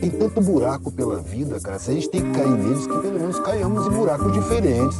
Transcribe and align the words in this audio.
Tem 0.00 0.10
tanto 0.10 0.40
buraco 0.40 0.92
pela 0.92 1.20
vida, 1.20 1.58
cara. 1.60 1.78
Se 1.78 1.90
a 1.90 1.94
gente 1.94 2.08
tem 2.08 2.22
que 2.22 2.30
cair 2.30 2.50
neles, 2.50 2.86
que 2.86 2.98
pelo 2.98 3.18
menos 3.18 3.38
caiamos 3.40 3.86
em 3.86 3.90
buracos 3.90 4.32
diferentes. 4.32 4.98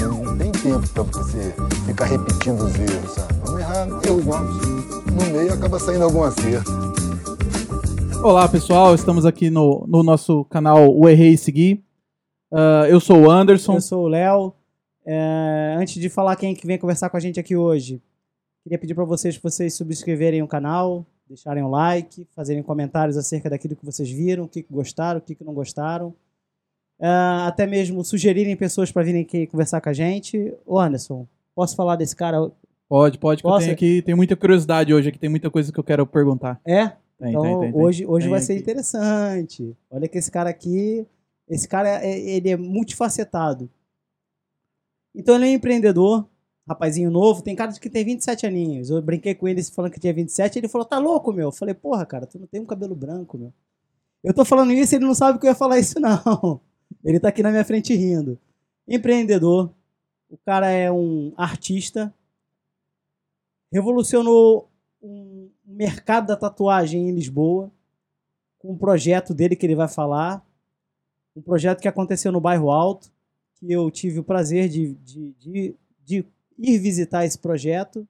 Não 0.00 0.38
tem 0.38 0.52
tempo 0.52 0.88
pra 0.94 1.02
você 1.02 1.54
ficar 1.86 2.04
repetindo 2.04 2.62
os 2.62 2.74
erros, 2.74 3.10
sabe? 3.12 3.34
Vamos 3.44 3.60
errar 3.60 3.88
erros 4.04 4.24
novos. 4.24 4.68
No 5.12 5.36
meio 5.36 5.52
acaba 5.52 5.78
saindo 5.78 6.04
algum 6.04 6.22
acerto. 6.22 6.70
Olá 8.22 8.48
pessoal, 8.48 8.94
estamos 8.94 9.24
aqui 9.26 9.50
no, 9.50 9.84
no 9.88 10.02
nosso 10.02 10.44
canal 10.46 10.92
O 10.92 11.08
Errei 11.08 11.34
e 11.34 11.38
Seguir. 11.38 11.84
Uh, 12.52 12.86
eu 12.88 13.00
sou 13.00 13.22
o 13.22 13.30
Anderson. 13.30 13.74
Eu 13.74 13.80
sou 13.80 14.04
o 14.04 14.08
Léo. 14.08 14.57
É, 15.10 15.74
antes 15.78 15.94
de 15.94 16.10
falar 16.10 16.36
quem 16.36 16.52
é 16.52 16.54
que 16.54 16.66
vem 16.66 16.76
conversar 16.76 17.08
com 17.08 17.16
a 17.16 17.20
gente 17.20 17.40
aqui 17.40 17.56
hoje, 17.56 17.98
queria 18.62 18.78
pedir 18.78 18.94
para 18.94 19.04
vocês 19.04 19.38
vocês 19.38 19.72
subscreverem 19.72 20.42
o 20.42 20.46
canal, 20.46 21.06
deixarem 21.26 21.62
um 21.62 21.70
like, 21.70 22.28
fazerem 22.36 22.62
comentários 22.62 23.16
acerca 23.16 23.48
daquilo 23.48 23.74
que 23.74 23.86
vocês 23.86 24.10
viram, 24.10 24.44
o 24.44 24.48
que 24.48 24.66
gostaram, 24.70 25.18
o 25.18 25.22
que 25.22 25.34
não 25.42 25.54
gostaram. 25.54 26.14
É, 27.00 27.08
até 27.46 27.66
mesmo 27.66 28.04
sugerirem 28.04 28.54
pessoas 28.54 28.92
para 28.92 29.02
virem 29.02 29.22
aqui 29.22 29.46
conversar 29.46 29.80
com 29.80 29.88
a 29.88 29.94
gente. 29.94 30.52
Ô 30.66 30.78
Anderson, 30.78 31.26
posso 31.54 31.74
falar 31.74 31.96
desse 31.96 32.14
cara? 32.14 32.50
Pode, 32.86 33.16
pode, 33.16 33.40
que 33.40 33.48
eu 33.48 33.58
tenho 33.58 33.72
aqui, 33.72 34.02
tem 34.02 34.14
muita 34.14 34.36
curiosidade 34.36 34.92
hoje 34.92 35.08
aqui, 35.08 35.18
tem 35.18 35.30
muita 35.30 35.48
coisa 35.48 35.72
que 35.72 35.80
eu 35.80 35.84
quero 35.84 36.06
perguntar. 36.06 36.60
É? 36.66 36.88
Tem, 37.18 37.30
então 37.30 37.42
tem, 37.60 37.72
tem, 37.72 37.80
hoje, 37.80 38.04
hoje 38.04 38.28
vai 38.28 38.40
aqui. 38.40 38.46
ser 38.46 38.58
interessante. 38.58 39.74
Olha 39.90 40.06
que 40.06 40.18
esse 40.18 40.30
cara 40.30 40.50
aqui, 40.50 41.06
esse 41.48 41.66
cara, 41.66 42.04
é, 42.04 42.18
ele 42.18 42.50
é 42.50 42.58
multifacetado. 42.58 43.70
Então 45.14 45.34
ele 45.34 45.46
é 45.46 45.48
um 45.48 45.52
empreendedor, 45.52 46.28
rapazinho 46.68 47.10
novo, 47.10 47.42
tem 47.42 47.56
cara 47.56 47.72
de 47.72 47.80
que 47.80 47.88
tem 47.88 48.04
27 48.04 48.46
aninhos. 48.46 48.90
Eu 48.90 49.00
brinquei 49.00 49.34
com 49.34 49.48
ele 49.48 49.62
falando 49.64 49.92
que 49.92 50.00
tinha 50.00 50.12
27, 50.12 50.58
ele 50.58 50.68
falou, 50.68 50.84
tá 50.84 50.98
louco, 50.98 51.32
meu? 51.32 51.48
Eu 51.48 51.52
falei, 51.52 51.74
porra, 51.74 52.04
cara, 52.04 52.26
tu 52.26 52.38
não 52.38 52.46
tem 52.46 52.60
um 52.60 52.66
cabelo 52.66 52.94
branco, 52.94 53.38
meu. 53.38 53.52
Eu 54.22 54.34
tô 54.34 54.44
falando 54.44 54.72
isso, 54.72 54.94
ele 54.94 55.04
não 55.04 55.14
sabe 55.14 55.38
que 55.38 55.46
eu 55.46 55.50
ia 55.50 55.54
falar 55.54 55.78
isso, 55.78 55.98
não. 56.00 56.60
Ele 57.04 57.18
tá 57.18 57.28
aqui 57.28 57.42
na 57.42 57.50
minha 57.50 57.64
frente 57.64 57.94
rindo. 57.94 58.38
Empreendedor, 58.86 59.72
o 60.28 60.36
cara 60.36 60.70
é 60.70 60.90
um 60.90 61.32
artista, 61.36 62.12
revolucionou 63.72 64.70
um 65.02 65.50
mercado 65.64 66.26
da 66.26 66.36
tatuagem 66.36 67.08
em 67.08 67.12
Lisboa, 67.12 67.70
com 68.58 68.72
um 68.72 68.78
projeto 68.78 69.32
dele 69.32 69.54
que 69.54 69.64
ele 69.64 69.76
vai 69.76 69.88
falar, 69.88 70.44
um 71.36 71.42
projeto 71.42 71.80
que 71.80 71.88
aconteceu 71.88 72.32
no 72.32 72.40
bairro 72.40 72.70
Alto, 72.70 73.12
que 73.58 73.72
eu 73.72 73.90
tive 73.90 74.20
o 74.20 74.24
prazer 74.24 74.68
de, 74.68 74.94
de, 74.94 75.32
de, 75.32 75.74
de 76.04 76.24
ir 76.56 76.78
visitar 76.78 77.24
esse 77.24 77.38
projeto. 77.38 78.06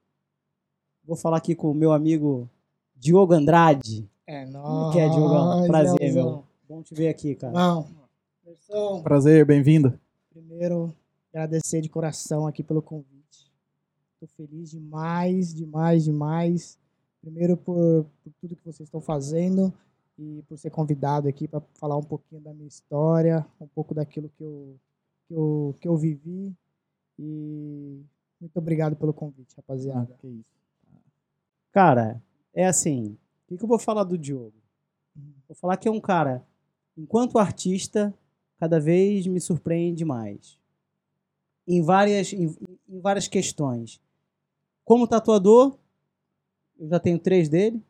Vou 1.04 1.16
falar 1.16 1.38
aqui 1.38 1.54
com 1.54 1.70
o 1.70 1.74
meu 1.74 1.92
amigo 1.92 2.48
Diogo 2.94 3.32
Andrade. 3.32 4.08
É 4.26 4.44
nóis. 4.44 4.92
Que 4.92 5.00
é, 5.00 5.08
Diogo? 5.08 5.66
Prazer, 5.66 6.12
meu. 6.12 6.44
Bom 6.68 6.82
te 6.82 6.94
ver 6.94 7.08
aqui, 7.08 7.34
cara. 7.34 7.52
Não. 7.52 7.88
Prazer, 9.02 9.46
bem-vindo. 9.46 9.98
Primeiro, 10.30 10.94
agradecer 11.32 11.80
de 11.80 11.88
coração 11.88 12.46
aqui 12.46 12.62
pelo 12.62 12.82
convite. 12.82 13.50
Estou 14.14 14.28
feliz 14.36 14.70
demais, 14.70 15.54
demais, 15.54 16.04
demais. 16.04 16.78
Primeiro 17.22 17.56
por, 17.56 18.04
por 18.22 18.32
tudo 18.40 18.54
que 18.54 18.64
vocês 18.64 18.86
estão 18.86 19.00
fazendo 19.00 19.72
e 20.18 20.42
por 20.46 20.58
ser 20.58 20.70
convidado 20.70 21.28
aqui 21.28 21.48
para 21.48 21.62
falar 21.74 21.96
um 21.96 22.02
pouquinho 22.02 22.42
da 22.42 22.52
minha 22.52 22.68
história, 22.68 23.46
um 23.58 23.66
pouco 23.66 23.94
daquilo 23.94 24.30
que 24.36 24.42
eu 24.42 24.76
que 25.28 25.34
eu, 25.34 25.76
que 25.80 25.86
eu 25.86 25.96
vivi. 25.96 26.56
E 27.18 28.02
muito 28.40 28.56
obrigado 28.56 28.96
pelo 28.96 29.12
convite, 29.12 29.54
rapaziada. 29.56 30.08
Ah, 30.10 30.16
que 30.18 30.26
isso. 30.26 30.58
Cara, 31.70 32.20
é 32.54 32.66
assim. 32.66 33.18
O 33.44 33.48
que, 33.48 33.58
que 33.58 33.64
eu 33.64 33.68
vou 33.68 33.78
falar 33.78 34.04
do 34.04 34.18
Diogo? 34.18 34.54
Vou 35.46 35.54
falar 35.54 35.76
que 35.76 35.88
é 35.88 35.90
um 35.90 36.00
cara, 36.00 36.44
enquanto 36.96 37.38
artista, 37.38 38.14
cada 38.58 38.80
vez 38.80 39.26
me 39.26 39.40
surpreende 39.40 40.04
mais. 40.04 40.58
Em 41.66 41.82
várias, 41.82 42.32
em, 42.32 42.54
em 42.88 43.00
várias 43.00 43.28
questões. 43.28 44.00
Como 44.84 45.06
tatuador, 45.06 45.76
eu 46.78 46.88
já 46.88 47.00
tenho 47.00 47.18
três 47.18 47.48
dele. 47.48 47.82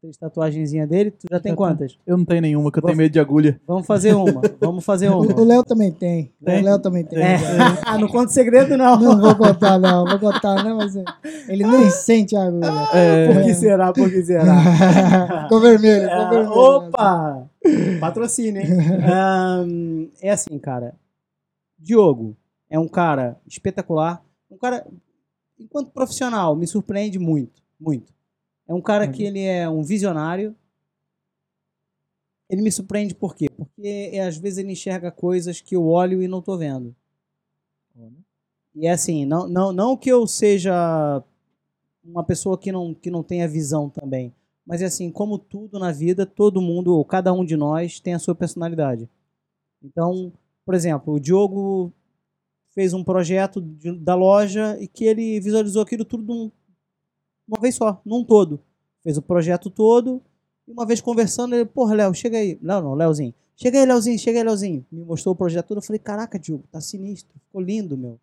Três 0.00 0.16
tatuagenzinhas 0.16 0.88
dele. 0.88 1.10
Tu 1.10 1.26
já 1.28 1.40
tem 1.40 1.56
quantas? 1.56 1.98
Eu 2.06 2.16
não 2.16 2.24
tenho 2.24 2.40
nenhuma, 2.40 2.70
que 2.70 2.78
eu 2.78 2.82
tenho 2.84 2.96
medo 2.96 3.10
de 3.10 3.18
agulha. 3.18 3.60
Vamos 3.66 3.84
fazer 3.84 4.14
uma. 4.14 4.40
Vamos 4.60 4.84
fazer 4.84 5.08
uma. 5.10 5.24
O 5.24 5.44
Léo 5.44 5.64
também 5.64 5.90
tem. 5.90 6.32
tem. 6.44 6.60
O 6.60 6.64
Léo 6.64 6.78
também 6.78 7.04
tem. 7.04 7.18
É. 7.18 7.36
ah, 7.84 7.98
não 7.98 8.06
conta 8.06 8.28
segredo, 8.28 8.76
não. 8.76 8.96
Não 8.96 9.20
vou 9.20 9.34
contar, 9.34 9.76
não. 9.76 10.04
Vou 10.04 10.20
contar, 10.20 10.62
não, 10.62 10.76
mas 10.76 10.94
ele 11.48 11.66
nem 11.66 11.90
sente 11.90 12.36
a 12.36 12.44
agulha. 12.44 12.88
É. 12.94 13.32
Por 13.32 13.42
que 13.42 13.54
será? 13.54 13.92
Por 13.92 14.08
que 14.08 14.22
será? 14.22 14.54
ficou 15.42 15.60
vermelho, 15.60 16.02
ficou 16.02 16.22
é. 16.22 16.30
vermelho. 16.30 16.52
Opa! 16.52 17.50
Patrocínio, 17.98 18.62
hein? 18.62 18.68
um, 19.66 20.08
é 20.22 20.30
assim, 20.30 20.56
cara. 20.60 20.94
Diogo 21.76 22.36
é 22.70 22.78
um 22.78 22.86
cara 22.86 23.36
espetacular. 23.48 24.22
Um 24.48 24.56
cara, 24.56 24.86
enquanto 25.58 25.90
profissional, 25.90 26.54
me 26.54 26.68
surpreende 26.68 27.18
muito. 27.18 27.60
Muito. 27.80 28.17
É 28.68 28.74
um 28.74 28.82
cara 28.82 29.08
que 29.08 29.22
uhum. 29.22 29.28
ele 29.28 29.40
é 29.40 29.68
um 29.68 29.82
visionário. 29.82 30.54
Ele 32.50 32.62
me 32.62 32.70
surpreende 32.70 33.14
por 33.14 33.34
quê? 33.34 33.48
Porque 33.48 34.10
é, 34.12 34.20
às 34.20 34.36
vezes 34.36 34.58
ele 34.58 34.72
enxerga 34.72 35.10
coisas 35.10 35.60
que 35.60 35.74
eu 35.74 35.86
olho 35.86 36.22
e 36.22 36.28
não 36.28 36.40
estou 36.40 36.58
vendo. 36.58 36.94
E 38.74 38.86
é 38.86 38.90
assim, 38.90 39.24
não, 39.24 39.48
não, 39.48 39.72
não 39.72 39.96
que 39.96 40.10
eu 40.10 40.26
seja 40.26 41.22
uma 42.04 42.22
pessoa 42.22 42.56
que 42.56 42.70
não, 42.70 42.94
que 42.94 43.10
não 43.10 43.22
tenha 43.22 43.48
visão 43.48 43.88
também. 43.88 44.32
Mas 44.64 44.82
é 44.82 44.84
assim, 44.84 45.10
como 45.10 45.38
tudo 45.38 45.78
na 45.78 45.90
vida, 45.90 46.26
todo 46.26 46.60
mundo, 46.60 46.94
ou 46.94 47.04
cada 47.04 47.32
um 47.32 47.44
de 47.44 47.56
nós, 47.56 48.00
tem 48.00 48.14
a 48.14 48.18
sua 48.18 48.34
personalidade. 48.34 49.08
Então, 49.82 50.32
por 50.64 50.74
exemplo, 50.74 51.14
o 51.14 51.20
Diogo 51.20 51.92
fez 52.74 52.92
um 52.92 53.02
projeto 53.02 53.60
de, 53.60 53.92
da 53.92 54.14
loja 54.14 54.76
e 54.80 54.86
que 54.86 55.04
ele 55.04 55.40
visualizou 55.40 55.82
aquilo 55.82 56.04
tudo 56.04 56.52
uma 57.48 57.58
vez 57.60 57.74
só, 57.74 58.00
num 58.04 58.22
todo. 58.22 58.60
Fez 59.02 59.16
o 59.16 59.22
projeto 59.22 59.70
todo. 59.70 60.22
E 60.66 60.72
uma 60.72 60.84
vez 60.84 61.00
conversando, 61.00 61.54
ele, 61.54 61.64
porra, 61.64 61.94
Léo, 61.94 62.14
chega 62.14 62.36
aí. 62.36 62.58
Léo 62.62 62.82
não, 62.82 62.94
Léozinho. 62.94 63.34
Chega 63.56 63.80
aí, 63.80 63.86
Léozinho, 63.86 64.18
chega 64.18 64.38
aí, 64.38 64.44
Léozinho. 64.44 64.86
Me 64.92 65.02
mostrou 65.02 65.32
o 65.32 65.36
projeto 65.36 65.68
todo. 65.68 65.78
Eu 65.78 65.82
falei, 65.82 65.98
caraca, 65.98 66.38
Diogo, 66.38 66.64
tá 66.70 66.80
sinistro. 66.80 67.34
Ficou 67.46 67.60
lindo, 67.60 67.96
meu. 67.96 68.20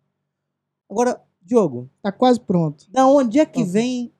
Agora, 0.88 1.20
Diogo. 1.42 1.90
Tá 2.00 2.12
quase 2.12 2.40
pronto. 2.40 2.88
Da 2.90 3.06
onde 3.06 3.40
é 3.40 3.44
que 3.44 3.64
tá. 3.64 3.70
vem 3.70 4.12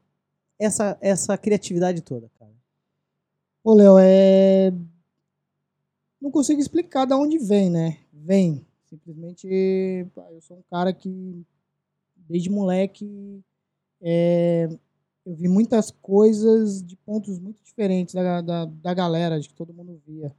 essa, 0.59 0.99
essa 1.00 1.39
criatividade 1.39 2.00
toda, 2.00 2.28
cara? 2.39 2.50
Ô, 3.62 3.75
Léo, 3.75 3.97
é. 4.00 4.72
Não 6.21 6.31
consigo 6.31 6.61
explicar 6.61 7.05
da 7.05 7.16
onde 7.16 7.39
vem, 7.39 7.71
né? 7.71 7.99
Vem. 8.12 8.66
Simplesmente, 8.87 9.47
eu 10.31 10.41
sou 10.41 10.56
um 10.56 10.62
cara 10.71 10.93
que, 10.93 11.45
desde 12.16 12.50
moleque, 12.50 13.43
é, 14.00 14.69
eu 15.27 15.35
vi 15.35 15.49
muitas 15.49 15.91
coisas 15.91 16.81
de 16.81 16.95
pontos 16.97 17.41
muito 17.41 17.61
diferentes 17.63 18.15
da, 18.15 18.41
da, 18.41 18.65
da 18.65 18.95
galera, 18.95 19.41
de 19.41 19.49
que 19.49 19.55
todo 19.55 19.75
mundo 19.75 20.01
via. 20.07 20.33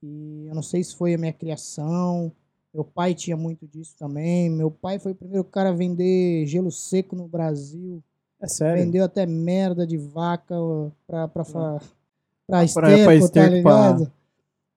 E 0.00 0.46
eu 0.46 0.54
não 0.54 0.62
sei 0.62 0.84
se 0.84 0.94
foi 0.94 1.12
a 1.14 1.18
minha 1.18 1.32
criação, 1.32 2.32
meu 2.72 2.84
pai 2.84 3.12
tinha 3.12 3.36
muito 3.36 3.66
disso 3.66 3.96
também. 3.98 4.48
Meu 4.48 4.70
pai 4.70 5.00
foi 5.00 5.12
o 5.12 5.16
primeiro 5.16 5.42
cara 5.42 5.70
a 5.70 5.74
vender 5.74 6.46
gelo 6.46 6.70
seco 6.70 7.16
no 7.16 7.26
Brasil. 7.26 8.00
É 8.40 8.46
sério? 8.46 8.84
Vendeu 8.84 9.04
até 9.04 9.26
merda 9.26 9.84
de 9.84 9.98
vaca 9.98 10.54
pra, 11.06 11.26
pra, 11.26 11.44
pra, 11.44 11.80
pra 12.46 12.64
esterco, 12.64 13.04
pra, 13.04 13.14
esterco, 13.16 13.50
tá 13.50 13.56
ligado? 13.56 14.04
Pra... 14.04 14.12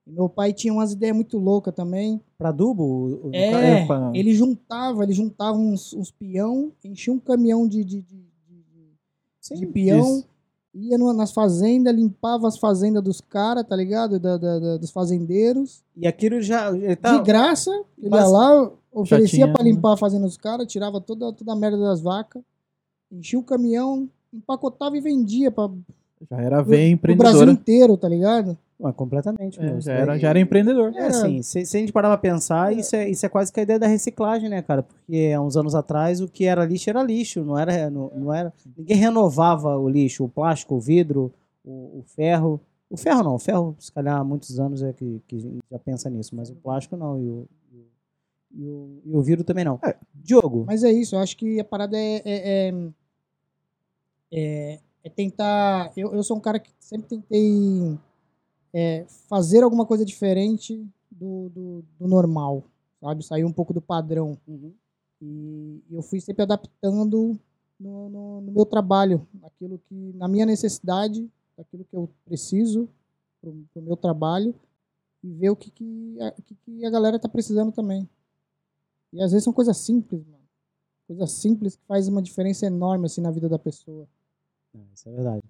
Meu 0.06 0.28
pai 0.28 0.52
tinha 0.52 0.74
umas 0.74 0.92
ideias 0.92 1.16
muito 1.16 1.38
loucas 1.38 1.74
também. 1.74 2.20
Pra 2.38 2.50
adubo? 2.50 3.30
É, 3.32 3.86
ele 4.14 4.34
juntava, 4.34 5.04
ele 5.04 5.14
juntava 5.14 5.58
uns, 5.58 5.94
uns 5.94 6.12
peão, 6.12 6.74
enchia 6.84 7.14
um 7.14 7.20
caminhão 7.20 7.68
de, 7.68 7.86
de, 7.86 8.02
de 8.02 8.33
Sim, 9.44 9.56
de 9.56 9.66
peão. 9.68 10.00
Isso. 10.00 10.28
Ia 10.74 10.98
nas 10.98 11.32
fazendas, 11.32 11.94
limpava 11.94 12.48
as 12.48 12.58
fazendas 12.58 13.04
dos 13.04 13.22
caras, 13.22 13.64
tá 13.64 13.76
ligado? 13.76 14.20
Da, 14.20 14.38
da, 14.38 14.58
da, 14.58 14.78
dos 14.78 14.90
fazendeiros. 14.90 15.84
E 15.96 16.08
aquilo 16.08 16.42
já. 16.42 16.72
Tá... 17.00 17.18
De 17.18 17.24
graça, 17.24 17.70
ele 18.02 18.16
ia 18.16 18.26
lá, 18.26 18.72
oferecia 18.92 19.52
para 19.52 19.64
né? 19.64 19.70
limpar 19.70 19.90
né? 19.90 19.94
a 19.94 19.98
fazenda 19.98 20.26
dos 20.26 20.38
caras, 20.38 20.66
tirava 20.66 21.00
toda, 21.00 21.32
toda 21.32 21.54
a 21.54 21.56
merda 21.56 21.78
das 21.78 22.02
vacas, 22.02 22.42
enchia 23.12 23.38
o 23.38 23.44
caminhão, 23.44 24.10
empacotava 24.34 24.98
e 24.98 25.02
vendia 25.02 25.52
para 25.52 25.70
já 26.30 26.42
era 26.42 26.64
bem 26.64 26.94
empreendedor. 26.94 27.32
O 27.32 27.34
Brasil 27.34 27.54
inteiro, 27.54 27.98
tá 27.98 28.08
ligado? 28.08 28.58
Completamente. 28.96 29.60
É, 29.60 29.80
já, 29.80 29.94
era, 29.94 30.18
já 30.18 30.30
era 30.30 30.40
empreendedor. 30.40 30.94
É, 30.96 31.08
assim, 31.08 31.42
se, 31.42 31.66
se, 31.66 31.78
a 31.78 31.80
gente 31.80 31.92
parar 31.92 32.10
pra 32.10 32.18
pensar, 32.18 32.76
isso 32.76 32.96
é, 32.96 33.10
isso 33.10 33.26
é 33.26 33.30
quase 33.30 33.52
que 33.52 33.60
a 33.60 33.64
ideia 33.64 33.80
da 33.80 33.88
reciclagem, 33.88 34.50
né, 34.50 34.62
cara? 34.62 34.84
Porque 34.84 35.32
há 35.36 35.42
uns 35.42 35.56
anos 35.56 35.76
atrás 35.76 36.20
o 36.22 36.28
que 36.28 36.46
era 36.46 36.66
lixo 36.66 36.90
era 36.90 37.02
lixo, 37.04 37.44
não 37.44 37.58
era, 37.58 37.90
não, 37.90 38.12
não 38.16 38.34
era 38.34 38.52
ninguém 38.76 38.98
renovava 38.98 39.78
o 39.78 39.88
lixo, 39.88 40.24
o 40.26 40.30
plástico, 40.30 40.76
o 40.76 40.80
vidro, 40.80 41.34
o, 41.64 42.00
o, 42.00 42.04
ferro. 42.06 42.60
O 42.90 42.98
ferro 42.98 43.24
não, 43.24 43.36
o 43.36 43.40
ferro, 43.40 43.76
se 43.80 43.92
calhar 43.92 44.20
há 44.20 44.24
muitos 44.24 44.60
anos 44.60 44.84
é 44.84 44.92
que, 44.94 45.22
que 45.28 45.40
já 45.72 45.80
pensa 45.80 46.10
nisso, 46.10 46.36
mas 46.36 46.50
o 46.50 46.56
plástico 46.56 46.98
não. 46.98 47.20
E, 47.20 47.30
o, 47.30 47.48
E 48.56 48.64
o, 48.68 49.02
e 49.06 49.16
o 49.16 49.22
Viro 49.22 49.44
também 49.44 49.66
não. 49.66 49.80
É. 49.84 49.96
Diogo, 50.14 50.66
Mas 50.68 50.84
é 50.84 50.92
isso, 50.92 51.16
eu 51.16 51.20
acho 51.20 51.36
que 51.38 51.60
a 51.60 51.64
parada 51.64 51.98
é. 51.98 52.22
é, 52.26 52.70
é, 52.70 52.74
é- 54.32 54.80
é 55.06 55.10
tentar. 55.10 55.92
Eu, 55.98 56.14
eu 56.14 56.24
sou 56.24 56.38
um 56.38 56.40
cara 56.40 56.58
que 56.60 56.72
sempre 56.80 57.10
tentei 57.10 58.00
é, 58.74 59.06
fazer 59.30 59.64
alguma 59.64 59.86
coisa 59.86 60.04
diferente 60.04 60.84
do, 61.12 61.50
do, 61.50 61.84
do 62.00 62.08
normal, 62.08 62.64
sabe? 63.00 63.24
Sair 63.24 63.46
um 63.46 63.54
pouco 63.54 63.74
do 63.74 63.82
padrão. 63.82 64.38
Uhum. 64.48 64.74
E 65.22 65.82
eu 65.92 66.02
fui 66.02 66.20
sempre 66.20 66.44
adaptando 66.44 67.40
no, 67.80 68.10
no, 68.10 68.42
no 68.42 68.52
meu 68.52 68.66
trabalho, 68.66 69.26
naquilo 69.34 69.80
que, 69.88 70.14
na 70.16 70.28
minha 70.28 70.46
necessidade, 70.46 71.30
daquilo 71.58 71.86
que 71.86 71.96
eu 71.96 72.10
preciso 72.26 72.90
pro, 73.40 73.54
pro 73.74 73.82
meu 73.82 73.96
trabalho 73.96 74.56
e 75.24 75.32
ver 75.32 75.50
o 75.50 75.56
que, 75.56 75.72
que, 75.72 76.18
a, 76.20 76.34
o 76.38 76.42
que, 76.42 76.56
que 76.56 76.86
a 76.86 76.90
galera 76.90 77.20
tá 77.20 77.30
precisando 77.30 77.72
também. 77.72 78.10
E 79.14 79.22
às 79.22 79.32
vezes 79.32 79.44
são 79.44 79.54
coisas 79.54 79.78
simples, 79.78 80.26
mano. 80.26 80.44
Coisas 81.08 81.32
simples 81.32 81.76
que 81.76 81.86
faz 81.86 82.08
uma 82.08 82.22
diferença 82.22 82.66
enorme 82.66 83.06
assim 83.06 83.22
na 83.22 83.32
vida 83.32 83.48
da 83.48 83.60
pessoa. 83.60 84.08
É, 84.74 84.80
isso 84.94 85.08
é 85.08 85.12
verdade. 85.12 85.44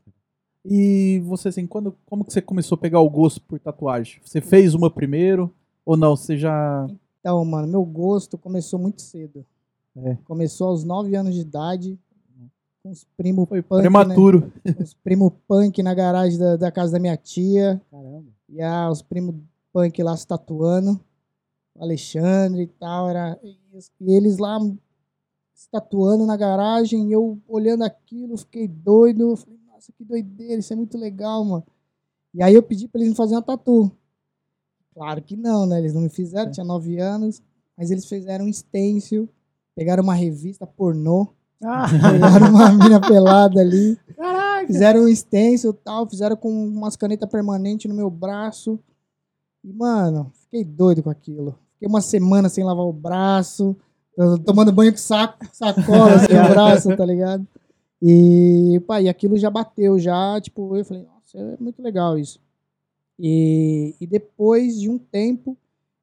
E 0.65 1.19
você, 1.25 1.49
assim, 1.49 1.67
quando, 1.67 1.95
como 2.05 2.23
que 2.23 2.31
você 2.31 2.41
começou 2.41 2.75
a 2.75 2.79
pegar 2.79 3.01
o 3.01 3.09
gosto 3.09 3.41
por 3.41 3.59
tatuagem? 3.59 4.21
Você 4.23 4.39
fez 4.39 4.73
uma 4.73 4.89
primeiro? 4.89 5.53
Ou 5.85 5.97
não? 5.97 6.15
Você 6.15 6.37
já. 6.37 6.87
Então, 7.19 7.43
mano, 7.43 7.67
meu 7.67 7.83
gosto 7.83 8.37
começou 8.37 8.79
muito 8.79 9.01
cedo. 9.01 9.45
É. 9.95 10.17
Começou 10.25 10.69
aos 10.69 10.83
9 10.83 11.15
anos 11.15 11.35
de 11.35 11.41
idade, 11.41 11.99
com 12.81 12.89
os 12.89 13.05
primos 13.15 13.47
Foi 13.47 13.61
punk, 13.61 13.81
prematuro. 13.81 14.51
né? 14.63 14.75
Os 14.79 14.93
primos 14.93 15.31
punk 15.47 15.81
na 15.83 15.93
garagem 15.93 16.37
da, 16.39 16.55
da 16.57 16.71
casa 16.71 16.93
da 16.93 16.99
minha 16.99 17.15
tia. 17.15 17.81
Caramba. 17.91 18.31
E 18.49 18.61
ah, 18.61 18.89
os 18.89 19.01
primos 19.01 19.35
punk 19.71 20.01
lá 20.01 20.15
se 20.17 20.27
tatuando. 20.27 20.99
O 21.75 21.83
Alexandre 21.83 22.63
e 22.63 22.67
tal. 22.67 23.09
Era, 23.09 23.39
e 23.43 24.13
eles 24.13 24.37
lá 24.37 24.59
se 25.53 25.69
tatuando 25.69 26.25
na 26.25 26.35
garagem. 26.35 27.09
E 27.09 27.11
eu 27.13 27.39
olhando 27.47 27.83
aquilo, 27.83 28.37
fiquei 28.37 28.67
doido. 28.67 29.35
Falei, 29.35 29.59
nossa, 29.83 29.91
que 29.91 30.05
doideira, 30.05 30.59
isso 30.59 30.71
é 30.71 30.75
muito 30.75 30.97
legal, 30.97 31.43
mano. 31.43 31.65
E 32.33 32.41
aí 32.41 32.53
eu 32.53 32.63
pedi 32.63 32.87
pra 32.87 32.99
eles 32.99 33.09
me 33.09 33.15
fazerem 33.15 33.37
uma 33.37 33.43
tatu. 33.43 33.91
Claro 34.93 35.21
que 35.21 35.35
não, 35.35 35.65
né? 35.65 35.79
Eles 35.79 35.93
não 35.93 36.01
me 36.01 36.09
fizeram, 36.09 36.51
tinha 36.51 36.63
nove 36.63 36.99
anos. 36.99 37.41
Mas 37.77 37.91
eles 37.91 38.05
fizeram 38.05 38.45
um 38.45 38.53
stencil. 38.53 39.27
Pegaram 39.75 40.03
uma 40.03 40.13
revista 40.13 40.65
pornô. 40.65 41.27
Pegaram 41.61 42.49
uma 42.49 42.71
mina 42.71 43.01
pelada 43.01 43.59
ali. 43.59 43.97
Fizeram 44.67 45.01
um 45.01 45.15
stencil 45.15 45.71
e 45.71 45.83
tal. 45.83 46.09
Fizeram 46.09 46.35
com 46.35 46.49
umas 46.49 46.95
canetas 46.95 47.29
permanentes 47.29 47.89
no 47.89 47.95
meu 47.95 48.09
braço. 48.09 48.79
E, 49.63 49.73
mano, 49.73 50.31
fiquei 50.33 50.63
doido 50.63 51.03
com 51.03 51.09
aquilo. 51.09 51.57
Fiquei 51.73 51.87
uma 51.87 52.01
semana 52.01 52.49
sem 52.49 52.63
lavar 52.63 52.85
o 52.85 52.93
braço. 52.93 53.75
Tomando 54.45 54.71
banho 54.71 54.91
com 54.91 54.97
saco, 54.97 55.45
sacola 55.51 56.15
assim, 56.15 56.33
no 56.33 56.49
braço, 56.49 56.95
tá 56.95 57.05
ligado? 57.05 57.47
E, 58.05 58.81
pá, 58.85 59.01
e 59.01 59.07
aquilo 59.07 59.37
já 59.37 59.49
bateu, 59.49 59.97
já, 59.97 60.39
tipo, 60.41 60.75
eu 60.75 60.83
falei, 60.83 61.03
nossa, 61.03 61.37
é 61.37 61.57
muito 61.57 61.81
legal 61.81 62.19
isso. 62.19 62.37
E, 63.17 63.95
e 64.01 64.05
depois 64.05 64.77
de 64.77 64.89
um 64.89 64.97
tempo, 64.97 65.57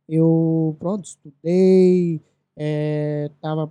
eu, 0.09 0.75
pronto, 0.79 1.05
estudei, 1.05 2.23
é, 2.57 3.31
tava, 3.43 3.71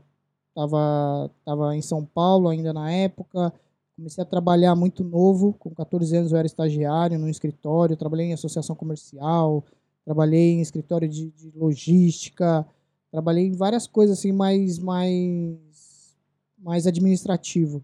tava, 0.53 1.31
tava 1.43 1.75
em 1.75 1.81
São 1.81 2.05
Paulo 2.05 2.49
ainda 2.49 2.71
na 2.71 2.91
época, 2.91 3.51
comecei 3.95 4.21
a 4.23 4.27
trabalhar 4.27 4.75
muito 4.75 5.03
novo, 5.03 5.53
com 5.53 5.71
14 5.73 6.15
anos 6.15 6.31
eu 6.31 6.37
era 6.37 6.45
estagiário 6.45 7.17
no 7.17 7.29
escritório, 7.29 7.97
trabalhei 7.97 8.27
em 8.27 8.33
associação 8.33 8.75
comercial, 8.75 9.65
trabalhei 10.05 10.51
em 10.53 10.61
escritório 10.61 11.09
de, 11.09 11.31
de 11.31 11.51
logística, 11.55 12.63
trabalhei 13.11 13.47
em 13.47 13.53
várias 13.53 13.87
coisas 13.87 14.19
assim 14.19 14.31
mais, 14.31 14.77
mais, 14.77 16.15
mais 16.59 16.85
administrativo. 16.85 17.83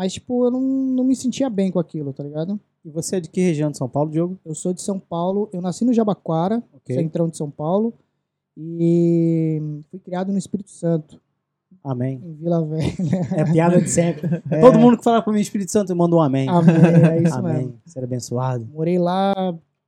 Mas, 0.00 0.14
tipo, 0.14 0.46
eu 0.46 0.50
não, 0.50 0.62
não 0.62 1.04
me 1.04 1.14
sentia 1.14 1.50
bem 1.50 1.70
com 1.70 1.78
aquilo, 1.78 2.10
tá 2.14 2.22
ligado? 2.22 2.58
E 2.82 2.88
você 2.88 3.16
é 3.16 3.20
de 3.20 3.28
que 3.28 3.38
região 3.38 3.70
de 3.70 3.76
São 3.76 3.86
Paulo, 3.86 4.10
Diogo? 4.10 4.38
Eu 4.46 4.54
sou 4.54 4.72
de 4.72 4.80
São 4.80 4.98
Paulo, 4.98 5.50
eu 5.52 5.60
nasci 5.60 5.84
no 5.84 5.92
Jabaquara, 5.92 6.62
Ok. 6.72 6.96
centrão 6.96 7.28
de 7.28 7.36
São 7.36 7.50
Paulo, 7.50 7.92
e 8.56 9.60
fui 9.90 10.00
criado 10.00 10.32
no 10.32 10.38
Espírito 10.38 10.70
Santo, 10.70 11.20
Amém. 11.84 12.18
em 12.24 12.32
Vila 12.32 12.64
Velha. 12.64 12.94
É 13.36 13.44
piada 13.52 13.78
de 13.78 13.90
sempre. 13.90 14.26
Todo 14.62 14.78
mundo 14.78 14.96
que 14.96 15.04
fala 15.04 15.20
comigo 15.20 15.42
Espírito 15.42 15.70
Santo 15.70 15.94
manda 15.94 16.16
um 16.16 16.20
amém. 16.22 16.48
Amém, 16.48 16.74
é 16.76 17.22
isso 17.22 17.34
amém. 17.38 17.52
mesmo. 17.58 17.74
Ser 17.84 18.02
abençoado. 18.02 18.66
Morei 18.72 18.98
lá 18.98 19.34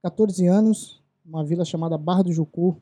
14 0.02 0.46
anos, 0.46 1.02
numa 1.24 1.42
vila 1.42 1.64
chamada 1.64 1.96
Barra 1.96 2.24
do 2.24 2.32
Jucu, 2.34 2.76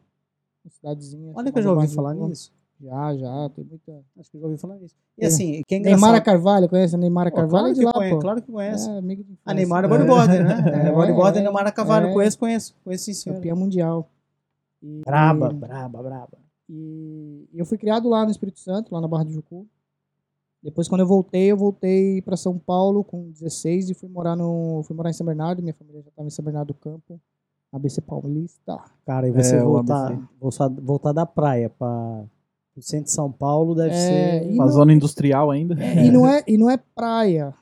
uma 0.65 0.71
cidadezinha. 0.73 1.33
Olha 1.37 1.53
que 1.53 1.59
eu 1.61 1.63
já 1.63 1.73
ouvi 1.73 1.87
falar 1.87 2.13
nisso. 2.15 2.53
Já, 2.83 3.15
já, 3.17 3.49
tem 3.51 3.65
muita... 3.65 3.93
Acho 4.19 4.31
que 4.31 4.37
eu 4.37 4.41
já 4.41 4.47
ouvi 4.47 4.59
falar 4.59 4.77
nisso. 4.77 4.95
E 5.19 5.25
É. 5.25 5.27
assim, 5.29 5.63
que 5.67 5.75
é 5.75 5.79
engraçado. 5.79 6.01
Neymara 6.01 6.21
Carvalho, 6.23 6.69
conhece 6.69 6.95
a 6.95 6.99
Neymara 6.99 7.31
Pô, 7.31 7.37
Carvalho? 7.37 7.51
claro 7.63 7.69
é 7.69 7.73
de 7.75 7.79
que 7.81 7.85
lá, 7.87 7.93
conhece, 7.93 8.15
pô. 8.15 8.21
claro 8.21 8.43
que 8.43 8.53
conhece. 8.53 8.89
É, 8.91 8.97
amigo 8.99 9.23
de 9.25 9.31
A 9.31 9.35
infância. 9.35 9.55
Neymar 9.55 9.85
é 9.85 9.89
bodyboarder, 9.89 10.45
né? 10.45 10.65
É, 10.85 10.89
É, 10.89 10.93
bodyboarder 10.93 11.41
é, 11.43 11.45
Neymar 11.45 11.75
Carvalho. 11.75 12.07
é. 12.09 12.13
Conheço, 12.15 12.39
conheço. 12.39 12.75
Conheço 12.83 13.05
sim, 13.05 13.13
senhor. 13.15 13.37
Campeã 13.37 13.55
mundial. 13.55 14.09
E- 14.83 15.03
Braba, 15.05 15.51
braba, 15.53 16.03
braba. 16.03 16.39
E 16.69 17.47
eu 17.53 17.67
fui 17.67 17.77
criado 17.77 18.09
lá 18.09 18.25
no 18.25 18.31
Espírito 18.31 18.61
Santo, 18.61 18.95
lá 18.95 19.01
na 19.01 19.09
Barra 19.09 19.25
do 19.25 19.31
Jucu. 19.33 19.67
Depois, 20.63 20.89
quando 20.89 21.01
eu 21.01 21.07
voltei, 21.07 21.51
eu 21.51 21.57
voltei 21.57 22.21
para 22.23 22.37
São 22.37 22.59
Paulo 22.59 23.03
com 23.03 23.31
16 23.31 23.91
e 23.91 23.95
fui 23.95 24.09
morar 24.09 24.37
no, 24.37 24.83
fui 24.85 24.95
morar 24.97 25.11
em 25.11 25.15
São 25.15 25.27
Bernardo. 25.27 25.63
Minha 25.63 25.75
família 25.75 26.01
já 26.03 26.09
estava 26.09 26.27
em 26.27 26.31
São 26.31 26.45
Bernardo 26.45 26.69
do 26.69 26.75
Campo, 26.75 27.19
ABC 27.73 28.01
Paulista. 28.03 28.79
Cara, 29.07 29.27
e 29.27 29.33
você 29.33 29.57
É, 29.57 29.63
voltar, 29.63 30.19
voltar 30.81 31.13
da 31.13 31.25
praia 31.27 31.69
para 31.71 32.25
o 32.81 32.83
centro 32.83 33.05
de 33.07 33.13
São 33.13 33.31
Paulo 33.31 33.75
deve 33.75 33.95
É, 33.95 34.41
ser. 34.43 34.51
Uma 34.53 34.65
não- 34.67 34.73
zona 34.73 34.93
industrial 34.93 35.51
ainda. 35.51 35.75
E 35.83 36.11
não 36.11 36.27
é 36.27 36.43
e 36.47 36.59
não 36.59 36.69
é 36.71 36.77
praia. 36.77 37.55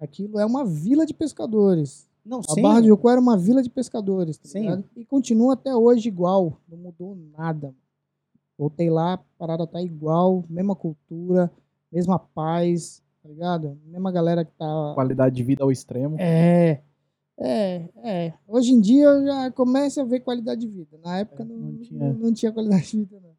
Aquilo 0.00 0.38
é 0.38 0.44
uma 0.44 0.64
vila 0.64 1.06
de 1.06 1.14
pescadores. 1.14 2.06
Não, 2.24 2.40
A 2.40 2.54
sim. 2.54 2.62
Barra 2.62 2.80
do 2.80 2.86
Jucu 2.88 3.08
era 3.08 3.20
uma 3.20 3.36
vila 3.36 3.62
de 3.62 3.68
pescadores, 3.70 4.38
tá 4.38 4.48
Sim. 4.48 4.60
ligado? 4.62 4.84
E 4.96 5.04
continua 5.04 5.52
até 5.54 5.74
hoje 5.76 6.08
igual, 6.08 6.58
não 6.68 6.78
mudou 6.78 7.16
nada. 7.36 7.74
Voltei 8.58 8.88
lá, 8.88 9.14
a 9.14 9.18
parada 9.38 9.66
tá 9.66 9.82
igual, 9.82 10.42
mesma 10.48 10.74
cultura, 10.74 11.50
mesma 11.92 12.18
paz, 12.18 13.02
tá 13.22 13.28
ligado? 13.28 13.76
Mesma 13.86 14.10
galera 14.10 14.42
que 14.44 14.52
tá 14.52 14.92
Qualidade 14.94 15.34
de 15.36 15.42
vida 15.42 15.64
ao 15.64 15.70
extremo. 15.72 16.16
É, 16.18 16.80
é, 17.38 17.88
é. 18.02 18.32
Hoje 18.48 18.72
em 18.72 18.80
dia 18.80 19.04
eu 19.04 19.26
já 19.26 19.50
começo 19.50 20.00
a 20.00 20.04
ver 20.04 20.20
qualidade 20.20 20.62
de 20.62 20.68
vida. 20.68 20.96
Na 21.04 21.18
época 21.18 21.44
não, 21.44 21.56
não 21.56 21.72
não, 21.72 21.78
tinha. 21.82 22.12
não 22.14 22.32
tinha 22.32 22.52
qualidade 22.52 22.90
de 22.90 22.98
vida, 23.00 23.20
não. 23.22 23.33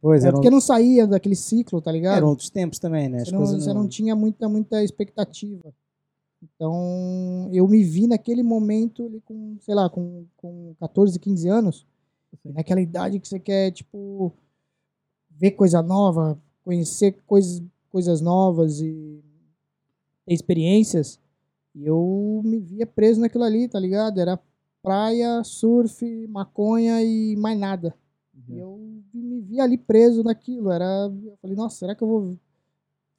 Pois 0.00 0.24
É 0.24 0.28
eram, 0.28 0.36
porque 0.36 0.50
não 0.50 0.60
saía 0.60 1.06
daquele 1.06 1.36
ciclo, 1.36 1.80
tá 1.80 1.92
ligado? 1.92 2.16
eram 2.16 2.28
outros 2.28 2.48
tempos 2.48 2.78
também, 2.78 3.08
né? 3.08 3.18
As 3.18 3.28
Você 3.28 3.34
não, 3.34 3.46
você 3.46 3.74
não 3.74 3.88
tinha 3.88 4.16
muita, 4.16 4.48
muita 4.48 4.82
expectativa. 4.82 5.74
Então, 6.42 7.50
eu 7.52 7.68
me 7.68 7.84
vi 7.84 8.06
naquele 8.06 8.42
momento 8.42 9.04
ali 9.04 9.20
com, 9.20 9.58
sei 9.60 9.74
lá, 9.74 9.90
com, 9.90 10.24
com 10.38 10.74
14, 10.80 11.18
15 11.18 11.48
anos, 11.48 11.86
naquela 12.44 12.80
idade 12.80 13.20
que 13.20 13.28
você 13.28 13.38
quer, 13.38 13.70
tipo, 13.72 14.32
ver 15.30 15.50
coisa 15.50 15.82
nova, 15.82 16.40
conhecer 16.64 17.16
coisas, 17.26 17.62
coisas 17.90 18.22
novas 18.22 18.80
e 18.80 19.22
ter 20.24 20.32
experiências. 20.32 21.20
E 21.74 21.86
eu 21.86 22.40
me 22.42 22.58
via 22.58 22.86
preso 22.86 23.20
naquilo 23.20 23.44
ali, 23.44 23.68
tá 23.68 23.78
ligado? 23.78 24.18
Era 24.18 24.40
praia, 24.82 25.44
surf, 25.44 26.26
maconha 26.28 27.02
e 27.02 27.36
mais 27.36 27.58
nada. 27.58 27.94
E 28.48 28.58
eu 28.58 28.89
me 29.18 29.40
vi 29.40 29.60
ali 29.60 29.76
preso 29.78 30.22
naquilo. 30.22 30.70
Era, 30.70 30.84
eu 31.24 31.36
falei, 31.40 31.56
nossa, 31.56 31.76
será 31.76 31.94
que 31.94 32.02
eu 32.02 32.08
vou 32.08 32.36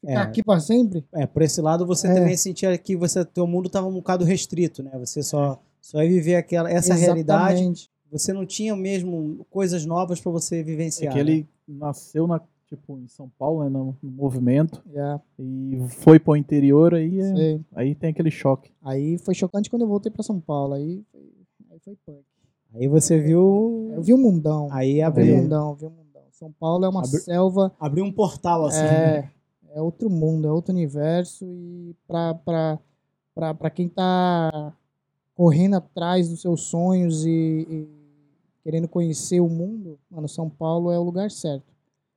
ficar 0.01 0.13
É. 0.13 0.17
aqui 0.17 0.43
para 0.43 0.59
sempre? 0.59 1.05
É, 1.13 1.25
por 1.27 1.41
esse 1.41 1.61
lado 1.61 1.85
você 1.85 2.07
É. 2.07 2.13
também 2.13 2.35
sentia 2.37 2.77
que 2.77 2.95
você, 2.95 3.23
teu 3.25 3.45
mundo 3.47 3.67
estava 3.67 3.87
um 3.87 3.93
bocado 3.93 4.23
restrito, 4.25 4.81
né? 4.83 4.91
Você 4.99 5.21
só, 5.23 5.61
só 5.79 6.01
ia 6.03 6.09
viver 6.09 6.35
aquela, 6.35 6.69
essa 6.71 6.93
realidade. 6.93 7.53
Exatamente. 7.55 7.89
Você 8.11 8.33
não 8.33 8.45
tinha 8.45 8.75
mesmo 8.75 9.45
coisas 9.49 9.85
novas 9.85 10.19
para 10.19 10.31
você 10.31 10.57
É 10.59 10.63
vivenciar. 10.63 11.13
que 11.13 11.19
ele 11.19 11.47
nasceu 11.65 12.27
na, 12.27 12.41
tipo, 12.67 12.97
em 12.99 13.07
São 13.07 13.29
Paulo, 13.39 13.63
né, 13.63 13.69
no, 13.69 13.95
no 14.03 14.11
movimento, 14.11 14.83
Yeah, 14.89 15.21
e 15.39 15.77
foi 15.89 16.19
pro 16.19 16.35
interior, 16.35 16.93
aí, 16.93 17.19
é- 17.21 17.59
aí 17.73 17.95
tem 17.95 18.09
aquele 18.09 18.29
choque. 18.31 18.69
Aí 18.81 19.17
foi 19.17 19.33
chocante 19.33 19.69
quando 19.69 19.83
eu 19.83 19.87
voltei 19.87 20.11
para 20.11 20.23
São 20.23 20.41
Paulo. 20.41 20.73
Aí 20.73 21.01
foi, 21.11 21.21
aí 21.71 21.79
foi 21.79 21.95
punk. 22.05 22.23
Né? 22.71 22.79
Aí 22.81 22.87
você 22.87 23.17
viu. 23.19 23.91
Eu 23.93 24.01
vi 24.01 24.13
o 24.13 24.17
mundão. 24.17 24.67
Aí 24.71 24.93
vi 24.95 25.01
o 25.01 25.05
abriu, 25.05 25.37
mundão, 25.37 25.75
vi 25.75 25.85
o 25.85 25.89
mundão. 25.89 26.21
São 26.31 26.51
Paulo 26.59 26.85
é 26.85 26.89
uma 26.89 27.01
Abri- 27.03 27.19
selva. 27.19 27.71
abriu 27.79 28.03
um 28.03 28.11
portal 28.11 28.65
assim. 28.65 28.83
É, 28.83 29.29
é 29.75 29.81
outro 29.81 30.09
mundo, 30.09 30.47
é 30.47 30.51
outro 30.51 30.73
universo. 30.73 31.45
E 31.45 31.95
pra, 32.07 32.33
pra, 32.33 32.79
pra, 33.35 33.53
pra 33.53 33.69
quem 33.69 33.87
tá 33.87 34.73
correndo 35.35 35.75
atrás 35.75 36.29
dos 36.29 36.41
seus 36.41 36.61
sonhos 36.61 37.25
e, 37.25 37.29
e 37.69 37.87
querendo 38.63 38.87
conhecer 38.87 39.39
o 39.39 39.47
mundo, 39.49 39.99
mano, 40.09 40.27
São 40.27 40.49
Paulo 40.49 40.91
é 40.91 40.97
o 40.99 41.03
lugar 41.03 41.29
certo. 41.31 41.71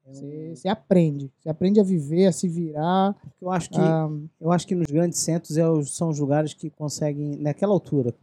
É 0.07 0.11
um- 0.11 0.15
Você 0.15 0.57
você 0.57 0.69
aprende. 0.69 1.31
Você 1.39 1.49
aprende 1.49 1.81
a 1.81 1.83
viver, 1.85 2.27
a 2.27 2.33
se 2.33 2.49
virar. 2.49 3.15
Eu 3.41 3.51
acho 3.51 3.71
que 3.71 3.79
a- 3.81 4.11
eu 4.41 4.53
acho 4.53 4.67
que 4.67 4.75
nos 4.75 4.87
grandes 4.87 5.19
centros 5.19 5.57
é 5.59 5.69
os- 5.69 5.95
são 5.97 6.09
os 6.09 6.19
lugares 6.19 6.55
que 6.55 6.71
conseguem 6.71 7.37
naquela 7.37 7.73
altura. 7.73 8.15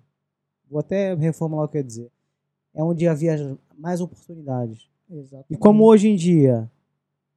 Vou 0.70 0.80
até 0.80 1.14
reformular 1.16 1.66
o 1.66 1.68
que 1.68 1.78
eu 1.78 1.82
ia 1.82 1.88
dizer. 1.88 2.12
É 2.74 2.84
onde 2.84 3.08
havia 3.08 3.58
mais 3.78 4.00
oportunidades. 4.02 4.88
Exatamente. 5.10 5.46
E 5.54 5.58
como 5.58 5.84
hoje 5.86 6.08
em 6.08 6.16
dia 6.16 6.70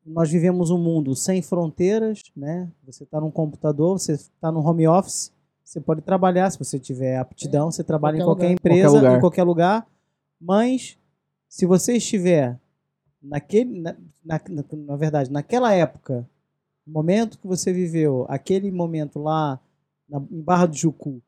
nós 0.06 0.30
vivemos 0.30 0.70
um 0.70 0.78
mundo 0.78 1.16
sem 1.16 1.40
fronteiras, 1.42 2.22
né? 2.36 2.70
Você 2.84 3.04
está 3.04 3.20
num 3.20 3.30
computador, 3.30 3.98
você 3.98 4.12
está 4.12 4.52
no 4.52 4.60
home 4.60 4.86
office, 4.86 5.32
você 5.64 5.80
pode 5.80 6.02
trabalhar, 6.02 6.50
se 6.50 6.58
você 6.58 6.78
tiver 6.78 7.16
aptidão, 7.16 7.70
você 7.70 7.82
trabalha 7.82 8.16
em 8.18 8.20
qualquer 8.20 8.48
qualquer 8.48 8.48
lugar. 8.48 8.52
empresa, 8.52 8.88
Qualquer 8.90 9.00
lugar. 9.00 9.16
em 9.16 9.20
qualquer 9.20 9.42
lugar. 9.44 9.86
Mas 10.40 10.98
se 11.48 11.64
você 11.64 11.94
estiver 11.96 12.58
naquele, 13.22 13.80
na, 13.80 13.96
na, 14.24 14.40
na- 14.50 14.64
na 14.86 14.96
verdade, 14.96 15.32
naquela 15.32 15.72
época, 15.72 16.28
no 16.86 16.92
momento 16.92 17.38
que 17.38 17.46
você 17.46 17.72
viveu, 17.72 18.26
aquele 18.28 18.70
momento 18.70 19.18
lá 19.18 19.58
na, 20.06 20.18
em 20.30 20.42
Barra 20.42 20.66
do 20.66 20.76
Jucu, 20.76 21.22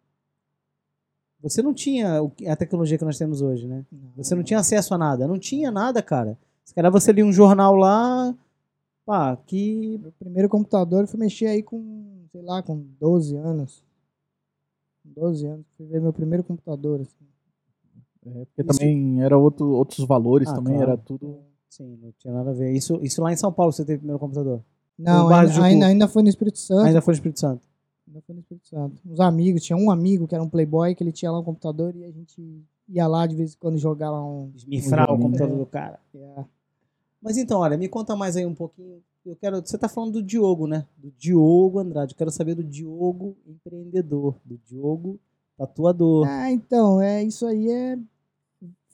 você 1.48 1.62
não 1.62 1.72
tinha 1.74 2.20
a 2.48 2.56
tecnologia 2.56 2.98
que 2.98 3.04
nós 3.04 3.18
temos 3.18 3.40
hoje, 3.42 3.66
né? 3.66 3.84
Você 4.16 4.34
não 4.34 4.42
tinha 4.42 4.58
acesso 4.58 4.94
a 4.94 4.98
nada. 4.98 5.26
Não 5.26 5.38
tinha 5.38 5.70
nada, 5.70 6.02
cara. 6.02 6.38
Se 6.64 6.74
calhar 6.74 6.90
você 6.90 7.12
lia 7.12 7.24
um 7.24 7.32
jornal 7.32 7.74
lá, 7.74 8.34
pá, 9.04 9.36
que. 9.36 9.98
Meu 10.02 10.12
primeiro 10.18 10.48
computador 10.48 11.02
eu 11.02 11.06
fui 11.08 11.18
mexer 11.20 11.46
aí 11.46 11.62
com, 11.62 12.24
sei 12.32 12.42
lá, 12.42 12.62
com 12.62 12.84
12 13.00 13.36
anos. 13.36 13.82
Com 15.02 15.20
12 15.20 15.46
anos. 15.46 15.66
Fui 15.76 15.86
ver 15.86 16.00
meu 16.00 16.12
primeiro 16.12 16.42
computador. 16.42 17.00
Assim. 17.00 17.26
É, 18.26 18.44
porque 18.46 18.64
também 18.64 19.22
era 19.22 19.38
outro, 19.38 19.68
outros 19.70 20.04
valores, 20.06 20.48
Ah, 20.48 20.54
também 20.54 20.74
claro. 20.74 20.90
era 20.92 20.98
tudo. 21.00 21.38
Sim, 21.68 21.98
não 22.02 22.12
tinha 22.18 22.32
nada 22.34 22.50
a 22.50 22.54
ver. 22.54 22.72
Isso, 22.72 22.98
isso 23.02 23.22
lá 23.22 23.32
em 23.32 23.36
São 23.36 23.52
Paulo 23.52 23.72
você 23.72 23.84
teve 23.84 23.96
o 23.96 24.00
primeiro 24.00 24.18
computador. 24.18 24.60
Não, 24.98 25.28
ainda, 25.28 25.86
ainda 25.86 26.08
foi 26.08 26.22
no 26.22 26.28
Espírito 26.28 26.58
Santo. 26.58 26.86
Ainda 26.86 27.02
foi 27.02 27.12
no 27.12 27.16
Espírito 27.16 27.38
Santo. 27.38 27.66
Ainda 28.06 28.20
foi 28.22 28.34
no 28.34 28.40
Espírito 28.40 28.68
Santo. 28.68 29.00
Uns 29.04 29.20
amigos, 29.20 29.62
tinha 29.62 29.76
um 29.76 29.90
amigo 29.90 30.28
que 30.28 30.34
era 30.34 30.42
um 30.44 30.48
playboy, 30.48 30.94
que 30.94 31.02
ele 31.02 31.12
tinha 31.12 31.30
lá 31.30 31.40
um 31.40 31.44
computador 31.44 31.94
e 31.96 32.04
a 32.04 32.10
gente 32.10 32.62
ia 32.88 33.06
lá 33.06 33.26
de 33.26 33.34
vez 33.34 33.54
em 33.54 33.58
quando 33.58 33.78
jogar 33.78 34.10
lá 34.10 34.24
um... 34.24 34.52
Esmifrar 34.54 35.06
o 35.06 35.12
joguinho. 35.12 35.30
computador 35.30 35.58
do 35.58 35.66
cara. 35.66 35.98
é, 36.14 36.44
Mas 37.20 37.36
então, 37.36 37.60
olha, 37.60 37.76
me 37.76 37.88
conta 37.88 38.14
mais 38.14 38.36
aí 38.36 38.46
um 38.46 38.54
pouquinho. 38.54 39.02
Eu 39.24 39.34
quero. 39.34 39.60
Você 39.60 39.76
tá 39.76 39.88
falando 39.88 40.12
do 40.12 40.22
Diogo, 40.22 40.68
né? 40.68 40.86
Do 40.96 41.10
Diogo 41.18 41.80
Andrade. 41.80 42.12
Eu 42.12 42.16
quero 42.16 42.30
saber 42.30 42.54
do 42.54 42.62
Diogo 42.62 43.36
empreendedor, 43.44 44.36
do 44.44 44.56
Diogo 44.58 45.18
tatuador. 45.56 46.26
Ah, 46.28 46.52
então, 46.52 47.00
é, 47.00 47.24
isso 47.24 47.44
aí 47.46 47.68
é... 47.68 47.98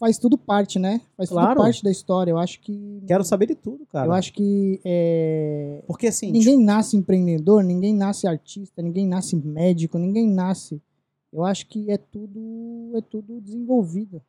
Faz 0.03 0.19
tudo 0.19 0.37
parte, 0.37 0.81
né? 0.81 1.01
Faz 1.17 1.29
Claro. 1.29 1.51
tudo 1.55 1.63
parte 1.63 1.85
da 1.85 1.89
história. 1.89 2.33
Eu 2.33 2.39
acho 2.39 2.59
que... 2.61 3.05
Quero 3.07 3.23
saber 3.23 3.47
de 3.47 3.55
tudo, 3.55 3.87
cara. 3.87 4.09
Eu 4.09 4.13
acho 4.13 4.33
que 4.33 4.81
é, 4.85 5.81
Porque 5.87 6.09
assim, 6.09 6.33
ninguém 6.33 6.59
nasce 6.61 6.97
empreendedor, 6.97 7.63
ninguém 7.63 7.95
nasce 7.95 8.27
artista, 8.27 8.83
ninguém 8.83 9.07
nasce 9.07 9.37
médico, 9.37 9.99
ninguém 9.99 10.29
nasce. 10.29 10.83
Eu 11.33 11.45
acho 11.45 11.69
que 11.69 11.89
é 11.89 11.97
tudo 11.97 12.91
é 12.97 13.01
tudo 13.01 13.41
desenvolvido. 13.41 14.21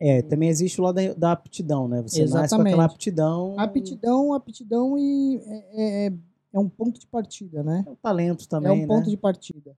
é, 0.00 0.22
também 0.22 0.48
existe 0.48 0.80
o 0.80 0.84
lado 0.84 0.94
da, 0.94 1.12
da 1.14 1.32
aptidão, 1.32 1.88
né? 1.88 2.00
Você 2.02 2.20
nasce 2.20 2.32
com 2.32 2.38
Exatamente. 2.38 2.68
aquela 2.68 2.84
aptidão. 2.84 3.54
Aptidão, 3.58 4.32
aptidão 4.32 4.96
e 4.96 5.42
é, 5.44 6.06
é, 6.06 6.12
é 6.52 6.58
um 6.60 6.68
ponto 6.68 7.00
de 7.00 7.06
partida, 7.08 7.64
né? 7.64 7.82
É 7.84 7.90
o 7.90 7.96
talento 7.96 8.46
também, 8.48 8.70
é 8.70 8.84
um 8.84 8.86
ponto 8.86 9.06
né? 9.06 9.10
de 9.10 9.16
partida. 9.16 9.76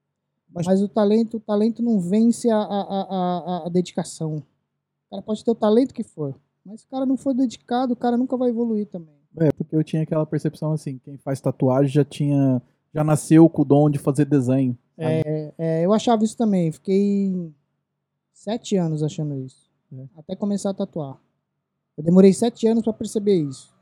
Mas- 0.53 0.67
Mas, 0.67 0.81
o 0.83 0.87
talento, 0.87 1.37
o 1.37 1.39
talento 1.39 1.81
não 1.81 1.99
vence 1.99 2.51
a, 2.51 2.57
a, 2.57 2.61
a, 2.61 3.63
a 3.65 3.69
dedicação. 3.69 4.43
O 5.11 5.15
cara 5.15 5.21
pode 5.21 5.43
ter 5.43 5.51
o 5.51 5.55
talento 5.55 5.93
que 5.93 6.03
for, 6.03 6.33
mas 6.65 6.79
se 6.81 6.87
o 6.87 6.89
cara 6.89 7.05
não 7.05 7.17
for 7.17 7.33
dedicado, 7.33 7.91
o 7.93 7.97
cara 7.97 8.15
nunca 8.15 8.37
vai 8.37 8.49
evoluir 8.49 8.87
também. 8.87 9.13
É, 9.37 9.51
porque 9.51 9.75
eu 9.75 9.83
tinha 9.83 10.03
aquela 10.03 10.25
percepção 10.25 10.71
assim, 10.71 10.97
quem 10.99 11.17
faz 11.17 11.41
tatuagem 11.41 11.91
já 11.91 12.03
tinha. 12.05 12.61
Já 12.93 13.03
nasceu 13.05 13.47
com 13.49 13.61
o 13.61 13.65
dom 13.65 13.89
de 13.89 13.97
fazer 13.99 14.25
desenho. 14.25 14.77
sabe? 14.97 15.53
É, 15.57 15.85
eu 15.85 15.93
achava 15.93 16.23
isso 16.25 16.35
também. 16.35 16.71
Fiquei 16.73 17.33
sete 18.33 18.75
anos 18.75 19.01
achando 19.03 19.37
isso. 19.39 19.69
É. 19.93 20.03
Até 20.17 20.35
começar 20.35 20.71
a 20.71 20.73
tatuar. 20.73 21.17
Eu 21.97 22.03
demorei 22.03 22.33
sete 22.33 22.67
anos 22.67 22.83
pra 22.83 22.91
perceber 22.93 23.35
isso. 23.35 23.73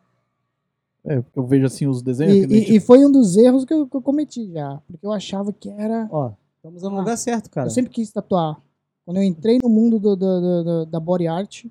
É, 1.03 1.21
porque 1.21 1.39
eu 1.39 1.45
vejo 1.47 1.65
assim 1.65 1.87
os 1.87 2.01
desenhos. 2.03 2.35
E, 2.37 2.41
que 2.41 2.47
nem, 2.47 2.57
e- 2.57 2.61
tipo, 2.65 2.73
e 2.77 2.79
foi 2.79 3.03
um 3.05 3.11
dos 3.11 3.35
erros 3.37 3.65
que 3.65 3.73
eu, 3.73 3.87
que 3.87 3.95
eu 3.97 4.01
cometi 4.01 4.51
já. 4.51 4.79
Porque 4.87 5.05
eu 5.05 5.11
achava 5.11 5.51
que 5.53 5.69
era. 5.69 6.07
Ó, 6.11 6.31
estamos 6.57 6.83
no 6.83 6.89
Ah, 6.89 6.99
lugar 6.99 7.17
certo, 7.17 7.49
cara. 7.49 7.67
Eu 7.67 7.71
sempre 7.71 7.91
quis 7.91 8.11
tatuar. 8.11 8.61
Quando 9.09 9.17
eu 9.17 9.23
entrei 9.23 9.57
no 9.63 9.67
mundo 9.69 9.97
do, 9.97 10.15
do- 10.15 10.63
do- 10.63 10.85
da 10.85 10.99
body 10.99 11.25
art, 11.25 11.65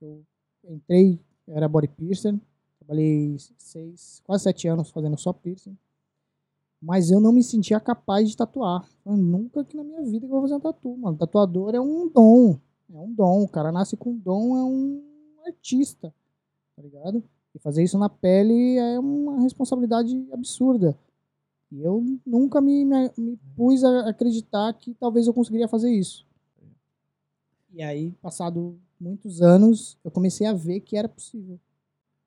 eu 0.00 0.24
entrei, 0.68 1.20
era 1.46 1.68
body 1.68 1.86
piercer. 1.86 2.34
Trabalhei 2.80 3.36
seis, 3.56 4.20
quase 4.24 4.42
sete 4.42 4.66
anos 4.66 4.90
fazendo 4.90 5.16
só 5.16 5.32
piercing. 5.32 5.78
Mas 6.82 7.12
eu 7.12 7.20
não 7.20 7.30
me 7.30 7.40
sentia 7.44 7.78
capaz 7.78 8.28
de 8.28 8.36
tatuar. 8.36 8.84
Eu 9.06 9.16
nunca 9.16 9.64
que 9.64 9.76
na 9.76 9.84
minha 9.84 10.02
vida 10.02 10.26
eu 10.26 10.28
vou 10.28 10.40
fazer 10.42 10.54
um 10.56 10.58
tatu, 10.60 10.96
mano. 10.96 11.16
Tatuador 11.16 11.72
é 11.72 11.80
um 11.80 12.08
dom. 12.08 12.58
É 12.92 12.98
um 12.98 13.12
dom. 13.14 13.44
O 13.44 13.48
cara 13.48 13.70
nasce 13.70 13.96
com 13.96 14.16
dom, 14.16 14.56
é 14.56 14.64
um 14.64 15.04
artista. 15.46 16.12
Tá 16.74 16.82
ligado? 16.82 17.22
E 17.54 17.60
fazer 17.60 17.84
isso 17.84 17.96
na 17.96 18.08
pele 18.08 18.76
é 18.78 18.98
uma 18.98 19.40
responsabilidade 19.40 20.20
absurda. 20.32 20.98
E 21.70 21.80
eu 21.80 22.04
nunca 22.26 22.60
me, 22.60 22.84
me, 22.84 23.08
me 23.16 23.36
pus 23.54 23.84
a 23.84 24.08
acreditar 24.08 24.72
que 24.72 24.92
talvez 24.94 25.28
eu 25.28 25.32
conseguiria 25.32 25.68
fazer 25.68 25.92
isso. 25.92 26.26
E 27.74 27.82
aí, 27.82 28.12
passado 28.20 28.78
muitos 29.00 29.42
anos, 29.42 29.98
eu 30.04 30.10
comecei 30.10 30.46
a 30.46 30.52
ver 30.52 30.80
que 30.80 30.96
era 30.96 31.08
possível. 31.08 31.58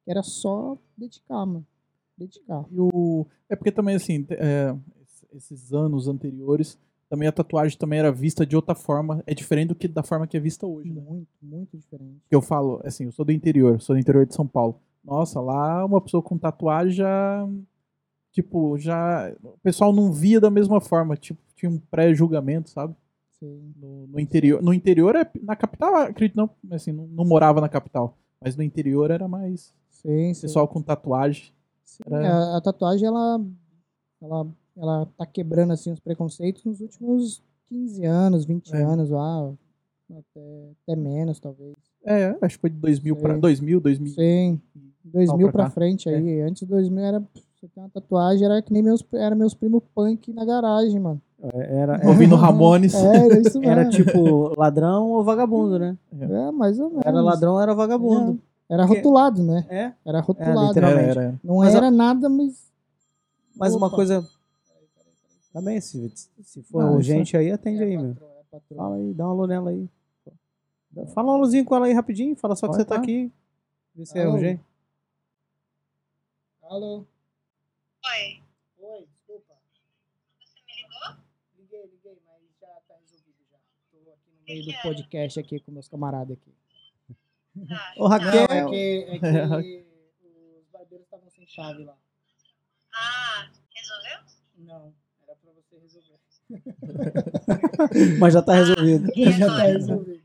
Que 0.03 0.11
era 0.11 0.23
só 0.23 0.77
dedicar, 0.97 1.45
mano. 1.45 1.65
Dedicar. 2.17 2.65
E 2.71 2.79
o... 2.79 3.25
É 3.49 3.55
porque 3.55 3.71
também, 3.71 3.95
assim, 3.95 4.25
é, 4.31 4.75
esses 5.33 5.73
anos 5.73 6.07
anteriores, 6.07 6.77
também 7.09 7.27
a 7.27 7.31
tatuagem 7.31 7.77
também 7.77 7.99
era 7.99 8.11
vista 8.11 8.45
de 8.45 8.55
outra 8.55 8.73
forma. 8.75 9.23
É 9.27 9.33
diferente 9.33 9.69
do 9.69 9.75
que 9.75 9.87
da 9.87 10.03
forma 10.03 10.27
que 10.27 10.35
é 10.35 10.39
vista 10.39 10.65
hoje, 10.65 10.91
né? 10.91 11.01
Muito, 11.01 11.29
muito 11.41 11.77
diferente. 11.77 12.21
Eu 12.31 12.41
falo, 12.41 12.81
assim, 12.83 13.05
eu 13.05 13.11
sou 13.11 13.23
do 13.23 13.31
interior, 13.31 13.79
sou 13.81 13.95
do 13.95 13.99
interior 13.99 14.25
de 14.25 14.33
São 14.33 14.47
Paulo. 14.47 14.79
Nossa, 15.03 15.39
lá 15.39 15.85
uma 15.85 16.01
pessoa 16.01 16.23
com 16.23 16.37
tatuagem 16.37 16.95
já. 16.95 17.47
Tipo, 18.31 18.77
já. 18.77 19.33
O 19.43 19.57
pessoal 19.61 19.93
não 19.93 20.11
via 20.11 20.41
da 20.41 20.49
mesma 20.49 20.81
forma. 20.81 21.15
Tipo, 21.15 21.39
tinha 21.55 21.69
um 21.69 21.77
pré-julgamento, 21.77 22.69
sabe? 22.69 22.95
Sim. 23.39 23.73
No, 23.77 24.07
no 24.07 24.19
interior. 24.19 24.61
No 24.61 24.73
interior, 24.73 25.15
é, 25.15 25.29
na 25.41 25.55
capital, 25.55 25.95
acredito 25.95 26.35
não, 26.37 26.49
assim, 26.71 26.91
não, 26.91 27.07
não 27.07 27.25
morava 27.25 27.59
na 27.61 27.69
capital. 27.69 28.17
Mas 28.41 28.55
no 28.55 28.63
interior 28.63 29.11
era 29.11 29.27
mais. 29.27 29.73
Sim, 29.89 30.33
sim. 30.33 30.41
Pessoal 30.41 30.67
com 30.67 30.81
tatuagem. 30.81 31.51
Sim, 31.83 32.03
era- 32.07 32.27
a, 32.53 32.57
a 32.57 32.61
tatuagem, 32.61 33.07
ela, 33.07 33.43
ela, 34.21 34.47
ela 34.77 35.05
tá 35.17 35.25
quebrando, 35.25 35.73
assim, 35.73 35.91
os 35.91 35.99
preconceitos 35.99 36.63
nos 36.63 36.79
últimos 36.81 37.43
15 37.65 38.05
anos, 38.05 38.45
20 38.45 38.73
É. 38.73 38.81
anos 38.83 39.09
lá. 39.09 39.53
Até, 40.07 40.69
até 40.83 40.95
menos, 40.95 41.39
talvez. 41.39 41.73
É, 42.05 42.37
acho 42.39 42.55
que 42.57 42.61
foi 42.61 42.69
de 42.69 42.77
2000 42.77 43.15
para 43.15 43.33
Sei. 43.33 43.41
2000, 43.41 43.79
2000. 43.81 44.13
Sim. 44.13 44.61
2000 45.03 45.47
pra 45.47 45.51
pra, 45.51 45.63
cá. 45.65 45.69
frente 45.71 46.07
aí. 46.07 46.41
Antes 46.41 46.59
de 46.61 46.67
2000 46.67 47.03
era. 47.03 47.19
Você 47.55 47.67
tem 47.67 47.81
uma 47.83 47.89
tatuagem, 47.89 48.45
era 48.45 48.61
que 48.61 48.71
nem 48.71 48.83
meus, 48.83 49.03
era 49.13 49.33
meus 49.35 49.55
primos 49.55 49.81
punk 49.95 50.31
na 50.31 50.45
garagem, 50.45 50.99
mano. 50.99 51.19
Era, 51.53 52.07
Ouvindo 52.07 52.35
Ramones. 52.35 52.93
É, 52.95 52.99
era 53.25 53.39
isso 53.39 53.59
mesmo. 53.59 53.71
era 53.71 53.89
tipo 53.89 54.53
ladrão 54.59 55.11
ou 55.11 55.23
vagabundo, 55.23 55.77
né? 55.77 55.97
É, 56.19 56.51
mais 56.51 56.79
ou 56.79 56.89
menos. 56.89 57.05
Era 57.05 57.21
ladrão 57.21 57.53
ou 57.53 57.61
era 57.61 57.73
vagabundo. 57.75 58.39
Era 58.69 58.87
Que- 58.87 58.95
rotulado, 58.95 59.43
né? 59.43 59.65
É. 59.69 59.93
Era 60.05 60.21
rotulado. 60.21 60.67
literalmente. 60.67 61.09
Era, 61.11 61.21
era. 61.23 61.39
Não 61.43 61.57
Mas 61.57 61.75
a- 61.75 61.77
era 61.77 61.91
nada, 61.91 62.27
mas. 62.29 62.71
Mas 63.55 63.75
uma 63.75 63.87
Opa. 63.87 63.95
coisa. 63.95 64.27
Também, 65.53 65.79
se, 65.79 66.09
se 66.43 66.63
for 66.63 66.81
isso 66.83 66.93
urgente 66.95 67.37
aí, 67.37 67.51
atende 67.51 67.81
É, 67.83 67.85
aí, 67.85 67.97
meu. 67.97 68.11
é. 68.11 68.75
Fala 68.75 68.95
aí, 68.95 69.13
dá 69.13 69.25
uma 69.25 69.31
alô 69.33 69.47
nela 69.47 69.69
aí. 69.69 69.87
Fala 71.13 71.31
um 71.31 71.35
alôzinho 71.35 71.63
com 71.65 71.75
ela 71.75 71.85
aí 71.85 71.93
rapidinho, 71.93 72.35
fala 72.35 72.55
só 72.55 72.67
que 72.67 72.71
Pode 72.73 72.83
você 72.83 72.85
tá 72.89 72.95
tá. 72.95 73.01
aqui. 73.01 73.31
Vê 73.93 74.05
se 74.05 74.17
é 74.17 74.27
urgente. 74.27 74.61
Alô? 76.63 76.97
Oi, 78.05 78.41
Oi, 78.79 79.05
desculpa. 79.07 79.53
você 80.39 80.59
me 80.67 80.73
ligou? 80.81 81.23
Liguei, 81.57 81.81
liguei, 81.83 82.17
mas 82.25 82.41
já 82.59 82.67
tá 82.87 82.95
resolvido 82.99 83.37
já. 83.51 83.57
Tô 83.91 83.97
aqui 84.11 84.31
no 84.31 84.34
meio 84.47 84.65
do 84.65 84.73
podcast 84.81 85.39
aqui 85.39 85.59
com 85.59 85.71
meus 85.71 85.87
camaradas 85.87 86.37
aqui. 86.37 86.53
Tá. 87.67 87.93
Ô, 87.97 88.07
Raquel. 88.07 88.47
Não, 88.47 88.55
é 88.55 88.69
que, 88.69 89.05
é 89.09 89.19
que 89.19 89.85
os 90.59 90.67
barbeiros 90.71 91.05
estavam 91.05 91.29
sem 91.29 91.47
chave 91.47 91.83
lá. 91.83 91.97
Ah, 92.93 93.49
resolveu? 93.73 94.19
Não, 94.57 94.93
era 95.23 95.35
pra 95.35 95.51
você 95.53 95.77
resolver. 95.77 96.19
Mas 98.19 98.33
já 98.33 98.41
tá 98.41 98.53
resolvido. 98.53 99.11
E 99.15 99.31
Já 99.31 99.47
tá 99.47 99.63
resolvido. 99.63 100.23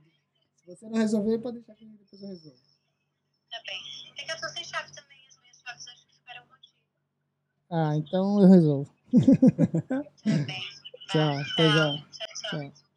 Se 0.57 0.67
você 0.67 0.89
não 0.89 0.99
resolver, 0.99 1.39
pode 1.39 1.59
deixar 1.59 1.75
que 1.75 1.87
depois 1.87 2.23
eu 2.23 2.29
resolvo. 2.29 2.59
Tá 3.51 3.59
bem. 3.67 4.13
É 4.19 4.25
que 4.25 4.33
eu 4.33 4.41
tô 4.41 4.49
sem 4.49 4.65
chave 4.65 4.93
também, 4.95 5.19
as 5.29 5.41
minhas 5.41 5.57
chaves 5.57 5.89
acho 5.89 6.07
que 6.07 6.15
ficaram 6.15 6.47
contigo. 6.47 6.75
Ah, 7.71 7.97
então 7.97 8.41
eu 8.41 8.49
resolvo. 8.49 8.95
Tudo 9.11 10.47
bem. 10.47 10.63
Tchau, 11.09 11.39
até 11.39 11.69
já. 11.69 11.97
Tchau, 11.97 12.09
tchau. 12.11 12.71
Tchau. 12.71 12.90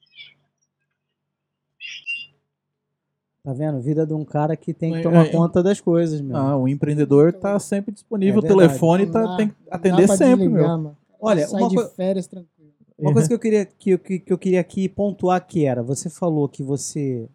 Tá 3.43 3.51
vendo? 3.51 3.79
Vida 3.81 4.07
de 4.07 4.13
um 4.13 4.23
cara 4.23 4.55
que 4.55 4.73
tem 4.73 4.93
que 4.93 4.99
É, 4.99 5.01
tomar 5.03 5.25
é, 5.25 5.31
conta 5.31 5.61
das 5.61 5.81
coisas, 5.81 6.21
meu. 6.21 6.35
Ah, 6.37 6.55
o 6.57 6.65
empreendedor 6.67 7.33
tá 7.33 7.59
sempre 7.59 7.91
disponível, 7.91 8.35
É 8.35 8.39
o 8.39 8.47
telefone 8.47 9.05
tá, 9.07 9.25
dá- 9.25 9.35
tem 9.35 9.49
que 9.49 9.55
atender 9.69 10.07
sempre, 10.07 10.45
desligar, 10.47 10.69
meu. 10.77 10.83
mano. 10.83 10.97
Olha, 11.19 11.45
Sai 11.47 11.61
uma 11.61 11.69
de 11.69 11.89
férias 11.89 12.25
tranquilo. 12.25 12.71
Uma 12.97 13.11
coisa 13.11 13.27
que 13.27 13.33
eu 13.33 13.39
queria 13.39 13.65
que, 13.65 13.89
eu- 13.91 13.99
que, 13.99 14.19
que 14.19 14.31
eu 14.31 14.37
queria 14.37 14.61
aqui 14.61 14.87
pontuar 14.87 15.35
aqui 15.37 15.65
era, 15.65 15.83
você 15.83 16.09
falou 16.09 16.47
que 16.47 16.63
você 16.63 17.27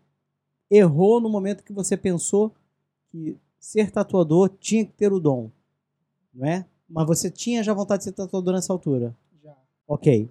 errou 0.71 1.21
no 1.21 1.29
momento 1.29 1.63
que 1.63 1.73
você 1.75 1.95
pensou 1.97 2.55
que 3.11 3.37
ser 3.59 3.91
tatuador 3.91 4.49
tinha 4.61 4.87
que 4.87 4.93
ter 4.93 5.13
o 5.13 5.21
dom, 5.21 5.51
não 6.33 6.47
é? 6.47 6.65
Mas 6.89 7.07
você 7.07 7.31
tinha 7.31 7.63
já 7.63 7.75
vontade 7.75 7.99
de 8.01 8.05
ser 8.05 8.13
tatuador 8.13 8.55
nessa 8.55 8.73
altura. 8.73 9.15
Já. 9.45 9.55
Ok. 9.87 10.29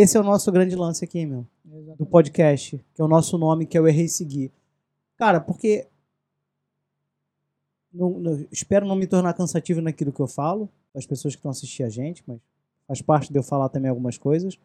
Esse 0.00 0.16
é 0.16 0.20
o 0.20 0.22
nosso 0.22 0.52
grande 0.52 0.76
lance 0.76 1.04
aqui, 1.04 1.26
meu. 1.26 1.44
Do 1.98 2.06
podcast, 2.06 2.78
que 2.94 3.02
é 3.02 3.04
o 3.04 3.08
nosso 3.08 3.36
nome, 3.36 3.66
que 3.66 3.76
é 3.76 3.80
o 3.80 3.88
Errei 3.88 4.06
Seguir. 4.06 4.52
Cara, 5.16 5.40
porque. 5.40 5.88
não- 7.92 8.10
não- 8.20 8.46
espero 8.52 8.86
não 8.86 8.94
me 8.94 9.08
tornar 9.08 9.34
cansativo 9.34 9.80
naquilo 9.80 10.12
que 10.12 10.20
eu 10.20 10.28
falo, 10.28 10.68
para 10.92 11.00
as 11.00 11.06
pessoas 11.06 11.34
que 11.34 11.40
estão 11.40 11.50
assistindo 11.50 11.86
a 11.86 11.90
gente, 11.90 12.22
mas 12.24 12.38
faz 12.86 13.02
parte 13.02 13.32
de 13.32 13.38
eu 13.40 13.42
falar 13.42 13.68
também 13.70 13.90
algumas 13.90 14.16
coisas. 14.16 14.56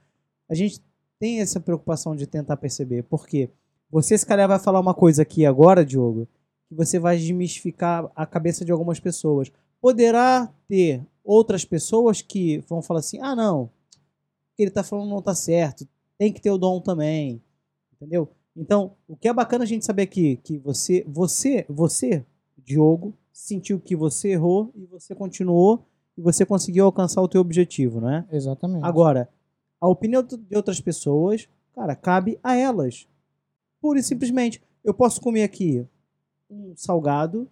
A 0.47 0.53
gente 0.53 0.79
tem 1.17 1.39
essa 1.39 1.59
preocupação 1.59 2.15
de 2.15 2.27
tentar 2.27 2.55
perceber. 2.57 3.01
Por 3.01 3.25
quê? 3.25 3.49
Você, 3.89 4.15
se 4.15 4.25
calhar, 4.27 4.47
vai 4.47 4.59
falar 4.59 4.79
uma 4.79 4.93
coisa 4.93 5.23
aqui 5.23 5.47
agora, 5.47 5.83
Diogo, 5.83 6.27
que 6.69 6.75
você 6.75 6.99
vai 6.99 7.17
desmistificar 7.17 8.07
a 8.15 8.23
cabeça 8.27 8.63
de 8.63 8.71
algumas 8.71 8.99
pessoas. 8.99 9.51
Poderá 9.81 10.53
ter 10.67 11.01
outras 11.23 11.65
pessoas 11.65 12.21
que 12.21 12.59
vão 12.69 12.83
falar 12.83 12.99
assim: 12.99 13.19
ah, 13.19 13.35
não, 13.35 13.71
que 14.55 14.63
ele 14.63 14.71
tá 14.71 14.83
falando 14.83 15.09
não 15.09 15.21
tá 15.21 15.35
certo, 15.35 15.87
tem 16.17 16.31
que 16.31 16.41
ter 16.41 16.51
o 16.51 16.57
dom 16.57 16.79
também. 16.79 17.41
Entendeu? 17.93 18.29
Então, 18.55 18.95
o 19.07 19.15
que 19.15 19.27
é 19.27 19.33
bacana 19.33 19.63
a 19.63 19.67
gente 19.67 19.85
saber 19.85 20.03
aqui, 20.03 20.37
que 20.37 20.57
você, 20.59 21.03
você, 21.07 21.65
você, 21.67 22.25
Diogo, 22.57 23.13
sentiu 23.31 23.79
que 23.79 23.95
você 23.95 24.29
errou 24.29 24.71
e 24.75 24.85
você 24.85 25.15
continuou 25.15 25.85
e 26.17 26.21
você 26.21 26.45
conseguiu 26.45 26.85
alcançar 26.85 27.21
o 27.21 27.27
teu 27.27 27.41
objetivo, 27.41 27.99
não 27.99 28.09
é? 28.09 28.25
Exatamente. 28.31 28.85
Agora, 28.85 29.27
a 29.81 29.87
opinião 29.87 30.21
de 30.21 30.55
outras 30.55 30.79
pessoas, 30.79 31.49
cara, 31.73 31.95
cabe 31.95 32.39
a 32.43 32.55
elas. 32.55 33.07
Pura 33.81 33.99
e 33.99 34.03
simplesmente. 34.03 34.61
Eu 34.83 34.93
posso 34.93 35.19
comer 35.19 35.43
aqui 35.43 35.85
um 36.49 36.73
salgado 36.75 37.49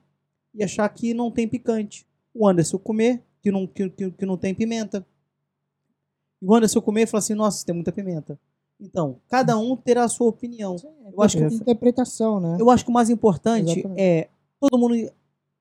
e 0.53 0.63
achar 0.63 0.87
que 0.89 1.13
não 1.13 1.31
tem 1.31 1.47
picante. 1.47 2.05
O 2.33 2.47
Anderson 2.47 2.77
comer 2.77 3.23
que 3.41 3.51
não, 3.51 3.65
que, 3.65 3.89
que, 3.89 4.11
que 4.11 4.25
não 4.25 4.37
tem 4.37 4.53
pimenta. 4.53 5.05
E 6.41 6.45
o 6.45 6.53
Anderson 6.53 6.81
comer 6.81 7.03
e 7.03 7.05
falar 7.05 7.19
assim, 7.19 7.35
nossa, 7.35 7.65
tem 7.65 7.75
muita 7.75 7.91
pimenta. 7.91 8.39
Então, 8.79 9.17
cada 9.29 9.57
um 9.57 9.75
terá 9.75 10.03
a 10.03 10.09
sua 10.09 10.27
opinião. 10.27 10.75
Eu 11.13 11.21
acho 11.21 11.37
que, 11.37 11.43
interpretação, 11.43 12.39
né? 12.39 12.57
eu 12.59 12.69
acho 12.69 12.83
que 12.83 12.89
o 12.89 12.93
mais 12.93 13.09
importante 13.09 13.71
Exatamente. 13.79 14.01
é 14.01 14.27
todo 14.59 14.79
mundo 14.79 14.95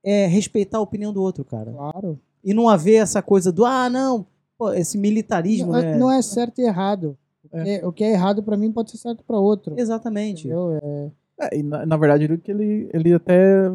é, 0.02 0.26
respeitar 0.26 0.78
a 0.78 0.82
opinião 0.82 1.12
do 1.12 1.20
outro, 1.22 1.44
cara. 1.44 1.70
Claro. 1.70 2.18
E 2.42 2.54
não 2.54 2.68
haver 2.68 3.02
essa 3.02 3.20
coisa 3.20 3.52
do, 3.52 3.66
ah, 3.66 3.90
não, 3.90 4.26
pô, 4.56 4.72
esse 4.72 4.96
militarismo, 4.96 5.72
não, 5.72 5.82
né? 5.82 5.98
não 5.98 6.10
é 6.10 6.22
certo 6.22 6.60
e 6.60 6.64
errado. 6.64 7.16
O 7.44 7.48
que 7.62 7.70
é, 7.70 7.86
o 7.86 7.92
que 7.92 8.04
é 8.04 8.12
errado 8.12 8.42
pra 8.42 8.56
mim 8.56 8.72
pode 8.72 8.90
ser 8.90 8.96
certo 8.98 9.22
pra 9.24 9.38
outro. 9.38 9.74
Exatamente. 9.78 10.46
Entendeu? 10.46 10.78
É, 10.82 11.10
É, 11.40 11.58
e 11.58 11.62
na, 11.62 11.86
na 11.86 11.96
verdade, 11.96 12.24
ele, 12.46 12.88
ele 12.92 13.14
até 13.14 13.70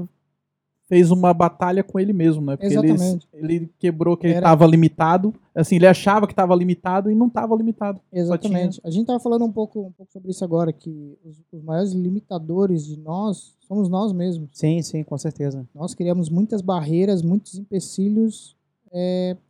fez 0.87 1.09
uma 1.09 1.33
batalha 1.33 1.83
com 1.83 1.99
ele 1.99 2.13
mesmo, 2.13 2.41
né? 2.41 2.55
Porque 2.55 2.73
ele, 2.73 2.91
Exatamente. 2.91 3.27
ele 3.33 3.69
quebrou 3.79 4.15
que 4.15 4.27
ele 4.27 4.35
estava 4.35 4.65
limitado. 4.65 5.33
Assim, 5.53 5.75
ele 5.75 5.87
achava 5.87 6.27
que 6.27 6.33
estava 6.33 6.55
limitado 6.55 7.09
e 7.09 7.15
não 7.15 7.27
estava 7.27 7.55
limitado. 7.55 7.99
exatamente. 8.11 8.79
A 8.83 8.89
gente 8.89 9.07
tava 9.07 9.19
falando 9.19 9.45
um 9.45 9.51
pouco, 9.51 9.79
um 9.81 9.91
pouco 9.91 10.11
sobre 10.11 10.31
isso 10.31 10.43
agora, 10.43 10.71
que 10.71 11.17
os, 11.23 11.41
os 11.51 11.63
maiores 11.63 11.91
limitadores 11.91 12.85
de 12.85 12.99
nós 12.99 13.55
somos 13.59 13.89
nós 13.89 14.13
mesmos. 14.13 14.49
Sim, 14.53 14.81
sim, 14.81 15.03
com 15.03 15.17
certeza. 15.17 15.67
Nós 15.73 15.95
criamos 15.95 16.29
muitas 16.29 16.61
barreiras, 16.61 17.21
muitos 17.21 17.57
empecilhos 17.57 18.55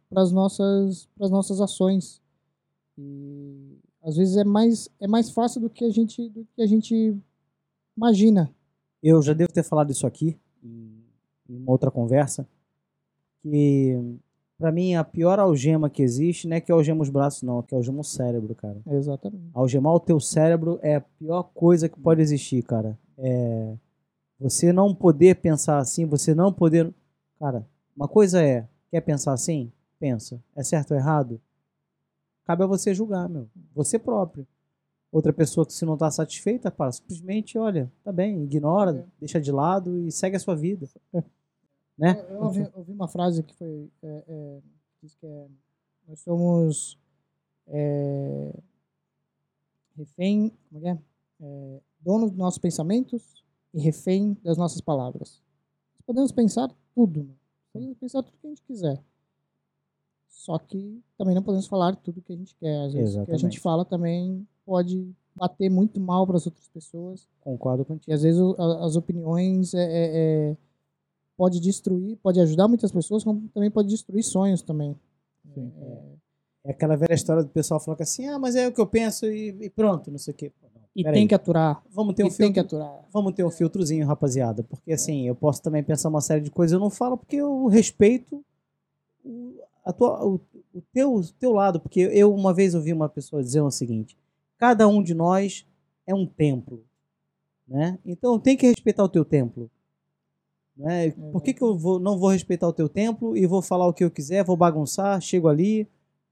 para 0.10 0.22
as 0.22 0.32
nossas, 0.32 1.08
pras 1.18 1.30
nossas 1.30 1.60
ações. 1.60 2.22
E 2.98 3.78
às 4.02 4.16
vezes 4.16 4.38
é 4.38 4.44
mais, 4.46 4.88
é 5.02 5.08
mais 5.08 5.30
fácil 5.30 5.60
do 5.60 5.70
que 5.70 5.84
a 5.84 5.90
gente, 5.90 6.30
do 6.30 6.48
que 6.56 6.62
a 6.62 6.68
gente 6.68 7.18
imagina. 7.98 8.50
Eu 9.04 9.22
já 9.22 9.34
devo 9.34 9.52
ter 9.52 9.64
falado 9.64 9.92
isso 9.92 10.08
aqui 10.08 10.38
em 11.50 11.58
uma 11.58 11.72
outra 11.72 11.92
conversa, 11.92 12.48
que 13.42 14.18
pra 14.58 14.72
mim 14.72 14.96
a 14.96 15.04
pior 15.04 15.40
algema 15.40 15.90
que 15.90 16.02
existe 16.02 16.48
não 16.48 16.58
é 16.58 16.62
que 16.62 16.72
algema 16.72 17.02
os 17.02 17.10
braços, 17.10 17.44
não, 17.44 17.60
é 17.60 17.64
que 17.64 17.76
algema 17.76 18.00
o 18.00 18.04
cérebro, 18.04 18.56
cara. 18.56 18.82
Exatamente. 18.88 19.50
Algemar 19.54 19.94
o 19.94 20.00
teu 20.00 20.20
cérebro 20.20 20.80
é 20.82 20.96
a 20.96 21.02
pior 21.02 21.44
coisa 21.44 21.90
que 21.90 22.00
pode 22.00 22.22
existir, 22.22 22.64
cara. 22.64 22.98
É 23.18 23.76
você 24.40 24.74
não 24.74 24.94
poder 24.94 25.36
pensar 25.36 25.78
assim, 25.78 26.06
você 26.06 26.36
não 26.36 26.52
poder. 26.52 26.94
Cara, 27.40 27.66
uma 27.96 28.08
coisa 28.08 28.42
é, 28.42 28.68
quer 28.92 29.02
pensar 29.02 29.34
assim? 29.34 29.72
Pensa. 30.00 30.42
É 30.56 30.64
certo 30.64 30.92
ou 30.92 30.98
errado? 30.98 31.42
Cabe 32.46 32.64
a 32.64 32.68
você 32.68 32.94
julgar, 32.94 33.30
meu. 33.30 33.50
Você 33.74 33.98
próprio. 33.98 34.46
Outra 35.16 35.32
pessoa 35.32 35.66
que 35.66 35.72
se 35.72 35.86
não 35.86 35.96
tá 35.96 36.12
satisfeita, 36.12 36.70
pá, 36.70 36.92
simplesmente, 36.92 37.58
olha, 37.58 37.90
tá 38.04 38.12
bem, 38.12 38.44
ignora, 38.44 39.00
É. 39.00 39.06
deixa 39.18 39.40
de 39.40 39.50
lado 39.50 39.98
e 39.98 40.12
segue 40.12 40.36
a 40.36 40.40
sua 40.40 40.58
vida. 40.58 40.90
Né? 41.98 42.20
Eu, 42.28 42.36
eu 42.36 42.44
ouvi, 42.44 42.70
ouvi 42.76 42.92
uma 42.92 43.08
frase 43.08 43.42
que 43.42 43.56
foi. 43.56 43.90
É, 44.04 44.24
é, 44.28 44.62
diz 45.02 45.16
que 45.16 45.26
é, 45.26 45.48
nós 46.06 46.20
somos 46.20 47.00
é, 47.68 48.54
refém. 49.96 50.52
Como 50.70 50.86
é 50.86 50.90
é? 50.90 51.00
É, 51.40 51.82
dono 52.02 52.28
dos 52.28 52.38
nossos 52.38 52.58
pensamentos 52.58 53.42
e 53.74 53.80
refém 53.80 54.36
das 54.44 54.58
nossas 54.58 54.82
palavras. 54.82 55.42
Nós 55.94 56.06
podemos 56.06 56.34
pensar 56.34 56.70
tudo. 56.94 57.24
né? 57.24 57.34
Podemos 57.72 57.98
pensar 57.98 58.22
tudo 58.22 58.38
que 58.38 58.48
a 58.48 58.50
gente 58.50 58.64
quiser. 58.64 59.02
Só 60.28 60.60
que 60.60 61.02
também 61.18 61.34
não 61.34 61.42
podemos 61.42 61.68
falar 61.68 61.96
tudo 61.96 62.22
que 62.22 62.34
a 62.34 62.36
gente 62.36 62.54
quer. 62.58 62.88
Às 62.88 62.94
vezes 62.94 63.16
o 63.16 63.26
que 63.26 63.32
a 63.32 63.38
gente 63.38 63.62
fala 63.62 63.86
também 63.86 64.46
pode 64.66 65.10
bater 65.36 65.70
muito 65.70 66.00
mal 66.00 66.26
para 66.26 66.38
as 66.38 66.46
outras 66.46 66.68
pessoas. 66.70 67.28
Concordo 67.42 67.84
E 67.84 67.86
contigo. 67.86 68.14
às 68.14 68.24
vezes 68.24 68.40
o- 68.40 68.56
as 68.60 68.96
opiniões 68.96 69.74
é, 69.74 69.84
é, 69.84 70.12
é, 70.52 70.58
pode 71.38 71.60
destruir, 71.60 72.18
pode 72.24 72.40
ajudar 72.40 72.68
muitas 72.68 72.92
pessoas, 72.92 73.24
como 73.24 73.48
também 73.54 73.70
pode 73.70 73.90
destruir 73.90 74.24
sonhos 74.24 74.62
também. 74.62 74.96
Sim. 75.54 75.72
É 76.64 76.72
aquela 76.72 76.96
velha 76.96 77.14
história 77.14 77.44
do 77.44 77.50
pessoal 77.50 77.80
falando 77.80 78.02
assim, 78.02 78.26
ah, 78.28 78.40
mas 78.40 78.56
é 78.56 78.68
o 78.68 78.72
que 78.74 78.82
eu 78.82 78.88
penso 78.88 79.26
e, 79.28 79.50
e 79.62 79.70
pronto, 79.70 80.10
não 80.10 80.18
sei 80.18 80.34
o 80.34 80.38
quê. 80.38 80.52
E 80.96 81.04
peraí. 81.04 81.20
tem 81.20 81.28
que 81.28 81.36
aturar. 81.36 81.84
Vamos 81.92 82.16
ter 82.16 82.24
E 82.24 82.26
um 82.26 82.30
tem 82.30 82.38
filtro 82.38 82.54
que 82.54 82.60
aturar. 82.62 83.06
Vamos 83.12 83.34
ter 83.34 83.44
um 83.44 83.52
filtrozinho, 83.52 84.08
rapaziada. 84.08 84.64
Porque 84.64 84.94
assim, 84.94 85.28
eu 85.28 85.36
posso 85.36 85.62
também 85.62 85.84
pensar 85.84 86.08
uma 86.08 86.22
série 86.22 86.40
de 86.42 86.50
coisas. 86.50 86.72
Eu 86.74 86.80
não 86.80 86.90
falo 86.90 87.18
porque 87.18 87.36
eu 87.36 87.68
respeito 87.68 88.42
o, 89.24 89.60
a 89.84 89.92
tua, 89.92 90.26
o, 90.26 90.36
o 90.74 90.82
teu, 90.94 91.22
teu 91.38 91.52
lado. 91.52 91.82
Porque 91.82 92.00
eu 92.00 92.34
uma 92.34 92.54
vez 92.54 92.74
ouvi 92.74 92.94
uma 92.94 93.10
pessoa 93.10 93.44
dizer 93.44 93.60
o 93.60 93.70
seguinte: 93.70 94.18
cada 94.58 94.88
um 94.88 95.02
de 95.02 95.14
nós 95.14 95.66
é 96.08 96.14
um 96.14 96.26
templo. 96.26 96.84
Né? 97.68 97.98
Então 98.06 98.40
tem 98.40 98.56
que 98.56 98.68
respeitar 98.68 99.04
o 99.04 99.10
teu 99.10 99.26
templo. 99.26 99.70
Né? 100.78 101.12
Por 101.32 101.42
que, 101.42 101.54
que 101.54 101.62
eu 101.62 101.78
vou, 101.78 102.00
não 102.00 102.18
vou 102.18 102.30
respeitar 102.30 102.68
o 102.68 102.74
teu 102.74 102.90
templo 102.90 103.36
e 103.36 103.48
vou 103.48 103.62
falar 103.62 103.88
o 103.88 103.94
que 103.94 104.04
eu 104.04 104.12
quiser, 104.12 104.44
vou 104.44 104.58
bagunçar, 104.58 105.22
chego 105.22 105.48
ali, 105.48 105.88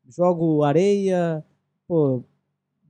jogo 0.07 0.63
areia, 0.63 1.43
pô, 1.87 2.23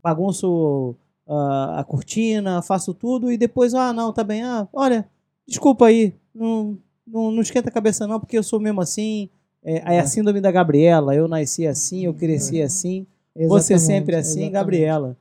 bagunço 0.02 0.96
a, 1.28 1.82
a 1.82 1.84
cortina, 1.84 2.62
faço 2.62 2.94
tudo 2.94 3.32
e 3.32 3.38
depois, 3.38 3.74
ah, 3.74 3.94
não, 3.94 4.12
tá 4.12 4.24
bem, 4.24 4.44
ah, 4.44 4.68
olha, 4.74 5.08
desculpa 5.48 5.86
aí, 5.86 6.16
não, 6.34 6.78
não, 7.06 7.32
não 7.32 7.42
esquenta 7.42 7.70
a 7.70 7.74
cabeça 7.74 8.08
não, 8.08 8.20
porque 8.20 8.38
eu 8.38 8.44
sou 8.44 8.60
mesmo 8.60 8.82
assim, 8.82 9.30
é, 9.64 9.96
é 9.96 10.00
a 10.00 10.08
síndrome 10.08 10.42
da 10.42 10.52
Gabriela, 10.52 11.16
eu 11.16 11.28
nasci 11.28 11.68
assim, 11.68 12.06
eu 12.06 12.14
cresci 12.14 12.62
assim, 12.62 13.06
você 13.48 13.78
sempre 13.78 14.16
assim, 14.16 14.42
exatamente. 14.42 14.52
Gabriela. 14.54 15.18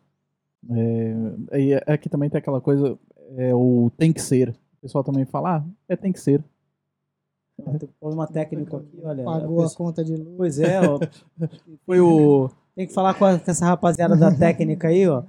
É, 0.71 1.93
aqui 1.93 2.09
também 2.09 2.31
tem 2.31 2.39
aquela 2.39 2.61
coisa, 2.61 2.99
é, 3.37 3.55
o 3.55 3.91
tem 3.97 4.13
que 4.13 4.21
ser. 4.23 4.51
O 4.79 4.83
pessoal 4.83 5.05
também 5.05 5.25
fala, 5.25 5.59
ah, 5.59 5.65
é 5.89 5.97
tem 5.97 6.13
que 6.13 6.21
ser. 6.21 6.43
Ó, 7.65 7.71
Tem 7.79 7.89
problema 8.01 8.27
técnico 8.27 8.77
aqui, 8.77 8.99
olha. 9.03 9.25
Pagou 9.25 9.59
a 9.59 9.63
a 9.63 9.69
pessoa- 9.69 9.87
conta 9.87 10.05
de 10.05 10.17
luz. 10.17 10.35
Pois 10.37 10.59
é, 10.59 10.81
ó, 10.81 10.99
Foi 11.87 12.01
o. 12.01 12.51
tem 12.75 12.87
que 12.87 12.93
falar 12.95 13.15
com, 13.15 13.25
a- 13.25 13.39
com 13.39 13.51
essa 13.51 13.67
rapaziada 13.67 14.17
da 14.17 14.35
técnica 14.35 14.89
aí, 14.89 15.07
ó. 15.09 15.23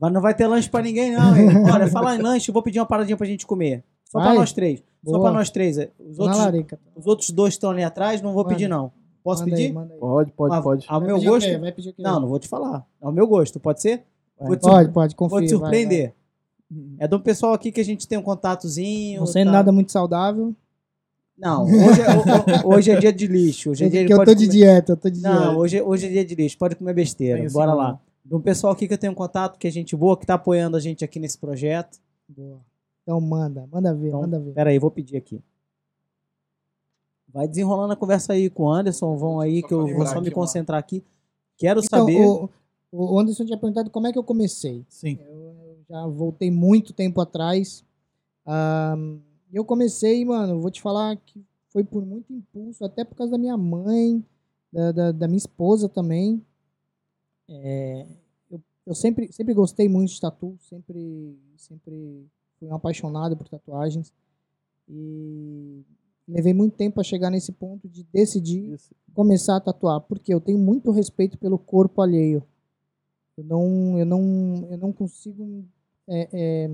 Mas 0.00 0.12
não 0.12 0.20
vai 0.20 0.34
ter 0.34 0.46
lanche 0.46 0.68
pra 0.70 0.82
ninguém, 0.82 1.12
não, 1.14 1.36
hein? 1.36 1.48
Olha, 1.72 1.86
falar 1.88 2.16
em 2.16 2.22
lanche, 2.22 2.50
eu 2.50 2.52
vou 2.54 2.62
pedir 2.62 2.78
uma 2.80 2.86
paradinha 2.86 3.16
pra 3.16 3.26
gente 3.26 3.46
comer. 3.46 3.84
Só 4.06 4.18
pra 4.18 4.28
Vai. 4.30 4.38
nós 4.38 4.52
três. 4.52 4.82
Só 5.04 5.12
Boa. 5.12 5.24
pra 5.24 5.32
nós 5.32 5.50
três. 5.50 5.76
é. 5.78 5.90
Os 5.98 6.18
outros, 6.18 6.38
os 6.96 7.06
outros 7.06 7.30
dois 7.30 7.54
estão 7.54 7.70
ali 7.70 7.82
atrás, 7.84 8.20
não 8.22 8.32
vou 8.32 8.42
Manda. 8.42 8.54
pedir, 8.54 8.68
não. 8.68 8.90
Posso 9.22 9.42
Manda 9.42 9.54
aí, 9.56 9.62
pedir? 9.62 9.74
manda 9.74 9.92
aí. 9.94 10.00
Pode, 10.00 10.32
pode, 10.32 10.54
Ah, 10.54 10.62
pode. 10.62 10.86
Ao 10.88 11.00
Vai 11.00 11.08
meu 11.08 11.20
gosto? 11.22 11.48
Não, 11.98 12.20
não 12.20 12.28
vou 12.28 12.38
te 12.38 12.48
falar. 12.48 12.86
Ao 13.00 13.12
meu 13.12 13.26
gosto, 13.26 13.60
pode 13.60 13.82
ser? 13.82 14.02
Vou 14.40 14.56
te, 14.56 14.62
sur- 14.62 14.70
Pode, 14.72 14.92
pode, 14.92 15.14
confia. 15.14 15.38
vou 15.38 15.40
te 15.46 15.54
vai, 15.54 15.58
surpreender. 15.58 16.14
É 16.98 17.08
do 17.08 17.20
pessoal 17.20 17.52
aqui 17.52 17.70
que 17.72 17.80
a 17.80 17.84
gente 17.84 18.06
tem 18.06 18.16
um 18.18 18.22
vai. 18.22 18.34
contatozinho. 18.34 19.20
Não 19.20 19.26
sendo 19.26 19.46
tá? 19.48 19.52
nada 19.52 19.72
muito 19.72 19.90
saudável. 19.92 20.54
Não, 21.36 21.64
hoje 21.64 22.00
é, 22.02 22.66
hoje 22.66 22.90
é 22.90 22.98
dia 23.00 23.12
de 23.12 23.26
lixo. 23.26 23.70
Hoje 23.70 23.84
é 23.86 23.88
dia 23.88 24.06
que 24.06 24.12
eu 24.12 24.18
tô 24.18 24.24
pode 24.24 24.38
de 24.38 24.46
comer- 24.46 24.56
dieta, 24.58 24.92
eu 24.92 24.96
tô 24.96 25.08
de 25.10 25.20
Não, 25.22 25.32
dieta. 25.38 25.56
hoje, 25.56 25.78
é- 25.78 25.82
hoje 25.82 26.06
é 26.06 26.10
dia 26.10 26.24
de 26.24 26.34
lixo. 26.34 26.58
Pode 26.58 26.76
comer 26.76 26.92
besteira. 26.94 27.38
Tem 27.40 27.50
Bora 27.50 27.70
não. 27.70 27.78
lá. 27.78 28.00
De 28.24 28.34
um 28.34 28.40
pessoal 28.40 28.72
aqui 28.74 28.86
que 28.86 28.92
eu 28.94 28.98
tenho 28.98 29.14
contato, 29.14 29.58
que 29.58 29.66
é 29.66 29.70
gente 29.70 29.96
boa, 29.96 30.16
que 30.16 30.26
tá 30.26 30.34
apoiando 30.34 30.76
a 30.76 30.80
gente 30.80 31.02
aqui 31.04 31.18
nesse 31.18 31.38
projeto. 31.38 31.98
Boa. 32.28 32.60
Então 33.02 33.18
manda, 33.20 33.66
manda 33.72 33.92
ver, 33.94 34.08
Então, 34.08 34.20
manda 34.20 34.38
ver. 34.38 34.52
Pera 34.52 34.70
aí, 34.70 34.78
vou 34.78 34.90
pedir 34.90 35.16
aqui. 35.16 35.42
Vai 37.32 37.48
desenrolando 37.48 37.92
a 37.92 37.96
conversa 37.96 38.32
aí 38.32 38.50
com 38.50 38.64
o 38.64 38.70
Anderson, 38.72 39.16
vão 39.16 39.40
aí 39.40 39.60
Só 39.62 39.68
que 39.68 39.74
eu 39.74 39.86
vou 39.96 40.06
só 40.06 40.14
me 40.20 40.26
aqui 40.26 40.30
concentrar 40.32 40.78
aqui. 40.78 41.02
Quero 41.56 41.80
Então, 41.82 42.00
saber. 42.00 42.20
o, 42.26 42.50
o 42.92 43.18
Anderson 43.18 43.44
tinha 43.44 43.58
perguntado 43.58 43.90
como 43.90 44.06
é 44.06 44.12
que 44.12 44.18
eu 44.18 44.24
comecei. 44.24 44.84
Sim. 44.88 45.18
Eu 45.20 45.78
já 45.88 46.06
voltei 46.06 46.50
muito 46.50 46.92
tempo 46.92 47.20
atrás. 47.20 47.84
E 49.52 49.56
eu 49.56 49.64
comecei, 49.64 50.24
mano, 50.24 50.60
vou 50.60 50.70
te 50.70 50.80
falar 50.80 51.16
que 51.16 51.44
foi 51.68 51.84
por 51.84 52.04
muito 52.04 52.32
impulso, 52.32 52.84
até 52.84 53.04
por 53.04 53.14
causa 53.14 53.32
da 53.32 53.38
minha 53.38 53.56
mãe, 53.56 54.24
da, 54.72 54.92
da, 54.92 55.12
da 55.12 55.28
minha 55.28 55.38
esposa 55.38 55.88
também. 55.88 56.44
É, 57.48 58.06
eu, 58.50 58.60
eu 58.86 58.94
sempre, 58.94 59.32
sempre 59.32 59.54
gostei 59.54 59.88
muito 59.88 60.12
de 60.12 60.20
tatu, 60.20 60.56
sempre, 60.60 61.36
sempre 61.56 62.26
fui 62.58 62.68
um 62.68 62.74
apaixonado 62.74 63.36
por 63.36 63.48
tatuagens. 63.48 64.12
E 64.88 65.84
levei 66.26 66.52
muito 66.52 66.76
tempo 66.76 67.00
a 67.00 67.04
chegar 67.04 67.30
nesse 67.30 67.52
ponto 67.52 67.88
de 67.88 68.04
decidir 68.12 68.72
Isso. 68.72 68.94
começar 69.14 69.56
a 69.56 69.60
tatuar, 69.60 70.00
porque 70.00 70.32
eu 70.32 70.40
tenho 70.40 70.58
muito 70.58 70.90
respeito 70.90 71.38
pelo 71.38 71.58
corpo 71.58 72.02
alheio. 72.02 72.42
Eu 73.36 73.44
não, 73.44 73.98
eu 73.98 74.06
não, 74.06 74.68
eu 74.70 74.78
não 74.78 74.92
consigo 74.92 75.64
é, 76.08 76.28
é, 76.32 76.70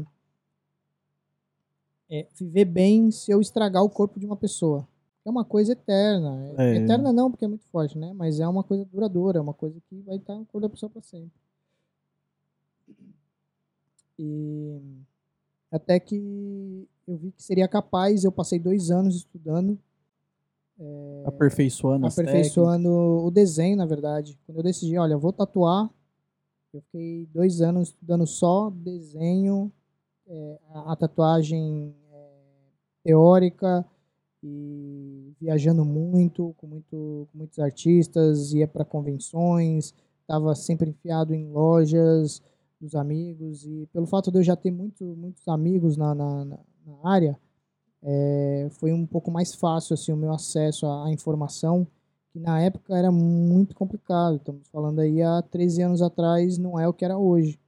é, 2.11 2.27
viver 2.35 2.65
bem 2.65 3.11
se 3.11 3.31
eu 3.31 3.41
estragar 3.41 3.83
o 3.83 3.91
corpo 3.91 4.19
de 4.19 4.27
uma 4.27 4.37
pessoa. 4.37 4.87
É 5.25 5.31
uma 5.31 5.45
coisa 5.45 5.73
eterna. 5.73 6.55
É. 6.59 6.77
Eterna 6.77 7.13
não, 7.13 7.31
porque 7.31 7.45
é 7.45 7.49
muito 7.49 7.65
forte, 7.67 7.99
né? 7.99 8.13
Mas 8.15 8.39
é 8.41 8.47
uma 8.47 8.63
coisa 8.63 8.85
duradoura, 8.85 9.39
é 9.39 9.43
uma 9.43 9.55
coisa 9.55 9.81
que 9.89 10.01
vai 10.03 10.17
estar 10.17 10.35
no 10.35 10.47
corpo 10.47 10.61
da 10.61 10.69
pessoa 10.69 10.91
para 10.91 11.03
sempre. 11.03 11.33
E 14.19 14.81
até 15.71 15.99
que 16.01 16.89
eu 17.07 17.17
vi 17.17 17.33
que 17.33 17.43
seria 17.43 17.69
capaz, 17.69 18.25
eu 18.25 18.33
passei 18.33 18.59
dois 18.59 18.91
anos 18.91 19.17
estudando 19.17 19.79
Aperfeiçoando 21.25 22.07
as 22.07 22.19
aperfeiçoando 22.19 22.91
o 22.91 23.31
desenho, 23.31 23.77
na 23.77 23.87
verdade. 23.87 24.39
Quando 24.45 24.59
eu 24.59 24.63
decidi, 24.63 24.97
olha, 24.99 25.15
eu 25.15 25.19
vou 25.19 25.33
tatuar, 25.33 25.91
eu 26.77 26.83
fiquei 26.83 27.27
dois 27.33 27.61
anos 27.61 27.89
estudando 27.89 28.27
só 28.27 28.71
desenho, 28.71 29.73
é, 30.27 30.59
a, 30.73 30.97
tatuagem 30.97 31.95
é, 32.13 32.31
teórica 33.05 33.85
e 34.43 35.35
viajando 35.41 35.85
muito 35.85 36.55
com, 36.57 36.67
muito, 36.67 37.29
com 37.31 37.39
muitos 37.39 37.59
artistas, 37.59 38.53
ia 38.53 38.67
para 38.67 38.85
convenções, 38.85 39.95
estava 40.21 40.55
sempre 40.55 40.91
enfiado 40.91 41.35
em 41.35 41.51
lojas 41.51 42.43
dos 42.81 42.95
amigos 42.95 43.65
e 43.65 43.89
pelo 43.93 44.07
fato 44.07 44.31
de 44.31 44.39
eu 44.39 44.43
já 44.43 44.57
ter 44.57 44.71
muito, 44.71 45.05
muitos 45.17 45.47
amigos 45.49 45.97
na, 45.97 46.15
na, 46.15 46.45
na 46.45 46.59
na 46.87 47.11
área, 47.11 47.39
é, 48.03 48.69
foi 48.71 48.93
um 48.93 49.05
pouco 49.05 49.31
mais 49.31 49.55
fácil 49.55 49.95
assim 49.95 50.13
o 50.13 50.17
meu 50.17 50.33
acesso 50.33 50.87
à, 50.87 51.07
à 51.07 51.13
informação, 51.13 51.87
que 52.37 52.41
na 52.41 52.61
época 52.61 52.95
era 52.95 53.11
muito 53.11 53.75
complicado. 53.75 54.37
Estamos 54.37 54.69
falando 54.69 55.01
aí 55.01 55.23
há 55.23 55.41
13 55.41 55.83
anos 55.83 56.03
atrás, 56.03 56.59
não 56.59 56.79
é 56.79 56.87
o 56.87 56.93
que 56.93 57.05
era 57.05 57.17
hoje. 57.17 57.59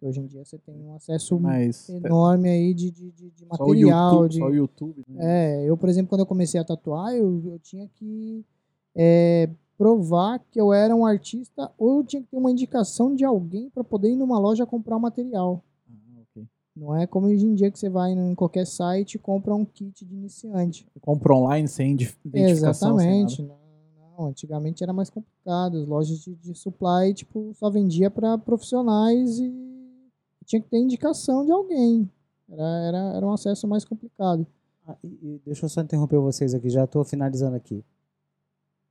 Hoje 0.00 0.20
em 0.20 0.26
dia 0.26 0.44
você 0.44 0.58
tem 0.58 0.74
um 0.84 0.94
acesso 0.94 1.40
Mas 1.40 1.88
enorme 1.88 2.48
aí 2.48 2.74
de, 2.74 2.90
de, 2.90 3.10
de, 3.10 3.30
de 3.30 3.46
só 3.46 3.64
o 3.64 3.68
material. 3.68 4.12
YouTube, 4.12 4.28
de, 4.28 4.38
só 4.38 4.46
o 4.46 4.54
YouTube, 4.54 5.04
né? 5.08 5.62
é, 5.62 5.64
eu, 5.64 5.76
por 5.76 5.88
exemplo, 5.88 6.10
quando 6.10 6.20
eu 6.20 6.26
comecei 6.26 6.60
a 6.60 6.64
tatuar, 6.64 7.14
eu, 7.14 7.42
eu 7.46 7.58
tinha 7.58 7.88
que 7.88 8.44
é, 8.94 9.48
provar 9.78 10.38
que 10.50 10.60
eu 10.60 10.72
era 10.72 10.94
um 10.94 11.06
artista 11.06 11.72
ou 11.78 11.98
eu 11.98 12.04
tinha 12.04 12.22
que 12.22 12.28
ter 12.28 12.36
uma 12.36 12.50
indicação 12.50 13.14
de 13.14 13.24
alguém 13.24 13.70
para 13.70 13.82
poder 13.82 14.10
ir 14.10 14.16
numa 14.16 14.38
loja 14.38 14.66
comprar 14.66 14.96
o 14.96 15.00
material. 15.00 15.64
Ah. 15.88 16.42
Não 16.76 16.94
é 16.94 17.06
como 17.06 17.28
hoje 17.28 17.46
em 17.46 17.54
dia 17.54 17.70
que 17.70 17.78
você 17.78 17.88
vai 17.88 18.12
em 18.12 18.34
qualquer 18.34 18.66
site 18.66 19.14
e 19.14 19.18
compra 19.18 19.54
um 19.54 19.64
kit 19.64 20.04
de 20.04 20.14
iniciante. 20.14 20.86
Você 20.92 21.00
compra 21.00 21.34
online 21.34 21.66
sem 21.66 21.92
identificação. 21.92 22.98
sem 22.98 23.22
Exatamente. 23.22 23.42
Não, 23.42 23.63
não, 24.16 24.28
antigamente 24.28 24.82
era 24.82 24.92
mais 24.92 25.10
complicado. 25.10 25.78
As 25.78 25.86
lojas 25.86 26.20
de, 26.20 26.34
de 26.36 26.54
supply 26.54 27.14
tipo, 27.14 27.52
só 27.54 27.70
vendia 27.70 28.10
para 28.10 28.38
profissionais 28.38 29.38
e 29.38 29.52
tinha 30.44 30.60
que 30.60 30.68
ter 30.68 30.78
indicação 30.78 31.44
de 31.44 31.52
alguém. 31.52 32.08
Era, 32.48 32.62
era, 32.86 32.98
era 33.16 33.26
um 33.26 33.32
acesso 33.32 33.66
mais 33.66 33.84
complicado. 33.84 34.46
Ah, 34.86 34.96
e- 35.02 35.18
e 35.22 35.40
deixa 35.44 35.64
eu 35.64 35.68
só 35.68 35.80
interromper 35.80 36.18
vocês 36.18 36.54
aqui, 36.54 36.68
já 36.68 36.84
estou 36.84 37.04
finalizando 37.04 37.56
aqui. 37.56 37.82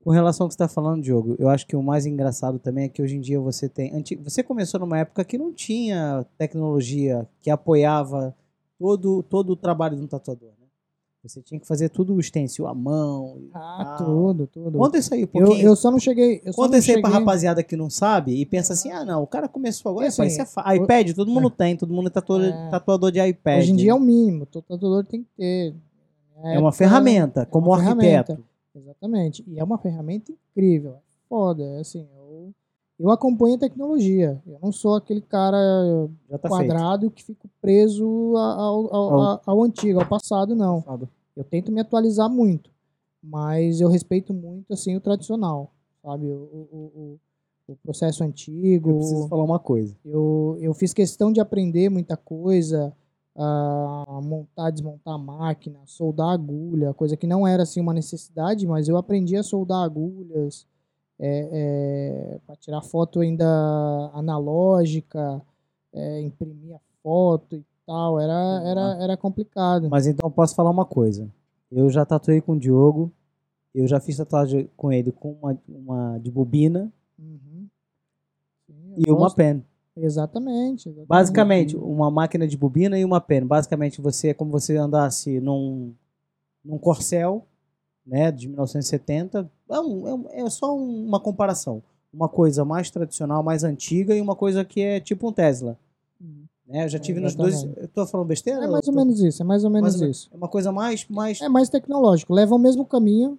Com 0.04 0.10
relação 0.10 0.44
ao 0.46 0.50
que 0.50 0.54
você 0.56 0.64
está 0.64 0.68
falando, 0.68 1.02
Diogo, 1.02 1.36
eu 1.40 1.48
acho 1.48 1.66
que 1.66 1.76
o 1.78 1.82
mais 1.82 2.06
engraçado 2.06 2.60
também 2.60 2.86
é 2.86 2.90
que 2.90 3.02
hoje 3.02 3.16
em 3.16 3.22
dia 3.22 3.40
você 3.40 3.70
tem. 3.70 4.04
Você 4.22 4.44
começou 4.44 4.80
numa 4.80 4.98
época 5.00 5.24
que 5.24 5.38
não 5.38 5.54
tinha 5.54 6.26
tecnologia 6.38 7.26
que 7.40 7.50
apoiava 7.50 8.36
todo, 8.78 9.24
todo 9.24 9.52
o 9.52 9.56
trabalho 9.56 9.96
de 9.96 10.02
um 10.02 10.08
tatuador. 10.08 10.50
Você 11.24 11.42
tinha 11.42 11.58
que 11.60 11.66
fazer 11.66 11.88
tudo 11.88 12.14
o 12.14 12.22
stencil 12.22 12.68
à 12.68 12.74
mão. 12.76 13.44
Ah, 13.54 13.96
tal. 13.98 14.06
tudo, 14.06 14.46
tudo. 14.48 14.78
Conta 14.78 14.98
isso 14.98 15.14
aí 15.14 15.24
um 15.34 15.40
eu, 15.40 15.54
eu 15.58 15.76
só 15.76 15.90
não 15.90 15.98
cheguei. 15.98 16.42
Eu 16.44 16.54
Conta 16.54 16.78
isso 16.78 16.92
aí 16.92 17.00
pra 17.00 17.10
rapaziada 17.10 17.64
que 17.64 17.78
não 17.78 17.90
sabe 17.90 18.34
e 18.40 18.46
pensa 18.46 18.74
assim: 18.74 18.92
ah, 18.92 19.06
não, 19.06 19.24
o 19.24 19.28
cara 19.28 19.48
começou 19.48 19.90
agora. 19.90 20.08
Assim, 20.08 20.22
pô, 20.22 20.28
isso 20.28 20.42
é 20.42 20.46
fa- 20.46 20.76
iPad, 20.76 21.14
todo 21.16 21.32
mundo 21.32 21.50
tem, 21.50 21.78
todo 21.78 21.94
mundo 21.94 22.08
é 22.08 22.10
tatuador, 22.10 22.48
É. 22.50 22.70
tatuador 22.70 23.10
de 23.12 23.26
iPad. 23.26 23.60
Hoje 23.60 23.72
em 23.72 23.76
dia 23.78 23.92
é 23.92 23.96
o 23.96 24.00
mínimo. 24.02 24.46
Todo 24.46 24.64
tatuador 24.64 25.06
tem 25.06 25.22
que 25.24 25.30
ter. 25.38 25.74
É 26.44 26.60
uma 26.60 26.74
ferramenta, 26.74 27.46
como 27.46 27.68
uma 27.70 27.78
ferramenta. 27.78 28.34
arquiteto. 28.34 28.44
Exatamente. 28.76 29.46
E 29.48 29.60
é 29.60 29.64
uma 29.64 29.78
ferramenta 29.78 30.34
incrível. 30.52 30.96
é 30.96 30.98
Foda. 31.30 31.64
é 31.64 31.80
Assim, 31.80 32.06
eu, 33.04 33.12
acompanho 33.12 33.56
a 33.56 33.60
tecnologia. 33.60 34.42
Eu 34.46 34.58
não 34.62 34.72
sou 34.72 34.96
aquele 34.96 35.22
cara 35.22 35.58
tá 36.30 36.38
feito. 36.38 36.48
quadrado 36.50 37.12
que 37.12 37.24
fico 37.24 37.50
preso 37.62 38.06
ao, 38.36 38.96
ao, 38.96 39.20
ao, 39.22 39.42
ao 39.46 39.64
antigo, 39.64 40.00
ao 40.00 40.08
passado, 40.08 40.56
não. 40.56 40.82
Sabe? 40.82 41.08
Eu 41.36 41.44
tento 41.44 41.72
me 41.72 41.82
atualizar 41.82 42.30
muito. 42.30 42.70
Mas 43.22 43.80
eu 43.80 43.88
respeito 43.88 44.34
muito 44.34 44.74
assim, 44.74 44.96
o 44.96 45.02
tradicional. 45.02 45.72
Sabe? 46.02 46.26
O, 46.26 46.68
o, 46.72 46.92
o, 47.68 47.74
o 47.74 47.76
processo 47.78 48.24
antigo. 48.24 48.90
Eu 48.90 48.98
preciso 48.98 49.28
falar 49.28 49.44
uma 49.44 49.60
coisa. 49.60 49.96
Eu, 50.06 50.58
eu 50.60 50.74
fiz 50.74 50.94
questão 50.94 51.32
de 51.32 51.40
aprender 51.40 51.90
muita 51.90 52.18
coisa, 52.18 52.94
a 53.36 54.20
montar, 54.24 54.70
desmontar 54.70 55.16
a 55.16 55.18
máquina, 55.18 55.80
soldar 55.86 56.30
agulha, 56.30 56.94
coisa 56.94 57.18
que 57.18 57.26
não 57.26 57.48
era 57.48 57.64
assim 57.64 57.82
uma 57.82 57.94
necessidade, 57.94 58.68
mas 58.68 58.88
eu 58.88 58.98
aprendi 58.98 59.36
a 59.36 59.44
soldar 59.44 59.84
agulhas, 59.84 60.68
para 62.46 62.56
tirar 62.58 62.82
foto 62.82 63.20
ainda 63.22 63.46
analógica, 64.14 65.42
é, 65.94 66.22
imprimir 66.22 66.76
a 66.76 66.80
foto 67.02 67.56
e 67.56 67.64
tal, 67.86 68.20
era, 68.20 68.62
era, 68.66 69.04
era 69.04 69.18
complicado. 69.18 69.90
Mas 69.90 70.08
então 70.08 70.28
eu 70.28 70.32
posso 70.32 70.56
falar 70.56 70.70
uma 70.70 70.86
coisa. 70.86 71.30
Eu 71.72 71.90
já 71.90 72.06
tatuei 72.06 72.42
com 72.42 72.54
o 72.54 72.60
Diogo. 72.60 73.12
Eu 73.74 73.88
já 73.88 74.00
fiz 74.00 74.18
tatuagem 74.18 74.70
com 74.78 74.92
ele 74.92 75.12
com 75.12 75.32
uma, 75.42 75.58
uma 75.68 76.18
de 76.20 76.30
bobina 76.30 76.92
Uhum. 77.18 77.68
Sim, 78.68 78.96
e 79.08 79.10
uma 79.12 79.22
gosto- 79.22 79.36
pen. 79.36 79.64
Exatamente, 79.96 80.90
exatamente. 80.90 81.08
Basicamente, 81.08 81.78
uma 81.78 82.10
máquina 82.10 82.48
de 82.48 82.58
bobina 82.58 82.98
e 82.98 83.06
uma 83.06 83.22
pen. 83.22 83.46
Basicamente, 83.46 84.02
você 84.02 84.30
é 84.30 84.34
como 84.34 84.52
você 84.52 84.76
andasse 84.78 85.40
num, 85.40 85.94
num 86.66 86.78
Corcel, 86.80 87.46
né, 88.06 88.32
de 88.32 88.48
1970. 88.48 89.50
É, 89.74 89.80
um- 89.80 90.28
é 90.30 90.42
é 90.42 90.50
só 90.50 90.76
um- 90.76 91.06
uma 91.08 91.20
comparação. 91.20 91.82
Uma 92.14 92.30
coisa 92.30 92.64
mais 92.64 92.92
tradicional, 92.92 93.42
mais 93.42 93.64
antiga 93.64 94.16
e 94.16 94.22
uma 94.22 94.36
coisa 94.36 94.64
que 94.64 94.80
é 94.82 95.00
tipo 95.00 95.28
um 95.28 95.32
Tesla. 95.34 95.78
Uhum. 96.22 96.44
Né? 96.68 96.86
Eu 96.86 96.90
já 96.90 97.00
tive 97.00 97.20
nos 97.20 97.34
dois. 97.36 97.64
Eu 97.64 97.88
tô 97.88 98.06
falando 98.06 98.28
besteira? 98.28 98.60
É 98.64 98.68
mais 98.68 98.88
ou 98.88 98.94
tô- 98.94 99.00
menos 99.00 99.20
isso, 99.20 99.42
é 99.42 99.46
mais 99.46 99.64
ou 99.64 99.70
menos 99.72 99.98
mais 100.00 100.10
isso. 100.18 100.30
É 100.32 100.38
uma 100.38 100.48
coisa 100.48 100.72
mais. 100.72 101.08
mais... 101.10 101.42
É 101.42 101.50
mais 101.50 101.70
tecnológico. 101.70 102.34
Leva 102.34 102.54
o 102.54 102.60
mesmo 102.60 102.86
caminho, 102.86 103.38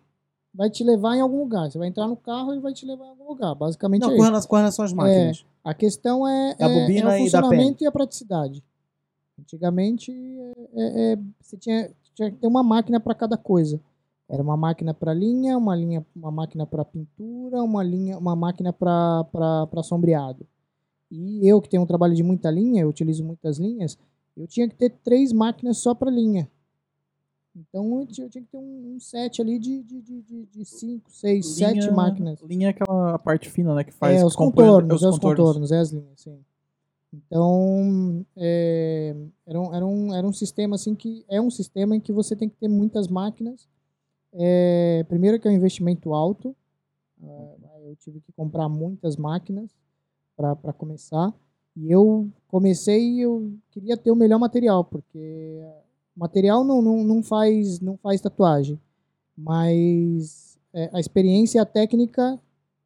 vai 0.53 0.69
te 0.69 0.83
levar 0.83 1.17
em 1.17 1.21
algum 1.21 1.39
lugar. 1.39 1.71
Você 1.71 1.79
vai 1.79 1.87
entrar 1.89 2.09
no 2.09 2.17
carro 2.17 2.53
e 2.53 2.59
vai 2.59 2.73
te 2.73 2.85
levar 2.85 3.05
em 3.07 3.11
algum 3.11 3.29
lugar. 3.29 3.55
Basicamente 3.55 4.03
Não, 4.03 4.09
é 4.09 4.17
com 4.17 4.23
isso. 4.23 4.49
com 4.49 4.57
relação 4.57 4.85
às 4.85 4.93
máquinas. 4.93 5.45
A 5.63 5.73
questão 5.73 6.27
é, 6.27 6.55
Da 6.57 6.67
é- 6.69 6.81
bobina 6.81 7.11
é 7.13 7.15
o 7.15 7.17
e 7.17 7.23
funcionamento 7.23 7.85
e 7.85 7.87
a 7.87 7.93
praticidade. 7.93 8.63
Antigamente, 9.41 10.13
é- 10.75 11.13
é- 11.13 11.19
você 11.41 11.57
tinha, 11.57 11.91
tinha 12.15 12.31
que 12.31 12.37
ter 12.39 12.47
uma 12.47 12.63
máquina 12.63 13.01
para 13.01 13.15
cada 13.15 13.37
coisa. 13.37 13.81
Era 14.29 14.43
uma 14.43 14.57
máquina 14.57 14.95
para 14.95 15.13
linha, 15.13 15.57
uma 15.59 15.77
linha, 15.77 16.05
uma 16.17 16.31
máquina 16.31 16.67
para 16.67 16.85
pintura, 16.85 17.63
uma 17.63 17.83
linha, 17.83 18.19
uma 18.19 18.35
máquina 18.35 18.73
para 18.73 19.83
sombreado. 19.83 20.47
E 21.11 21.47
eu 21.47 21.61
que 21.61 21.69
tenho 21.69 21.83
um 21.83 21.87
trabalho 21.87 22.15
de 22.15 22.23
muita 22.23 22.51
linha, 22.51 22.83
eu 22.83 22.89
utilizo 22.89 23.23
muitas 23.23 23.59
linhas, 23.59 23.99
eu 24.37 24.47
tinha 24.47 24.69
que 24.69 24.75
ter 24.75 24.91
três 24.91 25.33
máquinas 25.33 25.79
só 25.79 25.95
para 25.95 26.11
linha. 26.11 26.51
Então 27.57 28.01
eu 28.01 28.07
tinha, 28.07 28.27
eu 28.27 28.31
tinha 28.31 28.43
que 28.43 28.51
ter 28.51 28.57
um, 28.59 28.95
um 28.97 29.01
set 29.01 29.41
ali 29.41 29.59
de, 29.61 29.83
de, 29.83 30.01
de, 30.01 30.47
de, 30.47 30.65
cinco, 30.65 31.09
seis, 31.11 31.47
sete 31.47 31.79
Linha- 31.81 31.93
máquinas. 31.93 32.41
Linha 32.41 32.69
é 32.69 32.71
aquela 32.71 33.17
parte 33.19 33.49
fina, 33.49 33.75
né? 33.75 33.85
Que 33.85 33.93
faz 33.93 34.21
É, 34.21 34.25
os 34.25 34.35
contornos, 34.35 35.03
é 35.03 35.09
os 35.09 35.19
contornos, 35.19 35.71
é 35.71 35.79
as 35.79 35.91
linhas, 35.91 36.21
sim. 36.21 36.37
Então, 37.13 38.27
é, 38.37 39.15
era, 39.47 39.61
um, 39.61 39.75
era, 39.75 39.87
um, 39.87 40.15
era 40.15 40.27
um 40.27 40.33
sistema 40.33 40.75
assim 40.75 40.97
que 40.97 41.25
é 41.29 41.41
um 41.41 41.51
sistema 41.51 41.95
em 41.95 42.01
que 42.01 42.13
você 42.13 42.35
tem 42.35 42.49
que 42.49 42.57
ter 42.57 42.67
muitas 42.67 43.07
máquinas. 43.07 43.69
É, 44.35 45.05
primeiro 45.09 45.39
que 45.39 45.47
é 45.47 45.51
um 45.51 45.55
investimento 45.55 46.13
alto, 46.13 46.55
é, 47.23 47.57
eu 47.87 47.97
tive 47.97 48.21
que 48.21 48.33
comprar 48.33 48.69
muitas 48.69 49.17
máquinas 49.17 49.71
para 50.37 50.73
começar. 50.73 51.33
E 51.77 51.91
eu 51.91 52.29
comecei 52.49 53.01
e 53.01 53.21
eu 53.23 53.53
queria 53.71 53.97
ter 53.97 54.11
o 54.11 54.17
melhor 54.17 54.39
material, 54.39 54.85
porque 54.85 55.61
material 56.17 56.63
não, 56.65 56.81
não, 56.81 57.03
não, 57.05 57.23
faz, 57.23 57.81
não 57.81 57.97
faz 57.97 58.21
tatuagem, 58.21 58.79
mas 59.37 60.59
é, 60.73 60.89
a 60.93 61.01
experiência 61.01 61.59
e 61.59 61.61
a 61.61 61.67
técnica 61.67 62.39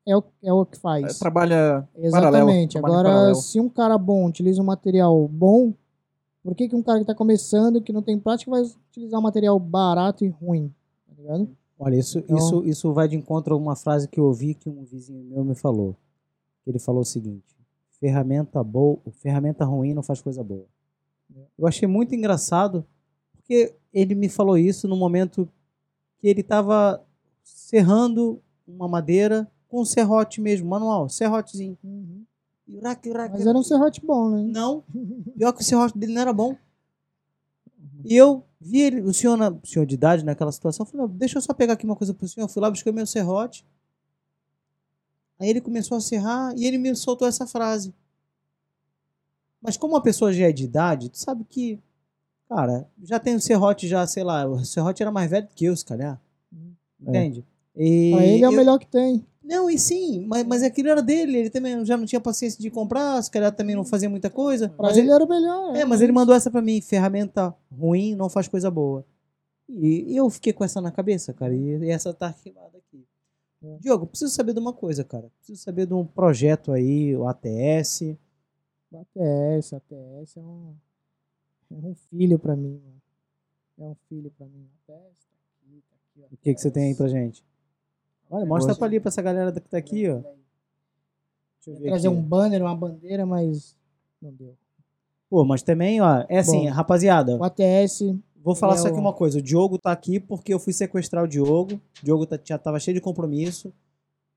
é 0.06 0.16
o, 0.16 0.22
é 0.42 0.52
o 0.52 0.64
que 0.64 0.76
É, 0.76 0.80
faz. 0.80 1.18
trabalha 1.18 1.86
Exatamente. 1.96 2.74
paralelo, 2.80 3.00
Agora, 3.00 3.08
paralelo. 3.14 3.34
se 3.34 3.60
um 3.60 3.68
cara 3.68 3.98
bom 3.98 4.26
utiliza 4.26 4.60
um 4.62 4.64
material 4.64 5.28
bom 5.28 5.74
Por 6.42 6.54
que, 6.54 6.66
que 6.68 6.74
um 6.76 6.82
cara 6.82 7.00
que 7.00 7.04
tá 7.04 7.14
começando, 7.14 7.82
que 7.82 7.92
não 7.92 8.00
tem 8.00 8.18
prática, 8.18 8.50
vai 8.50 8.62
utilizar 8.62 9.20
um 9.20 9.22
material 9.22 9.58
barato 9.58 10.24
e 10.24 10.28
ruim? 10.28 10.72
Ligado? 11.18 11.56
Olha, 11.78 11.96
isso, 11.96 12.18
Então- 12.18 12.36
isso, 12.36 12.64
isso 12.64 12.92
vai 12.92 13.06
de 13.08 13.16
encontro 13.16 13.54
a 13.54 13.58
uma 13.58 13.76
frase 13.76 14.08
que 14.08 14.18
eu 14.18 14.24
ouvi 14.24 14.54
que 14.54 14.68
um 14.68 14.84
vizinho 14.84 15.22
meu 15.24 15.44
me 15.44 15.54
falou. 15.54 15.96
Ele 16.66 16.78
falou 16.78 17.02
o 17.02 17.04
seguinte: 17.04 17.56
ferramenta 18.00 18.62
boa, 18.64 18.98
ferramenta 19.12 19.64
ruim 19.64 19.94
não 19.94 20.02
faz 20.02 20.20
coisa 20.20 20.42
boa. 20.42 20.66
Eu 21.58 21.66
achei 21.66 21.86
muito 21.86 22.14
engraçado 22.14 22.84
porque 23.36 23.74
ele 23.92 24.14
me 24.14 24.28
falou 24.28 24.56
isso 24.56 24.88
no 24.88 24.96
momento 24.96 25.48
que 26.18 26.26
ele 26.26 26.40
estava 26.40 27.04
serrando 27.44 28.40
uma 28.66 28.88
madeira 28.88 29.50
com 29.68 29.84
serrote 29.84 30.40
mesmo, 30.40 30.68
manual, 30.68 31.08
serrotezinho. 31.08 31.76
Uraque, 32.68 33.08
uraque, 33.10 33.34
Mas 33.34 33.46
era 33.46 33.56
um 33.56 33.62
serrote 33.62 34.04
bom, 34.04 34.30
né? 34.30 34.42
Não, 34.42 34.82
pior 35.36 35.52
que 35.52 35.60
o 35.62 35.64
serrote 35.64 35.96
dele 35.96 36.12
não 36.14 36.20
era 36.22 36.32
bom. 36.32 36.56
E 38.04 38.16
eu 38.16 38.42
vi 38.60 38.80
ele, 38.80 39.00
o 39.02 39.12
senhor, 39.14 39.36
na- 39.36 39.50
o 39.50 39.66
senhor 39.66 39.86
de 39.86 39.94
idade 39.94 40.24
naquela 40.24 40.50
situação, 40.52 40.86
"Não, 40.94 41.06
deixa 41.08 41.38
eu 41.38 41.42
só 41.42 41.52
pegar 41.54 41.74
aqui 41.74 41.84
uma 41.84 41.96
coisa 41.96 42.12
pro 42.14 42.26
senhor. 42.28 42.44
Eu 42.44 42.48
fui 42.48 42.60
lá, 42.62 42.70
busquei 42.70 42.92
meu 42.92 43.06
serrote. 43.06 43.64
Aí 45.38 45.48
ele 45.48 45.60
começou 45.60 45.96
a 45.96 46.00
serrar 46.00 46.52
e 46.56 46.64
ele 46.66 46.78
me 46.78 46.94
soltou 46.96 47.28
essa 47.28 47.46
frase. 47.46 47.94
Mas 49.62 49.76
como 49.76 49.96
a 49.96 50.00
pessoa 50.00 50.32
já 50.32 50.46
é 50.48 50.52
de 50.52 50.64
idade, 50.64 51.08
tu 51.10 51.18
sabe 51.18 51.44
que, 51.44 51.78
cara, 52.48 52.88
já 53.02 53.18
tem 53.20 53.34
o 53.34 53.40
serrote 53.40 53.86
já, 53.86 54.06
sei 54.06 54.24
lá, 54.24 54.46
o 54.46 54.64
serrote 54.64 55.02
era 55.02 55.10
mais 55.12 55.30
velho 55.30 55.46
do 55.46 55.54
que 55.54 55.64
eu, 55.64 55.76
se 55.76 55.84
calhar. 55.84 56.20
Entende? 57.00 57.44
E 57.76 58.10
Pra 58.12 58.24
ele 58.26 58.44
é 58.44 58.48
o 58.48 58.52
eu- 58.52 58.56
melhor 58.56 58.78
que 58.78 58.86
tem. 58.86 59.24
Não, 59.48 59.70
e 59.70 59.78
sim, 59.78 60.26
mas, 60.26 60.46
mas 60.46 60.62
aquilo 60.62 60.90
era 60.90 61.02
dele, 61.02 61.38
ele 61.38 61.48
também 61.48 61.82
já 61.82 61.96
não 61.96 62.04
tinha 62.04 62.20
paciência 62.20 62.60
de 62.60 62.70
comprar, 62.70 63.22
se 63.22 63.30
calhar 63.30 63.50
também 63.50 63.74
não 63.74 63.82
fazia 63.82 64.10
muita 64.10 64.28
coisa. 64.28 64.68
Pra 64.68 64.88
mas 64.88 64.96
ele 64.98 65.10
era 65.10 65.24
o 65.24 65.26
melhor. 65.26 65.74
é, 65.74 65.86
mas 65.86 66.02
ele 66.02 66.12
mandou 66.12 66.34
essa 66.34 66.50
pra 66.50 66.60
mim, 66.60 66.82
ferramenta 66.82 67.56
ruim 67.72 68.14
não 68.14 68.28
faz 68.28 68.46
coisa 68.46 68.70
boa. 68.70 69.06
E, 69.66 70.14
eu 70.14 70.28
fiquei 70.28 70.52
com 70.52 70.64
essa 70.64 70.82
na 70.82 70.90
cabeça, 70.90 71.32
cara, 71.32 71.54
e, 71.54 71.90
essa 71.90 72.12
tá 72.12 72.26
arquivada 72.26 72.76
aqui. 72.76 73.06
É. 73.62 73.78
Diogo, 73.78 74.06
preciso 74.06 74.34
saber 74.34 74.52
de 74.52 74.60
uma 74.60 74.74
coisa, 74.74 75.02
cara. 75.02 75.30
Preciso 75.38 75.62
saber 75.62 75.86
de 75.86 75.94
um 75.94 76.04
projeto 76.04 76.70
aí, 76.70 77.16
o 77.16 77.26
ATS. 77.26 78.02
ATS, 78.94 79.72
ATS 79.72 80.36
é 80.36 80.40
um, 80.40 80.74
é 81.70 81.86
um 81.86 81.94
filho 81.94 82.38
pra 82.38 82.54
mim. 82.54 82.82
Mano. 82.84 83.02
É 83.78 83.84
um 83.84 83.96
filho 84.10 84.30
pra 84.36 84.46
mim. 84.46 84.68
ATS 84.86 85.26
tá 85.26 85.36
aqui, 85.62 85.82
tá 85.88 85.96
aqui. 85.96 86.34
O 86.34 86.36
que, 86.36 86.54
que 86.54 86.60
você 86.60 86.70
tem 86.70 86.88
aí 86.88 86.94
pra 86.94 87.08
gente? 87.08 87.42
Olha, 88.30 88.46
mostra 88.46 88.74
pra 88.74 88.86
ali, 88.86 89.00
pra 89.00 89.08
essa 89.08 89.22
galera 89.22 89.52
que 89.52 89.60
tá 89.68 89.78
aqui, 89.78 90.08
ó. 90.08 90.20
Deixa 91.64 91.80
eu 91.80 91.82
trazer 91.88 92.08
aqui. 92.08 92.16
um 92.16 92.22
banner, 92.22 92.62
uma 92.62 92.74
bandeira, 92.76 93.26
mas 93.26 93.76
não 94.20 94.32
deu. 94.32 94.56
Pô, 95.28 95.44
mas 95.44 95.62
também, 95.62 96.00
ó, 96.00 96.24
é 96.28 96.38
assim, 96.38 96.64
Bom. 96.66 96.70
rapaziada, 96.72 97.36
O 97.36 97.44
ATS, 97.44 98.00
Vou 98.42 98.54
falar 98.54 98.74
é 98.74 98.78
só 98.78 98.88
aqui 98.88 98.96
o- 98.96 99.00
uma 99.00 99.12
coisa. 99.12 99.38
O 99.38 99.42
Diogo 99.42 99.76
tá 99.78 99.92
aqui 99.92 100.18
porque 100.18 100.54
eu 100.54 100.58
fui 100.58 100.72
sequestrar 100.72 101.24
o 101.24 101.28
Diogo. 101.28 101.74
O 101.74 102.04
Diogo 102.04 102.24
tá- 102.24 102.38
já 102.42 102.56
tava 102.56 102.78
cheio 102.80 102.94
de 102.94 103.00
compromisso. 103.00 103.72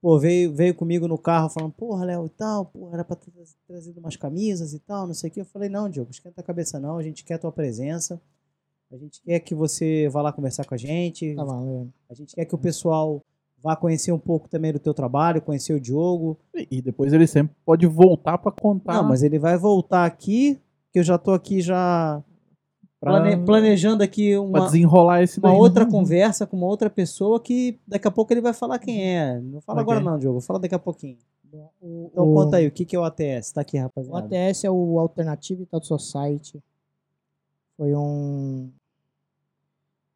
Pô, 0.02 0.18
veio, 0.20 0.52
veio 0.54 0.74
comigo 0.74 1.08
no 1.08 1.18
carro 1.18 1.48
falando, 1.48 1.72
porra, 1.74 2.04
Léo, 2.04 2.26
e 2.26 2.30
tal, 2.30 2.66
porra, 2.66 2.96
era 2.96 3.04
pra 3.06 3.16
ter 3.16 3.30
tra- 3.32 3.44
trazido 3.68 4.00
umas 4.00 4.16
camisas 4.18 4.74
e 4.74 4.80
tal, 4.80 5.06
não 5.06 5.14
sei 5.14 5.30
o 5.30 5.34
que. 5.34 5.40
Eu 5.42 5.46
falei, 5.46 5.70
não, 5.70 5.88
Diogo, 5.88 6.10
esquenta 6.12 6.42
a 6.42 6.44
cabeça 6.44 6.80
não, 6.80 6.98
a 6.98 7.04
gente 7.04 7.24
quer 7.24 7.36
a 7.36 7.40
tua 7.40 7.52
presença. 7.52 8.20
A 8.92 8.98
gente 8.98 9.22
quer 9.22 9.40
que 9.40 9.54
você 9.56 10.10
vá 10.10 10.22
lá 10.24 10.34
conversar 10.34 10.66
com 10.66 10.74
a 10.74 10.78
gente. 10.78 11.34
tá 11.36 11.44
valendo. 11.46 11.94
A 12.10 12.14
gente 12.16 12.36
quer 12.36 12.44
que 12.46 12.56
o 12.56 12.58
pessoal 12.58 13.24
vá 13.62 13.76
conhecer 13.76 14.12
um 14.12 14.20
pouco 14.20 14.50
também 14.50 14.72
do 14.74 14.80
teu 14.80 14.94
trabalho, 14.94 15.42
conhecer 15.42 15.74
o 15.74 15.80
Diogo. 15.80 16.38
E- 16.70 16.82
depois 16.82 17.14
ele 17.14 17.28
sempre 17.28 17.56
pode 17.66 17.86
voltar 17.88 18.38
pra 18.38 18.52
contar. 18.52 18.96
Não, 18.96 19.04
mas 19.10 19.24
ele 19.24 19.38
vai 19.40 19.58
voltar 19.58 20.06
aqui, 20.06 20.60
que 20.92 21.00
eu 21.00 21.04
já 21.04 21.18
tô 21.18 21.32
aqui 21.32 21.62
já 21.62 22.24
pra, 23.00 23.12
plane- 23.20 23.46
planejando 23.46 24.04
aqui 24.04 24.32
pra 24.34 24.42
uma, 24.42 24.66
desenrolar 24.66 25.22
esse 25.24 25.40
uma 25.40 25.50
daí. 25.50 25.58
outra 25.58 25.86
conversa 25.86 26.46
com 26.48 26.58
uma 26.58 26.68
outra 26.68 26.90
pessoa 26.90 27.40
que 27.40 27.80
daqui 27.88 28.08
a 28.08 28.12
pouco 28.12 28.34
ele 28.34 28.42
vai 28.42 28.54
falar 28.54 28.80
quem 28.80 29.16
é. 29.18 29.40
Não 29.40 29.62
fala 29.62 29.82
Ok. 29.82 29.94
agora 29.94 30.04
não, 30.12 30.18
Diogo. 30.20 30.42
Fala 30.42 30.60
daqui 30.60 30.76
a 30.76 30.80
pouquinho. 30.80 31.18
O, 31.82 32.10
Então 32.12 32.32
o- 32.32 32.34
conta 32.36 32.58
aí, 32.58 32.68
o 32.68 32.72
que, 32.72 32.86
que 32.86 32.96
é 32.96 33.00
o 33.00 33.04
ATS? 33.04 33.52
Tá 33.54 33.62
aqui, 33.62 33.78
O 33.78 33.82
rapaziada. 33.82 34.20
ATS 34.26 34.64
é 34.66 34.72
o 34.72 34.98
Alternative 35.00 35.66
Thought 35.66 35.86
Society. 35.86 36.62
Foi 37.76 37.94
um, 37.96 38.70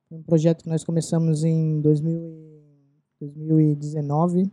foi 0.07 0.17
um 0.19 0.21
projeto 0.23 0.63
que 0.63 0.69
nós 0.69 0.83
começamos 0.83 1.43
em 1.43 1.81
2000 1.81 2.15
e- 2.21 2.44
2019. 3.19 4.51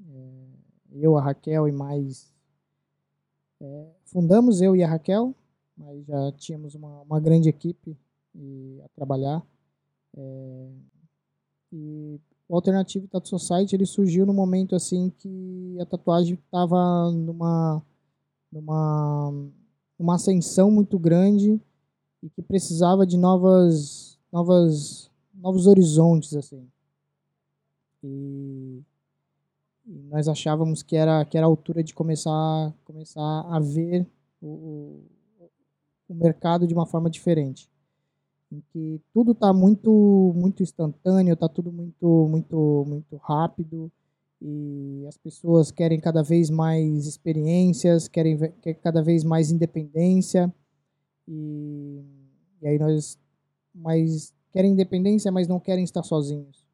É, 0.00 0.46
eu, 0.92 1.16
a 1.16 1.22
Raquel 1.22 1.68
e 1.68 1.72
mais. 1.72 2.32
é, 3.60 3.90
fundamos 4.04 4.60
eu 4.60 4.74
e 4.76 4.82
a 4.82 4.88
Raquel, 4.88 5.34
mas 5.76 6.04
já 6.06 6.32
tínhamos 6.32 6.74
uma, 6.74 7.02
uma 7.02 7.20
grande 7.20 7.48
equipe 7.48 7.96
a 8.84 8.88
trabalhar. 8.94 9.42
É, 10.16 10.68
e 11.72 12.20
o 12.48 12.54
Alternative 12.54 13.08
Tattoo 13.08 13.38
Society 13.38 13.74
ele 13.74 13.86
surgiu 13.86 14.24
no 14.24 14.32
momento 14.32 14.74
assim 14.74 15.10
que 15.10 15.76
a 15.80 15.86
tatuagem 15.86 16.34
estava 16.34 17.10
numa 17.10 17.82
numa 18.52 19.32
uma 19.98 20.14
ascensão 20.14 20.70
muito 20.70 20.98
grande 20.98 21.60
e 22.22 22.30
que 22.30 22.42
precisava 22.42 23.06
de 23.06 23.16
novas 23.16 24.18
novas 24.32 25.10
novos 25.34 25.66
horizontes 25.66 26.34
assim 26.34 26.66
e, 28.06 28.82
e 29.86 30.02
nós 30.10 30.28
achávamos 30.28 30.82
que 30.82 30.96
era 30.96 31.24
que 31.24 31.36
era 31.36 31.46
a 31.46 31.48
altura 31.48 31.82
de 31.82 31.94
começar 31.94 32.74
começar 32.84 33.40
a 33.48 33.58
ver 33.58 34.06
o, 34.40 35.02
o, 36.08 36.14
mercado 36.14 36.66
de 36.66 36.74
uma 36.74 36.86
forma 36.86 37.10
diferente. 37.10 37.68
Em 38.50 38.62
que 38.72 39.00
tudo 39.12 39.32
está 39.32 39.52
muito 39.52 40.32
muito 40.36 40.62
instantâneo 40.62 41.34
está 41.34 41.48
tudo 41.48 41.72
muito 41.72 42.28
muito 42.28 42.84
muito 42.86 43.16
rápido. 43.16 43.90
E 44.40 45.04
as 45.08 45.16
pessoas 45.16 45.70
querem 45.70 45.98
cada 45.98 46.22
vez 46.22 46.50
mais 46.50 47.06
experiências, 47.06 48.06
querem 48.06 48.38
quer 48.60 48.74
cada 48.74 49.02
vez 49.02 49.24
mais 49.24 49.50
independência. 49.50 50.52
E, 51.26 52.02
e 52.62 52.66
aí 52.66 52.78
nós 52.78 53.18
mas 53.74 54.34
querem 54.52 54.72
independência, 54.72 55.30
mas 55.30 55.48
não 55.48 55.60
querem 55.60 55.84
estar 55.84 56.02
sozinhos. 56.02 56.65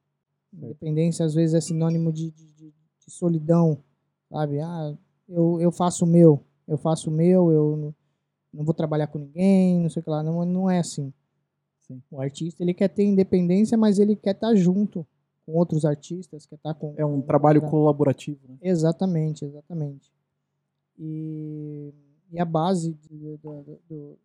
Independência 0.53 1.25
às 1.25 1.35
vezes 1.35 1.55
é 1.55 1.61
sinônimo 1.61 2.13
de, 2.13 2.31
de, 2.31 2.45
de- 2.53 2.73
solidão, 3.09 3.79
sabe? 4.31 4.61
Ah, 4.61 4.97
eu, 5.29 5.61
eu 5.61 5.73
faço 5.73 6.05
o 6.05 6.09
meu, 6.09 6.41
eu 6.69 6.79
faço 6.79 7.11
o 7.11 7.13
meu, 7.13 7.51
eu 7.51 7.77
não, 7.77 7.95
não 8.55 8.65
vou 8.65 8.73
trabalhar 8.75 9.07
com 9.09 9.19
ninguém, 9.19 9.81
não 9.81 9.91
sei 9.91 10.01
o 10.01 10.05
que 10.05 10.11
lá, 10.11 10.23
não, 10.23 10.45
não 10.45 10.71
é 10.71 10.79
assim. 10.79 11.13
Sim. 11.81 12.01
O 12.11 12.21
artista 12.21 12.63
ele 12.63 12.73
quer 12.73 12.89
ter 12.89 13.05
independência, 13.05 13.77
mas 13.77 13.99
ele 13.99 14.15
quer 14.15 14.35
estar 14.35 14.55
junto 14.55 15.05
com 15.45 15.53
outros 15.55 15.85
artistas, 15.85 16.47
quer 16.47 16.55
estar 16.55 16.75
com 16.75 16.95
É 16.97 17.05
um 17.05 17.21
com 17.21 17.27
trabalho 17.27 17.59
outra- 17.59 17.71
colaborativo. 17.71 18.39
Né? 18.49 18.57
Exatamente, 18.63 19.45
exatamente. 19.45 20.13
E, 20.99 21.93
e 22.31 22.39
a 22.39 22.45
base 22.45 22.93
do, 23.11 23.37
do, 23.39 23.79
do, 23.89 24.19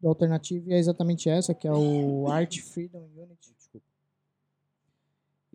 do 0.00 0.08
Alternative 0.08 0.72
é 0.72 0.78
exatamente 0.78 1.28
essa, 1.30 1.54
que 1.54 1.66
é 1.66 1.72
o 1.72 2.28
Art 2.28 2.58
Freedom 2.60 3.02
Unity. 3.16 3.54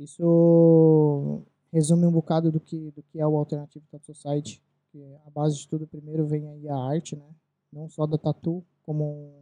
Isso 0.03 1.41
resume 1.71 2.05
um 2.05 2.11
bocado 2.11 2.51
do 2.51 2.59
que, 2.59 2.91
do 2.91 3.01
que 3.03 3.19
é 3.19 3.25
o 3.25 3.37
Alternative 3.37 3.85
Tattoo 3.89 4.13
Society. 4.13 4.61
Que 4.91 5.03
a 5.25 5.29
base 5.29 5.57
de 5.57 5.67
tudo, 5.67 5.87
primeiro, 5.87 6.25
vem 6.27 6.47
aí 6.47 6.69
a 6.69 6.77
arte, 6.77 7.15
né? 7.15 7.25
Não 7.71 7.89
só 7.89 8.05
da 8.05 8.17
tatu, 8.17 8.63
como 8.83 9.33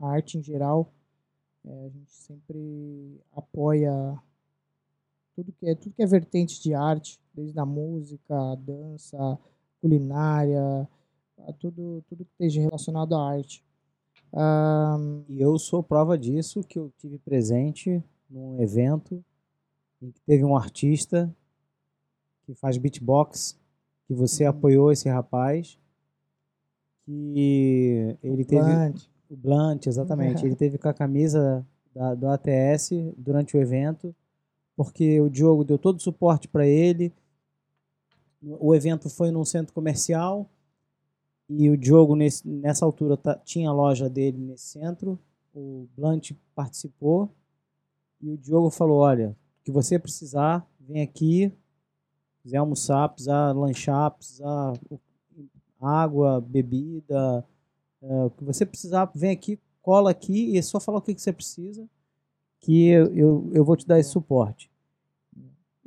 a 0.00 0.08
arte 0.08 0.38
em 0.38 0.42
geral. 0.42 0.92
É, 1.64 1.86
a 1.86 1.88
gente 1.88 2.12
sempre 2.12 3.20
apoia 3.32 3.92
tudo 5.34 5.52
que 5.52 5.66
é 5.66 5.74
tudo 5.74 5.94
que 5.94 6.02
é 6.02 6.06
vertente 6.06 6.62
de 6.62 6.74
arte, 6.74 7.18
desde 7.34 7.58
a 7.58 7.66
música, 7.66 8.34
a 8.52 8.54
dança, 8.54 9.38
culinária, 9.80 10.88
a 11.46 11.52
tudo 11.54 12.02
tudo 12.08 12.24
que 12.24 12.30
esteja 12.32 12.60
relacionado 12.60 13.14
à 13.14 13.30
arte. 13.30 13.64
Ahn, 14.32 15.24
E 15.28 15.40
eu 15.40 15.58
sou 15.58 15.82
prova 15.82 16.16
disso, 16.18 16.62
que 16.62 16.78
eu 16.78 16.92
tive 16.98 17.18
presente 17.18 18.02
num 18.30 18.60
evento 18.60 19.24
em 20.04 20.10
que 20.10 20.20
teve 20.22 20.44
um 20.44 20.56
artista 20.56 21.34
que 22.44 22.54
faz 22.54 22.76
beatbox, 22.76 23.58
que 24.06 24.14
você 24.14 24.44
Uhum. 24.44 24.50
apoiou 24.50 24.92
esse 24.92 25.08
rapaz, 25.08 25.78
que 27.06 28.16
ele 28.22 28.44
teve... 28.44 28.62
Blunt, 28.64 29.02
O 29.30 29.36
Blunt, 29.36 29.86
exatamente. 29.86 30.44
Ele 30.46 30.54
teve 30.54 30.78
com 30.78 30.88
a 30.88 30.94
camisa 30.94 31.66
da, 31.94 32.14
do 32.14 32.28
ATS 32.28 32.90
durante 33.16 33.56
o 33.56 33.60
evento, 33.60 34.14
porque 34.76 35.20
o 35.20 35.28
Diogo 35.30 35.64
deu 35.64 35.78
todo 35.78 35.96
o 35.96 36.02
suporte 36.02 36.46
para 36.48 36.66
ele. 36.66 37.12
O 38.42 38.74
evento 38.74 39.08
foi 39.08 39.30
num 39.30 39.44
centro 39.44 39.72
comercial 39.72 40.48
e 41.48 41.70
o 41.70 41.76
Diogo, 41.76 42.14
nesse, 42.14 42.46
nessa 42.46 42.84
altura, 42.84 43.16
tá- 43.16 43.36
tinha 43.36 43.70
a 43.70 43.72
loja 43.72 44.08
dele 44.08 44.36
nesse 44.38 44.66
centro. 44.66 45.18
O 45.54 45.86
Blunt 45.96 46.32
participou 46.54 47.30
e 48.20 48.30
o 48.30 48.36
Diogo 48.36 48.70
falou: 48.70 48.98
Olha, 48.98 49.34
que 49.64 49.72
você 49.72 49.98
precisar, 49.98 50.66
vem 50.78 51.02
aqui. 51.02 51.50
Quiser 52.42 52.58
almoçar, 52.58 53.08
precisar 53.08 53.52
lanchar, 53.52 54.10
precisar 54.10 54.74
água, 55.80 56.40
bebida, 56.40 57.44
É, 58.02 58.24
o 58.24 58.30
que 58.30 58.44
você 58.44 58.66
precisar, 58.66 59.10
vem 59.14 59.30
aqui, 59.30 59.58
cola 59.80 60.10
aqui 60.10 60.50
e 60.50 60.58
é 60.58 60.62
só 60.62 60.78
falar 60.78 60.98
o 60.98 61.00
que, 61.02 61.14
que 61.14 61.22
você 61.22 61.32
precisa, 61.32 61.88
que 62.60 62.88
eu, 62.88 63.06
eu, 63.14 63.50
eu 63.54 63.64
vou 63.64 63.76
te 63.76 63.86
dar 63.86 63.98
esse 63.98 64.10
suporte. 64.10 64.70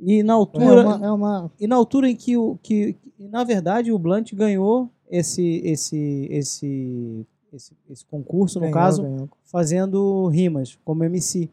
E 0.00 0.22
na 0.24 0.32
É 0.32 0.36
altura, 0.36 0.82
uma, 0.96 1.06
é 1.06 1.10
uma- 1.12 1.52
e 1.60 1.66
na 1.68 1.76
altura 1.76 2.10
em 2.10 2.16
que, 2.16 2.36
o, 2.36 2.56
que, 2.60 2.96
na 3.18 3.44
verdade, 3.44 3.92
o 3.92 3.98
Blunt 3.98 4.32
ganhou 4.34 4.90
esse, 5.08 5.60
esse, 5.64 6.26
esse, 6.30 7.26
esse, 7.52 7.72
esse 7.88 8.04
concurso, 8.06 8.58
no 8.58 8.62
ganhou, 8.62 8.74
caso, 8.74 9.02
ganhou. 9.02 9.28
fazendo 9.44 10.26
rimas 10.28 10.76
como 10.84 11.04
MC. 11.04 11.48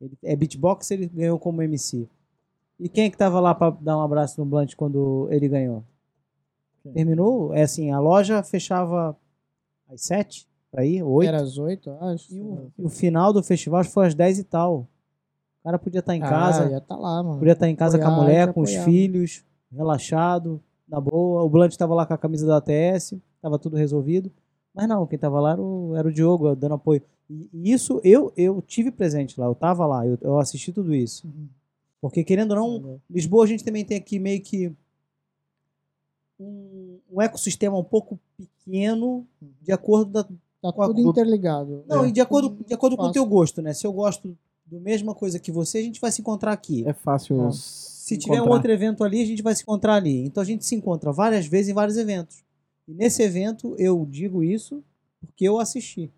Ele 0.00 0.16
é 0.22 0.36
beatbox, 0.36 0.90
ele 0.90 1.06
ganhou 1.06 1.38
como 1.38 1.62
MC. 1.62 2.08
E 2.78 2.88
quem 2.88 3.04
é 3.06 3.10
que 3.10 3.16
tava 3.16 3.40
lá 3.40 3.54
para 3.54 3.70
dar 3.80 3.98
um 3.98 4.02
abraço 4.02 4.40
no 4.40 4.46
Blunt 4.46 4.74
quando 4.76 5.26
ele 5.30 5.48
ganhou? 5.48 5.82
Quem? 6.82 6.92
Terminou, 6.92 7.52
é 7.52 7.62
assim, 7.62 7.90
a 7.90 7.98
loja 7.98 8.42
fechava 8.42 9.16
às 9.88 10.02
sete, 10.02 10.46
para 10.70 10.84
ir, 10.84 11.02
oito. 11.02 11.28
Era 11.28 11.42
às 11.42 11.58
oito, 11.58 11.90
acho. 12.00 12.32
E 12.34 12.40
o, 12.40 12.70
e 12.78 12.84
o 12.84 12.88
final 12.88 13.32
do 13.32 13.42
festival 13.42 13.82
foi 13.84 14.06
às 14.06 14.14
10 14.14 14.38
e 14.38 14.44
tal. 14.44 14.86
O 15.60 15.64
cara 15.64 15.78
podia 15.78 15.98
estar 16.00 16.14
em 16.14 16.22
Ah, 16.22 16.28
casa, 16.28 16.70
ia 16.70 16.80
tá 16.80 16.94
lá, 16.94 17.22
mano. 17.22 17.38
podia 17.38 17.54
estar 17.54 17.68
em 17.68 17.74
casa 17.74 17.98
com 17.98 18.04
a 18.04 18.08
Apoiar, 18.08 18.22
mulher, 18.22 18.52
com 18.52 18.60
os 18.60 18.70
apoiar. 18.70 18.84
filhos, 18.84 19.44
relaxado, 19.72 20.62
na 20.86 21.00
boa. 21.00 21.42
O 21.42 21.48
Blunt 21.48 21.70
estava 21.72 21.94
lá 21.94 22.06
com 22.06 22.14
a 22.14 22.18
camisa 22.18 22.46
da 22.46 22.58
ATS, 22.58 23.14
estava 23.36 23.58
tudo 23.58 23.76
resolvido. 23.76 24.30
Mas 24.78 24.88
não, 24.88 25.04
quem 25.08 25.18
tava 25.18 25.40
lá 25.40 25.52
era 25.52 25.60
o, 25.60 25.96
era 25.96 26.06
o 26.06 26.12
Diogo, 26.12 26.54
dando 26.54 26.76
apoio. 26.76 27.02
E, 27.28 27.48
isso 27.72 28.00
eu 28.04 28.32
eu 28.36 28.62
tive 28.62 28.92
presente 28.92 29.38
lá, 29.40 29.46
eu 29.46 29.54
tava 29.54 29.84
lá, 29.84 30.06
eu, 30.06 30.16
eu 30.20 30.38
assisti 30.38 30.72
tudo 30.72 30.94
isso. 30.94 31.26
Uhum. 31.26 31.48
Porque 32.00 32.22
querendo 32.22 32.52
ou 32.52 32.56
não, 32.56 33.00
Lisboa 33.10 33.42
a 33.44 33.48
gente 33.48 33.64
também 33.64 33.84
tem 33.84 33.96
aqui 33.96 34.20
meio 34.20 34.40
que 34.40 34.72
um, 36.38 36.98
um 37.10 37.20
ecossistema 37.20 37.76
um 37.76 37.82
pouco 37.82 38.20
pequeno 38.36 39.26
de 39.60 39.72
acordo 39.72 40.12
da, 40.12 40.24
Tá 40.60 40.72
tudo 40.72 41.00
interligado. 41.00 41.84
não, 41.86 42.04
É. 42.04 42.08
e 42.08 42.12
de 42.12 42.20
acordo, 42.20 42.56
de 42.66 42.74
acordo 42.74 42.96
com 42.96 43.02
o 43.02 43.06
Fácil. 43.06 43.22
teu 43.22 43.26
gosto, 43.26 43.62
né? 43.62 43.72
Se 43.72 43.86
eu 43.86 43.92
gosto 43.92 44.36
da 44.66 44.78
mesma 44.78 45.14
coisa 45.14 45.38
que 45.38 45.52
você, 45.52 45.78
a 45.78 45.82
gente 45.82 46.00
vai 46.00 46.10
se 46.10 46.20
encontrar 46.20 46.52
aqui. 46.52 46.86
É 46.86 46.92
fácil. 46.92 47.46
É. 47.46 47.50
Se 47.52 48.16
tiver 48.16 48.42
um 48.42 48.48
outro 48.48 48.70
evento 48.70 49.04
ali, 49.04 49.22
a 49.22 49.26
gente 49.26 49.42
vai 49.42 49.54
se 49.54 49.62
encontrar 49.62 49.94
ali. 49.94 50.24
Então 50.24 50.40
a 50.42 50.46
gente 50.46 50.64
se 50.64 50.74
encontra 50.74 51.12
várias 51.12 51.46
vezes 51.46 51.68
em 51.68 51.74
vários 51.74 51.96
eventos. 51.96 52.42
E 52.88 52.94
nesse 52.94 53.22
evento 53.22 53.76
eu 53.78 54.04
digo 54.06 54.42
isso 54.42 54.82
porque 55.20 55.44
eu 55.44 55.58
assisti. 55.58 56.10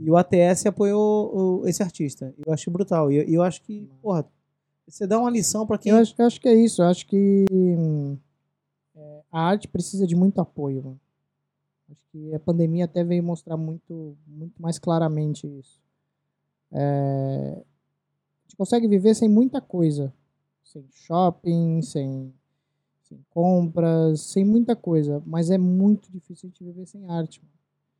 E 0.00 0.10
o 0.10 0.16
ATS 0.16 0.66
apoiou 0.66 1.66
esse 1.66 1.82
artista. 1.82 2.34
Eu 2.44 2.52
achei 2.52 2.72
brutal. 2.72 3.10
E 3.10 3.16
eu, 3.16 3.22
eu 3.22 3.42
acho 3.42 3.62
que, 3.62 3.88
porra, 4.02 4.26
você 4.86 5.06
dá 5.06 5.18
uma 5.18 5.30
lição 5.30 5.64
pra 5.64 5.78
quem. 5.78 5.92
Eu 5.92 5.98
acho, 5.98 6.14
eu 6.18 6.26
acho 6.26 6.40
que 6.40 6.48
é 6.48 6.54
isso. 6.54 6.82
Eu 6.82 6.86
acho 6.86 7.06
que 7.06 7.44
hum, 7.50 8.18
é, 8.96 9.22
a 9.30 9.40
arte 9.40 9.68
precisa 9.68 10.06
de 10.06 10.16
muito 10.16 10.40
apoio. 10.40 10.82
Mano. 10.82 11.00
Acho 11.88 12.00
que 12.10 12.34
a 12.34 12.40
pandemia 12.40 12.86
até 12.86 13.04
veio 13.04 13.22
mostrar 13.22 13.56
muito, 13.56 14.16
muito 14.26 14.60
mais 14.60 14.78
claramente 14.78 15.46
isso. 15.46 15.80
É, 16.72 17.52
a 17.52 18.42
gente 18.42 18.56
consegue 18.56 18.88
viver 18.88 19.14
sem 19.14 19.28
muita 19.28 19.60
coisa. 19.60 20.12
Sem 20.64 20.84
shopping, 20.90 21.80
sem, 21.80 22.34
sem 23.08 23.18
compras, 23.30 24.20
sem 24.20 24.44
muita 24.44 24.74
coisa. 24.76 25.22
Mas 25.26 25.50
é 25.50 25.58
muito 25.58 26.10
difícil 26.10 26.46
a 26.46 26.48
gente 26.48 26.64
viver 26.64 26.86
sem 26.86 27.06
arte. 27.08 27.40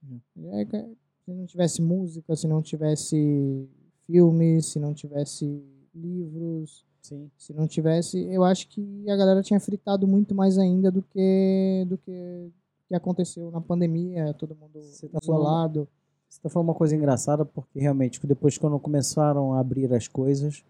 Mano. 0.03 0.23
É 0.59 0.65
que- 0.65 0.97
se 1.25 1.33
não 1.33 1.47
tivesse 1.47 1.83
música, 1.83 2.37
se 2.37 2.47
não 2.47 2.63
tivesse 2.63 3.69
filmes, 4.07 4.67
se 4.67 4.79
não 4.79 4.95
tivesse 4.95 5.61
livros, 5.95 6.85
Sim. 7.03 7.29
se 7.37 7.53
não 7.53 7.67
tivesse, 7.67 8.19
eu 8.33 8.45
acho 8.45 8.69
que 8.69 9.09
a 9.11 9.17
galera 9.17 9.43
tinha 9.43 9.59
fritado 9.59 10.07
muito 10.07 10.35
mais 10.35 10.57
ainda 10.59 10.91
do 10.91 11.03
que 11.03 11.85
do 11.89 11.99
que 11.99 12.51
que 12.89 12.95
aconteceu 12.95 13.51
na 13.51 13.61
pandemia, 13.61 14.33
todo 14.35 14.55
mundo 14.55 14.81
Você 14.81 15.09
tá 15.09 15.19
falando- 15.21 15.41
isolado. 15.43 15.89
Você 16.29 16.41
tá 16.41 16.49
falando 16.49 16.69
uma 16.69 16.75
coisa 16.75 16.95
engraçada, 16.95 17.45
porque 17.45 17.81
realmente, 17.81 18.25
depois 18.25 18.57
quando 18.59 18.79
começaram 18.79 19.53
a 19.55 19.59
abrir 19.59 19.93
as 19.93 20.07
coisas, 20.07 20.63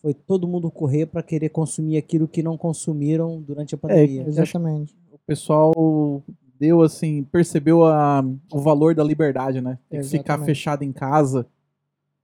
foi 0.00 0.14
todo 0.14 0.48
mundo 0.48 0.70
correr 0.70 1.06
para 1.06 1.22
querer 1.22 1.50
consumir 1.50 1.96
aquilo 1.96 2.26
que 2.26 2.42
não 2.42 2.56
consumiram 2.56 3.40
durante 3.40 3.74
a 3.74 3.78
pandemia. 3.78 4.24
Exatamente. 4.26 4.96
O 5.12 5.18
pessoal 5.18 6.22
deu 6.58 6.82
assim, 6.82 7.22
percebeu 7.24 7.84
a, 7.84 8.24
o 8.52 8.58
valor 8.58 8.94
da 8.94 9.04
liberdade, 9.04 9.60
né? 9.60 9.78
Tem 9.88 10.00
que 10.00 10.06
ficar 10.06 10.38
fechado 10.44 10.82
em 10.82 10.92
casa. 10.92 11.46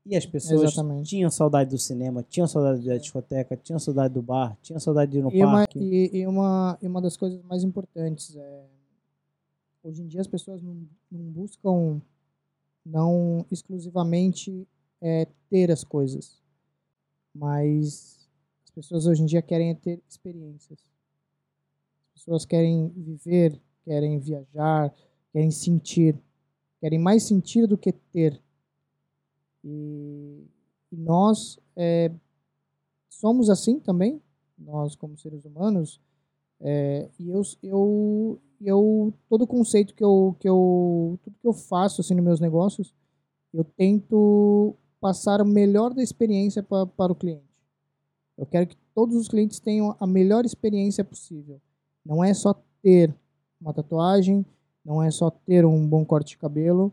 E 0.05 0.15
as 0.15 0.25
pessoas 0.25 0.63
Exatamente. 0.63 1.09
tinham 1.09 1.29
saudade 1.31 1.71
do 1.71 1.79
cinema, 1.79 2.25
tinham 2.29 2.47
saudade 2.47 2.87
da 2.87 2.97
discoteca, 2.97 3.57
tinham 3.57 3.79
saudade 3.79 4.15
do 4.15 4.23
bar, 4.23 4.57
tinham 4.63 4.79
saudade 4.79 5.11
de 5.11 5.19
ir 5.19 5.23
no 5.23 5.33
E 5.33 5.43
uma, 5.43 5.53
parque. 5.53 5.79
e, 5.79 6.19
e 6.19 6.27
uma, 6.27 6.79
e 6.81 6.87
uma 6.87 7.03
das 7.03 7.17
coisas 7.17 7.43
mais 7.43 7.65
importantes 7.65 8.37
é 8.37 8.65
hoje 9.83 10.03
em 10.03 10.07
dia 10.07 10.21
as 10.21 10.27
pessoas 10.27 10.63
não, 10.63 10.77
não 11.11 11.25
buscam 11.25 12.01
não 12.85 13.45
exclusivamente 13.51 14.67
é, 15.01 15.27
ter 15.51 15.73
as 15.73 15.83
coisas, 15.83 16.41
mas 17.39 18.29
as 18.65 18.71
pessoas 18.71 19.07
hoje 19.07 19.23
em 19.23 19.27
dia 19.27 19.43
querem 19.43 19.71
é 19.71 19.75
ter 19.75 20.03
experiências. 20.09 20.79
As 22.15 22.23
pessoas 22.23 22.45
querem 22.45 22.89
viver, 22.89 23.61
querem 23.85 24.19
viajar, 24.19 24.93
querem 25.33 25.51
sentir, 25.51 26.19
querem 26.81 26.99
mais 26.99 27.25
sentir 27.25 27.67
do 27.67 27.77
que 27.77 27.93
ter. 27.93 28.41
E, 29.63 30.47
nós 30.91 31.59
é, 31.75 32.11
somos 33.09 33.51
assim 33.51 33.79
também, 33.79 34.23
nós 34.57 34.95
como 34.95 35.19
seres 35.19 35.45
humanos, 35.45 36.01
é, 36.61 37.11
e 37.19 37.29
eu, 37.29 37.43
eu, 37.63 38.41
eu, 38.61 39.13
todo 39.29 39.47
conceito 39.47 39.95
que 39.95 40.03
eu, 40.03 40.35
que 40.41 40.49
eu, 40.49 41.19
tudo 41.23 41.37
que 41.39 41.47
eu 41.47 41.53
faço 41.53 42.01
assim 42.01 42.15
nos 42.15 42.25
meus 42.25 42.41
negócios, 42.41 42.95
eu 43.53 43.63
tento 43.63 44.75
passar 45.01 45.41
o 45.41 45.45
melhor 45.47 45.93
da 45.95 46.03
experiência 46.03 46.63
pa, 46.63 46.87
para 46.87 47.13
o 47.13 47.15
cliente. 47.15 47.43
Eu 48.37 48.47
quero 48.47 48.67
que 48.67 48.77
todos 48.95 49.15
os 49.17 49.29
clientes 49.29 49.59
tenham 49.61 49.97
a 49.99 50.07
melhor 50.07 50.45
experiência 50.45 51.05
possível. 51.05 51.61
Não 52.05 52.23
é 52.23 52.33
só 52.35 52.55
ter 52.83 53.15
uma 53.61 53.73
tatuagem, 53.73 54.45
não 54.85 55.03
é 55.03 55.11
só 55.11 55.31
ter 55.31 55.65
um 55.65 55.87
bom 55.87 56.05
corte 56.05 56.31
de 56.31 56.39
cabelo, 56.39 56.93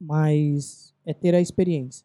mas 0.00 0.94
é 1.04 1.12
ter 1.14 1.34
a 1.34 1.40
experiência. 1.40 2.04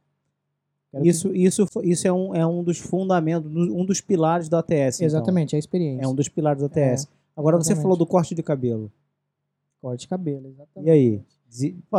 Quero 0.92 1.04
que- 1.04 1.10
Isso, 1.10 1.34
isso, 1.36 1.66
isso 1.84 2.08
é, 2.08 2.12
um, 2.12 2.36
é 2.36 2.46
um 2.46 2.64
dos 2.64 2.78
fundamentos, 2.78 3.50
um 3.52 3.86
dos 3.86 4.02
pilares 4.02 4.50
do 4.50 4.58
ATS. 4.58 4.98
então. 4.98 5.06
exatamente, 5.08 5.56
a 5.56 5.60
experiência. 5.60 6.04
É 6.04 6.08
um 6.08 6.14
dos 6.16 6.28
pilares 6.28 6.60
do 6.62 6.66
ATS. 6.66 7.08
Agora 7.36 7.56
você 7.58 7.68
exatamente. 7.72 7.82
falou 7.84 7.98
do 7.98 8.06
corte 8.06 8.36
de 8.36 8.44
cabelo. 8.44 8.92
corte 9.82 10.02
de 10.02 10.08
cabelo, 10.10 10.48
exatamente. 10.48 10.88
E 10.88 10.92
aí? 10.92 11.22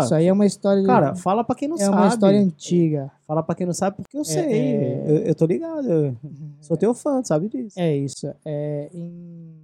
Isso 0.04 0.14
aí 0.14 0.26
é 0.26 0.32
uma 0.32 0.46
história. 0.46 0.82
Cara, 0.84 1.14
fala 1.14 1.44
pra 1.44 1.54
quem 1.54 1.68
não 1.68 1.76
é 1.76 1.80
sabe. 1.80 1.92
uma 1.96 2.08
história 2.08 2.40
antiga. 2.40 3.12
Fala 3.26 3.42
pra 3.42 3.54
quem 3.54 3.66
não 3.66 3.74
sabe, 3.74 3.96
porque 3.96 4.16
eu 4.16 4.24
sei. 4.24 4.44
é- 4.52 5.10
Eu, 5.10 5.16
eu 5.26 5.34
tô 5.34 5.44
ligado. 5.46 5.88
Eu 5.90 6.16
sou 6.60 6.76
teu 6.76 6.94
fã, 6.94 7.22
sabe 7.22 7.48
disso. 7.48 7.78
É 7.78 7.96
isso. 7.96 8.26
É, 8.44 8.88
em- 8.94 9.54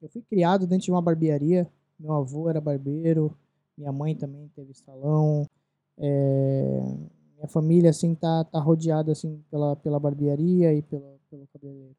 Eu 0.00 0.08
fui 0.08 0.22
criado 0.22 0.66
dentro 0.66 0.84
de 0.84 0.90
uma 0.90 1.02
barbearia. 1.02 1.68
Meu 1.98 2.12
avô 2.14 2.48
era 2.48 2.60
barbeiro, 2.60 3.36
minha 3.76 3.92
mãe 3.92 4.14
também 4.14 4.48
teve 4.56 4.72
salão. 4.74 5.46
É, 5.98 6.82
Minha 7.36 7.48
família 7.48 7.90
assim 7.90 8.14
tá, 8.14 8.44
tá 8.44 8.58
rodeada 8.60 9.12
assim 9.12 9.42
pela, 9.50 9.74
pela 9.76 9.98
barbearia 10.00 10.72
e 10.74 10.82
pela, 10.82 11.16
pelo 11.30 11.46
cabeleireiro. 11.52 11.94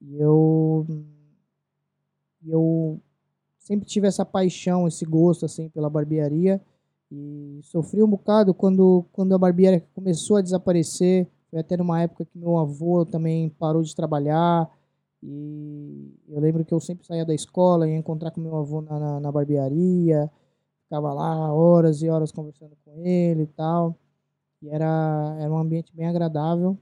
E 0.00 0.16
eu 0.20 0.86
eu 2.46 3.00
sempre 3.66 3.84
tive 3.84 4.06
essa 4.06 4.24
paixão, 4.24 4.86
esse 4.86 5.04
gosto 5.04 5.44
assim 5.44 5.68
pela 5.68 5.90
barbearia 5.90 6.62
e 7.10 7.60
sofri 7.64 8.00
um 8.00 8.08
bocado 8.08 8.54
quando 8.54 9.04
quando 9.12 9.34
a 9.34 9.38
barbearia 9.38 9.84
começou 9.92 10.36
a 10.36 10.42
desaparecer. 10.42 11.28
Foi 11.50 11.58
até 11.58 11.76
numa 11.76 12.00
época 12.00 12.24
que 12.24 12.38
meu 12.38 12.56
avô 12.58 13.04
também 13.04 13.48
parou 13.50 13.82
de 13.82 13.94
trabalhar. 13.94 14.70
E 15.22 16.14
eu 16.28 16.40
lembro 16.40 16.64
que 16.64 16.72
eu 16.72 16.78
sempre 16.80 17.06
saía 17.06 17.24
da 17.24 17.34
escola, 17.34 17.88
ia 17.88 17.96
encontrar 17.96 18.30
com 18.30 18.40
meu 18.40 18.56
avô 18.56 18.80
na, 18.80 18.98
na, 19.00 19.20
na 19.20 19.32
barbearia, 19.32 20.30
ficava 20.84 21.12
lá 21.12 21.52
horas 21.52 22.02
e 22.02 22.08
horas 22.08 22.30
conversando 22.30 22.76
com 22.84 22.92
ele 23.04 23.42
e 23.42 23.46
tal. 23.48 23.96
E 24.62 24.68
era, 24.68 25.36
era 25.40 25.52
um 25.52 25.58
ambiente 25.58 25.92
bem 25.94 26.06
agradável. 26.06 26.78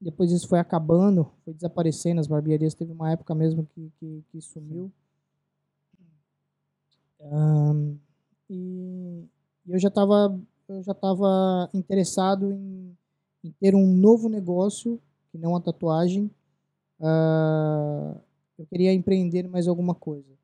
Depois 0.00 0.30
isso 0.30 0.48
foi 0.48 0.58
acabando, 0.60 1.28
foi 1.44 1.54
desaparecendo, 1.54 2.20
as 2.20 2.26
barbearias 2.28 2.74
teve 2.74 2.92
uma 2.92 3.10
época 3.10 3.34
mesmo 3.34 3.66
que, 3.66 3.90
que, 3.98 4.24
que 4.30 4.40
sumiu. 4.40 4.92
Ahn, 7.20 7.96
e 8.48 9.24
eu 9.66 9.78
já 9.78 9.88
estava 9.88 10.38
eu 10.68 10.82
já 10.82 10.92
estava 10.92 11.70
interessado 11.72 12.50
em, 12.52 12.96
em 13.44 13.50
ter 13.52 13.74
um 13.74 13.86
novo 13.86 14.28
negócio, 14.28 15.00
que 15.30 15.38
não 15.38 15.54
a 15.54 15.60
tatuagem, 15.60 16.30
ah, 17.00 18.16
eu 18.58 18.66
queria 18.66 18.92
empreender 18.92 19.48
mais 19.48 19.68
alguma 19.68 19.94
coisa. 19.94 20.36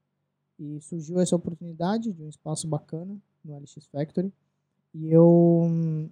E 0.58 0.80
surgiu 0.80 1.18
essa 1.18 1.34
oportunidade 1.34 2.12
de 2.12 2.22
um 2.22 2.28
espaço 2.28 2.68
bacana 2.68 3.16
no 3.44 3.56
LX 3.58 3.86
Factory. 3.90 4.32
E 4.94 5.10
eu, 5.10 6.08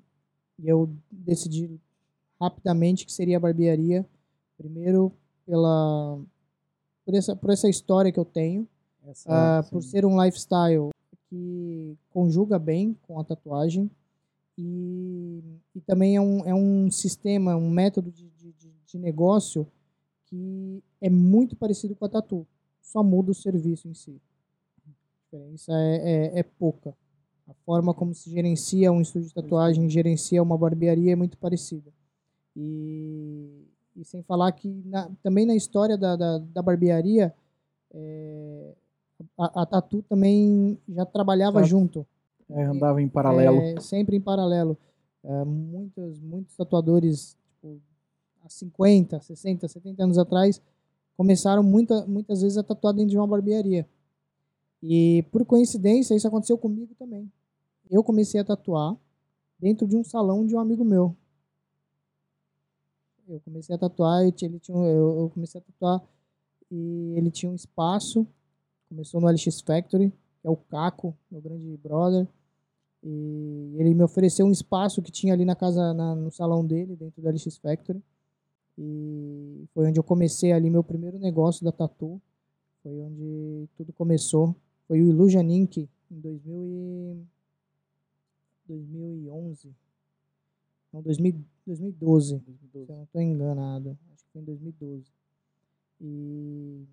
eu 0.62 0.90
decidi 1.10 1.78
rapidamente 2.40 3.06
que 3.06 3.12
seria 3.12 3.36
a 3.36 3.40
barbearia. 3.40 4.06
Primeiro, 4.56 5.12
pela, 5.46 6.18
por, 7.04 7.14
essa, 7.14 7.36
por 7.36 7.50
essa 7.50 7.68
história 7.68 8.10
que 8.10 8.18
eu 8.18 8.24
tenho. 8.24 8.66
Essa- 9.10 9.30
ah, 9.58 9.62
por 9.70 9.82
ser 9.82 10.04
um 10.06 10.22
lifestyle 10.22 10.90
que 11.28 11.96
conjuga 12.10 12.58
bem 12.58 12.96
com 13.06 13.18
a 13.20 13.24
tatuagem 13.24 13.90
e, 14.58 15.42
e 15.74 15.80
também 15.80 16.16
é 16.16 16.20
um, 16.20 16.44
é 16.44 16.54
um 16.54 16.90
sistema, 16.90 17.56
um 17.56 17.70
método 17.70 18.10
de, 18.10 18.28
de, 18.30 18.52
de- 18.52 18.70
de 18.86 18.98
negócio 18.98 19.66
que 20.26 20.82
é 21.00 21.08
muito 21.10 21.56
parecido 21.56 21.94
com 21.96 22.04
a 22.04 22.08
tatu, 22.08 22.46
só 22.80 23.02
muda 23.02 23.30
o 23.30 23.34
serviço 23.34 23.88
em 23.88 23.94
si. 23.94 24.20
A 24.86 24.90
diferença 25.36 25.72
é, 25.72 25.96
é, 26.36 26.38
é 26.40 26.42
pouca. 26.42 26.94
A 27.48 27.54
forma 27.64 27.92
como 27.94 28.14
se 28.14 28.30
gerencia 28.30 28.92
um 28.92 29.00
estúdio 29.00 29.28
de 29.28 29.34
tatuagem, 29.34 29.88
gerencia 29.88 30.42
uma 30.42 30.56
barbearia 30.58 31.12
é 31.12 31.16
muito 31.16 31.36
parecida. 31.38 31.90
E, 32.56 33.64
e 33.96 34.04
sem 34.04 34.22
falar 34.22 34.52
que 34.52 34.68
na- 34.84 35.10
também 35.22 35.46
na 35.46 35.54
história 35.54 35.96
da, 35.96 36.14
da, 36.16 36.38
da 36.38 36.62
barbearia, 36.62 37.34
é, 37.92 38.74
a, 39.38 39.62
a 39.62 39.66
Tatu 39.66 40.02
também 40.02 40.78
já 40.88 41.04
trabalhava 41.06 41.60
junto. 41.64 42.06
É, 42.48 42.64
andava 42.64 43.00
em 43.00 43.08
paralelo. 43.08 43.60
É, 43.60 43.80
sempre 43.80 44.16
em 44.16 44.20
paralelo. 44.20 44.76
É, 45.22 45.44
muitos, 45.44 46.20
muitos 46.20 46.56
tatuadores, 46.56 47.36
tipo, 47.54 47.80
há 48.44 48.48
50, 48.48 49.20
60, 49.20 49.68
70 49.68 50.02
anos 50.04 50.18
atrás, 50.18 50.60
começaram 51.16 51.62
muita, 51.62 52.06
muitas 52.06 52.40
vezes 52.42 52.56
a 52.58 52.62
tatuar 52.62 52.94
dentro 52.94 53.10
de 53.10 53.16
uma 53.18 53.26
barbearia. 53.26 53.86
E, 54.82 55.22
por 55.30 55.44
coincidência, 55.44 56.14
isso 56.14 56.26
aconteceu 56.26 56.56
comigo 56.56 56.94
também. 56.98 57.30
Eu 57.90 58.02
comecei 58.02 58.40
a 58.40 58.44
tatuar 58.44 58.96
dentro 59.58 59.86
de 59.86 59.94
um 59.96 60.02
salão 60.02 60.46
de 60.46 60.56
um 60.56 60.58
amigo 60.58 60.84
meu. 60.84 61.14
Eu 63.28 63.40
comecei 63.40 63.74
a 63.74 63.78
tatuar, 63.78 64.24
eu, 64.24 64.32
tinha- 64.32 64.50
ele 64.50 64.58
tinha, 64.58 64.76
eu, 64.78 65.20
eu 65.20 65.30
comecei 65.30 65.60
a 65.60 65.64
tatuar 65.64 66.02
e 66.70 67.14
ele 67.16 67.30
tinha 67.30 67.50
um 67.50 67.54
espaço. 67.54 68.26
Começou 68.90 69.20
no 69.20 69.28
LX 69.30 69.60
Factory, 69.62 70.10
que 70.42 70.46
é 70.46 70.50
o 70.50 70.56
Caco, 70.56 71.16
meu 71.30 71.40
grande 71.40 71.76
brother. 71.78 72.26
E 73.02 73.74
ele 73.78 73.94
me 73.94 74.02
ofereceu 74.02 74.44
um 74.44 74.50
espaço 74.50 75.00
que 75.00 75.10
tinha 75.10 75.32
ali 75.32 75.44
na 75.44 75.54
casa, 75.56 75.94
na- 75.94 76.14
no 76.14 76.30
salão 76.30 76.66
dele, 76.66 76.96
dentro 76.96 77.22
do 77.22 77.28
LX 77.28 77.56
Factory. 77.56 78.02
E 78.76 79.64
foi 79.72 79.86
onde 79.86 79.98
eu 79.98 80.04
comecei 80.04 80.52
ali 80.52 80.68
meu 80.68 80.82
primeiro 80.84 81.18
negócio 81.18 81.64
da 81.64 81.72
Tatu. 81.72 82.20
Foi 82.82 83.00
onde 83.00 83.68
tudo 83.76 83.92
começou. 83.92 84.54
Foi 84.86 85.00
o 85.00 85.08
Illusion 85.08 85.42
Inc. 85.48 85.78
em 85.78 85.88
2000 86.20 86.64
e... 86.66 87.24
2011. 88.66 89.72
Não, 90.92 91.00
2000 91.02 91.44
2012. 91.66 92.40
Se 92.40 92.78
eu 92.78 92.86
não 92.88 93.04
estou 93.04 93.20
enganado. 93.22 93.96
Acho 94.12 94.24
que 94.24 94.30
foi 94.32 94.42
em 94.42 94.44
2012. 94.44 95.04
E, 96.00 96.84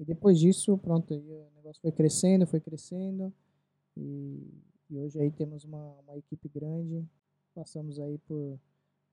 e 0.00 0.04
depois 0.04 0.38
disso, 0.38 0.76
pronto, 0.78 1.12
aí 1.14 1.20
o 1.20 1.46
negócio 1.56 1.80
foi 1.80 1.92
crescendo, 1.92 2.46
foi 2.46 2.58
crescendo. 2.58 3.32
E, 3.96 4.48
e 4.90 4.98
hoje 4.98 5.20
aí 5.20 5.30
temos 5.30 5.64
uma, 5.64 5.94
uma 6.06 6.16
equipe 6.16 6.48
grande. 6.48 7.04
Passamos 7.54 8.00
aí 8.00 8.16
por 8.26 8.58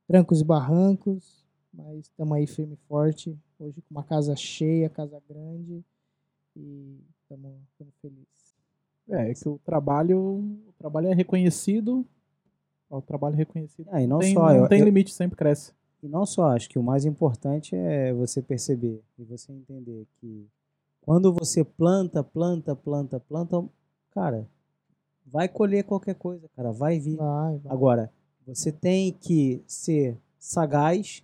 trancos 0.08 0.40
e 0.42 0.44
barrancos, 0.46 1.46
mas 1.74 2.06
estamos 2.06 2.36
aí 2.38 2.48
firme 2.48 2.74
e 2.76 2.88
forte. 2.88 3.38
Hoje 3.60 3.82
com 3.82 3.94
uma 3.94 4.04
casa 4.04 4.36
cheia, 4.36 4.90
casa 4.90 5.22
grande. 5.30 5.84
E 6.56 7.00
estamos 7.22 7.54
felizes. 8.02 8.56
É, 9.10 9.32
é 9.32 9.34
que 9.34 9.48
o 9.48 9.60
trabalho, 9.60 10.18
o 10.20 10.74
trabalho 10.78 11.08
é 11.08 11.14
reconhecido. 11.14 12.06
O 12.90 13.02
trabalho 13.02 13.34
é 13.36 13.38
reconhecido. 13.40 13.88
Ah, 13.92 14.02
e 14.02 14.08
não 14.08 14.20
tem, 14.20 14.34
só, 14.34 14.48
não 14.48 14.56
eu- 14.64 14.70
tem 14.70 14.80
eu- 14.80 14.86
limite, 14.86 15.14
sempre 15.14 15.36
cresce. 15.38 15.74
E 16.02 16.08
não 16.08 16.26
só, 16.26 16.52
acho 16.56 16.70
que 16.70 16.78
o 16.80 16.84
mais 16.84 17.06
importante 17.06 17.76
é 17.76 18.14
você 18.14 18.42
perceber 18.42 19.02
e 19.18 19.24
você 19.24 19.52
entender 19.52 20.06
que 20.22 20.48
quando 21.08 21.32
você 21.32 21.64
planta, 21.64 22.22
planta, 22.22 22.76
planta, 22.76 23.18
planta, 23.18 23.64
cara, 24.12 24.46
vai 25.26 25.48
colher 25.48 25.86
qualquer 25.86 26.16
coisa, 26.16 26.50
cara, 26.54 26.74
vai 26.74 27.00
vir. 27.00 27.16
Vai, 27.16 27.58
vai. 27.60 27.72
Agora, 27.72 28.12
você 28.46 28.74
tem 28.74 29.14
que 29.14 29.64
ser 29.66 30.18
sagaz, 30.38 31.24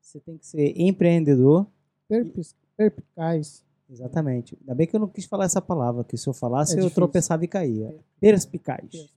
você 0.00 0.18
tem 0.18 0.38
que 0.38 0.46
ser 0.46 0.72
empreendedor. 0.80 1.66
Perpis- 2.08 2.56
Perpicaz. 2.74 3.62
Exatamente. 3.90 4.56
Ainda 4.62 4.74
bem 4.74 4.86
que 4.86 4.96
eu 4.96 5.00
não 5.00 5.08
quis 5.08 5.26
falar 5.26 5.44
essa 5.44 5.60
palavra, 5.60 6.02
que 6.04 6.16
se 6.16 6.26
eu 6.26 6.32
falasse 6.32 6.78
É 6.78 6.80
eu 6.82 6.90
tropeçava 6.90 7.44
e 7.44 7.48
caía. 7.48 7.94
Perspicaz. 8.18 9.10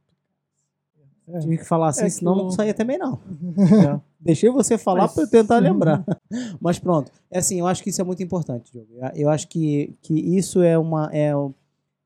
É. 1.28 1.40
Tive 1.40 1.58
que 1.58 1.66
falar 1.66 1.88
assim, 1.90 2.06
É 2.06 2.10
senão 2.10 2.36
não 2.36 2.52
saía 2.52 2.74
também 2.74 2.98
não. 2.98 3.20
É. 3.98 4.00
Deixei 4.20 4.50
você 4.50 4.78
falar 4.78 5.04
Mas- 5.04 5.14
para 5.14 5.24
eu 5.24 5.30
tentar 5.30 5.58
lembrar. 5.60 6.04
Mas 6.62 6.78
pronto. 6.80 7.12
É 7.32 7.40
assim, 7.40 7.60
eu 7.60 7.68
acho 7.68 7.84
que 7.84 7.90
isso 7.90 8.02
é 8.02 8.04
muito 8.04 8.22
importante, 8.24 8.72
Diogo. 8.72 8.90
Eu 9.16 9.30
acho 9.30 9.48
que, 9.48 9.96
que 10.02 10.14
isso 10.38 10.62
é 10.62 10.78
uma 10.78 11.10
é, 11.14 11.32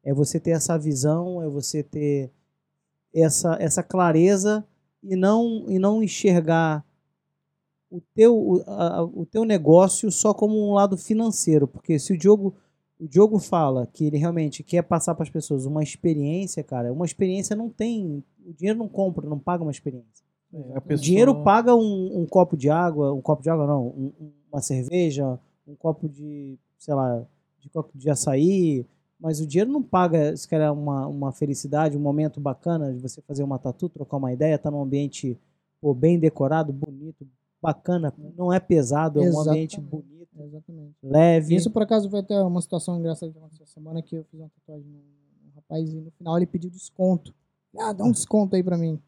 é 0.04 0.14
você 0.14 0.40
ter 0.40 0.52
essa 0.52 0.78
visão, 0.78 1.42
é 1.42 1.48
você 1.50 1.82
ter 1.84 2.32
essa, 3.14 3.58
essa 3.60 3.82
clareza 3.84 4.66
e 5.04 5.16
não 5.16 5.66
e 5.68 5.80
não 5.80 6.04
enxergar 6.04 6.84
o 7.92 8.00
teu 8.14 8.38
o, 8.38 8.64
a- 8.68 9.04
o 9.04 9.26
teu 9.26 9.44
negócio 9.46 10.12
só 10.12 10.34
como 10.34 10.56
um 10.70 10.74
lado 10.74 10.96
financeiro, 10.98 11.68
porque 11.68 11.98
se 11.98 12.14
o 12.14 12.18
Diogo 12.18 12.54
o 13.00 13.08
Diogo 13.08 13.40
fala 13.40 13.88
que 13.92 14.06
ele 14.06 14.18
realmente 14.18 14.62
quer 14.64 14.82
passar 14.84 15.16
para 15.16 15.24
as 15.24 15.30
pessoas 15.30 15.66
uma 15.66 15.82
experiência, 15.82 16.64
cara, 16.64 16.92
uma 16.92 17.06
experiência 17.06 17.56
não 17.56 17.70
tem, 17.70 18.24
o 18.46 18.54
dinheiro 18.54 18.78
não 18.78 18.88
compra, 18.90 19.28
não 19.28 19.40
paga 19.40 19.64
uma 19.64 19.72
experiência. 19.72 20.26
É, 20.54 20.58
a 20.76 20.78
O 20.80 20.82
pessoa- 20.82 21.04
dinheiro 21.06 21.44
paga 21.44 21.76
um, 21.76 22.22
um 22.22 22.26
copo 22.26 22.58
de 22.58 22.70
água, 22.70 23.14
um 23.14 23.22
copo 23.22 23.42
de 23.42 23.50
água 23.50 23.66
não, 23.68 23.88
um- 23.88 24.12
um- 24.20 24.32
uma 24.52 24.62
cerveja, 24.62 25.40
um 25.68 25.76
copo 25.76 26.10
de, 26.10 26.58
sei 26.78 26.94
lá, 26.94 27.24
de 27.60 27.70
copo 27.70 27.92
de 27.96 28.10
açaí, 28.10 28.86
mas 29.20 29.40
o 29.40 29.46
dinheiro 29.48 29.72
não 29.72 29.84
paga, 29.84 30.36
se 30.36 30.48
quer 30.48 30.70
uma, 30.72 31.06
uma 31.08 31.32
felicidade, 31.32 31.96
um 31.98 32.02
momento 32.02 32.40
bacana 32.40 32.92
de 32.94 33.00
você 33.00 33.22
fazer 33.22 33.44
uma 33.44 33.60
tatu, 33.60 33.88
trocar 33.90 34.18
uma 34.18 34.34
ideia, 34.34 34.56
estar 34.56 34.72
num 34.72 34.82
ambiente 34.82 35.38
pô, 35.80 35.94
bem 35.94 36.18
decorado, 36.20 36.74
bonito, 36.74 37.26
bacana, 37.62 38.14
não 38.38 38.52
é 38.52 38.60
pesado, 38.60 39.20
é 39.20 39.24
um 39.24 39.40
ambiente 39.40 39.78
Exatamente. 39.78 39.82
bonito, 39.82 40.19
Exatamente. 40.44 40.96
leve. 41.04 41.56
Isso, 41.56 41.70
por 41.72 41.82
acaso, 41.84 42.10
foi 42.10 42.20
até 42.20 42.42
uma 42.42 42.62
situação 42.62 42.98
engraçada 42.98 43.32
que 43.32 43.38
aconteceu 43.38 43.64
essa 43.64 43.74
semana 43.74 44.02
que 44.02 44.16
eu 44.16 44.24
fiz 44.26 44.40
uma 44.40 44.50
tatuagem 44.50 44.88
num 44.88 45.52
rapaz 45.56 45.92
e 45.94 45.96
no 46.00 46.12
final 46.12 46.38
ele 46.38 46.46
pediu 46.48 46.70
desconto. 46.70 47.34
Ah, 47.78 47.94
dá 47.94 48.04
um 48.04 48.12
desconto 48.12 48.56
aí 48.56 48.64
pra 48.64 48.78
mim. 48.78 49.00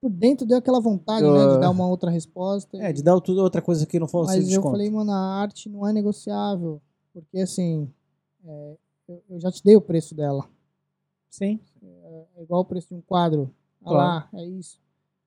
Por 0.00 0.10
dentro 0.10 0.46
deu 0.46 0.58
aquela 0.58 0.80
vontade, 0.80 1.24
né, 1.24 1.46
de 1.48 1.54
Ah. 1.54 1.58
dar 1.58 1.70
uma 1.70 1.86
outra 1.86 2.10
resposta. 2.10 2.76
É, 2.76 2.92
de 2.92 3.02
dar 3.02 3.14
outra 3.14 3.62
coisa 3.62 3.86
que 3.86 3.98
não 3.98 4.06
fosse 4.06 4.32
Mas 4.36 4.42
eu 4.44 4.48
desconto. 4.48 4.70
falei, 4.72 4.90
mano, 4.90 5.10
a 5.10 5.16
arte 5.40 5.68
não 5.68 5.86
é 5.88 5.92
negociável. 5.92 6.80
Porque, 7.12 7.38
assim, 7.38 7.90
é, 8.44 8.76
eu, 9.08 9.22
eu 9.30 9.40
já 9.40 9.50
te 9.50 9.64
dei 9.64 9.76
o 9.76 9.80
preço 9.80 10.14
dela. 10.14 10.46
Sim. 11.30 11.58
É 12.36 12.42
igual 12.42 12.60
o 12.60 12.64
preço 12.64 12.88
de 12.88 12.94
um 12.94 13.00
quadro. 13.00 13.50
Ah 13.82 13.92
lá, 13.92 14.28
é 14.34 14.44
isso. 14.44 14.78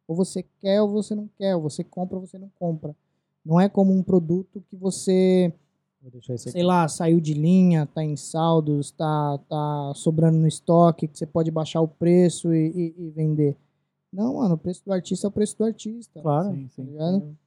Ou 0.07 0.15
você 0.15 0.43
quer 0.59 0.81
ou 0.81 0.89
você 0.89 1.13
não 1.15 1.29
quer. 1.37 1.55
Ou 1.55 1.61
você 1.61 1.83
compra 1.83 2.17
ou 2.17 2.25
você 2.25 2.37
não 2.37 2.49
compra. 2.59 2.95
Não 3.45 3.59
é 3.59 3.67
como 3.69 3.93
um 3.93 4.03
produto 4.03 4.63
que 4.69 4.75
você, 4.75 5.53
sei 6.37 6.63
lá, 6.63 6.87
saiu 6.87 7.19
de 7.21 7.33
linha, 7.33 7.85
tá 7.85 8.03
em 8.03 8.15
saldos, 8.17 8.91
tá, 8.91 9.37
tá 9.49 9.93
sobrando 9.95 10.37
no 10.37 10.47
estoque, 10.47 11.07
que 11.07 11.17
você 11.17 11.25
pode 11.25 11.49
baixar 11.51 11.81
o 11.81 11.87
preço 11.87 12.53
e, 12.53 12.67
e- 12.67 12.95
e 13.05 13.09
vender. 13.09 13.55
Não, 14.11 14.35
mano, 14.35 14.55
o 14.55 14.57
preço 14.57 14.83
do 14.85 14.91
artista 14.93 15.27
é 15.27 15.29
o 15.29 15.31
preço 15.31 15.57
do 15.57 15.63
artista. 15.65 16.21
Claro. 16.21 16.49
Sim, 16.53 16.63
Tá 16.67 16.69
sim. 16.75 16.83
ligado? 16.83 17.37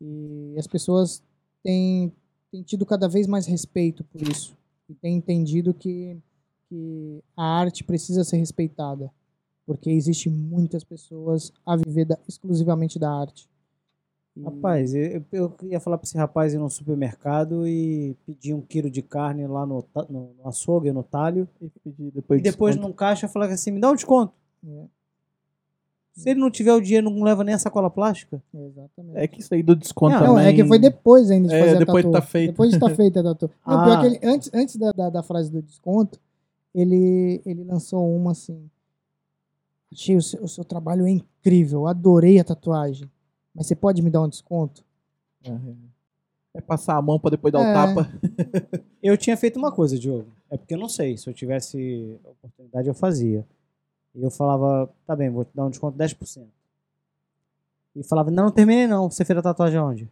E 0.00 0.54
as 0.58 0.66
pessoas 0.66 1.22
têm, 1.62 2.10
têm 2.50 2.62
tido 2.62 2.86
cada 2.86 3.06
vez 3.08 3.26
mais 3.26 3.44
respeito 3.46 4.02
por 4.04 4.22
isso. 4.22 4.56
E 4.88 4.94
têm 4.94 5.16
entendido 5.16 5.74
que, 5.74 6.16
que 6.68 7.22
a 7.36 7.44
arte 7.44 7.84
precisa 7.84 8.24
ser 8.24 8.38
respeitada. 8.38 9.10
Porque 9.66 9.90
existe 9.90 10.28
muitas 10.28 10.82
pessoas 10.82 11.52
a 11.64 11.76
viver 11.76 12.04
da- 12.04 12.18
exclusivamente 12.28 12.98
da 12.98 13.10
arte. 13.12 13.48
E- 14.36 14.42
Rapaz, 14.42 14.94
eu, 14.94 15.24
eu 15.32 15.56
ia 15.64 15.80
falar 15.80 15.98
pra 15.98 16.04
esse 16.06 16.16
rapaz 16.16 16.54
ir 16.54 16.58
no 16.58 16.70
supermercado 16.70 17.66
e 17.66 18.16
pedir 18.26 18.54
um 18.54 18.60
quilo 18.60 18.90
de 18.90 19.02
carne 19.02 19.46
lá 19.46 19.64
no, 19.66 19.84
no, 20.08 20.30
no 20.42 20.48
açougue, 20.48 20.92
no 20.92 21.02
talho. 21.02 21.48
E 21.60 21.68
pedir 21.84 22.10
depois 22.12 22.40
e 22.40 22.42
depois 22.42 22.76
num 22.76 22.92
caixa 22.92 23.28
falar 23.28 23.46
assim, 23.50 23.70
me 23.70 23.80
dá 23.80 23.90
um 23.90 23.94
desconto. 23.94 24.32
É, 24.66 24.84
Se 26.12 26.30
ele 26.30 26.40
não 26.40 26.50
tiver 26.50 26.72
o 26.72 26.80
dinheiro, 26.80 27.08
não 27.10 27.22
leva 27.22 27.44
nem 27.44 27.54
a 27.54 27.58
sacola 27.58 27.88
plástica. 27.90 28.42
exatamente. 28.52 29.16
É 29.18 29.28
que 29.28 29.40
isso 29.40 29.54
aí 29.54 29.62
do 29.62 29.76
desconto 29.76 30.14
Não, 30.14 30.20
Não, 30.20 30.34
também. 30.36 30.46
é 30.48 30.52
que 30.52 30.64
foi 30.64 30.78
depois 30.78 31.30
ainda 31.30 31.48
de 31.48 31.54
É, 31.54 31.60
fazer 31.64 31.78
depois 31.78 32.04
a 32.04 32.08
de 32.08 32.12
tatu. 32.12 32.22
tá 32.24 32.28
feito. 32.28 32.50
Depois 32.50 32.70
de 32.70 32.76
estar 32.76 32.90
feita 32.94 33.20
a 33.20 33.22
tatu. 33.22 33.50
Não, 33.66 33.80
Ah. 33.80 33.84
pior 33.84 34.00
que 34.00 34.06
ele, 34.06 34.20
antes, 34.22 34.50
antes 34.52 34.76
da, 34.76 34.90
da, 34.92 35.10
da 35.10 35.22
frase 35.22 35.50
do 35.50 35.62
desconto, 35.62 36.20
ele, 36.74 37.40
ele 37.46 37.64
lançou 37.64 38.14
uma 38.16 38.32
assim. 38.32 38.70
Achei 39.92 40.16
o 40.16 40.22
seu, 40.22 40.44
o 40.44 40.48
seu 40.48 40.64
trabalho 40.64 41.06
é 41.06 41.10
incrível, 41.10 41.86
adorei 41.86 42.38
a 42.38 42.44
tatuagem. 42.44 43.10
Mas 43.54 43.66
você 43.66 43.74
pode 43.74 44.00
me 44.02 44.10
dar 44.10 44.22
um 44.22 44.28
desconto? 44.28 44.84
É, 45.44 45.50
é 46.54 46.60
passar 46.60 46.96
a 46.96 47.02
mão 47.02 47.18
pra 47.18 47.30
depois 47.30 47.52
dar 47.52 47.60
É. 47.64 47.70
o 47.70 47.74
tapa. 47.74 48.10
Eu 49.02 49.16
tinha 49.16 49.36
feito 49.36 49.58
uma 49.58 49.72
coisa, 49.72 49.98
Diogo. 49.98 50.30
É 50.50 50.58
porque 50.58 50.74
eu 50.74 50.78
não 50.78 50.88
sei. 50.88 51.16
Se 51.16 51.26
eu 51.28 51.32
tivesse 51.32 52.18
oportunidade, 52.22 52.86
eu 52.86 52.92
fazia. 52.94 53.46
E 54.14 54.22
eu 54.22 54.30
falava, 54.30 54.92
tá 55.06 55.16
bem, 55.16 55.30
vou 55.30 55.42
te 55.44 55.50
dar 55.54 55.64
um 55.64 55.70
desconto 55.70 55.96
de 55.96 56.04
10%. 56.04 56.44
E 57.96 58.02
falava, 58.04 58.30
não, 58.30 58.44
não 58.44 58.50
terminei 58.52 58.86
não. 58.86 59.10
Você 59.10 59.24
fez 59.24 59.38
a 59.38 59.42
tatuagem 59.42 59.78
onde? 59.80 60.10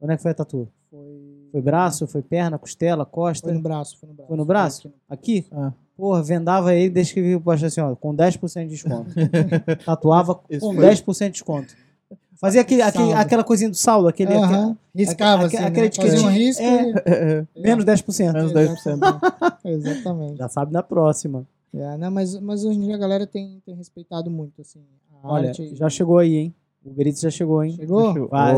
Onde 0.00 0.14
é 0.14 0.16
que 0.16 0.22
foi 0.22 0.30
a 0.30 0.34
tatu? 0.34 0.66
Foi 0.90 1.48
Foi 1.52 1.60
braço, 1.60 2.06
foi 2.06 2.22
perna, 2.22 2.58
costela, 2.58 3.04
costa? 3.04 3.46
Foi 3.48 3.54
no 3.54 3.60
braço, 3.62 3.98
foi 3.98 4.08
no 4.08 4.14
braço. 4.14 4.28
Foi 4.28 4.36
no 4.38 4.44
braço? 4.46 4.92
Aqui 5.08 5.42
no- 5.42 5.46
Aqui? 5.46 5.46
Ah. 5.52 5.72
Porra, 5.96 6.22
vendava 6.22 6.74
ele 6.74 6.90
desde 6.90 7.14
que 7.14 7.22
viu 7.22 7.38
o 7.38 7.40
pastor 7.40 7.68
assim, 7.68 7.80
ó, 7.80 7.94
com 7.94 8.14
10% 8.14 8.62
de 8.64 8.68
desconto. 8.70 9.10
Tatuava 9.86 10.34
com 10.34 10.42
foi- 10.60 10.76
10% 10.76 11.24
de 11.26 11.30
desconto. 11.32 11.74
Fazia 12.40 12.60
aquele, 12.60 12.82
aquele- 12.82 13.12
aquela 13.12 13.44
coisinha 13.44 13.70
do 13.70 13.76
saldo, 13.76 14.08
aquele, 14.08 14.34
Aham. 14.34 14.76
Riscava 14.94 15.46
aque- 15.46 15.56
assim, 15.56 15.64
aquele 15.66 15.86
né? 15.86 15.92
Fazia 15.94 16.12
um 16.26 16.30
etiquetinho. 16.30 16.30
risco 16.30 16.62
É. 16.62 17.46
e... 17.56 17.60
menos 17.62 17.84
10%. 17.84 18.32
Menos 18.32 18.52
10%. 18.52 18.98
Exatamente. 19.64 20.36
Já 20.36 20.48
sabe 20.48 20.72
na 20.72 20.82
próxima. 20.82 21.46
É, 21.72 21.96
não, 21.96 22.10
mas, 22.10 22.38
mas 22.40 22.64
hoje 22.64 22.78
em 22.78 22.82
dia 22.82 22.94
a 22.94 22.98
galera 22.98 23.26
tem, 23.26 23.60
tem 23.64 23.74
respeitado 23.74 24.30
muito, 24.30 24.60
assim, 24.60 24.80
a 25.22 25.32
Olha, 25.32 25.48
arte. 25.48 25.74
já 25.74 25.88
chegou 25.88 26.18
aí, 26.18 26.36
hein? 26.36 26.54
O 26.84 26.90
Uber 26.90 27.12
já 27.16 27.30
chegou, 27.30 27.64
hein? 27.64 27.72
Chegou? 27.76 28.28
Vai, 28.28 28.54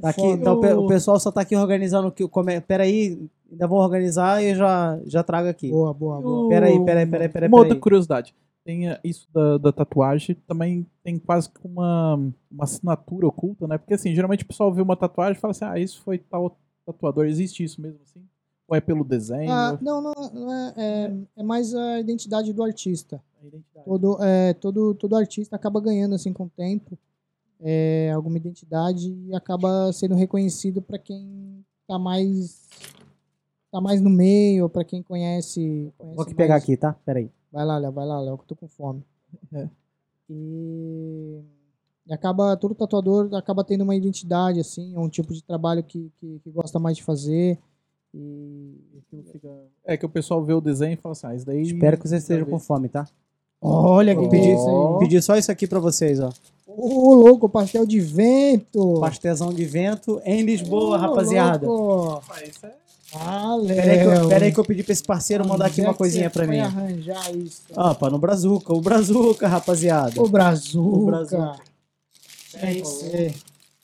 Tá 0.00 0.10
aqui, 0.10 0.26
então, 0.26 0.54
o 0.54 0.60
pe- 0.60 0.72
o 0.74 0.86
pessoal 0.86 1.18
só 1.18 1.30
tá 1.32 1.40
aqui 1.40 1.56
organizando 1.56 2.12
que 2.12 2.26
come... 2.28 2.60
Peraí, 2.60 3.18
ainda 3.50 3.66
vou 3.66 3.78
organizar 3.78 4.42
e 4.42 4.50
eu 4.50 4.56
já, 4.56 5.00
já 5.04 5.22
trago 5.22 5.48
aqui. 5.48 5.70
Boa, 5.70 5.92
boa, 5.92 6.20
boa. 6.20 6.48
Peraí, 6.48 6.84
peraí, 6.84 7.06
peraí, 7.06 7.28
peraí. 7.28 7.48
Uma 7.48 7.58
outra 7.58 7.76
curiosidade. 7.76 8.34
Tem 8.64 8.88
eh, 8.88 9.00
isso 9.04 9.28
da, 9.32 9.58
da 9.58 9.72
tatuagem, 9.72 10.36
também 10.46 10.86
tem 11.02 11.18
quase 11.18 11.48
que 11.48 11.64
uma, 11.64 12.16
uma 12.50 12.64
assinatura 12.64 13.26
oculta, 13.26 13.66
né? 13.66 13.78
Porque 13.78 13.94
assim, 13.94 14.14
geralmente 14.14 14.44
o 14.44 14.46
pessoal 14.46 14.72
vê 14.72 14.82
uma 14.82 14.96
tatuagem 14.96 15.36
e 15.36 15.40
fala 15.40 15.52
assim, 15.52 15.64
ah, 15.64 15.78
isso 15.78 16.02
foi 16.02 16.18
tal 16.18 16.56
tatuador. 16.84 17.26
Existe 17.26 17.62
isso 17.62 17.80
mesmo 17.80 18.00
assim? 18.02 18.20
Ou 18.68 18.76
é 18.76 18.80
pelo 18.80 19.04
desenho? 19.04 19.50
Ah, 19.50 19.78
não, 19.80 20.02
não, 20.02 20.12
não 20.34 20.52
é, 20.52 20.74
é, 20.76 21.12
é 21.36 21.42
mais 21.42 21.74
a 21.74 22.00
identidade 22.00 22.52
do 22.52 22.62
artista. 22.62 23.22
A 23.40 23.46
identidade. 23.46 23.86
Todo, 23.86 24.18
é, 24.22 24.54
todo, 24.54 24.94
todo 24.94 25.16
artista 25.16 25.54
acaba 25.54 25.80
ganhando 25.80 26.14
assim 26.14 26.32
com 26.32 26.44
o 26.44 26.50
tempo 26.50 26.98
é, 27.60 28.12
alguma 28.14 28.36
identidade 28.36 29.10
e 29.10 29.34
acaba 29.34 29.92
sendo 29.92 30.14
reconhecido 30.14 30.82
para 30.82 30.98
quem 30.98 31.64
tá 31.86 31.98
mais 31.98 32.68
tá 33.70 33.80
mais 33.80 34.00
no 34.00 34.10
meio, 34.10 34.68
para 34.68 34.84
quem 34.84 35.02
conhece, 35.02 35.92
conhece 35.98 36.16
Vou 36.16 36.22
aqui 36.24 36.34
pegar 36.34 36.56
aqui, 36.56 36.76
tá? 36.76 36.94
Peraí. 37.04 37.30
Vai 37.52 37.64
lá, 37.64 37.78
Léo, 37.78 37.92
vai 37.92 38.06
lá, 38.06 38.20
Léo, 38.20 38.36
que 38.38 38.44
eu 38.44 38.48
tô 38.48 38.56
com 38.56 38.68
fome. 38.68 39.02
É. 39.52 39.68
E, 40.28 41.40
e 42.06 42.12
acaba, 42.12 42.56
todo 42.56 42.74
tatuador 42.74 43.32
acaba 43.34 43.64
tendo 43.64 43.82
uma 43.84 43.94
identidade, 43.94 44.60
assim, 44.60 44.96
um 44.96 45.08
tipo 45.08 45.32
de 45.32 45.42
trabalho 45.42 45.82
que, 45.82 46.10
que, 46.20 46.40
que 46.42 46.50
gosta 46.50 46.78
mais 46.78 46.96
de 46.96 47.02
fazer. 47.02 47.58
E 48.14 48.74
Aquilo 48.98 49.22
fica- 49.30 49.48
É 49.84 49.96
que 49.96 50.06
o 50.06 50.08
pessoal 50.08 50.42
vê 50.42 50.52
o 50.52 50.60
desenho 50.60 50.94
e 50.94 50.96
fala 50.96 51.12
assim, 51.12 51.26
ah, 51.26 51.34
isso 51.34 51.46
daí... 51.46 51.62
Espero 51.62 51.98
que 51.98 52.08
vocês 52.08 52.22
estejam 52.22 52.46
com 52.46 52.58
fome, 52.58 52.88
tá? 52.88 53.06
olha 53.60 54.14
que 54.14 54.20
Ó. 54.24 54.28
Pedi, 54.28 54.54
pedi 55.00 55.22
só 55.22 55.36
isso 55.36 55.50
aqui 55.50 55.66
pra 55.66 55.80
vocês, 55.80 56.20
ó. 56.20 56.30
Ô, 56.66 57.14
louco, 57.14 57.48
pastel 57.48 57.86
de 57.86 58.00
vento. 58.00 59.00
Pastelzão 59.00 59.52
de 59.52 59.64
vento 59.64 60.20
em 60.24 60.42
Lisboa, 60.42 60.96
Ô, 60.96 61.00
rapaziada. 61.00 61.66
louco. 61.66 62.22
Ah, 62.30 62.42
isso 62.44 62.66
é- 62.66 62.74
Ah, 63.20 63.56
Pera 63.66 63.92
aí, 63.92 63.98
que 63.98 64.04
eu, 64.04 64.10
Léo. 64.10 64.28
pera 64.28 64.44
aí 64.44 64.52
que 64.52 64.60
eu 64.60 64.64
pedi 64.64 64.82
pra 64.82 64.92
esse 64.92 65.02
parceiro 65.04 65.46
mandar 65.46 65.66
aqui 65.66 65.74
Onde 65.80 65.80
é 65.80 65.84
uma 65.88 65.92
que 65.94 65.98
coisinha 65.98 66.30
pra 66.30 66.46
mim. 66.46 66.58
arranjar 66.60 67.34
isso. 67.36 67.62
Opa, 67.74 68.10
no 68.10 68.18
Brazuca, 68.18 68.72
o 68.72 68.80
Brazuca, 68.80 69.48
rapaziada. 69.48 70.20
Ô, 70.20 70.28
Brazuca. 70.28 70.78
O 70.98 71.06
Brazuca. 71.06 71.56
É 72.54 72.72
isso 72.72 73.04
aí. 73.12 73.34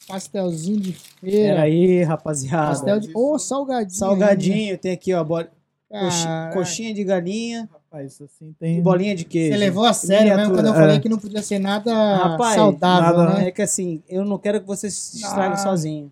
Pastelzinho 0.09 0.81
de 0.81 0.93
Pera 0.93 1.31
feira. 1.33 1.63
aí, 1.63 2.03
rapaziada. 2.03 2.69
Pastel 2.69 3.01
de... 3.01 3.11
Ô, 3.15 3.39
salgadinho. 3.39 3.91
Salgadinho, 3.99 4.79
tem 4.79 4.93
aqui, 4.93 5.15
ó, 5.15 5.23
bo- 5.23 5.37
ainda. 5.37 5.51
coxi- 5.91 6.25
Caraca. 6.25 6.55
coxinha 6.59 6.95
de 6.95 7.05
galinha 7.05 7.69
Rapaz, 7.73 8.21
assim 8.21 8.49
e 8.51 8.55
tem... 8.55 8.83
bolinha 8.83 9.15
de 9.15 9.25
queijo. 9.25 9.53
Você 9.55 9.59
levou 9.59 9.85
a 9.85 9.93
sério 9.93 10.37
mesmo 10.37 10.55
quando 10.55 10.67
eu 10.67 10.73
É. 10.75 10.77
falei 10.77 10.99
que 11.01 11.09
não 11.09 11.19
podia 11.19 11.43
ser 11.43 11.59
nada 11.59 11.93
Rapaz, 12.17 12.57
saudável, 12.57 13.19
nada, 13.19 13.35
né? 13.39 13.49
É 13.49 13.51
que 13.51 13.63
assim, 13.63 14.03
eu 14.09 14.25
não 14.25 14.39
quero 14.39 14.61
que 14.61 14.67
você 14.67 14.91
se 14.91 15.17
estrague 15.19 15.55
Ah. 15.55 15.59
sozinho. 15.59 16.11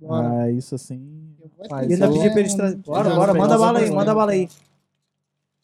Bora. 0.00 0.42
Ah, 0.42 0.50
isso 0.50 0.74
assim... 0.74 1.00
Eu 1.42 1.48
vou 1.48 1.62
Rapaz, 1.64 1.90
E 1.90 1.92
ainda 1.94 2.06
eu- 2.06 2.12
pedi 2.12 2.30
pra 2.30 2.40
eles 2.40 2.54
trazerem. 2.54 2.82
Bora, 2.82 3.14
bora, 3.14 3.34
manda 3.34 3.58
bala 3.58 3.78
aí, 3.80 3.90
manda 3.90 4.14
bala 4.14 4.32
aí. 4.32 4.48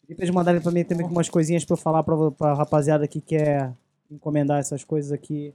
Pedi 0.01 0.15
pra 0.15 0.25
eles 0.25 0.35
mandarem 0.35 0.61
pra 0.61 0.71
mim 0.71 0.83
também 0.83 1.05
com 1.07 1.11
umas 1.13 1.29
coisinhas 1.29 1.63
pra 1.63 1.73
eu 1.73 1.77
falar 1.77 2.03
pra, 2.03 2.31
pra 2.31 2.53
rapaziada 2.53 3.07
que 3.07 3.21
quer 3.21 3.73
encomendar 4.11 4.59
essas 4.59 4.83
coisas 4.83 5.11
aqui. 5.11 5.53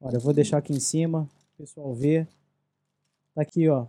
Olha, 0.00 0.16
eu 0.16 0.20
vou 0.20 0.32
deixar 0.34 0.58
aqui 0.58 0.72
em 0.72 0.80
cima, 0.80 1.28
o 1.54 1.62
pessoal 1.62 1.94
ver. 1.94 2.28
Tá 3.34 3.42
aqui, 3.42 3.68
ó. 3.68 3.86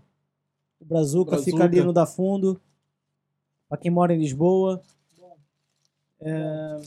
O 0.80 0.86
Brazuca, 0.86 1.32
Brazuca. 1.32 1.52
fica 1.52 1.64
ali 1.64 1.82
no 1.82 1.92
da 1.92 2.06
fundo. 2.06 2.60
Pra 3.68 3.78
quem 3.78 3.92
mora 3.92 4.14
em 4.14 4.20
Lisboa. 4.20 4.82
É... 6.22 6.82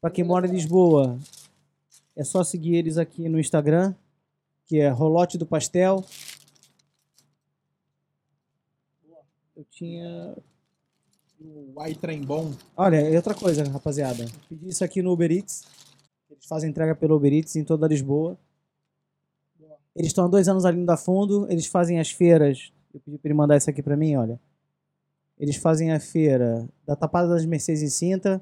Pra 0.00 0.10
quem 0.10 0.24
mora 0.24 0.46
em 0.46 0.50
Lisboa, 0.52 1.18
é 2.16 2.24
só 2.24 2.42
seguir 2.44 2.74
eles 2.76 2.98
aqui 2.98 3.28
no 3.28 3.38
Instagram, 3.38 3.94
que 4.66 4.80
é 4.80 4.88
Rolote 4.88 5.36
do 5.36 5.46
Pastel. 5.46 6.04
Eu 9.56 9.64
tinha. 9.70 10.36
O 11.40 11.80
White 11.80 12.00
Trem 12.00 12.22
Bom. 12.22 12.52
Olha, 12.76 13.08
e 13.10 13.16
outra 13.16 13.34
coisa, 13.34 13.64
rapaziada. 13.64 14.24
Pedi 14.48 14.68
isso 14.68 14.84
aqui 14.84 15.02
no 15.02 15.12
Uber 15.12 15.30
Eats. 15.30 15.64
Eles 16.30 16.46
fazem 16.46 16.70
entrega 16.70 16.94
pelo 16.94 17.16
Uber 17.16 17.32
Eats 17.32 17.56
em 17.56 17.64
toda 17.64 17.88
Lisboa. 17.88 18.38
Eles 19.94 20.08
estão 20.08 20.24
há 20.24 20.28
dois 20.28 20.48
anos 20.48 20.64
ali 20.64 20.78
no 20.78 20.86
da 20.86 20.96
Fundo. 20.96 21.46
Eles 21.50 21.66
fazem 21.66 21.98
as 21.98 22.10
feiras. 22.10 22.72
Eu 22.94 23.00
pedi 23.00 23.18
pra 23.18 23.28
ele 23.28 23.36
mandar 23.36 23.56
isso 23.56 23.68
aqui 23.68 23.82
pra 23.82 23.96
mim, 23.96 24.16
olha. 24.16 24.40
Eles 25.38 25.56
fazem 25.56 25.92
a 25.92 25.98
feira 25.98 26.68
da 26.86 26.94
Tapada 26.94 27.28
das 27.28 27.44
Mercedes 27.44 27.82
em 27.82 27.88
Sintra, 27.88 28.40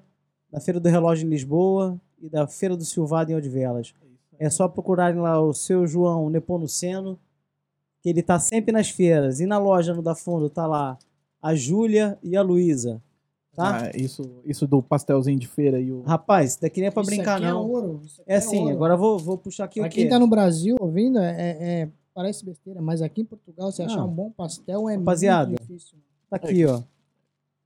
da 0.51 0.61
Feira 0.61 0.79
do 0.79 0.89
Relógio 0.89 1.27
em 1.27 1.31
Lisboa 1.31 2.01
e 2.21 2.29
da 2.29 2.47
Feira 2.47 2.77
do 2.77 2.85
Silvado 2.85 3.33
em 3.33 3.35
Odivelas. 3.35 3.95
É 4.41 4.49
só 4.49 4.67
procurarem 4.67 5.21
lá 5.21 5.39
o 5.41 5.53
seu 5.53 5.87
João 5.87 6.31
Nepomuceno, 6.31 7.19
que 8.03 8.09
ele 8.09 8.23
tá 8.23 8.39
sempre 8.39 8.73
nas 8.73 8.89
feiras. 8.89 9.39
E 9.39 9.45
na 9.47 9.59
loja 9.59 9.93
no 9.93 10.01
da 10.03 10.15
Fundo 10.15 10.49
tá 10.49 10.67
lá 10.67 10.99
a 11.43 11.55
Júlia 11.55 12.19
e 12.23 12.35
a 12.37 12.43
Luísa. 12.43 13.03
Tá? 13.55 13.83
Ah, 13.85 13.91
isso, 13.95 14.23
isso 14.47 14.67
do 14.67 14.83
pastelzinho 14.83 15.39
de 15.39 15.47
feira 15.47 15.79
e 15.79 15.93
o... 15.93 16.01
Rapaz, 16.03 16.53
isso 16.53 16.61
daqui 16.63 16.81
não 16.81 16.87
é 16.89 16.91
pra 16.91 17.03
Isso 17.03 17.11
brincar, 17.11 17.35
aqui 17.37 17.45
não. 17.45 17.51
É, 17.51 17.55
ouro. 17.63 18.01
Isso 18.05 18.23
aqui 18.23 18.33
É 18.33 18.37
assim, 18.37 18.61
ouro. 18.61 18.75
agora 18.77 18.95
eu 18.95 18.99
vou, 18.99 19.19
vou 19.19 19.37
puxar 19.37 19.65
aqui 19.65 19.81
Pra 19.81 19.89
o 19.89 19.91
quê? 19.91 20.01
quem 20.03 20.09
tá 20.09 20.19
no 20.19 20.27
Brasil 20.29 20.77
ouvindo, 20.81 21.19
é, 21.19 21.83
é- 21.83 21.89
parece 22.15 22.45
besteira, 22.45 22.81
mas 22.81 23.03
aqui 23.03 23.21
em 23.21 23.25
Portugal, 23.25 23.71
você 23.71 23.83
achar 23.83 23.97
Não. 23.99 24.09
um 24.09 24.13
bom 24.15 24.31
pastel 24.31 24.89
é 24.89 24.97
Rapaziada, 24.97 25.49
muito 25.51 25.61
difícil. 25.63 25.99
Tá 26.31 26.37
aqui, 26.37 26.65
ó. 26.65 26.81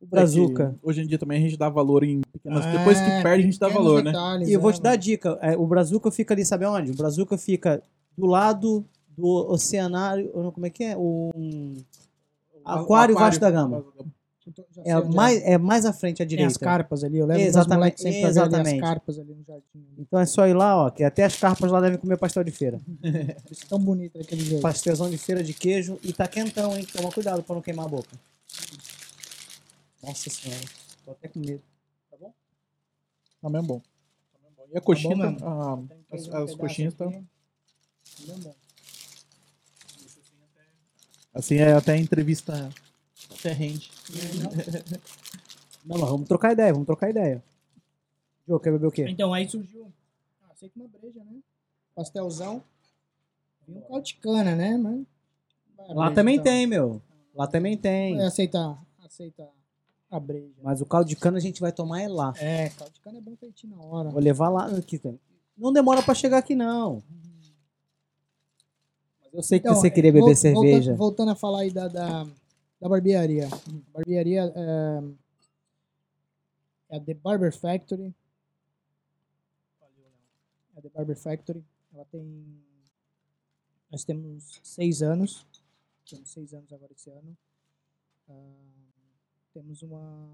O 0.04 0.10
Brazuca. 0.10 0.74
É 0.82 0.88
hoje 0.88 1.00
em 1.02 1.06
dia 1.06 1.18
também 1.18 1.38
a 1.38 1.40
gente 1.40 1.56
dá 1.56 1.68
valor 1.68 2.04
em 2.04 2.20
pequenas... 2.32 2.64
Depois 2.66 2.98
que 3.00 3.04
É, 3.10 3.22
perde, 3.22 3.42
a 3.42 3.46
gente 3.46 3.58
dá 3.58 3.68
valor, 3.68 4.02
né? 4.02 4.10
detalhes, 4.12 4.48
E 4.48 4.52
eu 4.52 4.60
vou 4.60 4.70
é, 4.70 4.72
te 4.74 4.82
dar 4.82 4.90
a 4.90 4.92
mano. 4.92 5.02
dica. 5.02 5.38
É, 5.40 5.56
o 5.56 5.66
Brazuca 5.66 6.10
fica 6.10 6.34
ali, 6.34 6.44
sabe 6.44 6.66
onde? 6.66 6.90
O 6.92 6.94
Brazuca 6.96 7.36
fica 7.38 7.82
do 8.16 8.26
lado 8.26 8.84
do 9.16 9.26
oceanário. 9.50 10.28
Como 10.52 10.66
é 10.66 10.70
que 10.70 10.84
é? 10.84 10.96
O 10.96 11.30
um, 11.34 11.74
Aquário 12.64 13.14
Vasco 13.14 13.40
da 13.40 13.50
Gama. 13.50 13.84
É 14.84 15.02
mais, 15.02 15.42
é 15.42 15.56
mais 15.56 15.86
à 15.86 15.92
frente 15.92 16.16
à 16.22 16.26
Tem 16.26 16.28
direita. 16.36 16.50
as 16.50 16.56
carpas 16.58 17.02
ali, 17.02 17.16
eu 17.16 17.24
levo 17.24 17.40
Exatamente, 17.40 18.02
sempre 18.02 18.20
exatamente. 18.24 18.74
as 18.74 18.80
carpas 18.80 19.18
ali 19.18 19.34
no 19.34 19.42
jardim. 19.42 19.86
Então 19.96 20.20
é 20.20 20.26
só 20.26 20.46
ir 20.46 20.52
lá, 20.52 20.84
ó. 20.84 20.90
Que 20.90 21.02
até 21.02 21.24
as 21.24 21.34
carpas 21.38 21.70
lá 21.70 21.80
devem 21.80 21.96
comer 21.98 22.18
pastel 22.18 22.44
de 22.44 22.50
feira. 22.50 22.78
Isso 23.50 23.66
tão 23.66 23.78
bonito 23.78 24.18
daquele 24.18 24.42
jeito. 24.44 24.60
Pastelzão 24.60 25.08
de 25.08 25.16
feira 25.16 25.42
de 25.42 25.54
queijo. 25.54 25.98
E 26.02 26.12
tá 26.12 26.26
quentão, 26.28 26.76
hein? 26.76 26.86
Toma 26.92 27.10
cuidado 27.10 27.42
pra 27.42 27.54
não 27.54 27.62
queimar 27.62 27.86
a 27.86 27.88
boca. 27.88 28.10
Nossa 30.06 30.30
senhora. 30.30 30.64
Tô 31.04 31.10
até 31.12 31.28
com 31.28 31.38
medo. 31.40 31.62
Também 33.40 33.60
é 33.60 33.64
bom. 33.64 33.80
Também 34.32 34.50
é 34.50 34.54
bom. 34.56 34.66
E 34.72 34.78
a 34.78 34.80
coxinha... 34.80 35.16
mesmo. 35.16 35.38
tá- 35.38 35.46
ah, 35.46 35.76
Tem 35.88 36.02
que 36.02 36.14
as, 36.14 36.28
um 36.28 36.36
as 36.36 36.54
coxinhas 36.54 36.92
estão... 36.94 37.08
aqui. 37.08 37.24
Também 38.16 38.34
é 38.36 38.38
bom. 38.44 38.54
Assim, 41.34 41.56
é 41.56 41.72
até 41.72 41.96
entrevista... 41.96 42.70
Até 43.38 43.52
rende. 43.52 43.90
Não, 45.84 45.98
mas 45.98 46.08
vamos 46.08 46.28
trocar 46.28 46.52
ideia, 46.52 46.72
vamos 46.72 46.86
trocar 46.86 47.10
ideia. 47.10 47.42
Jô, 48.46 48.58
quer 48.60 48.70
beber 48.72 48.86
o 48.86 48.90
quê? 48.90 49.06
Então, 49.08 49.34
aí 49.34 49.48
surgiu. 49.48 49.92
Ah, 50.42 50.54
sei 50.54 50.68
que 50.68 50.78
uma 50.78 50.88
breja, 50.88 51.22
né? 51.24 51.38
Pastelzão. 51.94 52.62
E 53.66 53.72
um 53.72 53.80
caldo 53.82 54.02
de 54.04 54.14
cana, 54.16 54.54
né? 54.54 54.74
A 55.78 55.92
Lá 55.92 56.04
breja, 56.06 56.14
também 56.14 56.34
então. 56.36 56.44
tem, 56.44 56.66
meu. 56.66 57.02
Lá 57.34 57.46
também 57.46 57.76
tem. 57.76 58.16
Vai 58.16 58.26
aceitar, 58.26 58.82
aceita 59.02 59.48
a 60.16 60.20
breja. 60.20 60.54
Mas 60.62 60.80
o 60.80 60.86
caldo 60.86 61.08
de 61.08 61.16
cana 61.16 61.38
a 61.38 61.40
gente 61.40 61.60
vai 61.60 61.72
tomar 61.72 62.00
é 62.02 62.08
lá. 62.08 62.32
É, 62.38 62.68
caldo 62.70 62.92
de 62.92 63.00
cana 63.00 63.18
é 63.18 63.20
bom 63.20 63.36
feitinho 63.36 63.76
na 63.76 63.82
hora. 63.82 64.10
Vou 64.10 64.20
levar 64.20 64.48
lá. 64.48 64.66
Aqui, 64.66 64.98
tem. 64.98 65.18
não 65.56 65.72
demora 65.72 66.02
pra 66.02 66.14
chegar 66.14 66.38
aqui, 66.38 66.54
não. 66.54 67.02
Mas 69.22 69.34
eu 69.34 69.42
sei 69.42 69.58
que 69.60 69.66
Então, 69.68 69.78
você 69.80 69.90
queria 69.90 70.10
é, 70.10 70.12
beber 70.12 70.26
vol- 70.26 70.34
cerveja. 70.36 70.94
Voltando, 70.94 71.30
a 71.32 71.34
falar 71.34 71.60
aí 71.60 71.70
da, 71.72 71.88
da, 71.88 72.24
da 72.80 72.88
barbearia. 72.88 73.48
Barbearia 73.92 74.52
é, 74.54 75.02
é 76.90 76.96
a 76.96 77.00
The 77.00 77.14
Barber 77.14 77.52
Factory. 77.56 78.14
É 80.74 80.78
a 80.78 80.82
The 80.82 80.88
Barber 80.90 81.16
Factory. 81.16 81.64
Ela 81.92 82.04
tem. 82.06 82.62
Nós 83.90 84.04
temos 84.04 84.60
seis 84.62 85.02
anos. 85.02 85.46
Temos 86.08 86.30
seis 86.30 86.52
anos 86.52 86.72
agora 86.72 86.92
esse 86.92 87.10
ano. 87.10 87.36
Ah, 88.28 88.32
temos 89.54 89.82
uma. 89.82 90.28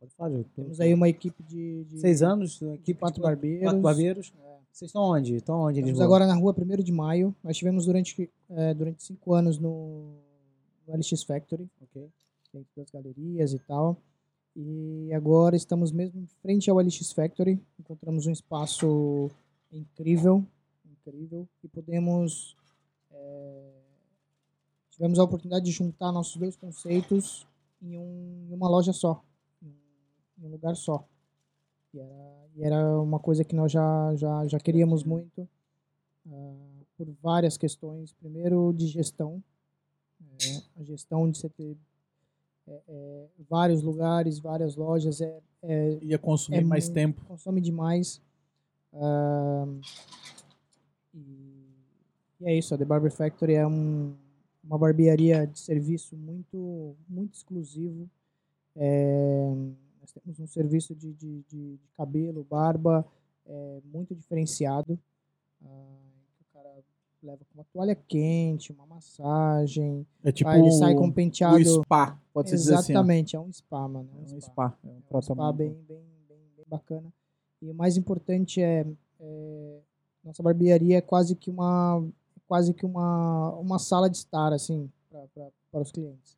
Pode 0.00 0.12
falar, 0.14 0.30
Diogo. 0.30 0.48
Temos 0.54 0.80
aí 0.80 0.92
uma 0.92 1.08
equipe 1.08 1.42
de, 1.42 1.84
de 1.84 2.00
Seis 2.00 2.22
anos, 2.22 2.58
de 2.58 2.66
equipe 2.74 2.98
quatro 3.00 3.20
de 3.20 3.22
barbeiros. 3.22 3.64
quatro 3.64 3.80
barbeiros. 3.80 4.32
Vocês 4.70 4.90
estão 4.90 5.02
onde? 5.02 5.34
Estão 5.36 5.60
onde? 5.60 5.80
Estamos 5.80 6.00
agora 6.00 6.26
na 6.26 6.34
rua 6.36 6.54
1 6.56 6.82
de 6.82 6.92
maio. 6.92 7.34
Nós 7.42 7.56
tivemos 7.56 7.86
durante, 7.86 8.30
eh, 8.50 8.74
durante 8.74 9.02
cinco 9.02 9.32
anos 9.34 9.58
no, 9.58 10.14
no 10.86 10.94
LX 10.96 11.22
Factory, 11.24 11.68
Ok. 11.82 12.08
dentro 12.52 12.68
das 12.76 12.90
galerias 12.90 13.52
e 13.52 13.58
tal. 13.58 13.96
E 14.54 15.12
agora 15.12 15.56
estamos 15.56 15.90
mesmo 15.90 16.20
em 16.20 16.26
frente 16.42 16.70
ao 16.70 16.78
LX 16.78 17.12
Factory. 17.12 17.60
Encontramos 17.78 18.26
um 18.26 18.32
espaço 18.32 19.30
incrível, 19.72 20.44
incrível, 20.84 21.48
e 21.64 21.68
podemos 21.68 22.56
eh, 23.10 23.77
tivemos 24.98 25.18
a 25.20 25.22
oportunidade 25.22 25.64
de 25.64 25.70
juntar 25.70 26.10
nossos 26.10 26.36
dois 26.36 26.56
conceitos 26.56 27.46
em, 27.80 27.96
um- 27.96 28.48
em 28.50 28.52
uma 28.54 28.68
loja 28.68 28.92
só, 28.92 29.22
em, 29.62 29.72
um 30.44 30.48
lugar 30.50 30.74
só. 30.74 31.04
E 31.94 32.00
era, 32.00 32.48
e 32.56 32.64
era 32.64 33.00
uma 33.00 33.20
coisa 33.20 33.44
que 33.44 33.54
nós 33.54 33.70
já, 33.70 34.12
já, 34.16 34.46
já 34.48 34.58
queríamos 34.58 35.04
muito, 35.04 35.48
ah, 36.28 36.82
por 36.96 37.06
várias 37.22 37.56
questões. 37.56 38.12
Primeiro, 38.12 38.72
de 38.76 38.88
gestão. 38.88 39.40
É, 40.40 40.80
a 40.80 40.82
gestão 40.82 41.30
de 41.30 41.38
você 41.38 41.48
ter 41.48 41.76
é, 42.66 42.82
é, 42.88 43.28
vários 43.48 43.82
lugares, 43.82 44.40
várias 44.40 44.74
lojas, 44.74 45.20
é, 45.20 45.40
é, 45.62 45.98
Ia 46.02 46.18
consumir 46.18 46.58
É 46.58 46.64
mais 46.64 46.84
muito- 46.86 46.94
tempo. 46.94 47.24
consome 47.24 47.60
demais. 47.60 48.20
Ah, 48.92 49.64
e, 51.14 51.18
e 52.40 52.46
é 52.46 52.58
isso, 52.58 52.74
a 52.74 52.78
The 52.78 52.84
Barber 52.84 53.12
Factory 53.12 53.54
é 53.54 53.66
um, 53.66 54.12
uma 54.68 54.76
barbearia 54.78 55.46
de 55.46 55.58
serviço 55.58 56.14
muito, 56.14 56.94
muito 57.08 57.34
exclusivo. 57.34 58.08
É, 58.76 59.50
nós 60.00 60.12
temos 60.12 60.38
um 60.38 60.46
serviço 60.46 60.94
de, 60.94 61.12
de, 61.14 61.42
de, 61.48 61.76
de 61.78 61.88
cabelo, 61.96 62.44
barba, 62.44 63.04
é, 63.46 63.80
muito 63.92 64.14
diferenciado. 64.14 64.98
Ah, 65.64 65.96
o 66.40 66.52
cara 66.52 66.70
leva 67.22 67.38
com 67.46 67.54
uma 67.54 67.64
toalha 67.72 67.94
quente, 67.94 68.70
uma 68.70 68.86
massagem, 68.86 70.06
É 70.22 70.30
tipo 70.30 70.50
ah, 70.50 70.58
ele 70.58 70.70
sai 70.70 70.94
com 70.94 71.06
um 71.06 71.12
penteado. 71.12 71.64
spa, 71.64 72.20
pode-se 72.32 72.56
dizer 72.56 72.74
assim. 72.74 72.92
Exatamente, 72.92 73.34
é 73.36 73.40
um 73.40 73.50
spa, 73.50 73.88
mano. 73.88 74.08
É 74.16 74.32
É 74.32 74.36
um 74.36 74.40
spa. 74.40 74.78
É 74.84 74.86
um 74.86 75.02
é 75.10 75.16
um 75.16 75.22
spa 75.22 75.52
bem, 75.52 75.70
bem, 75.70 76.04
bem, 76.28 76.38
bem 76.56 76.66
bacana. 76.68 77.10
E 77.62 77.70
o 77.70 77.74
mais 77.74 77.96
importante 77.96 78.60
é, 78.60 78.86
é, 79.18 79.78
nossa 80.22 80.42
barbearia 80.42 80.98
é 80.98 81.00
quase 81.00 81.34
que 81.34 81.50
uma 81.50 82.06
quase 82.48 82.72
que 82.72 82.86
uma, 82.86 83.50
uma 83.56 83.78
sala 83.78 84.08
de 84.08 84.16
estar 84.16 84.52
assim 84.52 84.90
para 85.70 85.82
os 85.82 85.92
clientes. 85.92 86.36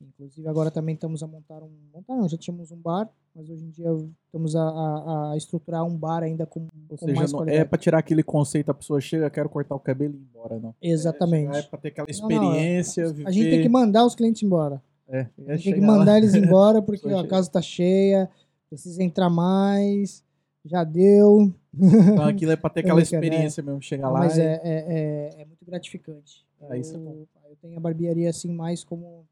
Inclusive 0.00 0.48
agora 0.48 0.70
também 0.70 0.94
estamos 0.94 1.22
a 1.22 1.26
montar 1.26 1.62
um 1.62 1.70
montar 1.92 2.16
não, 2.16 2.26
já 2.26 2.38
tínhamos 2.38 2.72
um 2.72 2.76
bar, 2.76 3.06
mas 3.34 3.50
hoje 3.50 3.64
em 3.64 3.70
dia 3.70 3.88
estamos 4.24 4.56
a, 4.56 4.62
a, 4.62 5.32
a 5.32 5.36
estruturar 5.36 5.84
um 5.84 5.94
bar 5.94 6.22
ainda 6.22 6.46
com, 6.46 6.68
Ou 6.88 6.96
com 6.96 7.06
seja, 7.06 7.14
mais 7.20 7.32
não, 7.32 7.44
é 7.46 7.64
pra 7.64 7.78
tirar 7.78 7.98
aquele 7.98 8.22
conceito, 8.22 8.70
a 8.70 8.74
pessoa 8.74 8.98
chega, 8.98 9.28
quero 9.28 9.50
cortar 9.50 9.74
o 9.74 9.80
cabelo 9.80 10.14
e 10.14 10.16
ir 10.16 10.20
embora, 10.20 10.58
não. 10.58 10.74
Exatamente. 10.80 11.54
É, 11.54 11.62
pra 11.62 11.78
ter 11.78 11.88
aquela 11.88 12.06
Não, 12.08 12.28
não, 12.28 12.30
experiência, 12.30 13.08
viver... 13.08 13.28
a 13.28 13.30
gente 13.30 13.50
tem 13.50 13.62
que 13.62 13.68
mandar 13.68 14.06
os 14.06 14.14
clientes 14.14 14.42
embora. 14.42 14.82
É, 15.06 15.20
A 15.20 15.20
é 15.20 15.26
gente 15.26 15.46
tem 15.46 15.56
que 15.56 15.62
chegar 15.62 15.86
lá. 15.86 15.98
mandar 15.98 16.16
eles 16.16 16.32
embora 16.34 16.80
porque 16.80 17.12
ó, 17.12 17.20
a 17.20 17.26
casa 17.26 17.50
tá 17.50 17.60
cheia, 17.60 18.30
precisa 18.70 19.02
entrar 19.02 19.28
mais, 19.28 20.24
já 20.64 20.84
deu. 20.84 21.52
Então 21.74 22.24
aquilo 22.26 22.52
é 22.52 22.56
pra 22.56 22.70
ter 22.70 22.80
aquela 22.80 23.00
Brincadeira, 23.00 23.26
experiência 23.26 23.62
mesmo, 23.62 23.80
chegar 23.82 24.06
Não, 24.08 24.12
lá 24.12 24.20
mas 24.20 24.36
e... 24.36 24.40
é, 24.42 24.44
é, 24.44 24.60
é, 24.64 25.42
é 25.42 25.44
muito 25.44 25.64
gratificante. 25.64 26.44
Ah, 26.68 26.76
isso 26.76 26.94
é 26.94 26.98
eu, 26.98 27.26
eu 27.48 27.56
tenho 27.60 27.76
a 27.76 27.80
barbearia 27.80 28.28
assim 28.28 28.52
mais 28.52 28.84
como 28.84 29.24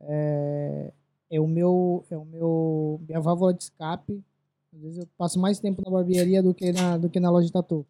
é, 0.00 0.92
é 1.30 1.40
o 1.40 1.46
meu 1.46 2.04
é 2.10 2.16
o 2.16 2.24
meu 2.24 3.00
minha 3.08 3.20
válvula 3.20 3.54
de 3.54 3.62
escape. 3.64 4.22
Às 4.74 4.80
vezes 4.82 4.98
eu 4.98 5.08
passo 5.16 5.38
mais 5.40 5.58
tempo 5.60 5.82
na 5.84 5.90
barbearia 5.90 6.42
do 6.42 6.52
que 6.54 6.72
na 6.72 6.96
do 6.98 7.08
que 7.08 7.20
na 7.20 7.30
loja 7.30 7.46
de 7.46 7.52
tatu, 7.52 7.86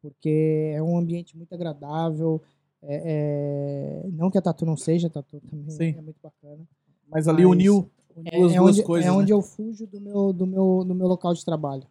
porque 0.00 0.72
é 0.74 0.82
um 0.82 0.96
ambiente 0.98 1.36
muito 1.36 1.54
agradável. 1.54 2.40
é- 2.84 4.02
é- 4.04 4.08
não 4.10 4.28
que 4.30 4.38
a 4.38 4.42
tatu 4.42 4.66
não 4.66 4.76
seja, 4.76 5.06
a 5.06 5.10
tatu 5.10 5.40
também 5.48 5.70
Sim. 5.70 5.94
é 5.96 6.00
muito 6.00 6.16
bacana. 6.20 6.66
Mas 7.08 7.28
ali 7.28 7.44
mas 7.44 7.52
uniu 7.52 7.90
É, 8.24 8.36
as 8.44 8.52
é 8.52 8.56
duas 8.56 8.76
onde, 8.76 8.82
coisas, 8.82 9.06
é 9.08 9.10
né? 9.10 9.16
onde 9.16 9.32
eu 9.32 9.42
fujo 9.42 9.86
do 9.86 10.00
meu 10.00 10.32
do 10.32 10.46
meu 10.46 10.84
do 10.84 10.94
meu 10.94 11.06
local 11.06 11.32
de 11.34 11.44
trabalho. 11.44 11.86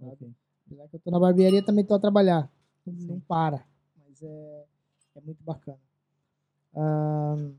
Apesar 0.00 0.88
que 0.88 0.96
eu 0.96 1.00
tô 1.00 1.10
na 1.10 1.20
barbearia, 1.20 1.62
também 1.64 1.84
tô 1.84 1.94
a 1.94 1.98
trabalhar. 1.98 2.50
Não, 2.86 2.94
não 3.14 3.20
para. 3.20 3.64
Mas 3.98 4.22
é, 4.22 4.64
é 5.16 5.20
muito 5.20 5.42
bacana. 5.44 5.78
Ahn, 6.74 7.52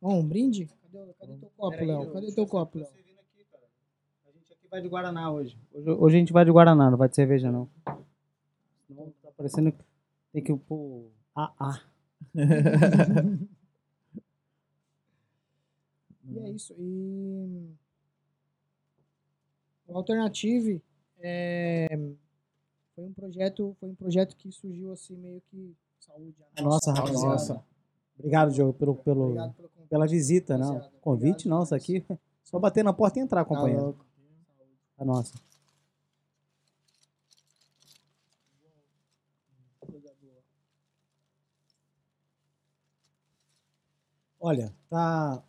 bom, 0.00 0.20
um 0.20 0.26
brinde? 0.26 0.66
Cadê, 0.82 0.98
o- 0.98 1.14
cadê 1.18 1.36
teu 1.36 1.50
copo, 1.56 1.84
Léo? 1.84 2.12
Cadê 2.12 2.32
teu 2.32 2.44
eu 2.44 2.48
copo, 2.48 2.78
Léo? 2.78 2.88
A 2.88 4.30
gente 4.30 4.52
aqui 4.52 4.68
vai 4.70 4.80
de 4.82 4.88
Guaraná 4.88 5.30
hoje. 5.30 5.58
Hoje, 5.72 5.90
hoje 5.90 6.16
a 6.16 6.18
gente 6.18 6.32
vai 6.32 6.44
de 6.44 6.50
Guaraná, 6.50 6.90
não 6.90 6.98
vai 6.98 7.08
de 7.08 7.14
cerveja, 7.16 7.50
não. 7.52 7.68
Não 8.88 9.12
tá 9.22 9.30
parecendo 9.36 9.72
que 9.72 9.84
tem 10.32 10.42
que 10.42 10.54
pôr 10.56 11.10
AA. 11.34 11.80
E 16.34 16.38
é 16.46 16.50
isso. 16.50 16.74
E 16.78 17.70
o 19.86 19.96
Alternative 19.96 20.82
é, 21.18 21.86
foi 22.94 23.04
um 23.04 23.12
projeto, 23.12 23.76
foi 23.80 23.88
um 23.90 23.94
projeto 23.94 24.36
que 24.36 24.50
surgiu 24.50 24.92
assim 24.92 25.16
meio 25.16 25.40
que 25.50 25.74
saúde. 26.00 26.34
a 26.56 26.62
Nossa, 26.62 26.92
rapaziada. 26.92 27.26
Nossa. 27.26 27.64
Obrigado, 28.18 28.52
Diogo, 28.52 28.72
pelo, 28.74 28.94
pelo, 28.96 29.22
Obrigado 29.24 29.54
pelo 29.54 29.68
pela 29.88 30.06
visita, 30.06 30.56
não. 30.56 30.80
Convite, 31.00 31.46
Obrigado 31.48 31.66
demais. 31.66 31.72
aqui. 31.72 32.04
Só 32.44 32.58
bater 32.58 32.84
na 32.84 32.92
porta 32.92 33.18
e 33.18 33.22
entrar, 33.22 33.42
Tá 33.44 33.48
companheiro. 33.48 33.82
louco. 33.84 34.04
A 34.98 35.04
nossa. 35.04 35.34
Olha, 44.40 44.74
tá 44.90 45.42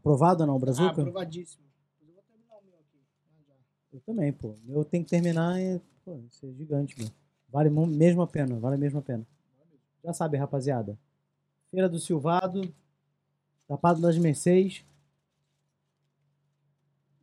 aprovado 0.00 0.42
ou 0.42 0.46
não, 0.46 0.56
Ah, 0.56 0.58
Brazuca? 0.58 0.88
aprovadíssimo. 1.02 1.62
Eu 2.02 2.14
vou 2.14 2.22
terminar 2.22 2.56
o 2.56 2.64
meu 2.64 2.74
aqui. 2.80 2.98
Ah, 3.28 3.42
já. 3.46 3.54
Eu 3.92 4.00
também, 4.00 4.32
pô. 4.32 4.54
Eu 4.68 4.84
tenho 4.84 5.04
que 5.04 5.10
terminar 5.10 5.60
e, 5.60 5.80
pô, 6.04 6.18
isso 6.28 6.46
é 6.46 6.52
gigante, 6.52 6.98
meu. 6.98 7.08
Vale 7.48 7.68
mo- 7.70 7.86
mesmo 7.86 8.22
a 8.22 8.26
pena, 8.26 8.58
vale 8.58 8.76
mesmo 8.76 8.98
a 8.98 9.02
pena. 9.02 9.26
Já 10.02 10.12
sabe, 10.12 10.36
rapaziada. 10.38 10.98
Feira 11.70 11.88
do 11.88 11.98
Silvado, 11.98 12.72
Tapado 13.68 14.00
das 14.00 14.16
Mercês 14.18 14.84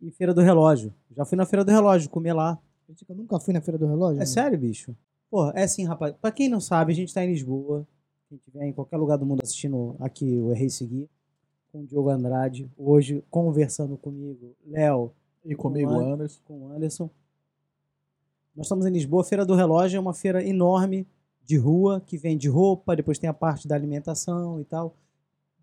e 0.01 0.11
Feira 0.11 0.33
do 0.33 0.41
Relógio. 0.41 0.93
Já 1.15 1.25
fui 1.25 1.35
na 1.37 1.45
Feira 1.45 1.65
do 1.65 1.71
Relógio, 1.71 2.09
comer 2.09 2.33
lá. 2.33 2.57
Eu 3.09 3.15
nunca 3.15 3.39
fui 3.39 3.53
na 3.53 3.59
Feira 3.61 3.77
do 3.77 3.85
Relógio. 3.87 4.15
É 4.17 4.19
mano? 4.19 4.27
sério, 4.27 4.57
bicho? 4.57 4.95
Pô, 5.29 5.49
é 5.51 5.63
assim, 5.63 5.85
rapaz. 5.85 6.15
Pra 6.21 6.31
quem 6.31 6.47
não 6.47 6.61
sabe, 6.61 6.93
a 6.93 6.95
gente 6.95 7.13
tá 7.13 7.23
em 7.25 7.29
Lisboa. 7.31 7.85
Quem 8.29 8.37
estiver 8.37 8.65
em 8.65 8.71
qualquer 8.73 8.97
lugar 8.97 9.17
do 9.17 9.25
mundo 9.25 9.41
assistindo 9.43 9.95
aqui 9.99 10.25
o 10.39 10.51
Errei 10.51 10.69
Seguir, 10.69 11.09
com 11.77 11.83
o 11.83 11.85
Diogo 11.85 12.09
Andrade, 12.09 12.69
hoje 12.75 13.23
conversando 13.29 13.97
comigo, 13.97 14.55
Léo, 14.65 15.11
E 15.45 15.53
comigo, 15.55 15.91
Com 15.91 15.99
Anderson. 16.13 16.41
com 16.45 16.59
o 16.61 16.71
Anderson. 16.71 17.09
Nós 18.55 18.65
estamos 18.65 18.85
em 18.87 18.89
Lisboa. 18.91 19.21
A 19.21 19.25
Feira 19.25 19.45
do 19.45 19.53
Relógio 19.53 19.97
é 19.97 19.99
uma 19.99 20.13
feira 20.13 20.43
enorme 20.43 21.05
de 21.45 21.55
rua, 21.57 22.01
que 22.01 22.17
vende 22.17 22.49
roupa, 22.49 22.95
depois 22.95 23.19
tem 23.19 23.29
a 23.29 23.33
parte 23.33 23.67
da 23.67 23.75
alimentação 23.75 24.59
e 24.59 24.65
tal. 24.65 24.95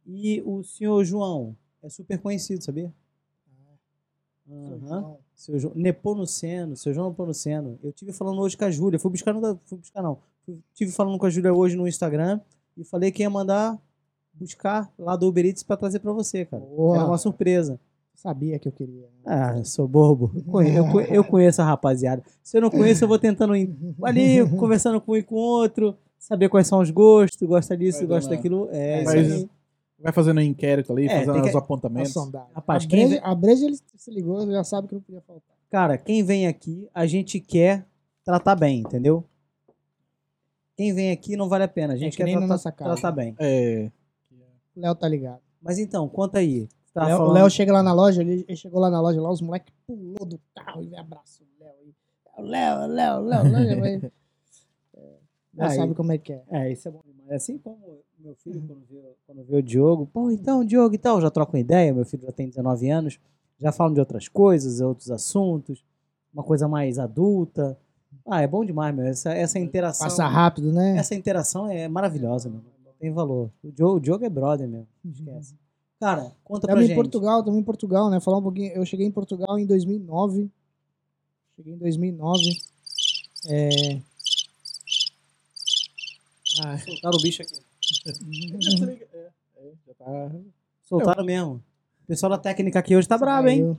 E 0.07 0.41
o 0.47 0.63
senhor 0.63 1.03
João 1.05 1.57
é 1.83 1.89
super 1.89 2.19
conhecido, 2.21 2.63
sabia? 2.63 2.93
João. 4.47 5.19
Seu 5.35 5.59
João, 5.59 5.73
Nepomuceno, 5.75 6.77
seu 6.77 6.95
João 6.95 7.09
Nepomuceno. 7.11 7.79
Eu 7.83 7.93
tive 7.93 8.13
falando 8.13 8.41
hoje 8.41 8.57
com 8.57 8.65
a 8.65 8.71
Júlia, 8.71 8.99
fui 9.01 9.11
buscar, 9.11 9.33
da- 9.41 9.57
fui 9.65 9.79
buscar 9.79 10.03
não, 10.03 10.19
tive 10.75 10.93
falando 10.93 11.19
com 11.19 11.27
a 11.27 11.31
Júlia 11.31 11.53
hoje 11.53 11.77
no 11.77 11.89
Instagram 11.89 12.41
e 12.77 12.85
falei 12.85 13.11
que 13.11 13.23
ia 13.23 13.31
mandar 13.31 13.79
buscar 14.35 14.91
lá 14.99 15.17
do 15.17 15.27
Uber 15.29 15.45
Eats 15.45 15.63
pra 15.63 15.77
trazer 15.77 15.99
pra 16.01 16.13
você, 16.13 16.45
cara. 16.45 16.63
Boa. 16.65 16.97
Era 16.97 17.07
uma 17.07 17.19
surpresa. 17.19 17.79
Sabia 18.15 18.59
que 18.59 18.69
eu 18.69 18.73
queria. 18.73 19.07
Ah, 19.25 19.55
eu 19.59 19.65
sou 19.65 19.87
bobo. 19.89 20.31
Eu 20.35 20.63
Eu, 20.63 20.91
conhe- 20.91 21.09
eu 21.11 21.25
conheço 21.25 21.61
a 21.61 21.65
rapaziada. 21.65 22.23
Se 22.43 22.57
eu 22.57 22.63
não 22.63 22.71
conheço, 22.71 23.05
eu 23.05 23.09
vou 23.09 23.19
tentando 23.19 23.55
ir 23.57 23.75
ali, 24.03 24.49
conversando 24.57 25.01
com 25.01 25.13
um 25.13 25.17
e 25.17 25.23
com 25.23 25.35
o 25.35 25.39
outro, 25.39 25.97
saber 26.19 26.49
quais 26.49 26.67
são 26.67 26.81
os 26.81 26.91
gostos, 26.91 27.47
gosta 27.47 27.77
disso, 27.77 27.99
Vai 27.99 28.07
gosta 28.07 28.31
dando- 28.31 28.37
daquilo. 28.39 28.69
É, 28.73 29.03
isso 29.03 29.13
Mas- 29.15 29.33
aí. 29.33 29.51
Vai 29.99 30.13
fazendo 30.13 30.39
um 30.39 30.43
inquérito 30.43 30.93
ali, 30.93 31.07
É, 31.07 31.25
fazendo 31.25 31.43
que- 31.43 31.49
os 31.51 31.57
apontamentos. 31.57 32.15
Rapaz, 32.55 32.85
a, 32.85 32.87
quem 32.87 33.07
breja, 33.09 33.21
vem- 33.23 33.31
a 33.31 33.35
breja 33.35 33.67
ele 33.67 33.79
se 33.97 34.11
ligou, 34.11 34.47
já 34.51 34.63
sabe 34.65 34.89
que 34.89 34.95
não 34.95 35.01
podia 35.01 35.21
faltar. 35.23 35.55
Cara, 35.71 35.97
quem 35.97 36.23
vem 36.23 36.47
aqui, 36.47 36.87
a 36.95 37.07
gente 37.07 37.41
quer 37.41 37.87
tratar 38.25 38.55
bem, 38.55 38.81
entendeu? 38.81 39.25
Quem 40.77 40.93
vem 40.93 41.11
aqui 41.11 41.37
não 41.37 41.49
vale 41.49 41.65
a 41.65 41.69
pena. 41.69 41.95
A 41.95 41.97
gente 41.97 42.17
que 42.17 42.25
quer 42.25 42.47
tratar, 42.47 42.73
tratar 42.73 43.13
bem. 43.13 43.35
É, 43.39 43.91
O 44.77 44.81
Léo 44.81 44.95
tá 44.95 45.09
ligado. 45.09 45.41
Mas 45.63 45.79
então, 45.79 46.09
conta 46.09 46.39
aí. 46.39 46.69
Tava 46.93 47.07
Léo- 47.09 47.17
falando- 47.19 47.31
O 47.31 47.35
Léo 47.35 47.51
chega 47.51 47.73
lá 47.73 47.83
na 47.83 47.93
loja, 47.93 48.21
ele, 48.23 48.45
ele 48.47 48.57
chegou 48.57 48.81
lá 48.81 48.91
na 48.91 49.01
loja, 49.01 49.21
lá 49.21 49.31
os 49.31 49.41
moleques 49.41 49.73
pulou 49.87 50.25
do 50.27 50.39
carro 50.55 50.83
e 50.83 50.87
veio 50.87 51.01
abraço 51.01 51.43
o 51.43 51.65
Léo. 51.65 51.75
E, 51.85 51.95
"É 52.37 52.41
o 52.41 52.45
Léo, 52.45 52.79
é 52.81 52.85
o 52.85 52.87
Léo, 52.89 53.15
é 53.15 53.19
o 53.19 53.23
Léo, 53.23 53.45
o 53.45 53.51
Léo. 53.53 53.81
vai- 53.81 54.13
É. 54.97 55.15
Já 55.57 55.67
Ah, 55.67 55.71
sabe 55.71 55.95
como 55.95 56.13
é 56.13 56.19
que 56.19 56.33
é. 56.33 56.43
É, 56.51 56.73
isso 56.73 56.89
é 56.89 56.91
bom 56.91 57.01
demais. 57.05 57.31
Assim 57.33 57.59
como 57.59 57.79
meu 58.19 58.35
filho, 58.37 58.61
quando 58.67 58.85
vê, 58.91 59.03
quando 59.27 59.45
vê 59.45 59.57
o 59.57 59.63
Diogo, 59.63 60.07
pô, 60.07 60.31
então, 60.31 60.65
Diogo 60.65 60.95
e 60.95 60.99
tal, 60.99 61.21
já 61.21 61.31
troca 61.31 61.53
uma 61.53 61.61
ideia, 61.61 61.93
meu 61.93 62.05
filho 62.05 62.23
já 62.25 62.33
tem 62.33 62.49
19 62.49 62.89
anos, 62.91 63.19
já 63.59 63.71
falam 63.73 63.93
de 63.95 64.01
outras 64.01 64.29
coisas, 64.29 64.81
outros 64.81 65.11
assuntos, 65.11 65.85
uma 66.33 66.43
coisa 66.43 66.67
mais 66.69 66.99
adulta. 66.99 67.79
Ah, 68.27 68.41
é 68.43 68.47
bom 68.47 68.65
demais, 68.65 68.95
meu. 68.95 69.05
Essa, 69.07 69.33
essa 69.33 69.59
interação. 69.59 70.07
Passa 70.07 70.27
rápido, 70.27 70.73
né? 70.73 70.97
Essa 70.97 71.15
interação 71.15 71.69
é 71.71 71.87
maravilhosa, 71.89 72.49
meu. 72.49 72.61
Tem 73.05 73.13
valor. 73.13 73.51
O 73.63 73.71
Diogo, 73.71 73.97
o 73.97 74.01
Diogo 74.01 74.25
é 74.25 74.31
brother, 74.31 74.67
meu. 74.67 74.87
Esquece. 75.05 75.55
Cara, 76.01 76.33
conta 76.43 76.63
pra 76.63 76.71
Estamos 76.71 76.85
em 76.85 76.87
gente. 76.87 76.95
Portugal, 76.97 77.41
estamos 77.41 77.61
em 77.61 77.63
Portugal, 77.63 78.09
né? 78.09 78.19
Falar 78.19 78.39
um 78.39 78.43
pouquinho. 78.43 78.73
Eu 78.73 78.87
cheguei 78.87 79.07
em 79.07 79.11
Portugal 79.11 79.59
em 79.59 79.67
2009. 79.67 80.51
Cheguei 81.55 81.75
em 81.75 81.77
2009. 81.77 82.43
É, 83.51 84.01
Ah, 86.65 86.79
Soltaram 86.79 87.19
o 87.19 87.23
bicho 87.23 87.43
aqui. 87.43 87.53
é, 89.13 89.31
é, 89.59 89.95
tá. 89.99 90.31
Soltaram 90.85 91.25
mesmo. 91.27 91.63
O 92.05 92.07
pessoal 92.07 92.31
da 92.31 92.39
técnica 92.39 92.79
aqui 92.79 92.97
hoje 92.97 93.07
tá 93.07 93.19
brabo, 93.19 93.49
hein? 93.49 93.77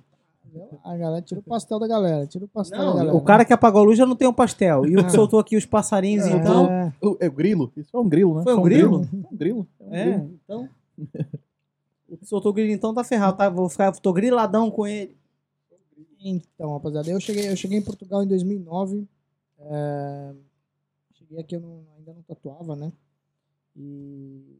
A 0.83 0.95
galera 0.97 1.21
tira 1.21 1.39
o 1.39 1.43
pastel 1.43 1.79
da 1.79 1.87
galera. 1.87 2.25
Tira 2.27 2.45
o 2.45 2.47
pastel 2.47 2.79
da 2.79 2.85
Não, 2.85 2.95
galera. 2.95 3.15
o 3.15 3.21
cara 3.21 3.43
que 3.45 3.51
apagou 3.53 3.81
a 3.81 3.83
luz 3.85 3.97
já 3.97 4.05
não 4.05 4.15
tem 4.15 4.27
um 4.27 4.33
pastel. 4.33 4.85
E 4.85 4.95
o 4.95 4.99
que 5.01 5.05
Ah. 5.07 5.09
soltou 5.09 5.39
aqui 5.39 5.57
os 5.57 5.65
passarinhos, 5.65 6.25
É, 6.25 6.31
então. 6.31 6.65
O- 7.01 7.17
É 7.19 7.27
o 7.27 7.31
grilo? 7.31 7.71
Isso 7.75 7.89
foi 7.91 8.01
um 8.01 8.07
grilo, 8.09 8.35
né? 8.37 8.43
Foi 8.43 8.53
um 8.55 8.59
um 8.59 8.63
grilo? 8.63 9.01
Um 9.31 9.35
grilo. 9.35 9.67
É 9.79 9.83
um 9.83 9.93
É, 9.93 10.05
grilo. 10.05 10.39
então. 10.43 10.69
O 12.07 12.17
que 12.17 12.25
soltou 12.25 12.51
o 12.51 12.53
grilo 12.53 12.71
então 12.71 12.93
tá 12.93 13.03
ferrado, 13.03 13.37
tá? 13.37 13.49
Vou 13.49 13.67
ficar, 13.67 13.91
tô 13.93 14.13
griladão 14.13 14.69
com 14.71 14.85
ele. 14.87 15.17
Então, 16.19 16.73
rapaziada, 16.73 17.09
eu 17.09 17.19
cheguei, 17.19 17.49
eu 17.51 17.55
cheguei 17.55 17.77
em 17.77 17.83
Portugal 17.83 18.23
em 18.23 18.27
2009. 18.27 19.05
é, 19.59 20.33
cheguei 21.13 21.39
aqui, 21.39 21.55
eu 21.55 21.59
não- 21.61 21.83
ainda 21.97 22.13
não 22.13 22.21
tatuava, 22.21 22.75
né? 22.75 22.91
E. 23.75 24.59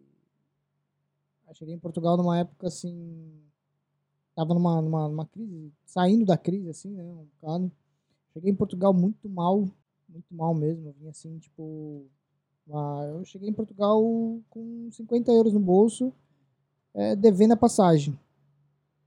eu 1.47 1.53
cheguei 1.53 1.75
em 1.75 1.79
Portugal 1.79 2.17
numa 2.17 2.39
época 2.39 2.67
assim. 2.67 3.31
Tava 4.35 4.53
numa, 4.53 4.81
numa, 4.81 5.07
numa 5.07 5.25
crise, 5.25 5.71
saindo 5.85 6.25
da 6.25 6.37
crise, 6.37 6.69
assim, 6.69 6.89
né? 6.91 7.03
Um 7.03 7.25
bocado. 7.41 7.71
Cheguei 8.33 8.51
em 8.51 8.55
Portugal 8.55 8.93
muito 8.93 9.29
mal, 9.29 9.59
muito 10.09 10.33
mal 10.33 10.53
mesmo. 10.53 10.89
Eu 10.89 10.93
vim 10.93 11.07
assim, 11.07 11.37
tipo. 11.39 12.05
uma- 12.67 13.05
eu 13.07 13.23
cheguei 13.25 13.49
em 13.49 13.53
Portugal 13.53 14.01
com 14.49 14.89
50 14.91 15.31
euros 15.31 15.53
no 15.53 15.59
bolso, 15.59 16.11
é, 16.93 17.15
devendo 17.15 17.53
a 17.53 17.57
passagem. 17.57 18.17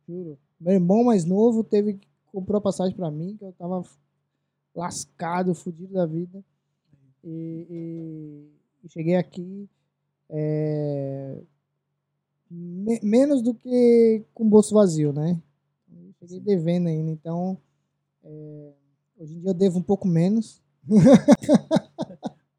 Juro. 0.09 0.39
Meu 0.61 0.75
irmão 0.75 1.05
mais 1.05 1.25
novo 1.25 1.63
teve 1.65 1.99
comprou 2.33 2.59
a 2.59 2.63
passagem 2.63 2.95
pra 2.97 3.11
mim, 3.11 3.37
que 3.37 3.45
eu 3.45 3.53
tava 3.53 3.83
lascado, 4.75 5.55
fudido 5.55 5.93
da 5.95 6.07
vida. 6.07 6.43
E, 7.25 7.67
e- 7.71 8.49
e 8.85 8.89
cheguei 8.89 9.17
aqui 9.17 9.69
é, 10.31 11.43
me- 12.51 13.01
menos 13.03 13.43
do 13.43 13.55
que 13.55 14.23
com 14.35 14.45
o 14.45 14.49
bolso 14.49 14.75
vazio, 14.75 15.13
né? 15.13 15.41
Eu 16.21 16.29
Cheguei 16.29 16.41
devendo 16.41 16.89
ainda, 16.89 17.11
então 17.11 17.57
é, 18.25 18.73
hoje 19.19 19.35
em 19.35 19.41
dia 19.41 19.51
eu 19.51 19.55
devo 19.55 19.79
um 19.79 19.83
pouco 19.83 20.07
menos. 20.09 20.61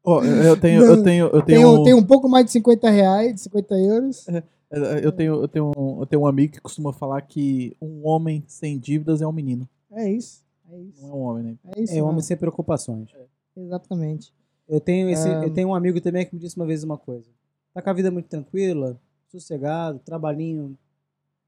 Ó, 0.02 0.24
eu 0.24 0.58
tenho, 0.58 0.80
Não, 0.80 0.88
eu 0.94 1.02
tenho, 1.02 1.26
eu 1.26 1.42
tenho, 1.42 1.44
Tenho, 1.44 1.84
tenho 1.84 1.96
um 1.98 2.04
pouco 2.04 2.28
mais 2.28 2.46
de 2.46 2.52
50 2.52 2.88
reais, 2.90 3.34
de 3.34 3.40
50 3.42 3.74
euros. 3.78 4.26
eu 5.02 5.12
tenho, 5.12 5.34
eu 5.42 5.48
tenho, 5.48 5.72
um, 5.76 6.00
eu 6.00 6.06
tenho 6.06 6.22
um 6.22 6.26
amigo 6.26 6.54
que 6.54 6.60
costuma 6.60 6.92
falar 6.92 7.20
que 7.22 7.76
um 7.80 8.06
homem 8.06 8.42
sem 8.46 8.78
dívidas 8.78 9.20
é 9.20 9.26
um 9.26 9.32
menino. 9.32 9.68
É 9.92 10.10
isso. 10.10 10.42
É 10.72 10.78
isso. 10.78 11.02
Não 11.02 11.10
é 11.10 11.14
um 11.14 11.20
homem, 11.22 11.44
né? 11.44 11.54
É 11.76 11.80
isso. 11.82 11.94
É 11.94 12.02
um 12.02 12.06
homem 12.06 12.22
sem 12.22 12.36
preocupações. 12.36 13.10
Exatamente. 13.56 14.32
Eu 14.68 14.80
tenho, 14.80 15.10
esse, 15.10 15.28
eu 15.28 15.52
tenho 15.52 15.68
um 15.68 15.74
amigo 15.74 16.00
também 16.00 16.24
que 16.24 16.34
me 16.34 16.40
disse 16.40 16.56
uma 16.56 16.64
vez 16.66 16.82
uma 16.84 16.96
coisa. 16.96 17.28
Tá 17.74 17.82
com 17.82 17.90
a 17.90 17.92
vida 17.92 18.10
muito 18.10 18.26
tranquila, 18.26 18.98
sossegado, 19.30 19.98
trabalhinho 20.00 20.76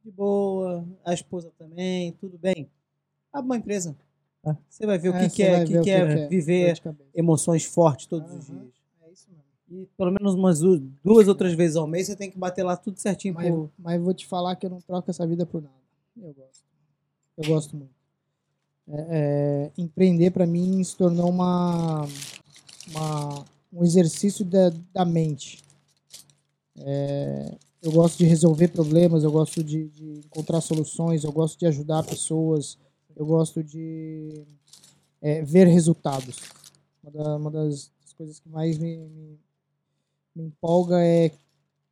de 0.05 0.11
boa, 0.11 0.85
a 1.05 1.12
esposa 1.12 1.51
também, 1.59 2.12
tudo 2.12 2.39
bem. 2.39 2.68
Abre 3.33 3.47
uma 3.47 3.57
empresa. 3.57 3.97
Ah. 4.45 4.57
Você 4.68 4.87
vai 4.87 4.99
ver 4.99 5.11
o 5.11 5.14
É, 5.14 5.18
que, 5.20 5.28
você 5.30 5.37
que 5.37 5.43
é, 5.43 5.64
que 5.64 5.80
que 5.83 5.91
é 5.91 5.99
é. 6.24 6.28
Viver 6.28 6.74
emoções 7.14 7.64
fortes 7.64 8.07
todos 8.07 8.30
os 8.33 8.51
Aham. 8.51 8.59
dias. 8.61 8.72
É 9.07 9.11
isso 9.12 9.28
mesmo. 9.30 9.45
E 9.85 9.87
pelo 9.97 10.11
menos 10.11 10.35
umas 10.35 10.59
du- 10.61 10.78
duas 11.05 11.28
ou 11.28 11.35
três 11.35 11.55
vezes 11.55 11.76
ao 11.76 11.87
mês 11.87 12.07
você 12.09 12.16
tem 12.16 12.30
que 12.30 12.39
bater 12.39 12.62
lá 12.64 12.76
tudo 12.76 12.99
certinho. 12.99 13.35
Mas, 13.35 13.55
mas 13.78 14.03
vou 14.03 14.12
te 14.12 14.26
falar 14.26 14.57
que 14.57 14.66
eu 14.66 14.70
não 14.70 14.80
troco 14.80 15.11
essa 15.11 15.26
vida 15.26 15.47
por 15.47 15.62
nada. 15.62 15.74
Eu 16.16 16.35
gosto. 16.35 16.64
Eu 17.39 17.45
gosto 17.49 17.76
muito. 17.76 17.93
É, 18.89 19.07
é, 19.11 19.72
empreender 19.78 20.33
para 20.33 20.45
mim 20.47 20.83
se 20.83 20.97
tornou 20.97 21.30
uma, 21.30 22.05
uma- 22.91 23.45
um 23.72 23.85
exercício 23.85 24.45
da, 24.45 24.70
da 24.93 25.05
mente. 25.05 25.62
É, 26.76 27.57
eu 27.83 27.91
gosto 27.93 28.18
de 28.18 28.24
resolver 28.24 28.68
problemas, 28.68 29.24
eu 29.24 29.33
gosto 29.33 29.62
de, 29.62 29.89
de 29.89 30.20
encontrar 30.26 30.61
soluções, 30.61 31.24
eu 31.24 31.33
gosto 31.33 31.59
de 31.59 31.66
ajudar 31.66 32.05
pessoas, 32.05 32.78
eu 33.16 33.26
gosto 33.26 33.62
de 33.62 34.45
é, 35.20 35.43
ver 35.43 35.66
resultados. 35.66 36.39
Uma, 37.03 37.12
da- 37.12 37.37
uma 37.37 37.51
das 37.51 37.91
coisas 38.16 38.39
que 38.39 38.49
mais 38.49 38.78
me, 38.78 38.97
me, 38.99 39.39
me 40.37 40.45
empolga 40.45 41.01
é 41.05 41.33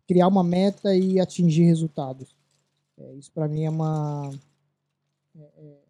criar 0.06 0.28
uma 0.28 0.44
meta 0.44 0.94
e 0.94 1.20
atingir 1.20 1.64
resultados. 1.64 2.34
É, 2.98 3.14
isso 3.14 3.30
para 3.32 3.48
mim 3.48 3.64
é 3.64 3.70
uma 3.70 4.30
é- 5.36 5.50
é- 5.58 5.89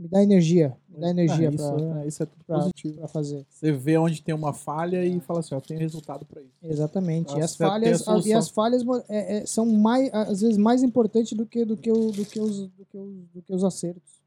me 0.00 0.08
dá 0.08 0.22
energia, 0.22 0.74
me 0.88 0.98
dá 1.00 1.10
energia 1.10 1.48
Ah, 1.48 1.52
isso, 1.52 1.72
para 1.74 2.02
é, 2.02 2.06
isso 2.08 2.22
é 2.22 2.26
tudo 2.26 2.44
positivo. 2.44 3.08
fazer. 3.08 3.46
Você 3.50 3.70
vê 3.70 3.98
onde 3.98 4.22
tem 4.22 4.34
uma 4.34 4.52
falha 4.54 5.04
e 5.04 5.20
fala 5.20 5.40
assim, 5.40 5.54
ó, 5.54 5.60
tem 5.60 5.76
resultado 5.78 6.24
pra 6.24 6.40
isso. 6.40 6.50
Exatamente. 6.62 7.30
E 7.32 7.34
Pra 7.36 7.44
as 7.44 7.54
falhas, 7.56 8.08
a- 8.08 8.18
e 8.26 8.32
as 8.32 8.48
falhas 8.48 8.82
é- 9.08 9.38
é, 9.38 9.46
são 9.46 9.66
mais, 9.66 10.12
às 10.14 10.40
vezes 10.40 10.56
mais 10.56 10.82
importantes 10.82 11.34
do 11.36 11.44
que 11.44 11.64
do 11.64 11.76
que, 11.76 11.92
o, 11.92 12.10
do 12.10 12.24
que 12.24 12.40
os 12.40 12.68
do 12.68 12.84
que 12.86 12.96
os, 12.96 13.14
do 13.34 13.42
que 13.42 13.54
os 13.54 13.62
acertos. 13.62 14.20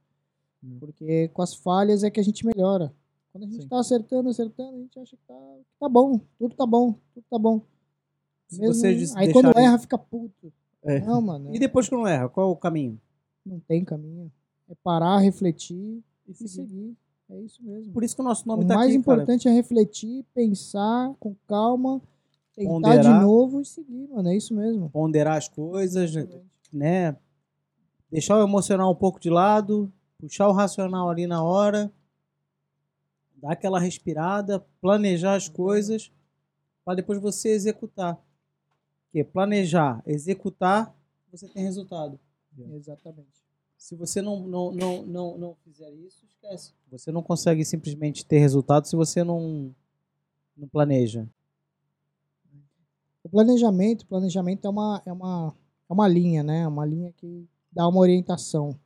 Hum. 0.64 0.78
Porque 0.80 1.28
com 1.30 1.42
as 1.42 1.54
falhas 1.56 2.04
é 2.04 2.10
que 2.12 2.20
a 2.20 2.24
gente 2.24 2.46
melhora. 2.46 2.94
Quando 3.32 3.46
a 3.46 3.48
gente 3.48 3.64
Sim. 3.64 3.68
tá 3.68 3.80
acertando, 3.80 4.30
acertando, 4.30 4.78
a 4.78 4.80
gente 4.80 5.00
acha 5.00 5.18
que 5.18 5.24
tá, 5.28 5.34
tá 5.80 5.90
bom, 5.90 6.20
tudo 6.38 6.54
tá 6.56 6.68
bom, 6.68 6.94
tudo 7.16 7.26
tá 7.30 7.40
bom. 7.40 7.62
Mesmo- 8.52 9.18
aí 9.18 9.34
quando 9.34 9.58
erra, 9.58 9.80
fica 9.80 9.98
puto. 9.98 10.54
É. 10.84 11.00
Não, 11.00 11.20
mano. 11.22 11.56
E 11.56 11.58
depois 11.58 11.90
que 11.90 11.96
não 11.96 12.06
erra, 12.06 12.30
qual 12.30 12.52
o 12.52 12.56
caminho? 12.56 13.00
Não 13.44 13.60
tem 13.60 13.84
caminho. 13.84 14.32
É 14.74 14.76
parar, 14.84 15.18
refletir 15.20 16.04
E 16.28 16.32
e 16.32 16.34
seguir. 16.34 16.50
seguir. 16.50 16.98
É 17.30 17.40
isso 17.40 17.64
mesmo. 17.64 17.94
Por 17.94 18.04
isso 18.04 18.16
que 18.16 18.22
o 18.22 18.26
nosso 18.26 18.48
nome 18.48 18.64
o 18.64 18.68
tá 18.68 18.76
mais 18.76 18.92
aqui, 18.94 19.04
cara. 19.04 19.18
importante 19.18 19.48
é 19.48 19.52
refletir, 19.52 20.26
pensar 20.34 21.14
com 21.20 21.36
calma, 21.48 22.02
tentar 22.56 22.70
Ponderar. 22.72 23.02
de 23.20 23.26
novo 23.26 23.62
e 23.62 23.66
seguir, 23.66 24.08
mano. 24.10 24.30
É 24.30 24.36
isso 24.36 24.54
mesmo. 24.54 24.90
Ponderar 24.90 25.38
as 25.38 25.48
coisas, 25.48 26.12
né? 26.72 27.16
Deixar 28.12 28.38
o 28.38 28.44
emocional 28.44 28.92
um 28.92 28.96
pouco 28.96 29.20
de 29.20 29.30
lado, 29.30 29.92
puxar 30.20 30.48
o 30.48 30.52
racional 30.52 31.10
ali 31.10 31.26
na 31.28 31.44
hora, 31.44 31.92
dar 33.38 33.52
aquela 33.54 33.80
respirada, 33.80 34.60
planejar 34.82 35.36
as 35.36 35.48
coisas, 35.50 36.12
para 36.86 36.96
depois 36.96 37.20
você 37.20 37.50
executar. 37.50 38.20
Porque 39.06 39.24
planejar, 39.24 40.02
executar, 40.06 40.94
você 41.32 41.48
tem 41.48 41.64
resultado. 41.64 42.20
Exatamente. 42.76 43.43
Se 43.84 43.98
você 43.98 44.22
não, 44.22 44.48
não, 44.48 44.72
não, 44.72 45.06
não, 45.06 45.38
não 45.38 45.56
fizer 45.56 45.92
isso, 45.92 46.26
esquece. 46.26 46.74
Você 46.90 47.12
não 47.12 47.22
consegue 47.22 47.66
simplesmente 47.66 48.26
ter 48.26 48.40
resultado 48.40 48.88
se 48.88 48.96
você 48.96 49.26
não, 49.26 49.76
não 50.58 50.68
planeja. 50.70 51.28
O 53.24 53.30
planejamento, 53.30 54.06
planejamento 54.06 54.66
é 54.66 54.70
uma, 54.70 55.02
é 55.06 55.12
uma, 55.12 55.54
é 55.90 55.94
uma 55.94 56.08
linha, 56.08 56.44
né? 56.44 56.62
É 56.62 56.68
Uma 56.68 56.86
linha 56.86 57.12
que 57.14 57.46
dá 57.72 57.88
uma 57.88 58.00
orientação. 58.00 58.78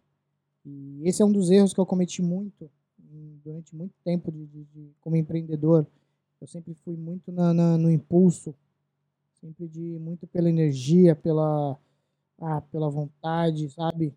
E 0.66 1.02
esse 1.08 1.22
é 1.22 1.26
um 1.26 1.32
dos 1.32 1.52
erros 1.52 1.74
que 1.74 1.80
eu 1.80 1.86
cometi 1.86 2.22
muito 2.22 2.70
durante 3.44 3.76
muito 3.76 3.96
tempo 4.04 4.32
de, 4.32 4.46
de- 4.48 4.66
de- 4.66 4.92
como 5.02 5.16
empreendedor. 5.16 5.88
Eu 6.42 6.48
sempre 6.48 6.74
fui 6.76 6.96
muito 6.98 7.32
na, 7.32 7.54
na- 7.54 7.78
no 7.78 7.92
impulso, 7.92 8.56
sempre 9.42 9.68
de 9.68 10.00
muito 10.00 10.28
pela 10.28 10.50
energia, 10.50 11.16
pela, 11.16 11.78
ah, 12.40 12.62
pela 12.62 12.90
vontade, 12.90 13.70
sabe? 13.72 14.14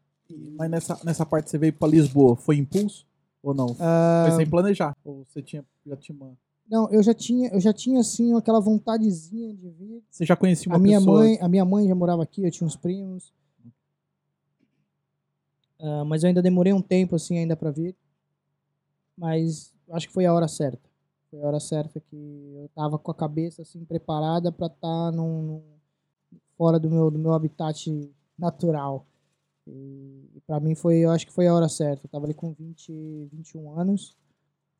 Mas 0.56 0.70
nessa, 0.70 0.98
nessa 1.04 1.26
parte 1.26 1.50
você 1.50 1.58
veio 1.58 1.72
pra 1.72 1.88
Lisboa, 1.88 2.36
foi 2.36 2.56
impulso? 2.56 3.06
Ou 3.42 3.54
não? 3.54 3.74
Ah, 3.80 4.22
Foi 4.28 4.36
sem 4.36 4.48
planejar? 4.50 4.94
Ou 5.04 5.24
você 5.24 5.40
tinha, 5.42 5.64
já 5.86 5.96
tinha 5.96 6.14
uma... 6.16 6.36
não, 6.68 6.90
eu 6.90 7.02
já 7.02 7.14
tinha, 7.14 7.48
eu 7.48 7.60
já 7.60 7.72
tinha 7.72 8.00
assim 8.00 8.34
aquela 8.36 8.60
vontadezinha 8.60 9.54
de 9.54 9.68
vir. 9.70 10.02
Você 10.10 10.24
já 10.26 10.36
conhecia 10.36 10.70
uma 10.70 10.76
a 10.76 10.78
minha 10.78 10.98
pessoa... 10.98 11.20
mãe, 11.20 11.38
a 11.40 11.48
minha 11.48 11.64
mãe 11.64 11.88
já 11.88 11.94
morava 11.94 12.22
aqui, 12.22 12.44
eu 12.44 12.50
tinha 12.50 12.66
uns 12.66 12.76
primos. 12.76 13.32
Ah, 15.78 16.04
mas 16.04 16.22
eu 16.22 16.28
ainda 16.28 16.42
demorei 16.42 16.72
um 16.72 16.82
tempo 16.82 17.16
assim 17.16 17.38
ainda 17.38 17.56
para 17.56 17.70
vir. 17.70 17.96
Mas 19.16 19.72
acho 19.90 20.06
que 20.08 20.12
foi 20.14 20.26
a 20.26 20.32
hora 20.34 20.48
certa. 20.48 20.88
Foi 21.30 21.40
a 21.40 21.46
hora 21.46 21.60
certa 21.60 22.00
que 22.00 22.16
eu 22.16 22.68
tava 22.74 22.98
com 22.98 23.10
a 23.10 23.14
cabeça 23.14 23.62
assim 23.62 23.84
preparada 23.84 24.50
para 24.52 24.66
estar 24.66 25.12
num, 25.12 25.42
num- 25.42 25.62
fora 26.56 26.78
do 26.78 26.90
meu 26.90 27.10
do 27.10 27.18
meu 27.18 27.32
habitat 27.32 27.86
natural. 28.38 29.06
E, 30.36 30.40
para 30.46 30.60
mim 30.60 30.74
foi, 30.74 30.98
eu 30.98 31.10
acho 31.10 31.26
que 31.26 31.32
foi 31.32 31.46
a 31.46 31.54
hora 31.54 31.68
certa. 31.68 32.06
Eu 32.06 32.10
tava 32.10 32.24
ali 32.26 32.34
com 32.34 32.52
20, 32.52 32.92
21 33.32 33.78
anos 33.78 34.16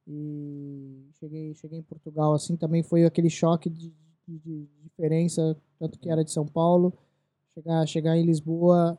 E 0.09 1.09
cheguei, 1.21 1.55
cheguei 1.55 1.79
em 1.81 1.83
Portugal, 1.83 2.35
assim, 2.35 2.57
também 2.57 2.83
foi 2.83 3.05
aquele 3.05 3.31
choque 3.31 3.71
de, 3.71 3.93
de- 4.29 4.39
de 4.41 4.69
diferença, 4.85 5.57
tanto 5.79 5.99
que 5.99 6.11
era 6.11 6.25
de 6.25 6.33
São 6.33 6.47
Paulo. 6.47 6.93
Chegar, 7.55 7.87
chegar 7.87 8.17
em 8.17 8.25
Lisboa 8.27 8.99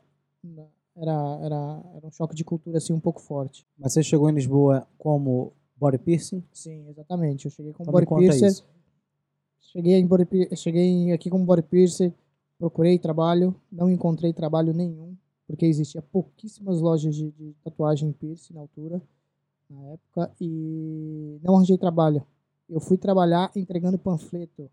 era, 0.96 1.12
era, 1.42 1.82
era 1.96 2.06
um 2.06 2.10
choque 2.10 2.34
de 2.34 2.44
cultura, 2.44 2.78
assim, 2.78 2.92
um 2.92 3.00
pouco 3.00 3.20
forte. 3.20 3.66
Mas 3.78 3.92
você 3.92 4.02
chegou 4.02 4.28
em 4.30 4.34
Lisboa 4.34 4.86
como 4.98 5.52
body 5.76 5.98
piercing? 5.98 6.42
Sim, 6.52 6.88
exatamente. 6.88 7.46
Eu 7.46 7.50
cheguei 7.50 7.72
com 7.72 7.82
Então 7.82 7.92
body 7.92 8.06
isso. 8.46 8.64
Cheguei, 9.60 9.94
em 9.94 10.06
body, 10.06 10.26
cheguei 10.56 11.12
aqui 11.12 11.30
como 11.30 11.44
body 11.44 11.62
piercer, 11.62 12.12
procurei 12.58 12.98
trabalho, 12.98 13.54
não 13.70 13.90
encontrei 13.90 14.32
trabalho 14.32 14.72
nenhum, 14.74 15.11
porque 15.52 15.66
existia 15.66 16.00
pouquíssimas 16.00 16.80
lojas 16.80 17.14
de, 17.14 17.30
de 17.32 17.52
tatuagem 17.62 18.10
piercing 18.10 18.54
na 18.54 18.60
altura, 18.60 19.02
na 19.70 19.82
época, 19.92 20.32
e 20.40 21.38
não 21.42 21.56
arranjei 21.56 21.78
trabalho. 21.78 22.26
Eu 22.68 22.80
fui 22.80 22.98
trabalhar 22.98 23.52
entregando 23.56 23.98
panfleto 23.98 24.70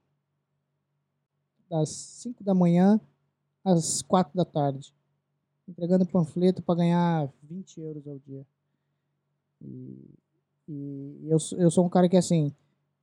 das 1.70 1.90
5 1.90 2.44
da 2.44 2.54
manhã 2.54 3.00
às 3.64 4.02
4 4.02 4.36
da 4.36 4.46
tarde. 4.46 4.94
Entregando 5.68 6.06
panfleto 6.08 6.62
para 6.64 6.76
ganhar 6.78 7.30
20 7.44 7.80
euros 7.82 8.08
ao 8.08 8.20
dia. 8.20 8.46
E, 9.62 9.98
e 10.68 11.28
eu, 11.30 11.40
sou- 11.40 11.58
eu 11.60 11.72
sou 11.72 11.86
um 11.86 11.90
cara 11.90 12.10
que, 12.10 12.18
assim, 12.18 12.54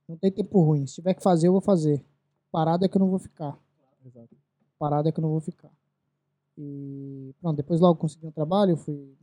não 0.07 0.17
tem 0.17 0.31
tempo 0.31 0.61
ruim. 0.61 0.85
Se 0.87 0.95
tiver 0.95 1.13
que 1.13 1.23
fazer, 1.23 1.47
eu 1.47 1.53
vou 1.53 1.61
fazer. 1.61 2.03
Parado 2.51 2.85
é 2.85 2.89
que 2.89 2.97
eu 2.97 3.01
não 3.01 3.09
vou 3.09 3.19
ficar. 3.19 3.57
Parado 4.79 5.07
é 5.07 5.11
que 5.11 5.19
eu 5.19 5.21
não 5.21 5.29
vou 5.29 5.39
ficar. 5.41 5.71
E 6.57 7.35
pronto, 7.39 7.57
depois 7.57 7.79
logo 7.79 7.99
consegui 7.99 8.27
um 8.27 8.31
trabalho, 8.31 8.75
fui 8.75 9.15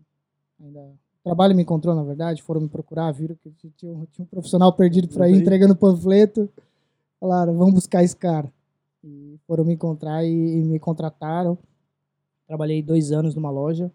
ainda 0.61 0.95
o 1.25 1.25
trabalho 1.25 1.57
me 1.57 1.63
encontrou, 1.63 1.95
na 1.95 2.03
verdade, 2.03 2.43
foram 2.43 2.61
me 2.61 2.69
procurar, 2.69 3.11
viram 3.11 3.35
que 3.35 3.51
tinha 3.71 3.91
um, 3.91 4.05
tinha 4.05 4.23
um 4.27 4.29
profissional 4.29 4.71
perdido 4.75 5.09
por 5.09 5.23
aí 5.23 5.33
entregando 5.33 5.75
panfleto. 5.75 6.51
Falaram, 7.19 7.57
vamos 7.57 7.73
buscar 7.73 8.05
esse 8.05 8.15
cara. 8.15 8.53
E 9.03 9.41
foram 9.47 9.65
me 9.65 9.73
encontrar 9.73 10.23
e, 10.23 10.29
e 10.29 10.63
me 10.63 10.79
contrataram. 10.79 11.57
Trabalhei 12.47 12.83
dois 12.83 13.11
anos 13.11 13.35
numa 13.35 13.51
loja. 13.51 13.91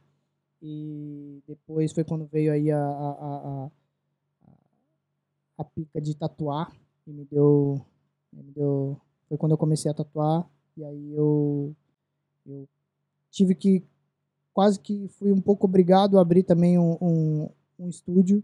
E 0.60 1.44
depois 1.48 1.92
foi 1.92 2.04
quando 2.04 2.26
veio 2.26 2.52
aí 2.52 2.72
a, 2.72 2.84
a, 2.84 3.10
a, 3.12 3.66
a, 3.66 3.72
a 5.60 5.64
pica 5.64 6.02
de 6.02 6.16
tatuar. 6.16 6.76
E 7.06 7.12
me 7.12 7.26
deu, 7.26 7.80
me 8.34 8.52
deu. 8.54 9.00
Foi 9.28 9.38
quando 9.38 9.52
eu 9.52 9.58
comecei 9.58 9.92
a 9.92 9.94
tatuar. 9.94 10.50
E 10.76 10.84
aí 10.84 11.14
eu, 11.14 11.76
eu 12.48 12.68
tive 13.32 13.56
que. 13.56 13.84
Quase 14.54 14.80
que 14.80 15.08
fui 15.08 15.32
um 15.32 15.40
pouco 15.40 15.68
obrigado 15.68 16.18
a 16.18 16.22
abrir 16.22 16.44
também 16.44 16.78
um, 16.78 16.98
um, 17.02 17.50
um 17.78 17.88
estúdio. 17.88 18.44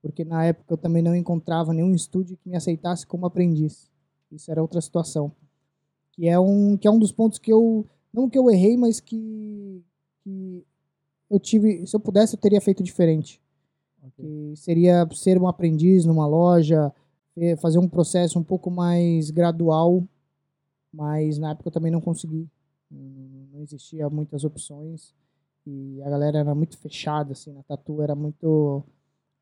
Porque 0.00 0.24
na 0.24 0.44
época 0.44 0.72
eu 0.72 0.76
também 0.76 1.02
não 1.02 1.14
encontrava 1.14 1.72
nenhum 1.72 1.94
estúdio 1.94 2.36
que 2.36 2.48
me 2.48 2.56
aceitasse 2.56 3.06
como 3.06 3.26
aprendiz. 3.26 3.90
Isso 4.30 4.50
era 4.50 4.62
outra 4.62 4.80
situação. 4.80 5.32
Que 6.12 6.28
é 6.28 6.38
um, 6.38 6.76
que 6.76 6.86
é 6.86 6.90
um 6.90 6.98
dos 6.98 7.12
pontos 7.12 7.38
que 7.38 7.52
eu. 7.52 7.86
Não 8.12 8.28
que 8.28 8.38
eu 8.38 8.50
errei, 8.50 8.76
mas 8.76 9.00
que, 9.00 9.82
que 10.22 10.64
eu 11.30 11.40
tive. 11.40 11.86
Se 11.86 11.96
eu 11.96 12.00
pudesse, 12.00 12.36
eu 12.36 12.40
teria 12.40 12.60
feito 12.60 12.82
diferente. 12.82 13.40
Que 14.16 14.52
seria 14.56 15.08
ser 15.12 15.40
um 15.40 15.48
aprendiz 15.48 16.04
numa 16.04 16.26
loja, 16.26 16.92
eh, 17.36 17.56
fazer 17.56 17.78
um 17.78 17.88
processo 17.88 18.38
um 18.38 18.44
pouco 18.44 18.70
mais 18.70 19.30
gradual, 19.30 20.06
mas 20.92 21.38
na 21.38 21.50
época 21.50 21.68
eu 21.68 21.72
também 21.72 21.90
não 21.90 22.00
consegui. 22.00 22.46
Existia 23.64 24.08
muitas 24.10 24.44
opções 24.44 25.14
e 25.66 26.00
a 26.02 26.10
galera 26.10 26.38
era 26.38 26.54
muito 26.54 26.76
fechada, 26.76 27.32
assim, 27.32 27.52
na 27.52 27.62
tatu 27.62 28.02
era 28.02 28.14
muito... 28.14 28.84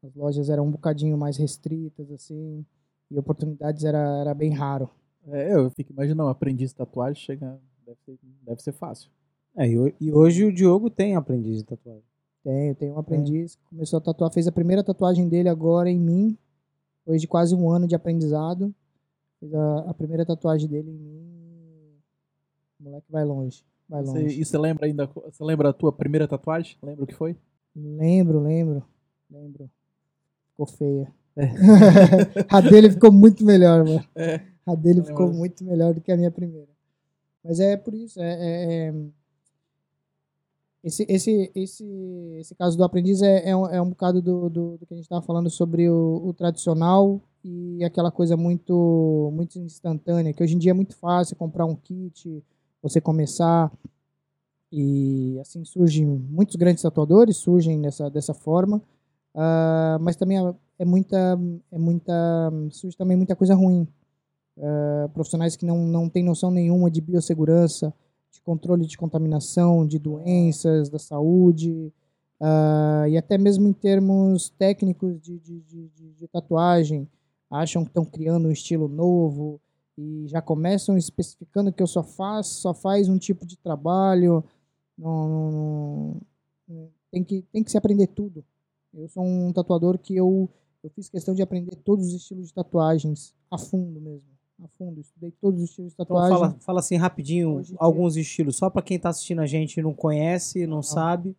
As 0.03 0.15
lojas 0.15 0.49
eram 0.49 0.67
um 0.67 0.71
bocadinho 0.71 1.17
mais 1.17 1.37
restritas, 1.37 2.11
assim, 2.11 2.65
e 3.11 3.19
oportunidades 3.19 3.85
era, 3.85 4.21
era 4.21 4.35
bem 4.35 4.51
raro. 4.53 4.89
É, 5.29 5.55
eu 5.55 5.71
fico 5.71 5.93
imaginando, 5.93 6.25
um 6.25 6.29
aprendiz 6.29 6.71
de 6.71 6.77
tatuagem 6.77 7.21
chega. 7.21 7.61
Deve 7.87 7.99
ser, 8.05 8.19
deve 8.43 8.63
ser 8.63 8.73
fácil. 8.73 9.11
É, 9.57 9.69
e, 9.69 9.95
e 10.01 10.13
hoje 10.13 10.45
o 10.45 10.53
Diogo 10.53 10.89
tem 10.89 11.15
aprendiz 11.15 11.59
de 11.59 11.65
tatuagem. 11.65 12.03
Tenho, 12.43 12.75
tenho 12.75 12.95
um 12.95 12.99
aprendiz 12.99 13.55
que 13.55 13.63
começou 13.69 13.99
a 13.99 14.01
tatuar, 14.01 14.33
fez 14.33 14.49
a 14.49 14.53
primeira 14.53 14.83
tatuagem 14.83 15.29
dele 15.29 15.49
agora 15.49 15.89
em 15.89 15.99
mim, 15.99 16.37
depois 16.99 17.21
de 17.21 17.29
quase 17.29 17.55
um 17.55 17.71
ano 17.71 17.87
de 17.87 17.95
aprendizado. 17.95 18.75
Fez 19.39 19.55
a, 19.55 19.79
a 19.91 19.95
primeira 19.95 20.27
tatuagem 20.27 20.69
dele 20.69 20.91
em 20.91 20.99
mim. 20.99 21.23
O 22.81 22.85
moleque 22.85 23.07
vai 23.11 23.25
longe. 23.25 23.65
Vai 23.93 24.03
longe. 24.03 24.41
e 24.41 24.45
você 24.45 24.57
lembra 24.59 24.87
ainda? 24.87 25.07
Você 25.07 25.45
lembra 25.45 25.69
a 25.69 25.73
tua 25.73 25.93
primeira 25.93 26.27
tatuagem? 26.27 26.77
Lembra 26.83 27.05
o 27.05 27.07
que 27.07 27.15
foi? 27.15 27.37
Lembro, 27.77 28.41
lembro. 28.41 28.83
Lembro. 29.31 29.71
Ficou 30.51 30.67
feia. 30.67 31.13
a 32.49 32.61
dele 32.61 32.91
ficou 32.91 33.13
muito 33.13 33.45
melhor, 33.45 33.85
mano. 33.85 34.05
É. 34.15 34.41
A 34.67 34.75
dele 34.75 35.03
ficou 35.03 35.33
muito 35.33 35.65
melhor 35.65 35.93
do 35.95 36.01
que 36.01 36.13
a 36.13 36.17
minha 36.17 36.31
primeira. 36.31 36.69
Mas 37.45 37.59
é 37.61 37.77
por 37.77 37.93
isso. 37.95 38.21
É, 38.21 38.33
é- 38.33 38.89
é- 38.89 38.95
Esse, 40.85 41.07
esse, 41.09 41.53
esse, 41.55 41.85
esse 42.41 42.55
caso 42.57 42.77
do 42.77 42.83
aprendiz 42.85 43.23
é, 43.23 43.49
é, 43.51 43.57
um, 43.57 43.67
é 43.69 43.81
um 43.81 43.91
bocado 43.91 44.21
do, 44.21 44.51
do, 44.51 44.77
do 44.79 44.87
que 44.87 44.93
a 44.93 44.97
gente 44.97 45.05
estava 45.05 45.23
falando 45.23 45.49
sobre 45.49 45.89
o, 45.89 46.21
o 46.25 46.33
tradicional 46.35 47.21
e 47.45 47.85
aquela 47.85 48.11
coisa 48.11 48.37
muito, 48.37 49.31
muito 49.33 49.59
instantânea, 49.61 50.33
que 50.33 50.43
hoje 50.43 50.55
em 50.57 50.59
dia 50.59 50.73
é 50.73 50.75
muito 50.75 50.97
fácil 50.97 51.37
comprar 51.37 51.67
um 51.67 51.77
kit, 51.77 52.43
você 52.83 53.01
começar. 53.01 53.73
E 54.71 55.39
assim 55.41 55.65
surgem 55.65 56.07
muitos 56.07 56.57
grandes 56.57 56.83
tatuadores, 56.83 57.37
surgem 57.37 57.81
dessa, 57.81 58.09
dessa 58.11 58.33
forma. 58.33 58.81
Ah, 59.35 59.99
mas 60.01 60.17
também 60.17 60.39
é- 60.39 60.55
é 60.79 60.85
muita, 60.85 61.39
é 61.71 61.79
muita, 61.79 62.13
surge 62.71 62.97
também 62.97 63.17
muita 63.17 63.37
coisa 63.37 63.55
ruim. 63.55 63.87
Ah, 64.59 65.09
profissionais 65.15 65.57
que 65.57 65.67
não, 65.67 65.79
não 65.87 66.09
têm 66.09 66.25
noção 66.25 66.51
nenhuma 66.51 66.91
de 66.91 67.01
biossegurança, 67.01 67.93
de 68.33 68.41
controle 68.43 68.87
de 68.87 68.97
contaminação, 68.97 69.87
de 69.87 69.99
doenças, 69.99 70.89
da 70.89 70.99
saúde, 70.99 71.93
ah, 72.41 73.05
e 73.09 73.17
até 73.19 73.39
mesmo 73.39 73.69
em 73.69 73.73
termos 73.73 74.51
técnicos 74.59 75.21
de, 75.21 75.39
de, 75.39 75.61
de- 75.61 76.13
de 76.19 76.29
tatuagem, 76.29 77.09
acham 77.51 77.85
que 77.85 77.91
estão 77.91 78.05
criando 78.05 78.49
um 78.49 78.53
estilo 78.53 78.89
novo 78.89 79.61
e 79.99 80.27
já 80.29 80.41
começam 80.41 80.97
especificando 80.97 81.73
que 81.73 81.83
eu 81.83 81.87
só 81.87 82.03
faço, 82.03 82.55
só 82.61 82.73
faz 82.75 83.09
um 83.09 83.19
tipo 83.19 83.47
de 83.47 83.57
trabalho. 83.59 84.43
Não, 84.97 86.17
não- 86.69 86.89
tem, 87.11 87.23
que, 87.25 87.43
tem 87.53 87.63
que 87.63 87.71
se 87.71 87.77
aprender 87.79 88.07
tudo. 88.09 88.45
Eu 88.95 89.09
sou 89.09 89.23
um 89.25 89.53
tatuador 89.53 89.99
que 89.99 90.17
eu, 90.17 90.49
eu 90.83 90.91
fiz 90.91 91.09
questão 91.09 91.35
de 91.35 91.43
aprender 91.43 91.77
todos 91.77 92.07
os 92.09 92.15
estilos 92.15 92.49
de 92.49 92.55
tatuagens 92.55 93.35
a 93.51 93.59
fundo 93.59 94.01
mesmo. 94.01 94.33
A 94.63 94.69
fundo. 94.69 95.01
Estudei 95.01 95.33
todos 95.41 95.63
os 95.63 95.71
estilos 95.71 95.91
de 95.93 95.95
Então 95.95 96.07
tatuagem. 96.07 96.39
fala, 96.39 96.57
fala 96.61 96.81
assim 96.81 96.97
rapidinho 96.97 97.57
Hoje 97.57 97.69
em 97.73 97.75
dia- 97.75 97.77
alguns 97.81 98.17
estilos, 98.17 98.57
só 98.57 98.71
pra 98.71 98.81
quem 98.83 98.99
tá 98.99 99.09
assistindo 99.09 99.41
a 99.41 99.47
gente 99.47 99.79
e 99.79 99.83
não 99.83 99.93
conhece, 99.95 100.67
não 100.67 100.83
sabe. 100.83 101.37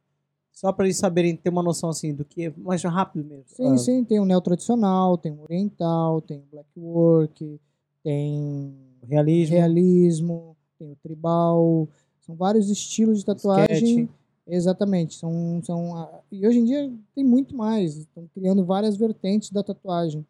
Só 0.52 0.72
pra 0.72 0.86
eles 0.86 0.98
saberem 0.98 1.36
ter 1.36 1.50
uma 1.50 1.64
noção 1.64 1.90
assim 1.90 2.14
do 2.14 2.24
que 2.24 2.46
é 2.46 2.54
mais 2.58 2.84
rápido 2.84 3.26
mesmo. 3.26 3.46
Sim, 3.48 3.74
Ah, 3.74 3.78
sim, 3.78 4.04
tem 4.04 4.20
o 4.20 4.26
neo 4.26 4.40
tradicional, 4.42 5.18
tem 5.18 5.32
o 5.32 5.42
oriental, 5.42 6.22
tem 6.22 6.38
o 6.40 6.44
black 6.52 6.70
work, 6.78 7.60
tem 8.04 8.74
Realismo. 9.08 9.56
realismo, 9.56 10.58
tem 10.78 10.92
o 10.92 10.96
tribal, 10.98 11.88
são 12.20 12.36
vários 12.36 12.70
estilos 12.70 13.20
de 13.20 13.26
tatuagem. 13.26 14.02
Sketch. 14.02 14.10
Exatamente, 14.46 15.16
são, 15.16 15.62
são 15.64 15.96
ah, 15.96 16.20
e 16.30 16.46
hoje 16.46 16.60
em 16.60 16.66
dia 16.66 16.92
tem 17.16 17.24
muito 17.24 17.56
mais, 17.56 17.96
estão 17.96 18.28
criando 18.34 18.66
várias 18.66 18.98
vertentes 18.98 19.50
da 19.50 19.64
tatuagem. 19.64 20.26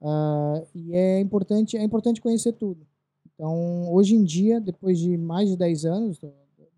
Ah, 0.00 0.62
e 0.74 0.94
é 0.94 1.20
importante, 1.20 1.76
é 1.76 1.82
importante 1.82 2.20
conhecer 2.20 2.52
tudo. 2.52 2.86
Então, 3.34 3.92
hoje 3.92 4.14
em 4.14 4.22
dia, 4.24 4.60
depois 4.60 4.98
de 4.98 5.16
mais 5.16 5.48
de 5.48 5.56
10 5.56 5.84
anos, 5.84 6.20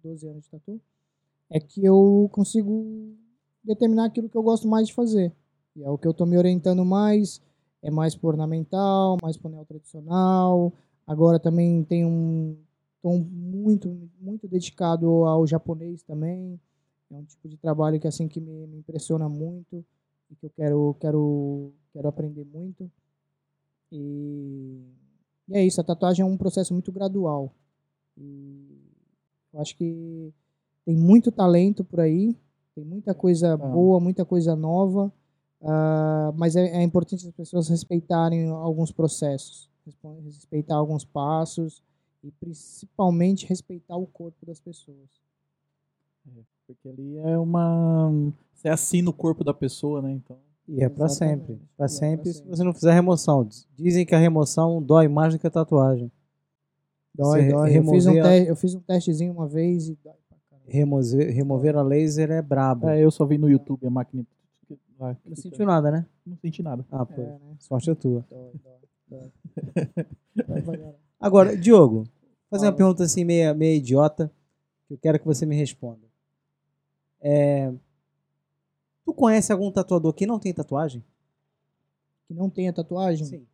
12 0.02 0.26
anos 0.26 0.44
de 0.44 0.50
tatu, 0.50 0.80
é 1.50 1.58
que 1.58 1.84
eu 1.84 2.28
consigo 2.32 3.14
determinar 3.62 4.06
aquilo 4.06 4.28
que 4.28 4.36
eu 4.36 4.42
gosto 4.42 4.68
mais 4.68 4.88
de 4.88 4.94
fazer. 4.94 5.32
E 5.76 5.82
é 5.82 5.90
o 5.90 5.98
que 5.98 6.06
eu 6.06 6.12
estou 6.12 6.26
me 6.26 6.36
orientando 6.36 6.84
mais, 6.84 7.40
é 7.82 7.90
mais 7.90 8.14
por 8.14 8.28
ornamental, 8.34 9.16
mais 9.22 9.36
por 9.36 9.50
neo 9.50 9.64
tradicional. 9.64 10.72
Agora 11.06 11.38
também 11.38 11.82
tem 11.84 12.04
um 12.04 12.56
tom 13.02 13.18
muito 13.18 14.08
muito 14.20 14.46
dedicado 14.46 15.24
ao 15.24 15.46
japonês 15.46 16.02
também. 16.02 16.60
É 17.10 17.16
um 17.16 17.24
tipo 17.24 17.48
de 17.48 17.56
trabalho 17.56 17.98
que 17.98 18.06
assim 18.06 18.28
que 18.28 18.40
me, 18.40 18.66
me 18.66 18.78
impressiona 18.78 19.28
muito 19.28 19.84
e 20.30 20.36
que 20.36 20.46
eu 20.46 20.50
quero 20.50 20.96
quero 21.00 21.72
quero 21.92 22.08
aprender 22.08 22.44
muito. 22.44 22.90
E, 23.90 24.80
e 25.48 25.56
é 25.56 25.64
isso, 25.64 25.80
a 25.80 25.84
tatuagem 25.84 26.22
é 26.22 26.26
um 26.26 26.36
processo 26.36 26.72
muito 26.72 26.92
gradual. 26.92 27.52
E 28.16 28.78
eu 29.52 29.60
acho 29.60 29.76
que 29.76 30.32
tem 30.84 30.96
muito 30.96 31.32
talento 31.32 31.84
por 31.84 32.00
aí, 32.00 32.36
tem 32.74 32.84
muita 32.84 33.14
coisa 33.14 33.56
boa, 33.56 33.98
muita 33.98 34.24
coisa 34.24 34.54
nova, 34.54 35.12
ah, 35.62 36.32
mas 36.36 36.56
é, 36.56 36.66
é 36.68 36.82
importante 36.82 37.26
as 37.26 37.32
pessoas 37.32 37.68
respeitarem 37.68 38.48
alguns 38.48 38.90
processos, 38.92 39.68
respeitar 40.24 40.76
alguns 40.76 41.04
passos 41.04 41.82
e 42.22 42.30
principalmente 42.32 43.46
respeitar 43.46 43.96
o 43.96 44.06
corpo 44.06 44.44
das 44.46 44.60
pessoas. 44.60 45.08
Porque 46.66 46.88
ali 46.88 47.18
é 47.18 47.36
uma. 47.38 48.12
Você 48.54 48.68
assina 48.68 49.10
o 49.10 49.12
corpo 49.12 49.42
da 49.42 49.52
pessoa, 49.52 50.00
né? 50.00 50.12
Então. 50.12 50.36
E 50.68 50.84
é 50.84 50.88
pra 50.88 51.06
Exatamente. 51.06 51.40
sempre. 51.46 51.60
Pra 51.76 51.86
é 51.86 51.88
sempre, 51.88 52.32
se 52.32 52.42
você 52.44 52.62
não 52.62 52.72
fizer 52.72 52.92
remoção. 52.92 53.48
Dizem 53.76 54.06
que 54.06 54.14
a 54.14 54.18
remoção 54.18 54.80
dói 54.80 55.08
mais 55.08 55.32
do 55.34 55.40
que 55.40 55.46
a 55.46 55.50
tatuagem. 55.50 56.12
Dói, 57.12 57.42
Você 57.46 57.48
dói. 57.52 57.76
Eu 57.78 57.84
fiz, 57.84 58.06
um 58.06 58.22
a- 58.22 58.36
eu 58.38 58.54
fiz 58.56 58.74
um 58.76 58.80
testezinho 58.80 59.32
uma 59.32 59.48
vez 59.48 59.88
e 59.88 59.98
dói. 60.04 60.14
Remover, 60.68 61.34
remover 61.34 61.76
a 61.76 61.82
laser 61.82 62.30
é 62.30 62.40
brabo. 62.40 62.88
É, 62.88 63.00
eu 63.04 63.10
só 63.10 63.26
vi 63.26 63.36
no 63.36 63.50
YouTube 63.50 63.84
a 63.84 63.90
máquina. 63.90 64.24
Vai, 65.00 65.16
Não 65.24 65.34
sentiu 65.34 65.64
nada, 65.64 65.90
né? 65.90 66.06
Não 66.26 66.36
senti 66.36 66.62
nada. 66.62 66.84
Ah, 66.92 67.06
pô. 67.06 67.22
É, 67.22 67.24
né? 67.24 67.56
Sorte 67.58 67.88
é 67.90 67.94
tua. 67.94 68.22
Dói, 68.30 68.52
dói. 69.08 69.32
Agora, 71.18 71.56
Diogo, 71.56 72.04
vou 72.04 72.06
fazer 72.50 72.66
uma 72.66 72.72
pergunta 72.74 73.02
assim 73.04 73.24
meio, 73.24 73.54
meio 73.54 73.78
idiota, 73.78 74.30
que 74.86 74.92
eu 74.94 74.98
quero 74.98 75.18
que 75.18 75.24
você 75.24 75.46
me 75.46 75.56
responda. 75.56 76.06
É, 77.20 77.72
Tu 79.06 79.14
conhece 79.14 79.50
algum 79.50 79.72
tatuador 79.72 80.12
que 80.12 80.26
não 80.26 80.38
tem 80.38 80.52
tatuagem? 80.52 81.02
Que 82.28 82.34
não 82.34 82.50
tenha 82.50 82.70
tatuagem? 82.72 83.24
Sim. 83.26 83.46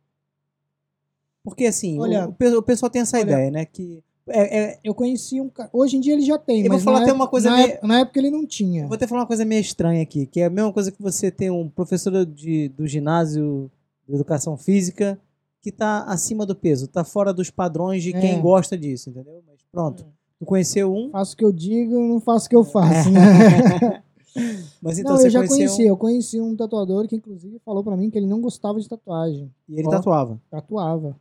Porque 1.43 1.65
assim, 1.65 1.97
o- 1.97 2.01
Olha- 2.01 2.27
o, 2.27 2.57
o 2.57 2.61
pessoal 2.61 2.89
tem 2.89 3.01
essa 3.01 3.17
olha- 3.17 3.23
ideia, 3.31 3.51
né? 3.51 3.65
Que 3.65 4.03
é, 4.29 4.59
é- 4.73 4.79
Eu 4.83 4.93
conheci 4.93 5.39
um 5.41 5.49
cara. 5.49 5.69
Hoje 5.73 5.97
em 5.97 5.99
dia 5.99 6.13
ele 6.13 6.21
já 6.23 6.37
tem, 6.37 6.57
Eu 6.61 6.63
vou 6.69 6.73
mas 6.73 6.83
falar 6.83 6.97
na 6.99 7.03
até 7.03 7.11
época- 7.11 7.23
uma 7.23 7.29
coisa 7.29 7.49
na, 7.49 7.57
meio- 7.57 7.77
na 7.83 7.99
época 7.99 8.19
ele 8.19 8.29
não 8.31 8.45
tinha. 8.45 8.83
Eu 8.83 8.87
vou 8.87 8.95
até 8.95 9.07
falar 9.07 9.21
uma 9.21 9.27
coisa 9.27 9.43
meio 9.45 9.61
estranha 9.61 10.01
aqui, 10.01 10.25
que 10.25 10.39
é 10.41 10.45
a 10.45 10.49
mesma 10.49 10.71
coisa 10.73 10.91
que 10.91 11.01
você 11.01 11.29
ter 11.31 11.49
um 11.51 11.69
professor 11.69 12.25
de, 12.25 12.69
do 12.69 12.85
ginásio 12.87 13.69
de 14.07 14.15
educação 14.15 14.55
física 14.57 15.19
que 15.61 15.71
tá 15.71 16.03
acima 16.03 16.45
do 16.45 16.55
peso, 16.55 16.87
tá 16.87 17.03
fora 17.03 17.33
dos 17.33 17.49
padrões 17.49 18.01
de 18.03 18.11
quem 18.13 18.35
É. 18.37 18.39
gosta 18.39 18.77
disso, 18.77 19.09
entendeu? 19.09 19.41
Mas 19.45 19.57
pronto, 19.71 20.05
tu 20.39 20.45
conheceu 20.45 20.93
um, 20.93 21.09
Faço 21.09 21.33
o 21.33 21.37
que 21.37 21.43
eu 21.43 21.51
digo, 21.51 21.99
não 21.99 22.19
faço 22.21 22.45
o 22.45 22.49
que 22.49 22.55
eu 22.55 22.63
faço, 22.63 23.09
né? 23.11 24.03
mas 24.81 24.99
então 24.99 25.13
não, 25.13 25.19
você 25.19 25.27
eu 25.27 25.31
já 25.31 25.47
conheci. 25.47 25.83
um, 25.83 25.87
Eu 25.87 25.97
conheci 25.97 26.39
um 26.39 26.55
tatuador 26.55 27.07
que, 27.07 27.15
inclusive, 27.15 27.59
falou 27.65 27.83
pra 27.83 27.97
mim 27.97 28.09
que 28.09 28.17
ele 28.17 28.27
não 28.27 28.39
gostava 28.39 28.79
de 28.79 28.87
tatuagem. 28.87 29.51
e 29.67 29.79
ele 29.79 29.87
Ó. 29.87 29.91
tatuava. 29.91 30.39
Tatuava. 30.49 31.17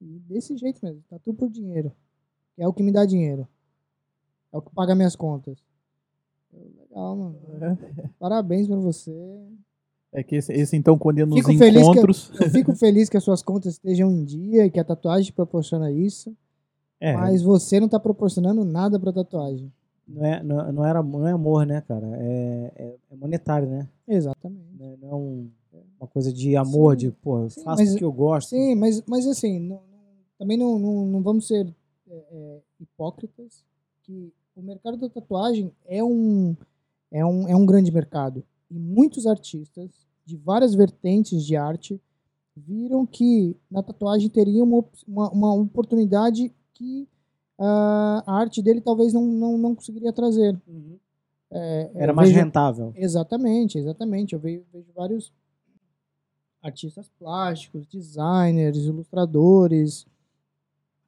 E 0.00 0.18
desse 0.28 0.56
jeito 0.56 0.80
mesmo. 0.82 1.00
Tatu 1.08 1.32
por 1.34 1.48
dinheiro. 1.48 1.92
Que 2.56 2.62
é 2.62 2.68
o 2.68 2.72
que 2.72 2.82
me 2.82 2.92
dá 2.92 3.04
dinheiro. 3.04 3.46
É 4.52 4.56
o 4.58 4.62
que 4.62 4.70
paga 4.74 4.94
minhas 4.94 5.16
contas. 5.16 5.58
Legal, 6.52 7.16
mano. 7.16 7.36
Parabéns 8.18 8.66
pra 8.68 8.76
você. 8.76 9.12
É 10.12 10.22
que 10.22 10.36
esse, 10.36 10.52
esse, 10.52 10.76
então, 10.76 10.96
quando 10.96 11.18
ia 11.18 11.26
nos 11.26 11.36
Fico 11.38 11.48
que 11.50 11.64
eu- 11.64 11.68
encontros. 11.68 12.30
Eu 12.40 12.48
fico 12.50 12.72
feliz 12.76 13.08
que 13.08 13.16
as 13.16 13.24
suas 13.24 13.42
contas 13.42 13.72
estejam 13.72 14.08
em 14.12 14.24
dia 14.24 14.64
e 14.66 14.70
que 14.70 14.78
a 14.78 14.84
tatuagem 14.84 15.32
proporciona 15.32 15.90
isso. 15.90 16.36
É, 17.00 17.14
Mas 17.16 17.42
você 17.42 17.80
não 17.80 17.88
tá 17.88 17.98
proporcionando 17.98 18.64
nada 18.64 18.98
pra 19.00 19.12
tatuagem. 19.12 19.72
não, 20.06 20.24
é, 20.24 20.42
não, 20.42 20.72
não 20.72 20.84
era, 20.86 21.02
não 21.02 21.26
é 21.26 21.32
amor, 21.32 21.66
né, 21.66 21.80
cara? 21.80 22.06
É, 22.20 22.72
é, 22.76 22.96
é 23.10 23.16
monetário, 23.16 23.68
né? 23.68 23.88
Exatamente. 24.06 24.64
Não 24.78 24.86
é- 24.86 24.96
não 25.02 25.08
é 25.10 25.14
um- 25.16 25.50
uma 25.98 26.06
coisa 26.06 26.32
de 26.32 26.54
amor, 26.56 26.92
Sim. 26.94 27.06
de, 27.08 27.10
pô, 27.10 27.40
faço 27.50 27.64
mas- 27.66 27.90
porque 27.90 28.04
eu 28.04 28.12
gosto. 28.12 28.50
Sim, 28.50 28.76
mas, 28.76 29.02
mas 29.08 29.26
assim, 29.26 29.58
não- 29.58 29.80
também 30.38 30.56
não, 30.56 30.78
não, 30.78 31.06
não 31.06 31.22
vamos 31.22 31.48
ser 31.48 31.74
é, 32.14 32.24
é, 32.30 32.60
hipócritas, 32.80 33.64
que 34.02 34.32
o 34.54 34.62
mercado 34.62 34.96
da 34.96 35.08
tatuagem 35.08 35.72
é 35.86 36.02
um, 36.02 36.56
é, 37.10 37.24
um, 37.24 37.48
é 37.48 37.56
um 37.56 37.66
grande 37.66 37.90
mercado. 37.90 38.44
E 38.70 38.78
muitos 38.78 39.26
artistas 39.26 39.90
de 40.24 40.36
várias 40.36 40.74
vertentes 40.74 41.44
de 41.44 41.56
arte 41.56 42.00
viram 42.56 43.04
que 43.04 43.56
na 43.70 43.82
tatuagem 43.82 44.28
teria 44.30 44.62
uma, 44.62 44.84
uma, 45.08 45.30
uma 45.30 45.54
oportunidade 45.54 46.52
que 46.72 47.08
ah, 47.58 48.22
a 48.26 48.32
arte 48.36 48.62
dele 48.62 48.80
talvez 48.80 49.12
não, 49.12 49.26
não, 49.26 49.58
não 49.58 49.74
conseguiria 49.74 50.12
trazer. 50.12 50.60
Uhum. 50.66 50.98
É, 51.50 51.90
Era 51.94 52.12
eu 52.12 52.16
mais 52.16 52.28
vejo- 52.30 52.40
rentável. 52.40 52.92
Exatamente, 52.96 53.78
exatamente. 53.78 54.34
Eu 54.34 54.40
vejo, 54.40 54.64
vejo 54.72 54.86
vários 54.94 55.32
artistas 56.62 57.08
plásticos, 57.18 57.86
designers, 57.86 58.78
ilustradores 58.78 60.06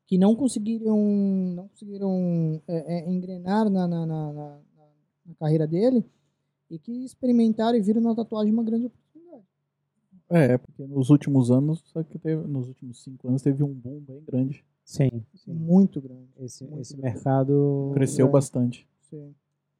que 0.06 0.16
não 0.18 0.34
conseguiram, 0.36 0.96
não 1.54 1.68
conseguiram 1.68 2.60
é, 2.68 2.98
é, 2.98 3.10
engrenar 3.10 3.68
na, 3.70 3.86
na, 3.88 4.06
na, 4.06 4.32
na- 4.32 4.58
na 5.26 5.34
carreira 5.34 5.66
dele 5.66 6.04
e 6.70 6.78
que 6.78 7.04
experimentaram 7.04 7.76
e 7.76 7.82
viram 7.82 8.00
na 8.00 8.14
tatuagem 8.14 8.52
uma 8.52 8.62
grande 8.62 8.86
oportunidade. 8.86 9.44
É, 10.28 10.56
porque 10.58 10.86
nos 10.86 11.10
últimos 11.10 11.50
anos, 11.50 11.80
só 11.86 12.02
que 12.04 12.18
teve, 12.18 12.46
nos 12.46 12.68
últimos 12.68 13.02
cinco 13.02 13.26
anos 13.28 13.42
teve 13.42 13.62
um 13.62 13.72
boom 13.74 14.00
bem 14.00 14.22
grande. 14.24 14.64
Sim, 14.84 15.24
sim. 15.34 15.52
Muito 15.52 16.00
grande. 16.00 16.28
Esse, 16.38 16.64
Muito 16.64 16.80
esse 16.80 16.96
grande. 16.96 17.14
mercado 17.14 17.90
Cresceu 17.94 18.26
é. 18.26 18.30
bastante. 18.30 18.86
Sim. 19.10 19.34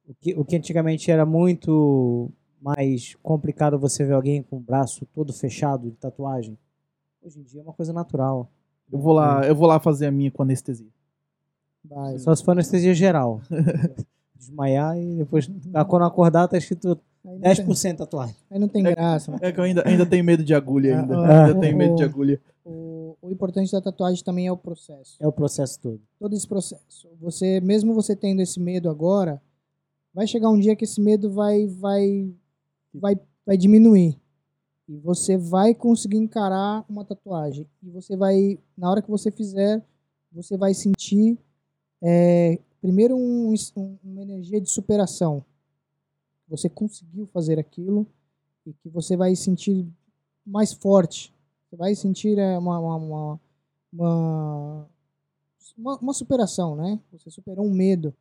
O 0.05 0.13
que, 0.15 0.33
o 0.37 0.43
que 0.43 0.55
antigamente 0.57 1.09
era 1.09 1.25
muito 1.25 2.29
mais 2.61 3.15
complicado 3.23 3.77
você 3.79 4.03
ver 4.05 4.13
alguém 4.13 4.41
com 4.43 4.57
o 4.57 4.59
braço 4.61 5.05
todo 5.13 5.31
fechado 5.31 5.89
de 5.89 5.95
tatuagem, 5.97 6.57
hoje 7.21 7.39
em 7.39 7.43
dia 7.43 7.61
é 7.61 7.63
uma 7.63 7.73
coisa 7.73 7.93
natural. 7.93 8.49
Eu 8.91 8.99
vou 8.99 9.13
lá, 9.13 9.45
eu 9.45 9.55
vou 9.55 9.67
lá 9.67 9.79
fazer 9.79 10.05
a 10.07 10.11
minha 10.11 10.31
com 10.31 10.43
anestesia. 10.43 10.87
Vai. 11.83 12.17
Só 12.19 12.35
se 12.35 12.43
for 12.43 12.51
anestesia 12.51 12.93
geral. 12.93 13.41
Desmaiar 14.35 14.97
e 14.97 15.17
depois, 15.17 15.49
quando 15.87 16.05
acordar, 16.05 16.47
tá 16.47 16.57
escrito 16.57 16.99
Aí 17.27 17.33
não, 17.33 17.41
tem, 17.41 17.65
10% 17.65 17.97
tatuagem. 17.97 18.35
aí 18.49 18.59
não 18.59 18.67
tem 18.69 18.83
graça. 18.83 19.35
É 19.41 19.51
que 19.51 19.59
eu 19.59 19.63
ainda, 19.65 19.85
ainda 19.85 20.05
tenho 20.05 20.23
medo 20.23 20.43
de 20.45 20.53
agulha 20.53 21.01
ainda. 21.01 21.17
Ah, 21.17 21.45
ainda 21.47 21.57
ah, 21.57 21.61
tenho 21.61 21.75
o- 21.75 21.77
medo 21.77 21.95
de 21.95 22.03
agulha. 22.03 22.41
O, 22.63 23.17
o 23.21 23.29
importante 23.29 23.69
da 23.71 23.81
tatuagem 23.81 24.23
também 24.23 24.47
é 24.47 24.51
o 24.51 24.55
processo. 24.55 25.17
É 25.19 25.27
o 25.27 25.31
processo 25.31 25.77
todo. 25.81 25.99
todo 26.17 26.33
esse 26.33 26.47
processo. 26.47 27.09
Você, 27.19 27.59
mesmo 27.59 27.93
você 27.93 28.15
tendo 28.15 28.41
esse 28.41 28.59
medo 28.61 28.89
agora, 28.89 29.41
vai 30.13 30.25
chegar 30.25 30.49
um 30.49 30.59
dia 30.59 30.75
que 30.75 30.85
esse 30.85 31.01
medo 31.01 31.29
vai 31.29 31.67
vai 31.67 32.31
vai 32.93 33.19
vai 33.45 33.57
diminuir. 33.57 34.17
E 34.87 34.97
você 34.97 35.37
vai 35.37 35.75
conseguir 35.75 36.17
encarar 36.17 36.85
uma 36.87 37.03
tatuagem. 37.03 37.67
E 37.83 37.89
você 37.89 38.15
vai, 38.15 38.57
na 38.77 38.89
hora 38.89 39.01
que 39.01 39.09
você 39.09 39.29
fizer, 39.31 39.83
você 40.31 40.57
vai 40.57 40.73
sentir 40.73 41.37
é, 42.01 42.59
primeiro 42.81 43.15
um, 43.17 43.53
um- 43.75 43.97
uma 44.03 44.21
energia 44.21 44.61
de 44.61 44.69
superação. 44.69 45.43
Você 46.47 46.69
conseguiu 46.69 47.25
fazer 47.27 47.59
aquilo 47.59 48.07
e 48.65 48.71
que 48.73 48.87
você 48.89 49.17
vai 49.17 49.35
sentir 49.35 49.85
mais 50.45 50.71
forte. 50.73 51.33
Você 51.69 51.75
vai 51.75 51.93
sentir 51.95 52.37
é, 52.37 52.57
uma, 52.57 52.79
uma, 52.79 52.95
uma, 52.95 53.39
uma 53.91 54.89
uma, 56.01 56.13
superação, 56.13 56.75
né? 56.75 56.99
Você 57.11 57.29
superou 57.29 57.65
um 57.65 57.73
medo. 57.73 58.13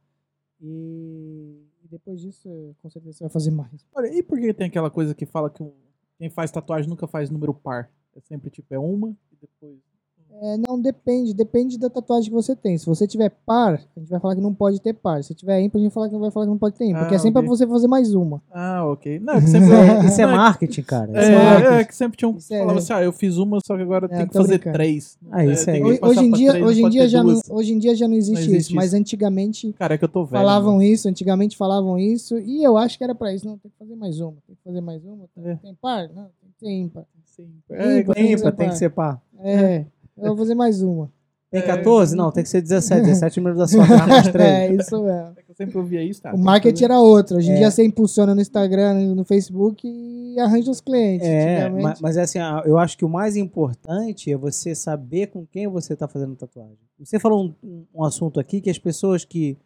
E, 0.60 1.62
e 1.84 1.88
depois 1.88 2.20
disso, 2.20 2.74
com 2.82 2.90
certeza 2.90 3.16
você 3.18 3.24
vai 3.24 3.30
fazer 3.30 3.50
mais. 3.50 3.86
Olha, 3.94 4.08
e 4.12 4.22
por 4.22 4.38
que 4.38 4.52
tem 4.52 4.66
aquela 4.66 4.90
coisa 4.90 5.14
que 5.14 5.24
fala 5.26 5.48
que 5.48 5.62
um- 5.62 5.72
quem 6.18 6.30
faz 6.30 6.50
tatuagem 6.50 6.88
nunca 6.88 7.06
faz 7.06 7.30
número 7.30 7.54
par? 7.54 7.90
É 8.14 8.20
sempre 8.20 8.50
tipo, 8.50 8.72
é 8.74 8.78
uma 8.78 9.16
e 9.30 9.36
depois. 9.36 9.95
É, 10.42 10.56
não, 10.68 10.78
depende. 10.80 11.32
Depende 11.32 11.78
da 11.78 11.88
tatuagem 11.88 12.28
que 12.28 12.34
você 12.34 12.54
tem. 12.54 12.76
Se 12.76 12.84
você 12.84 13.06
tiver 13.06 13.30
par, 13.46 13.80
a 13.96 14.00
gente 14.00 14.10
vai 14.10 14.20
falar 14.20 14.34
que 14.34 14.40
não 14.40 14.52
pode 14.52 14.80
ter 14.80 14.92
par. 14.92 15.24
Se 15.24 15.34
tiver 15.34 15.60
ímpar, 15.62 15.78
a 15.78 15.82
gente 15.82 15.88
vai 15.88 15.94
falar 15.94 16.06
que 16.08 16.12
não 16.14 16.20
vai 16.20 16.30
falar 16.30 16.46
que 16.46 16.50
não 16.50 16.58
pode 16.58 16.74
ter 16.76 16.84
ímpar. 16.84 17.00
Porque 17.02 17.14
Ah, 17.14 17.16
é 17.16 17.20
sempre 17.20 17.40
pra 17.42 17.48
você 17.48 17.66
fazer 17.66 17.88
mais 17.88 18.14
uma. 18.14 18.42
Ah, 18.52 18.84
ok. 18.86 19.18
Não, 19.18 19.34
é 19.34 19.40
que 19.40 19.46
sempre. 19.48 19.68
Isso 20.06 20.20
é 20.20 20.26
não, 20.26 20.36
marketing, 20.36 20.82
cara. 20.82 21.10
Isso 21.10 21.18
É, 21.20 21.24
é 21.24 21.34
é, 21.34 21.44
marketing. 21.60 21.86
que 21.88 21.96
sempre 21.96 22.18
tinha 22.18 22.28
um 22.28 22.32
que 22.34 22.40
Isso 22.40 22.54
é- 22.54 22.58
falava 22.58 22.78
assim, 22.78 22.92
ah, 22.92 23.02
eu 23.02 23.12
fiz 23.12 23.38
uma, 23.38 23.58
só 23.66 23.76
que 23.76 23.82
agora 23.82 24.06
É, 24.10 24.16
tem 24.18 24.26
que 24.26 24.32
fazer 24.34 24.48
brincando. 24.58 24.74
três. 24.76 25.18
Ah, 25.30 25.44
isso 25.46 25.70
É, 25.70 25.72
tem 25.72 25.84
Hoje, 25.84 26.20
em 26.24 26.30
dia, 26.32 26.50
três, 26.50 26.62
não 26.62 26.68
hoje, 26.70 26.82
em 26.84 26.88
dia 26.90 27.08
já 27.08 27.22
não, 27.24 27.40
hoje 27.50 27.72
em 27.72 27.78
dia 27.78 27.94
já 27.94 28.06
não 28.08 28.14
existe, 28.14 28.40
existe 28.44 28.56
isso. 28.58 28.74
Mas 28.74 28.86
isso. 28.88 28.96
antigamente 28.96 29.72
Cara, 29.72 29.94
é 29.94 29.98
que 29.98 30.04
eu 30.04 30.08
tô 30.08 30.24
velho. 30.24 30.42
falavam 30.42 30.72
mano. 30.72 30.82
isso. 30.82 31.08
Antigamente 31.08 31.56
falavam 31.56 31.98
isso. 31.98 32.38
E 32.38 32.62
eu 32.62 32.76
acho 32.76 32.98
que 32.98 33.04
era 33.04 33.14
pra 33.14 33.32
isso. 33.32 33.46
Não, 33.46 33.56
tem 33.56 33.70
que 33.70 33.78
fazer 33.78 33.96
mais 33.96 34.20
uma. 34.20 34.34
Tem 34.46 34.54
que 34.54 34.62
fazer 34.62 34.80
mais 34.82 35.02
uma. 35.04 35.24
Tem, 35.34 35.46
É. 35.50 35.54
tem 35.56 35.74
par? 35.74 36.08
Não, 36.14 36.24
tem 36.40 36.50
que 36.50 36.58
ter 36.60 36.70
ímpar. 36.70 37.04
Sim. 37.24 37.48
É, 37.70 37.98
É, 37.98 38.02
tem 38.02 38.14
Tem, 38.14 38.34
que 38.34 38.38
ser 38.76 38.88
tem 38.88 38.90
par. 38.90 39.20
É, 39.40 39.84
eu 40.16 40.28
vou 40.28 40.36
fazer 40.38 40.54
mais 40.54 40.82
uma. 40.82 41.10
Tem 41.50 41.62
14? 41.62 42.16
Não, 42.16 42.32
tem 42.32 42.42
que 42.42 42.48
ser 42.50 42.60
17. 42.60 43.02
17 43.02 43.38
número 43.38 43.56
da 43.56 43.68
sua 43.68 43.86
cara, 43.86 44.06
mais 44.06 44.28
3. 44.32 44.44
É, 44.48 44.74
isso 44.74 45.02
mesmo. 45.02 45.32
é 45.36 45.42
que 45.42 45.50
eu 45.50 45.54
sempre 45.54 45.78
ouvia 45.78 46.02
isso, 46.02 46.20
tá? 46.20 46.34
O 46.34 46.38
marketing 46.38 46.84
era 46.84 46.98
outro. 47.00 47.36
Hoje 47.36 47.50
em 47.50 47.54
É. 47.54 47.56
dia 47.58 47.70
você 47.70 47.84
impulsiona 47.84 48.34
no 48.34 48.40
Instagram, 48.40 49.14
no 49.14 49.24
Facebook 49.24 49.86
e 49.86 50.38
arranja 50.40 50.70
os 50.70 50.80
clientes. 50.80 51.26
É, 51.26 51.62
Antigamente, 51.62 51.82
ma- 51.84 51.94
mas 52.02 52.16
é 52.16 52.22
assim, 52.22 52.38
eu 52.64 52.76
acho 52.78 52.98
que 52.98 53.04
o 53.04 53.08
mais 53.08 53.36
importante 53.36 54.30
é 54.32 54.36
você 54.36 54.74
saber 54.74 55.28
com 55.28 55.46
quem 55.46 55.68
você 55.68 55.92
está 55.94 56.08
fazendo 56.08 56.34
tatuagem. 56.34 56.76
Você 56.98 57.18
falou 57.18 57.44
um, 57.46 57.54
um- 57.66 57.84
um 57.94 58.04
assunto 58.04 58.40
aqui 58.40 58.60
que 58.60 58.68
as 58.68 58.78
pessoas 58.78 59.24
que 59.24 59.56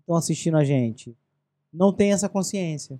estão 0.00 0.16
assistindo 0.16 0.56
a 0.56 0.64
gente 0.64 1.14
não 1.72 1.92
têm 1.92 2.12
essa 2.12 2.28
consciência. 2.30 2.98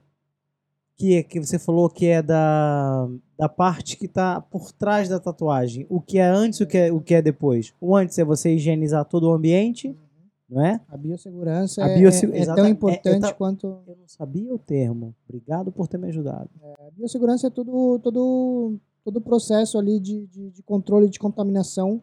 Que 0.99 1.17
é 1.17 1.23
que 1.23 1.39
você 1.39 1.59
falou 1.59 1.91
que 1.91 2.07
é 2.07 2.23
da, 2.23 3.07
da 3.39 3.49
parte 3.51 3.99
que 3.99 4.07
está 4.07 4.41
por 4.41 4.73
trás 4.73 5.09
da 5.11 5.21
tatuagem. 5.21 5.87
O 5.91 6.01
que 6.01 6.19
é 6.19 6.25
antes, 6.27 6.61
o 6.61 6.67
que 6.67 6.79
é, 6.79 6.91
o 6.93 7.01
que 7.01 7.15
é 7.15 7.21
depois. 7.21 7.75
O 7.81 7.95
antes 7.95 8.19
é 8.19 8.25
você 8.25 8.55
higienizar 8.55 9.05
todo 9.05 9.29
o 9.29 9.33
ambiente, 9.33 9.95
não 10.49 10.65
é? 10.65 10.81
a 10.89 10.97
biossegurança 10.97 11.85
A 11.85 11.89
é, 11.91 11.99
biosegu- 11.99 12.33
é- 12.33 12.39
é 12.41 12.47
tão 12.47 12.65
é- 12.65 12.71
importante 12.71 13.15
eu 13.15 13.21
ta- 13.21 13.35
quanto. 13.35 13.67
Eu 13.87 13.97
não 13.97 14.09
sabia 14.09 14.55
o 14.55 14.59
termo. 14.59 15.15
Obrigado 15.29 15.71
por 15.71 15.87
ter 15.87 15.99
me 15.99 16.09
ajudado. 16.09 16.49
A 16.79 16.91
biossegurança 16.97 17.49
é 17.49 17.51
todo, 17.51 17.99
todo, 17.99 18.79
todo 19.05 19.17
o 19.19 19.21
processo 19.21 19.77
ali 19.79 20.01
de, 20.01 20.27
de, 20.29 20.51
de 20.51 20.63
controle 20.63 21.11
de 21.11 21.19
contaminação, 21.19 22.01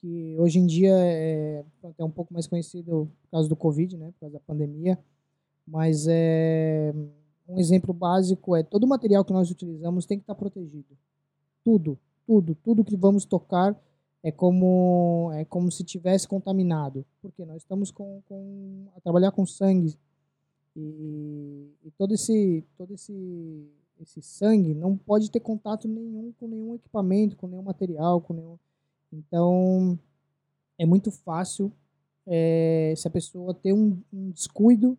que 0.00 0.36
hoje 0.38 0.58
em 0.58 0.64
dia 0.66 0.94
é 0.96 1.62
até 1.84 2.02
um 2.02 2.10
pouco 2.10 2.32
mais 2.32 2.46
conhecido 2.46 3.10
por 3.24 3.30
causa 3.30 3.46
do 3.48 3.56
Covid, 3.56 3.94
né, 3.98 4.06
por 4.14 4.20
causa 4.20 4.32
da 4.34 4.40
pandemia. 4.40 4.98
Mas 5.66 6.06
é, 6.08 6.94
um 7.48 7.58
exemplo 7.58 7.92
básico 7.92 8.54
é 8.56 8.62
todo 8.62 8.86
material 8.86 9.24
que 9.24 9.32
nós 9.32 9.50
utilizamos 9.50 10.06
tem 10.06 10.18
que 10.18 10.22
estar 10.22 10.34
protegido. 10.34 10.96
Tudo, 11.64 11.98
tudo, 12.26 12.54
tudo 12.54 12.84
que 12.84 12.96
vamos 12.96 13.24
tocar 13.24 13.78
é 14.22 14.30
como 14.30 15.30
é 15.34 15.44
como 15.44 15.70
se 15.70 15.82
tivesse 15.84 16.28
contaminado, 16.28 17.04
porque 17.20 17.44
nós 17.44 17.62
estamos 17.62 17.90
com, 17.90 18.22
com 18.28 18.86
a 18.96 19.00
trabalhar 19.00 19.32
com 19.32 19.44
sangue. 19.44 19.98
E, 20.74 21.68
e 21.84 21.90
todo 21.98 22.14
esse 22.14 22.64
todo 22.76 22.94
esse 22.94 23.68
esse 24.00 24.22
sangue 24.22 24.74
não 24.74 24.96
pode 24.96 25.30
ter 25.30 25.40
contato 25.40 25.86
nenhum 25.86 26.32
com 26.38 26.46
nenhum 26.48 26.74
equipamento, 26.74 27.36
com 27.36 27.46
nenhum 27.46 27.62
material, 27.62 28.20
com 28.20 28.32
nenhum. 28.32 28.58
Então 29.12 29.98
é 30.78 30.86
muito 30.86 31.10
fácil 31.10 31.72
é, 32.26 32.94
se 32.96 33.06
a 33.06 33.10
pessoa 33.10 33.54
ter 33.54 33.72
um, 33.72 34.00
um, 34.12 34.30
descuido, 34.30 34.96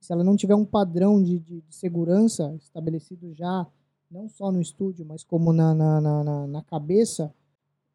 se 0.00 0.12
ela 0.12 0.24
não 0.24 0.34
tiver 0.34 0.54
um 0.54 0.64
padrão 0.64 1.22
de, 1.22 1.38
de, 1.38 1.60
de, 1.60 1.74
segurança 1.74 2.54
estabelecido 2.56 3.32
já, 3.34 3.66
não 4.10 4.28
só 4.28 4.50
no 4.50 4.60
estúdio, 4.60 5.04
mas 5.06 5.22
como 5.22 5.52
na, 5.52 5.74
na, 5.74 6.00
na, 6.00 6.46
na 6.46 6.62
cabeça, 6.62 7.32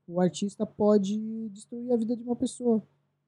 o 0.08 0.22
artista 0.22 0.66
pode 0.66 1.50
destruir 1.50 1.92
a 1.92 1.98
vida 1.98 2.16
de 2.16 2.24
uma 2.24 2.36
pessoa. 2.36 2.82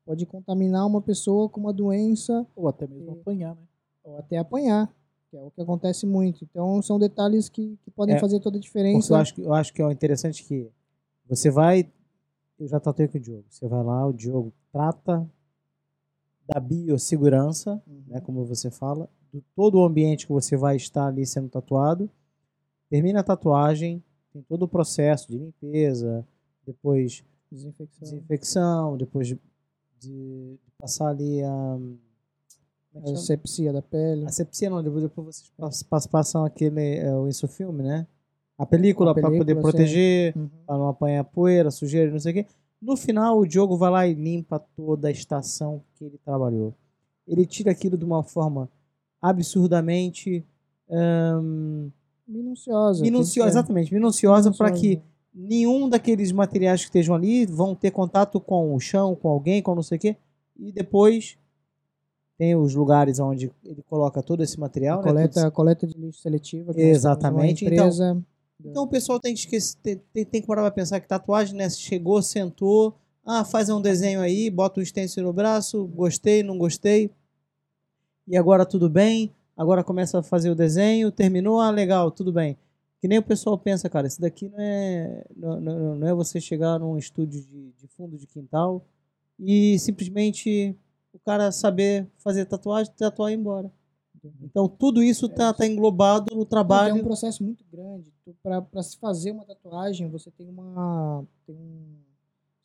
Pode 0.05 0.25
contaminar 0.25 0.85
uma 0.85 1.01
pessoa 1.01 1.49
com 1.49 1.59
uma 1.59 1.73
doença. 1.73 2.45
Ou 2.55 2.67
até 2.67 2.87
mesmo 2.87 3.11
e, 3.15 3.19
apanhar, 3.19 3.55
né? 3.55 3.61
Ou 4.03 4.17
até 4.19 4.37
apanhar, 4.37 4.93
que 5.29 5.35
é 5.35 5.41
o 5.41 5.51
que 5.51 5.59
acontece 5.59 6.05
muito. 6.05 6.45
Então, 6.45 6.81
são 6.81 6.97
detalhes 6.97 7.49
que, 7.49 7.77
que 7.83 7.91
podem 7.91 8.15
é, 8.15 8.19
fazer 8.19 8.39
toda 8.39 8.57
a 8.57 8.61
diferença. 8.61 9.11
Eu 9.11 9.17
acho, 9.17 9.33
que, 9.33 9.41
eu 9.41 9.53
acho 9.53 9.73
que 9.73 9.81
é 9.81 9.91
interessante 9.91 10.45
que 10.45 10.71
você 11.27 11.49
vai. 11.49 11.91
Eu 12.57 12.67
já 12.67 12.79
tratei 12.79 13.07
com 13.07 13.17
o 13.17 13.21
Diogo. 13.21 13.45
Você 13.49 13.67
vai 13.67 13.83
lá, 13.83 14.07
o 14.07 14.13
Diogo 14.13 14.53
trata 14.71 15.29
da 16.47 16.59
biossegurança, 16.59 17.81
uhum. 17.85 18.03
né, 18.07 18.21
como 18.21 18.45
você 18.45 18.71
fala, 18.71 19.09
do 19.31 19.43
todo 19.55 19.79
o 19.79 19.83
ambiente 19.83 20.25
que 20.25 20.31
você 20.31 20.55
vai 20.55 20.75
estar 20.75 21.07
ali 21.07 21.25
sendo 21.25 21.49
tatuado. 21.49 22.09
Termina 22.89 23.19
a 23.19 23.23
tatuagem, 23.23 24.01
tem 24.31 24.41
todo 24.41 24.63
o 24.63 24.67
processo 24.67 25.29
de 25.29 25.37
limpeza, 25.37 26.25
depois 26.65 27.23
desinfecção, 27.51 28.01
desinfecção 28.01 28.97
depois 28.97 29.27
de, 29.27 29.39
de, 29.99 30.57
passar 30.77 31.09
ali 31.09 31.41
a, 31.43 31.77
é 32.95 33.09
a 33.09 33.13
asepsia 33.13 33.73
da 33.73 33.81
pele. 33.81 34.25
Asepsia 34.25 34.69
não, 34.69 34.81
depois, 34.81 35.03
depois 35.03 35.51
vocês 35.57 36.07
passam 36.07 36.45
aquele, 36.45 36.97
é, 36.97 37.13
o 37.13 37.27
insofilme, 37.27 37.83
né? 37.83 38.07
A 38.57 38.65
película, 38.65 39.13
para 39.13 39.29
poder 39.29 39.55
proteger, 39.55 40.35
uhum. 40.35 40.49
para 40.65 40.77
não 40.77 40.87
apanhar 40.87 41.23
poeira, 41.25 41.69
sujeira, 41.69 42.11
não 42.11 42.19
sei 42.19 42.31
o 42.31 42.35
quê. 42.35 42.45
No 42.81 42.95
final, 42.95 43.39
o 43.39 43.47
Diogo 43.47 43.75
vai 43.75 43.89
lá 43.89 44.07
e 44.07 44.13
limpa 44.13 44.59
toda 44.59 45.07
a 45.07 45.11
estação 45.11 45.81
que 45.95 46.05
ele 46.05 46.19
trabalhou. 46.23 46.73
Ele 47.27 47.45
tira 47.45 47.71
aquilo 47.71 47.97
de 47.97 48.05
uma 48.05 48.23
forma 48.23 48.69
absurdamente. 49.21 50.45
Minuciosa. 52.27 53.01
Minuciosa, 53.01 53.49
exatamente. 53.49 53.93
Minuciosa 53.93 54.51
para 54.51 54.71
que 54.71 55.01
nenhum 55.33 55.89
daqueles 55.89 56.31
materiais 56.31 56.81
que 56.81 56.85
estejam 56.85 57.15
ali 57.15 57.45
vão 57.45 57.75
ter 57.75 57.91
contato 57.91 58.39
com 58.39 58.73
o 58.73 58.79
chão, 58.79 59.15
com 59.15 59.29
alguém, 59.29 59.61
com 59.61 59.75
não 59.75 59.83
sei 59.83 59.97
o 59.97 60.01
quê. 60.01 60.15
E 60.55 60.71
depois 60.71 61.37
tem 62.37 62.55
os 62.55 62.75
lugares 62.75 63.19
onde 63.19 63.51
ele 63.65 63.81
coloca 63.83 64.21
todo 64.21 64.43
esse 64.43 64.59
material. 64.59 64.99
A 64.99 65.01
né? 65.01 65.07
coleta, 65.07 65.41
Tudo... 65.41 65.51
coleta 65.51 65.87
de 65.87 65.97
lixo 65.97 66.21
seletiva. 66.21 66.71
Exatamente. 66.75 67.65
Empresa... 67.65 68.11
Então, 68.11 68.25
então 68.63 68.83
o 68.83 68.87
pessoal 68.87 69.19
tem 69.19 69.33
que 69.33 69.41
esquecer, 69.41 69.77
tem, 70.13 70.25
tem, 70.25 70.41
que 70.41 70.47
parar 70.47 70.63
pra 70.63 70.71
pensar 70.71 70.99
que 70.99 71.07
tatuagem, 71.07 71.55
né? 71.55 71.69
Chegou, 71.69 72.21
sentou, 72.21 72.97
ah, 73.25 73.45
faz 73.45 73.69
um 73.69 73.81
desenho 73.81 74.21
aí, 74.21 74.49
bota 74.49 74.79
um 74.79 74.85
stencil 74.85 75.23
no 75.23 75.33
braço, 75.33 75.85
gostei, 75.87 76.41
não 76.41 76.57
gostei. 76.57 77.11
E 78.27 78.35
agora 78.35 78.65
tudo 78.65 78.89
bem, 78.89 79.33
agora 79.55 79.83
começa 79.83 80.19
a 80.19 80.23
fazer 80.23 80.49
o 80.49 80.55
desenho, 80.55 81.11
terminou, 81.11 81.59
ah, 81.59 81.69
legal, 81.69 82.11
tudo 82.11 82.31
bem. 82.31 82.57
Que 82.99 83.07
nem 83.07 83.19
o 83.19 83.23
pessoal 83.23 83.57
pensa, 83.57 83.89
cara, 83.89 84.07
isso 84.07 84.19
daqui 84.19 84.49
não 84.49 84.59
é, 84.59 85.25
não, 85.35 85.61
não, 85.61 85.95
não 85.97 86.07
é 86.07 86.13
você 86.13 86.41
chegar 86.41 86.79
num 86.79 86.97
estúdio 86.97 87.41
de, 87.41 87.71
de 87.73 87.87
fundo 87.87 88.17
de 88.17 88.25
quintal 88.25 88.83
e 89.39 89.77
simplesmente 89.77 90.75
o 91.13 91.19
cara 91.19 91.51
saber 91.51 92.07
fazer 92.17 92.45
tatuagem, 92.45 92.91
tatuar 92.95 93.31
e 93.31 93.35
ir 93.35 93.37
embora. 93.37 93.71
Então 94.41 94.67
tudo 94.67 95.01
isso 95.01 95.27
está 95.27 95.53
tá 95.53 95.65
englobado 95.65 96.35
no 96.35 96.45
trabalho. 96.45 96.91
É 96.91 96.93
um 96.93 97.03
processo 97.03 97.43
muito 97.43 97.63
grande. 97.71 98.11
Para 98.43 98.83
se 98.83 98.97
fazer 98.97 99.31
uma 99.31 99.45
tatuagem, 99.45 100.09
você 100.09 100.31
tem 100.31 100.47
uma 100.47 101.25
tem 101.45 101.55
um, 101.55 101.97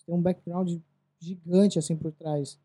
tem 0.07 0.14
um 0.14 0.20
background 0.20 0.78
gigante 1.18 1.78
assim 1.78 1.96
por 1.96 2.12
trás. 2.12 2.59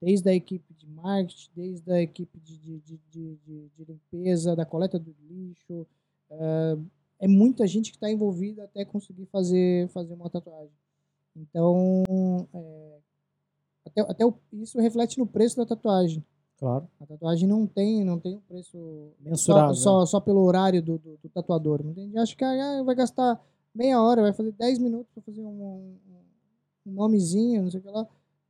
Desde 0.00 0.28
a 0.28 0.34
equipe 0.34 0.74
de 0.74 0.86
marketing, 0.86 1.50
desde 1.54 1.92
a 1.92 2.02
equipe 2.02 2.38
de, 2.40 2.58
de, 2.58 2.80
de, 2.80 3.36
de, 3.36 3.68
de 3.76 3.84
limpeza, 3.84 4.56
da 4.56 4.66
coleta 4.66 4.98
do 4.98 5.14
lixo. 5.28 5.86
Uh, 6.30 6.84
é 7.20 7.28
muita 7.28 7.66
gente 7.68 7.92
que 7.92 7.96
está 7.96 8.10
envolvida 8.10 8.64
até 8.64 8.84
conseguir 8.84 9.26
fazer, 9.26 9.88
fazer 9.90 10.12
uma 10.12 10.28
tatuagem. 10.28 10.74
Então, 11.36 12.02
é, 12.52 12.98
até, 13.86 14.00
até 14.00 14.26
o, 14.26 14.34
isso 14.52 14.80
reflete 14.80 15.18
no 15.18 15.26
preço 15.26 15.56
da 15.56 15.64
tatuagem. 15.64 16.24
Claro. 16.62 16.88
A 17.00 17.06
tatuagem 17.06 17.48
não 17.48 17.66
tem, 17.66 18.04
não 18.04 18.20
tem 18.20 18.36
um 18.36 18.40
preço 18.42 18.78
mensurável. 19.18 19.74
Só, 19.74 19.82
só, 19.82 20.06
só, 20.06 20.20
pelo 20.20 20.42
horário 20.42 20.80
do, 20.80 20.96
do, 20.96 21.18
do 21.20 21.28
tatuador. 21.28 21.82
Não 21.82 21.92
tem, 21.92 22.16
acho 22.16 22.36
que 22.36 22.44
ah, 22.44 22.84
vai 22.84 22.94
gastar 22.94 23.44
meia 23.74 24.00
hora, 24.00 24.22
vai 24.22 24.32
fazer 24.32 24.52
10 24.52 24.78
minutos 24.78 25.08
para 25.12 25.24
fazer 25.24 25.40
um, 25.40 25.48
um, 25.48 25.96
um, 26.86 26.92
nomezinho, 26.92 27.62
não 27.62 27.70
sei 27.72 27.80
o 27.80 27.82
que 27.82 27.90
lá. 27.90 28.06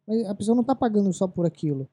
Mas 0.07 0.27
a 0.27 0.35
pessoa 0.35 0.55
não 0.55 0.61
está 0.61 0.75
pagando 0.75 1.11
só 1.15 1.27
por 1.27 1.47
aquilo. 1.47 1.89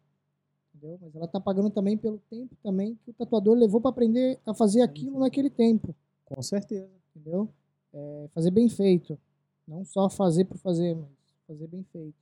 Entendeu? 0.75 0.99
Mas 1.01 1.15
ela 1.15 1.23
está 1.23 1.39
pagando 1.39 1.69
também 1.69 1.95
pelo 1.95 2.17
tempo 2.29 2.53
também 2.61 2.99
que 3.05 3.11
o 3.11 3.13
tatuador 3.13 3.57
levou 3.57 3.79
para 3.79 3.91
aprender 3.91 4.37
a 4.45 4.53
fazer 4.53 4.81
aquilo 4.81 5.19
naquele 5.19 5.49
tempo. 5.49 5.95
Com 6.25 6.41
certeza. 6.41 6.89
Entendeu? 7.15 7.47
É, 7.93 8.27
fazer 8.33 8.51
bem 8.51 8.67
feito. 8.67 9.17
Não 9.65 9.85
só 9.85 10.09
fazer 10.09 10.43
por 10.43 10.57
fazer, 10.57 10.97
mas 10.97 11.07
fazer 11.47 11.67
bem 11.67 11.85
feito. 11.93 12.13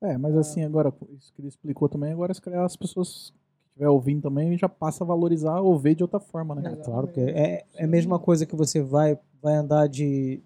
É, 0.00 0.16
mas 0.16 0.34
assim, 0.38 0.64
agora, 0.64 0.90
isso 1.10 1.30
que 1.34 1.42
ele 1.42 1.48
explicou 1.48 1.86
também, 1.86 2.12
agora 2.12 2.32
as 2.64 2.76
pessoas 2.76 3.32
estiver 3.72 3.88
ouvindo 3.88 4.22
também 4.22 4.56
já 4.56 4.68
passa 4.68 5.02
a 5.02 5.06
valorizar 5.06 5.60
ou 5.60 5.78
ver 5.78 5.94
de 5.94 6.02
outra 6.02 6.20
forma, 6.20 6.54
né? 6.54 6.72
É, 6.72 6.76
claro, 6.76 7.08
que 7.08 7.20
é, 7.20 7.64
é 7.74 7.84
a 7.84 7.88
mesma 7.88 8.18
coisa 8.18 8.46
que 8.46 8.54
você 8.54 8.80
vai, 8.80 9.18
vai 9.42 9.54
andar 9.54 9.88
de, 9.88 10.40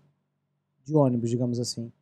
de 0.84 0.94
ônibus, 0.94 1.30
digamos 1.30 1.60
assim. 1.60 1.92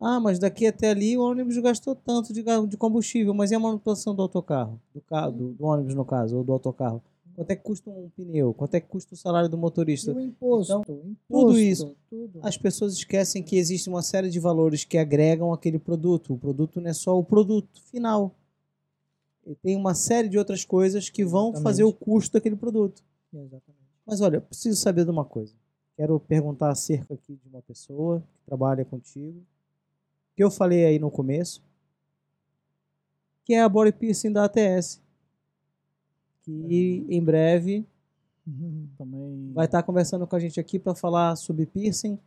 Ah, 0.00 0.20
mas 0.20 0.38
daqui 0.38 0.66
até 0.66 0.90
ali 0.90 1.16
o 1.16 1.22
ônibus 1.22 1.56
gastou 1.58 1.94
tanto 1.94 2.32
de, 2.32 2.44
de 2.68 2.76
combustível, 2.76 3.32
mas 3.32 3.50
e 3.50 3.54
a 3.54 3.58
manutenção 3.58 4.14
do 4.14 4.22
autocarro? 4.22 4.78
Do, 4.94 5.00
carro, 5.00 5.32
do, 5.32 5.52
do 5.52 5.64
ônibus, 5.64 5.94
no 5.94 6.04
caso, 6.04 6.36
ou 6.36 6.44
do 6.44 6.52
autocarro? 6.52 7.02
Quanto 7.34 7.50
é 7.50 7.56
que 7.56 7.62
custa 7.62 7.90
um 7.90 8.08
pneu? 8.10 8.54
Quanto 8.54 8.74
é 8.74 8.80
que 8.80 8.86
custa 8.86 9.14
o 9.14 9.16
salário 9.16 9.48
do 9.48 9.58
motorista? 9.58 10.12
E 10.12 10.14
o 10.14 10.20
imposto, 10.20 10.80
então, 10.80 11.00
imposto, 11.04 11.46
tudo 11.46 11.58
isso. 11.58 11.96
Tudo. 12.08 12.38
As 12.42 12.56
pessoas 12.56 12.92
esquecem 12.92 13.42
que 13.42 13.56
existe 13.56 13.88
uma 13.88 14.02
série 14.02 14.30
de 14.30 14.38
valores 14.38 14.84
que 14.84 14.96
agregam 14.96 15.52
aquele 15.52 15.78
produto. 15.78 16.34
O 16.34 16.38
produto 16.38 16.80
não 16.80 16.90
é 16.90 16.92
só 16.92 17.18
o 17.18 17.24
produto 17.24 17.80
final. 17.90 18.32
E 19.46 19.54
tem 19.54 19.76
uma 19.76 19.94
série 19.94 20.28
de 20.28 20.38
outras 20.38 20.64
coisas 20.64 21.08
que 21.08 21.24
vão 21.24 21.48
Exatamente. 21.48 21.62
fazer 21.62 21.84
o 21.84 21.92
custo 21.92 22.34
daquele 22.34 22.56
produto. 22.56 23.02
Exatamente. 23.32 23.84
Mas 24.06 24.20
olha, 24.20 24.40
preciso 24.40 24.80
saber 24.80 25.04
de 25.04 25.10
uma 25.10 25.24
coisa. 25.24 25.54
Quero 25.96 26.18
perguntar 26.20 26.70
acerca 26.70 27.14
aqui 27.14 27.36
de 27.36 27.48
uma 27.48 27.62
pessoa 27.62 28.20
que 28.20 28.46
trabalha 28.46 28.84
contigo, 28.84 29.42
que 30.34 30.42
eu 30.42 30.50
falei 30.50 30.84
aí 30.84 30.98
no 30.98 31.10
começo, 31.10 31.62
que 33.44 33.54
é 33.54 33.62
a 33.62 33.68
body 33.68 33.92
piercing 33.92 34.32
da 34.32 34.44
ATS 34.44 35.04
que 36.44 37.06
em 37.08 37.22
breve 37.22 37.86
também 38.98 39.52
vai 39.52 39.64
estar 39.64 39.82
conversando 39.82 40.26
com 40.26 40.36
a 40.36 40.38
gente 40.38 40.60
aqui 40.60 40.78
para 40.78 40.94
falar 40.94 41.34
sobre 41.36 41.66
piercing. 41.66 42.18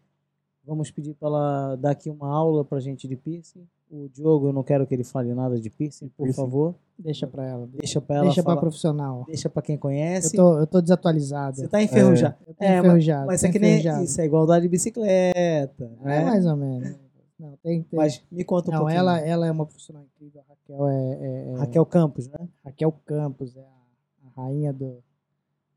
Vamos 0.65 0.91
pedir 0.91 1.13
para 1.13 1.27
ela 1.29 1.75
dar 1.75 1.91
aqui 1.91 2.09
uma 2.09 2.27
aula 2.27 2.65
para 2.65 2.79
a 2.79 2.81
gente 2.81 3.07
de 3.07 3.15
piercing. 3.15 3.65
O 3.89 4.09
Diogo, 4.09 4.47
eu 4.47 4.53
não 4.53 4.63
quero 4.63 4.85
que 4.85 4.93
ele 4.93 5.03
fale 5.03 5.33
nada 5.33 5.59
de 5.59 5.69
piercing, 5.69 6.09
por 6.09 6.23
piercing. 6.23 6.41
favor. 6.41 6.75
Deixa 6.99 7.25
para 7.25 7.45
ela. 7.45 7.67
Deixa 7.67 8.01
para 8.01 8.15
ela. 8.17 8.25
Deixa 8.25 8.43
para 8.43 8.59
profissional. 8.59 9.23
Deixa 9.27 9.49
para 9.49 9.61
quem 9.61 9.77
conhece. 9.77 10.35
Eu 10.35 10.43
tô, 10.43 10.59
eu 10.59 10.67
tô 10.67 10.81
desatualizado. 10.81 11.57
Você 11.57 11.67
tá 11.67 11.81
enferrujado. 11.81 12.35
É, 12.45 12.49
eu 12.49 12.53
tô 12.53 12.63
é, 12.63 12.79
enferrujado. 12.79 13.27
Mas, 13.27 13.41
mas 13.41 13.49
é 13.49 13.51
que 13.51 13.59
nem 13.59 14.03
isso, 14.03 14.19
é 14.19 14.25
igualdade 14.25 14.63
de 14.63 14.69
bicicleta. 14.69 15.91
É, 16.01 16.05
né? 16.05 16.25
mais 16.25 16.45
ou 16.45 16.55
menos. 16.57 16.97
Não, 17.39 17.55
tem, 17.57 17.83
tem. 17.83 17.97
Mas 17.97 18.21
me 18.31 18.43
conta 18.43 18.69
um 18.69 18.73
não, 18.73 18.79
pouquinho. 18.79 18.99
Ela, 18.99 19.19
ela 19.19 19.47
é 19.47 19.51
uma 19.51 19.65
profissional 19.65 20.03
incrível. 20.03 20.41
A 20.41 20.49
Raquel 20.49 20.87
é, 20.87 21.13
é, 21.13 21.49
é... 21.51 21.55
Raquel 21.57 21.85
Campos, 21.85 22.27
né? 22.27 22.49
Raquel 22.65 22.91
Campos 23.05 23.55
é 23.55 23.61
a, 23.61 24.41
a 24.41 24.41
rainha 24.41 24.73
do, 24.73 24.97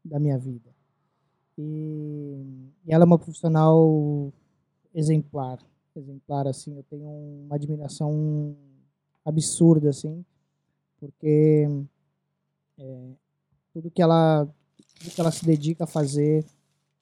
da 0.05 0.19
minha 0.19 0.39
vida. 0.39 0.71
E, 1.59 2.73
e, 2.87 2.93
ela 2.93 3.05
é 3.05 3.07
uma 3.07 3.19
profissional 3.19 4.33
exemplar. 4.95 5.59
Exemplar, 5.97 6.47
assim. 6.47 6.77
Eu 6.77 6.83
tenho 6.85 7.07
uma 7.07 7.57
admiração 7.57 8.57
absurda, 9.25 9.91
assim. 9.91 10.25
Porque 10.99 11.67
é, 12.79 13.11
tudo 13.73 13.91
que 13.91 14.03
ela 14.03 14.47
tudo 14.99 15.15
que 15.15 15.21
ela 15.21 15.31
se 15.31 15.45
dedica 15.45 15.85
a 15.85 15.87
fazer 15.87 16.45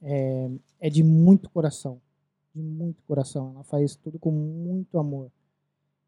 é, 0.00 0.50
é 0.80 0.88
de 0.88 1.02
muito 1.02 1.50
coração 1.50 2.00
de 2.54 2.62
muito 2.62 3.02
coração. 3.04 3.52
Ela 3.54 3.64
faz 3.64 3.94
tudo 3.96 4.18
com 4.18 4.30
muito 4.30 4.98
amor. 4.98 5.30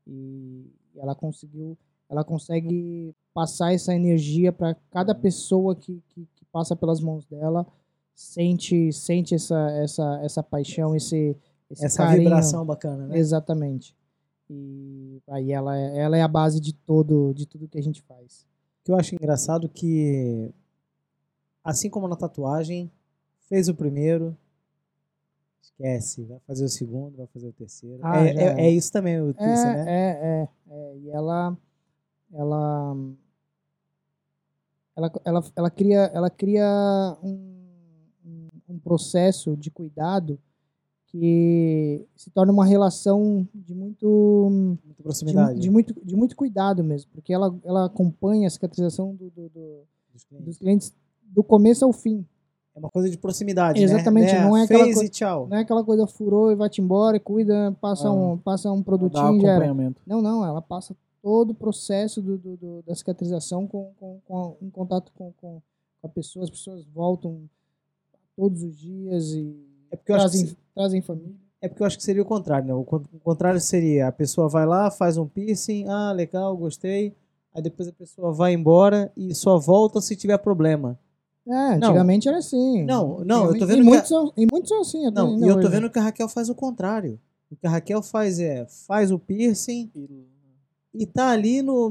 E 0.06 0.66
ela 0.96 1.14
conseguiu, 1.14 1.78
ela 2.08 2.24
consegue 2.24 3.14
passar 3.32 3.72
essa 3.72 3.94
energia 3.94 4.52
para 4.52 4.74
cada 4.90 5.14
pessoa 5.14 5.76
que, 5.76 6.02
que, 6.08 6.26
que, 6.34 6.44
passa 6.46 6.74
pelas 6.74 7.00
mãos 7.00 7.24
dela, 7.26 7.64
sente 8.12 8.92
sente 8.92 9.36
essa 9.36 9.70
essa 9.70 10.20
essa 10.22 10.42
paixão, 10.42 10.96
esse, 10.96 11.36
esse 11.70 11.84
Essa 11.84 11.98
carinho. 12.04 12.24
vibração 12.24 12.64
bacana, 12.66 13.06
né? 13.06 13.18
Exatamente. 13.18 13.96
E 14.48 15.22
aí 15.28 15.52
ela, 15.52 15.78
é- 15.78 15.98
ela 15.98 16.16
é 16.16 16.22
a 16.22 16.28
base 16.28 16.58
de 16.60 16.72
todo 16.72 17.32
de 17.32 17.46
tudo 17.46 17.68
que 17.68 17.78
a 17.78 17.82
gente 17.82 18.02
faz. 18.02 18.46
que 18.82 18.90
eu 18.90 18.96
acho 18.96 19.14
engraçado 19.14 19.68
que, 19.68 20.50
assim 21.62 21.88
como 21.90 22.08
na 22.08 22.16
tatuagem, 22.16 22.90
fez 23.48 23.68
o 23.68 23.74
primeiro, 23.74 24.34
esquece, 25.62 26.24
vai 26.24 26.38
fazer 26.46 26.64
o 26.64 26.68
segundo, 26.68 27.16
vai 27.16 27.26
fazer 27.26 27.48
o 27.48 27.52
terceiro. 27.52 28.00
Ah, 28.02 28.18
é, 28.24 28.30
é, 28.30 28.42
é. 28.42 28.66
é 28.66 28.70
isso 28.70 28.90
também, 28.90 29.20
o 29.20 29.30
É, 29.30 29.32
piercing, 29.34 29.66
né? 29.68 29.84
é, 29.86 30.10
é, 30.10 30.48
é. 30.74 30.96
E 30.98 31.10
ela, 31.10 31.56
ela, 32.32 32.96
ela, 34.96 35.12
ela, 35.24 35.44
ela 35.56 35.70
cria, 35.70 36.00
ela 36.14 36.30
cria 36.30 37.16
um- 37.22 38.48
um 38.68 38.78
processo 38.78 39.56
de 39.56 39.70
cuidado 39.70 40.38
que 41.10 42.06
se 42.16 42.30
torna 42.30 42.52
uma 42.52 42.64
relação 42.64 43.46
de 43.54 43.74
muito, 43.74 44.06
Muita 44.50 44.88
de, 44.96 45.02
proximidade 45.02 45.58
de 45.60 45.68
muito, 45.70 45.94
de 46.04 46.14
muito 46.16 46.36
cuidado 46.36 46.84
mesmo, 46.84 47.10
porque 47.12 47.32
ela, 47.32 47.54
ela 47.64 47.86
acompanha 47.86 48.46
a 48.46 48.50
cicatrização 48.50 49.14
do- 49.14 49.28
do- 49.30 49.48
do- 49.48 49.80
dos 50.12 50.24
clientes. 50.24 50.46
dos 50.46 50.58
clientes 50.58 50.94
do 51.24 51.42
começo 51.42 51.84
ao 51.84 51.92
fim. 51.92 52.24
É 52.74 52.78
uma 52.78 52.88
coisa 52.90 53.10
de 53.10 53.18
proximidade, 53.18 53.82
Exatamente, 53.82 54.32
né? 54.32 54.44
não 54.44 54.56
é 54.56 54.62
aquela 54.62 54.84
Fez 54.84 54.94
coisa-. 54.94 55.10
Não 55.48 55.56
é 55.56 55.60
aquela 55.60 55.82
coisa 55.84 56.06
furou 56.06 56.52
e 56.52 56.54
vai-te 56.54 56.80
embora, 56.80 57.16
e 57.16 57.20
cuida, 57.20 57.76
passa, 57.80 58.06
Ah. 58.08 58.12
um, 58.12 58.38
passa 58.38 58.70
um 58.70 58.82
produtinho 58.82 59.40
já 59.40 59.48
era. 59.54 59.74
Não, 60.06 60.22
não, 60.22 60.44
ela 60.46 60.62
passa 60.62 60.96
todo 61.20 61.50
o 61.50 61.54
processo 61.54 62.22
do, 62.22 62.38
do- 62.38 62.56
do- 62.56 62.82
da 62.86 62.94
cicatrização 62.94 63.66
com, 63.66 63.90
com, 63.98 64.20
com- 64.24 64.56
em 64.62 64.70
contato 64.70 65.10
com, 65.16 65.32
com 65.40 65.60
a 66.02 66.08
pessoa, 66.08 66.44
as 66.44 66.50
pessoas 66.50 66.84
voltam 66.94 67.40
todos 68.36 68.62
os 68.62 68.76
dias 68.78 69.32
e 69.32 69.56
É 69.90 69.96
porque 69.96 70.12
eu 70.12 70.16
acho 70.16 70.26
que 70.26 70.30
trazem, 70.32 70.46
se- 70.46 70.56
trazem 70.74 71.02
família. 71.02 71.34
É 71.62 71.68
porque 71.68 71.82
eu 71.82 71.86
acho 71.86 71.98
que 71.98 72.02
seria 72.04 72.22
o 72.22 72.26
contrário, 72.26 72.66
né? 72.68 72.74
O 72.74 72.84
con- 72.84 73.02
o 73.12 73.18
contrário 73.20 73.60
seria 73.60 74.08
a 74.08 74.12
pessoa 74.12 74.48
vai 74.48 74.64
lá, 74.66 74.90
faz 74.90 75.16
um 75.18 75.26
piercing, 75.26 75.86
ah, 75.88 76.12
legal, 76.12 76.56
gostei. 76.56 77.14
Aí 77.54 77.60
depois 77.62 77.88
a 77.88 77.92
pessoa 77.92 78.32
vai 78.32 78.52
embora 78.54 79.12
e 79.16 79.34
só 79.34 79.58
volta 79.58 80.00
se 80.00 80.14
tiver 80.16 80.38
problema. 80.38 80.98
É, 81.48 81.74
antigamente 81.74 82.28
era 82.28 82.38
assim. 82.38 82.84
Não, 82.84 83.24
não, 83.24 83.46
eu 83.48 83.58
tô 83.58 83.66
vendo 83.66 83.78
e 83.78 83.82
que 83.82 83.88
muitos, 83.88 84.08
são, 84.08 84.32
e 84.36 84.46
muitos 84.50 84.68
são 84.68 84.80
assim 84.80 85.10
Não, 85.10 85.36
e 85.38 85.42
eu 85.48 85.54
tô 85.54 85.66
hoje. 85.66 85.68
vendo 85.68 85.90
que 85.90 85.98
a 85.98 86.02
Raquel 86.02 86.28
faz 86.28 86.48
o 86.48 86.54
contrário. 86.54 87.18
O 87.50 87.56
que 87.56 87.66
a 87.66 87.70
Raquel 87.70 88.02
faz 88.02 88.38
é, 88.38 88.64
faz 88.86 89.10
o 89.10 89.18
piercing 89.18 89.90
e 90.94 91.04
tá 91.06 91.30
ali 91.30 91.60
no, 91.60 91.90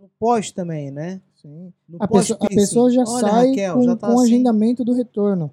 no 0.00 0.08
pós 0.18 0.50
também, 0.50 0.90
né? 0.90 1.20
Sim. 1.34 1.72
No 1.88 1.98
A, 2.00 2.08
pessoa, 2.08 2.38
a 2.40 2.48
pessoa 2.48 2.90
já 2.90 3.02
Olha, 3.06 3.20
sai 3.20 3.48
Raquel, 3.48 3.74
com, 3.74 3.82
já 3.82 3.96
tá 3.96 4.06
com 4.08 4.14
o 4.14 4.20
assim. 4.20 4.34
agendamento 4.34 4.84
do 4.84 4.94
retorno. 4.94 5.50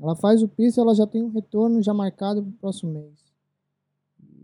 Ela 0.00 0.14
faz 0.16 0.42
o 0.42 0.48
piso, 0.48 0.80
ela 0.80 0.94
já 0.94 1.06
tem 1.06 1.22
um 1.22 1.30
retorno 1.30 1.82
já 1.82 1.94
marcado 1.94 2.42
pro 2.42 2.52
próximo 2.52 2.92
mês. 2.92 3.24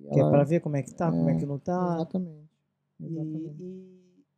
E 0.05 0.09
Que 0.11 0.19
é 0.19 0.23
ela- 0.23 0.31
pra 0.31 0.45
ver 0.45 0.61
como 0.61 0.77
é 0.77 0.83
que 0.83 0.95
tá, 0.95 1.11
como 1.11 1.29
é 1.29 1.35
É, 1.35 1.39
que 1.39 1.47
não 1.47 1.59
tá. 1.59 1.95
Exatamente. 1.97 2.49
E, 3.01 3.07
exatamente. 3.07 3.63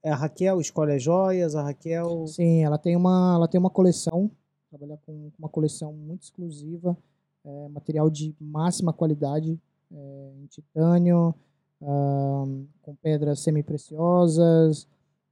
e 0.05 0.09
a 0.09 0.15
Raquel 0.17 0.61
escolhe 0.61 0.93
as 0.93 1.03
joias, 1.03 1.55
a 1.55 1.63
Raquel... 1.63 2.27
Sim, 2.27 2.63
ela 2.65 2.79
tem 2.79 2.97
uma, 2.97 3.35
ela 3.37 3.49
tem 3.49 3.59
uma 3.59 3.71
coleção, 3.71 4.31
trabalha 4.71 4.99
com 5.07 5.31
uma 5.39 5.49
coleção 5.49 5.93
muito 5.93 6.23
exclusiva, 6.25 6.97
é, 7.45 7.69
material 7.69 8.11
de 8.11 8.35
máxima 8.41 8.93
qualidade, 8.93 9.59
é, 9.93 10.33
em 10.43 10.47
titânio, 10.47 11.35
com 11.81 12.95
pedras 13.03 13.41
semi-preciosas. 13.41 14.87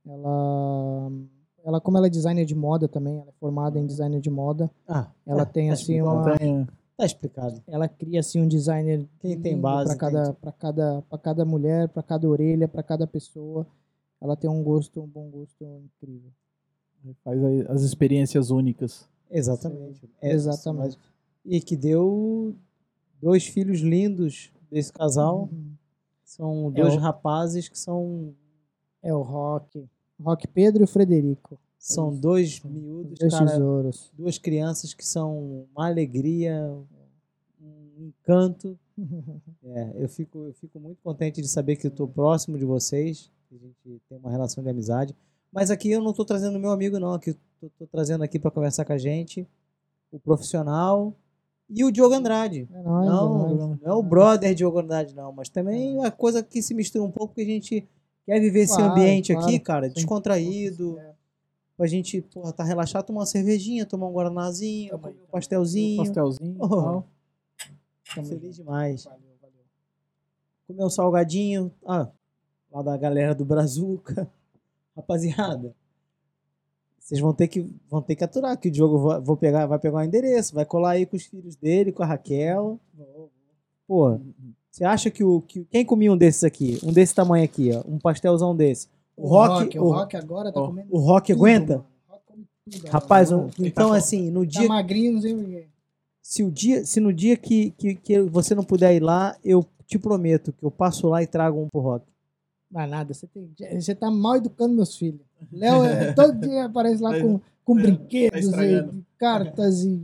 Ela, 0.06 1.10
ela, 1.64 1.80
como 1.80 1.96
ela 1.98 2.06
é 2.06 2.10
designer 2.10 2.44
de 2.44 2.54
moda 2.54 2.88
também, 2.88 3.18
ela 3.18 3.28
é 3.28 3.32
formada 3.40 3.78
em 3.78 3.86
designer 3.86 4.20
de 4.20 4.30
moda, 4.30 4.70
Ah, 4.86 5.08
ela 5.26 5.44
tá- 5.46 5.52
tem 5.52 5.68
tá 5.68 5.74
assim 5.74 6.00
uma, 6.00 6.22
Tá 6.96 7.06
explicado. 7.06 7.62
ela 7.66 7.88
cria 7.88 8.20
assim 8.20 8.40
um 8.42 8.48
designer 8.48 9.06
Quem 9.20 9.40
tem 9.40 9.58
base 9.58 9.88
para 9.90 9.98
cada, 9.98 10.32
para 10.34 10.52
cada, 10.52 11.02
para 11.02 11.18
cada 11.18 11.44
mulher, 11.44 11.88
para 11.88 12.02
cada 12.02 12.28
orelha, 12.28 12.68
para 12.68 12.82
cada 12.82 13.06
pessoa. 13.06 13.66
Ela 14.20 14.36
tem 14.36 14.48
um 14.48 14.62
gosto, 14.62 15.00
um 15.02 15.06
bom 15.06 15.28
gosto 15.30 15.64
incrível. 15.64 16.30
faz 17.24 17.40
as 17.68 17.82
experiências 17.82 18.50
únicas. 18.50 19.08
Exatamente. 19.30 20.08
É, 20.20 20.30
Exatamente. 20.32 20.96
E 21.44 21.60
que 21.60 21.76
deu 21.76 22.54
dois 23.20 23.44
filhos 23.46 23.80
lindos 23.80 24.52
desse 24.70 24.92
casal. 24.92 25.48
Uhum. 25.52 25.72
São 26.24 26.70
dois 26.70 26.94
o- 26.94 26.98
rapazes 26.98 27.68
que 27.68 27.76
são, 27.78 28.32
É 29.02 29.12
o 29.12 29.22
Rock. 29.22 29.88
Rock 30.22 30.46
Pedro 30.48 30.82
e 30.82 30.84
o 30.84 30.88
Frederico. 30.88 31.58
são 31.78 32.14
dois 32.14 32.60
miúdos, 32.62 33.12
Os 33.12 33.18
dois 33.18 33.32
cara, 33.34 33.46
tesouros. 33.50 34.10
duas 34.16 34.38
crianças 34.38 34.94
que 34.94 35.04
são 35.06 35.66
uma 35.74 35.86
alegria, 35.86 36.72
um 37.60 38.06
encanto. 38.06 38.78
É, 39.64 39.90
eu 39.94 40.08
fico, 40.08 40.38
eu 40.44 40.52
fico 40.52 40.78
muito 40.78 41.00
contente 41.02 41.40
de 41.40 41.48
saber 41.48 41.76
que 41.76 41.86
eu 41.86 41.90
estou 41.90 42.06
próximo 42.06 42.58
de 42.58 42.64
vocês, 42.64 43.30
que 43.48 43.54
a 43.56 43.58
gente 43.58 44.02
tem 44.06 44.18
uma 44.18 44.30
relação 44.30 44.62
de 44.62 44.68
amizade. 44.68 45.16
Mas 45.50 45.70
aqui 45.70 45.90
eu 45.90 46.02
não 46.02 46.10
estou 46.10 46.26
trazendo 46.26 46.58
meu 46.58 46.70
amigo, 46.70 46.98
não. 46.98 47.14
Aqui 47.14 47.34
estou 47.62 47.86
trazendo 47.86 48.22
aqui 48.22 48.38
para 48.38 48.50
conversar 48.50 48.84
com 48.84 48.92
a 48.92 48.98
gente 48.98 49.46
o 50.10 50.18
profissional 50.18 51.14
e 51.70 51.84
o 51.84 51.90
Diogo 51.90 52.14
Andrade. 52.14 52.68
É 52.70 52.82
nóis, 52.82 53.06
não, 53.08 53.48
é 53.48 53.54
não 53.54 53.78
é 53.82 53.92
o 53.94 54.02
brother 54.02 54.54
Diogo 54.54 54.78
Andrade, 54.78 55.14
não. 55.14 55.32
Mas 55.32 55.48
também 55.48 55.96
é 55.96 56.00
uma 56.00 56.10
coisa 56.10 56.42
que 56.42 56.60
se 56.60 56.74
mistura 56.74 57.02
um 57.02 57.10
pouco, 57.10 57.28
porque 57.28 57.42
a 57.42 57.52
gente 57.54 57.88
quer 58.26 58.40
viver 58.40 58.60
esse 58.60 58.76
Claro, 58.76 58.92
ambiente 58.92 59.32
claro. 59.32 59.46
aqui, 59.48 59.58
cara, 59.58 59.88
Sim. 59.88 59.94
descontraído. 59.94 60.98
Pra 61.76 61.86
gente, 61.86 62.20
porra, 62.20 62.52
tá 62.52 62.62
relaxado, 62.62 63.06
tomar 63.06 63.20
uma 63.20 63.26
cervejinha, 63.26 63.86
tomar 63.86 64.06
um 64.06 64.12
guaranazinho, 64.12 64.98
comer 64.98 65.14
um 65.14 65.26
pastelzinho. 65.30 66.04
Pastelzinho. 66.04 66.56
Oh. 66.60 67.02
Tamo 68.14 68.26
Feliz 68.26 68.56
demais. 68.56 69.04
Valeu, 69.04 69.20
valeu. 69.40 69.56
Comer 70.66 70.84
um 70.84 70.90
salgadinho. 70.90 71.72
Ah, 71.86 72.08
lá 72.70 72.82
da 72.82 72.96
galera 72.96 73.34
do 73.34 73.44
Brazuca. 73.44 74.30
Rapaziada, 74.94 75.74
vocês 76.98 77.18
vão 77.18 77.32
ter 77.32 77.48
que 77.48 77.66
vão 77.90 78.02
ter 78.02 78.14
que 78.14 78.22
aturar 78.22 78.56
que 78.58 78.68
o 78.68 78.70
Diogo 78.70 78.98
vai, 78.98 79.20
vou 79.20 79.36
pegar, 79.38 79.64
vai 79.64 79.78
pegar 79.78 79.96
o 79.96 80.02
endereço, 80.02 80.54
vai 80.54 80.66
colar 80.66 80.90
aí 80.90 81.06
com 81.06 81.16
os 81.16 81.24
filhos 81.24 81.56
dele, 81.56 81.90
com 81.92 82.02
a 82.02 82.06
Raquel. 82.06 82.78
Pô, 83.88 84.20
você 84.72 84.84
acha 84.84 85.10
que 85.10 85.22
o 85.22 85.42
que 85.42 85.64
quem 85.70 85.84
comia 85.84 86.10
um 86.12 86.16
desses 86.16 86.42
aqui, 86.42 86.78
um 86.82 86.92
desse 86.92 87.14
tamanho 87.14 87.44
aqui, 87.44 87.70
ó, 87.72 87.82
um 87.86 87.98
pastelzão 87.98 88.56
desse, 88.56 88.88
o, 89.16 89.28
Rock, 89.28 89.78
o 89.78 89.84
o, 89.84 89.92
Rock 89.92 90.16
agora 90.16 90.50
tá 90.50 90.60
ó, 90.60 90.66
comendo 90.68 90.88
o 90.90 90.98
Rock 90.98 91.32
tudo, 91.32 91.38
aguenta? 91.44 91.72
mano. 91.76 91.86
O 92.08 92.12
Rock 92.12 92.24
come 92.26 92.46
tudo 92.70 92.88
Rapaz, 92.88 93.30
um- 93.30 93.36
mano. 93.38 93.50
então 93.60 93.92
assim, 93.92 94.30
no 94.30 94.44
Tá 94.44 94.58
dia 94.60 94.68
magrinho, 94.68 95.12
não 95.12 95.20
sei 95.20 95.34
porquê. 95.34 95.66
se 96.22 96.42
o 96.42 96.50
dia, 96.50 96.84
se 96.86 96.98
no 97.00 97.12
dia 97.12 97.36
que, 97.36 97.70
que, 97.72 97.94
que 97.96 98.20
você 98.22 98.54
não 98.54 98.64
puder 98.64 98.94
ir 98.96 99.00
lá, 99.00 99.36
eu 99.44 99.64
te 99.86 99.98
prometo 99.98 100.52
que 100.52 100.64
eu 100.64 100.70
passo 100.70 101.06
lá 101.08 101.22
e 101.22 101.26
trago 101.26 101.60
um 101.60 101.68
pro 101.70 101.80
Rock. 101.82 102.06
Mas 102.70 102.88
nada, 102.90 103.12
você, 103.12 103.26
tem, 103.26 103.50
você 103.78 103.94
tá 103.94 104.10
mal 104.10 104.36
educando 104.36 104.74
meus 104.74 104.96
filhos. 104.96 105.20
Léo 105.52 105.84
é, 105.84 106.12
todo 106.14 106.32
dia 106.40 106.64
aparece 106.64 107.02
lá 107.02 107.10
com, 107.20 107.38
com 107.62 107.74
brinquedos 107.74 108.40
e 108.44 108.48
estragando. 108.48 109.04
cartas 109.18 109.84
e. 109.84 110.00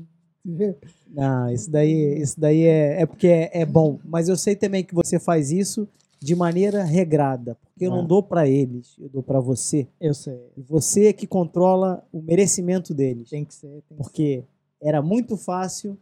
Não, 1.10 1.50
isso 1.50 1.70
daí, 1.70 2.20
isso 2.20 2.38
daí 2.40 2.62
é, 2.64 3.02
é 3.02 3.06
porque 3.06 3.26
é, 3.28 3.50
é 3.60 3.66
bom. 3.66 3.98
Mas 4.04 4.28
eu 4.28 4.36
sei 4.36 4.54
também 4.56 4.84
que 4.84 4.94
você 4.94 5.18
faz 5.18 5.50
isso 5.50 5.88
de 6.20 6.34
maneira 6.34 6.82
regrada. 6.84 7.56
Porque 7.72 7.86
eu 7.86 7.90
não 7.90 8.00
Ah. 8.00 8.06
dou 8.06 8.22
pra 8.22 8.48
eles, 8.48 8.96
eu 8.98 9.08
dou 9.08 9.22
pra 9.22 9.40
você. 9.40 9.86
Eu 10.00 10.12
sei. 10.14 10.38
E 10.56 10.62
você 10.62 11.06
é 11.06 11.12
que 11.12 11.26
controla 11.26 12.04
o 12.12 12.20
merecimento 12.20 12.92
deles. 12.92 13.30
Tem 13.30 13.44
que 13.44 13.54
ser. 13.54 13.68
Tem 13.68 13.80
que 13.80 13.88
ser. 13.88 13.94
Porque 13.94 14.44
era 14.82 15.00
muito 15.00 15.36
fácil 15.36 15.96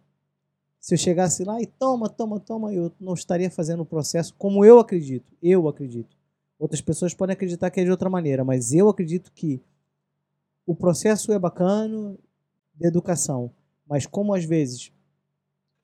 se 0.80 0.94
eu 0.94 0.98
chegasse 0.98 1.42
lá 1.44 1.60
e 1.60 1.66
toma, 1.66 2.08
toma, 2.08 2.38
toma, 2.40 2.72
eu 2.72 2.92
não 3.00 3.14
estaria 3.14 3.50
fazendo 3.50 3.80
o 3.82 3.86
processo 3.86 4.32
como 4.38 4.64
eu 4.64 4.78
acredito. 4.78 5.32
Eu 5.42 5.66
acredito. 5.68 6.16
Outras 6.58 6.80
pessoas 6.80 7.12
podem 7.12 7.34
acreditar 7.34 7.70
que 7.70 7.80
é 7.80 7.84
de 7.84 7.90
outra 7.90 8.08
maneira, 8.08 8.44
mas 8.44 8.72
eu 8.72 8.88
acredito 8.88 9.30
que 9.34 9.60
o 10.66 10.74
processo 10.74 11.32
é 11.32 11.38
bacana 11.38 12.14
de 12.74 12.86
educação, 12.86 13.50
mas 13.88 14.06
como 14.06 14.34
às 14.34 14.44
vezes 14.44 14.92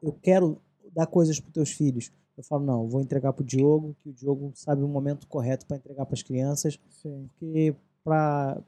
eu 0.03 0.13
quero 0.13 0.61
dar 0.95 1.07
coisas 1.07 1.39
para 1.41 1.53
teus 1.53 1.71
filhos, 1.71 2.11
eu 2.37 2.43
falo 2.43 2.65
não, 2.65 2.89
vou 2.89 3.01
entregar 3.01 3.33
para 3.33 3.43
o 3.43 3.47
Diogo, 3.47 3.95
que 4.03 4.09
o 4.09 4.13
Diogo 4.13 4.53
sabe 4.55 4.83
o 4.83 4.89
momento 4.89 5.27
correto 5.27 5.67
para 5.67 5.77
entregar 5.77 6.05
para 6.07 6.15
as 6.15 6.23
crianças, 6.23 6.79
Sim. 6.91 7.29
porque 7.39 7.75
para 8.05 8.61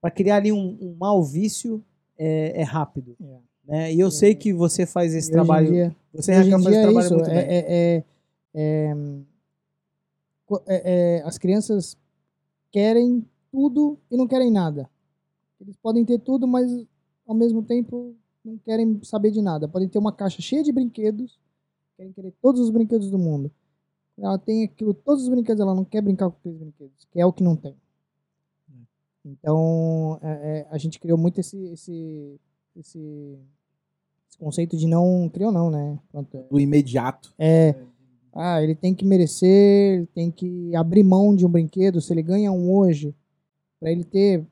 para 0.00 0.10
criar 0.10 0.36
ali 0.36 0.52
um, 0.52 0.76
um 0.80 0.94
mau 0.94 1.22
vício 1.24 1.82
é, 2.18 2.60
é 2.60 2.62
rápido, 2.62 3.16
É. 3.20 3.38
né? 3.66 3.94
E 3.94 3.98
eu 3.98 4.10
sei 4.10 4.34
que 4.34 4.52
você 4.52 4.86
faz 4.86 5.14
esse 5.14 5.30
E 5.30 5.32
trabalho, 5.32 5.70
dia, 5.70 5.96
você 6.12 6.38
hoje 6.38 6.52
em 6.52 6.58
dia 6.60 6.80
é 6.82 6.92
isso. 6.92 7.14
É, 7.24 7.38
é- 7.38 7.64
é- 7.96 8.04
é, 8.54 8.96
é- 10.66 10.82
é, 11.18 11.22
as 11.24 11.38
crianças 11.38 11.96
querem 12.70 13.24
tudo 13.50 13.98
e 14.10 14.16
não 14.16 14.28
querem 14.28 14.50
nada. 14.50 14.88
Eles 15.60 15.76
podem 15.76 16.04
ter 16.04 16.18
tudo, 16.20 16.46
mas 16.46 16.70
ao 17.26 17.34
mesmo 17.34 17.62
tempo 17.62 18.14
não 18.46 18.58
querem 18.58 19.00
saber 19.02 19.30
de 19.30 19.42
nada. 19.42 19.68
Podem 19.68 19.88
ter 19.88 19.98
uma 19.98 20.12
caixa 20.12 20.40
cheia 20.40 20.62
de 20.62 20.72
brinquedos, 20.72 21.38
querem 21.96 22.12
querer 22.12 22.32
todos 22.40 22.60
os 22.60 22.70
brinquedos 22.70 23.10
do 23.10 23.18
mundo. 23.18 23.50
Ela 24.18 24.38
tem 24.38 24.64
aquilo, 24.64 24.94
todos 24.94 25.24
os 25.24 25.28
brinquedos, 25.28 25.60
ela 25.60 25.74
não 25.74 25.84
quer 25.84 26.00
brincar 26.00 26.30
com 26.30 26.36
aqueles 26.38 26.58
brinquedos, 26.58 27.06
que 27.10 27.20
é 27.20 27.26
o 27.26 27.32
que 27.32 27.42
não 27.42 27.56
tem. 27.56 27.76
Então, 29.24 30.18
é, 30.22 30.30
é, 30.30 30.66
a 30.70 30.78
gente 30.78 31.00
criou 31.00 31.18
muito 31.18 31.40
esse, 31.40 31.58
esse, 31.66 32.40
esse, 32.76 33.38
esse 34.28 34.38
conceito 34.38 34.76
de 34.76 34.86
não. 34.86 35.28
Criou, 35.28 35.50
não, 35.50 35.68
né? 35.68 35.98
Pronto, 36.12 36.44
Do 36.48 36.60
imediato. 36.60 37.34
é, 37.36 37.74
ah, 38.32 38.62
ele 38.62 38.74
tem 38.74 38.94
que 38.94 39.04
merecer, 39.04 39.94
ele 39.96 40.06
tem 40.06 40.30
que 40.30 40.76
abrir 40.76 41.02
mão 41.02 41.34
de 41.34 41.44
um 41.46 41.48
brinquedo. 41.48 42.00
Se 42.00 42.12
ele 42.12 42.22
ganha 42.22 42.52
um 42.52 42.70
hoje, 42.70 43.14
para 43.80 43.90
ele 43.90 44.04
ter, 44.04 44.46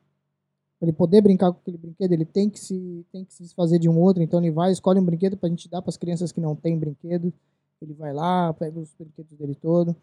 para 0.79 0.87
ele 0.87 0.93
poder 0.93 1.21
brincar 1.21 1.51
com 1.51 1.59
aquele 1.59 1.77
brinquedo, 1.77 2.11
ele 2.11 2.25
tem 2.25 2.49
que 2.49 2.59
se 2.59 3.05
tem 3.11 3.23
que 3.23 3.33
se 3.33 3.43
desfazer 3.43 3.79
de 3.79 3.89
um 3.89 3.97
outro. 3.99 4.21
Então 4.21 4.39
ele 4.39 4.51
vai, 4.51 4.71
escolhe 4.71 4.99
um 4.99 5.05
brinquedo 5.05 5.37
para 5.37 5.47
a 5.47 5.49
gente 5.49 5.69
dar 5.69 5.81
para 5.81 5.89
as 5.89 5.97
crianças 5.97 6.31
que 6.31 6.41
não 6.41 6.55
têm 6.55 6.77
brinquedo. 6.77 7.33
Ele 7.81 7.93
vai 7.93 8.13
lá, 8.13 8.53
pega 8.53 8.79
os 8.79 8.93
brinquedos 8.93 9.37
dele 9.37 9.55
todo. 9.55 9.95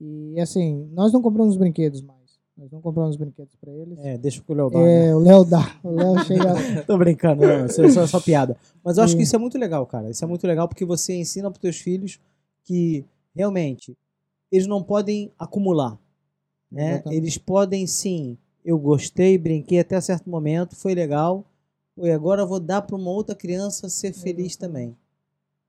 E 0.00 0.38
assim, 0.40 0.88
nós 0.92 1.12
não 1.12 1.20
compramos 1.20 1.54
os 1.54 1.58
brinquedos 1.58 2.02
mais. 2.02 2.18
Nós 2.56 2.70
não 2.72 2.80
compramos 2.80 3.16
brinquedos 3.16 3.54
para 3.56 3.72
eles. 3.72 3.98
É, 4.00 4.18
deixa 4.18 4.42
que 4.42 4.50
o 4.50 4.54
Léo 4.54 4.68
dá. 4.68 4.78
né? 4.80 5.06
É, 5.06 5.14
o 5.14 5.18
Léo 5.20 5.44
dá. 5.44 5.76
O 5.84 5.90
Léo 5.90 6.18
chega. 6.26 6.84
Tô 6.86 6.98
brincando, 6.98 7.42
não, 7.46 7.66
isso 7.66 7.82
é 7.82 7.88
só, 7.88 8.06
só 8.06 8.20
piada. 8.20 8.56
Mas 8.82 8.98
eu 8.98 9.04
acho 9.04 9.16
que 9.16 9.22
isso 9.22 9.36
é 9.36 9.38
muito 9.38 9.56
legal, 9.56 9.86
cara. 9.86 10.10
Isso 10.10 10.24
é 10.24 10.26
muito 10.28 10.46
legal 10.46 10.66
porque 10.66 10.84
você 10.84 11.14
ensina 11.14 11.50
pros 11.50 11.60
teus 11.60 11.76
filhos 11.78 12.18
que 12.64 13.04
realmente 13.34 13.96
eles 14.50 14.66
não 14.66 14.82
podem 14.82 15.30
acumular, 15.38 15.96
né? 16.70 16.94
Exatamente. 16.94 17.16
Eles 17.16 17.38
podem 17.38 17.86
sim. 17.86 18.36
Eu 18.68 18.78
gostei, 18.78 19.38
brinquei 19.38 19.78
até 19.80 19.98
certo 19.98 20.28
momento, 20.28 20.76
foi 20.76 20.94
legal. 20.94 21.42
E 21.96 22.10
agora 22.10 22.42
eu 22.42 22.46
vou 22.46 22.60
dar 22.60 22.82
para 22.82 22.94
uma 22.96 23.10
outra 23.10 23.34
criança 23.34 23.88
ser 23.88 24.12
feliz 24.12 24.56
também. 24.56 24.94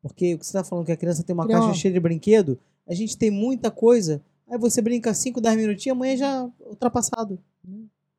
Porque 0.01 0.33
o 0.35 0.37
que 0.39 0.45
você 0.45 0.51
tá 0.51 0.65
falando 0.65 0.85
que 0.85 0.91
a 0.91 0.97
criança 0.97 1.23
tem 1.23 1.33
uma 1.33 1.45
Criar 1.45 1.59
caixa 1.61 1.73
cheia 1.75 1.93
de 1.93 1.99
brinquedo, 1.99 2.59
a 2.85 2.93
gente 2.93 3.17
tem 3.17 3.31
muita 3.31 3.71
coisa. 3.71 4.21
Aí 4.49 4.57
você 4.57 4.81
brinca 4.81 5.13
5, 5.13 5.39
10 5.39 5.55
minutinhos, 5.55 5.95
amanhã 5.95 6.17
já 6.17 6.49
ultrapassado. 6.59 7.39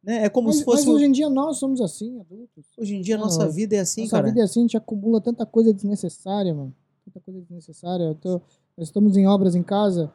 Né? 0.02 0.24
É 0.24 0.28
como 0.30 0.48
Mas, 0.48 0.56
se 0.56 0.64
fosse. 0.64 0.86
mas 0.86 0.94
hoje 0.94 1.04
em 1.04 1.12
dia 1.12 1.28
nós 1.28 1.58
somos 1.58 1.80
assim, 1.82 2.18
adultos. 2.18 2.64
Hoje 2.78 2.96
em 2.96 3.02
dia 3.02 3.16
a 3.16 3.18
Não, 3.18 3.26
nossa 3.26 3.46
vida 3.50 3.76
é 3.76 3.80
assim, 3.80 4.02
Nossa 4.02 4.16
cara. 4.16 4.28
vida 4.28 4.40
é 4.40 4.44
assim, 4.44 4.60
a 4.60 4.62
gente 4.62 4.76
acumula 4.78 5.20
tanta 5.20 5.44
coisa 5.44 5.74
desnecessária, 5.74 6.54
mano. 6.54 6.74
Tanta 7.04 7.20
coisa 7.20 7.38
desnecessária. 7.42 8.04
Eu 8.04 8.14
tô- 8.14 8.40
nós 8.78 8.88
estamos 8.88 9.14
em 9.18 9.26
obras 9.26 9.54
em 9.54 9.62
casa. 9.62 10.10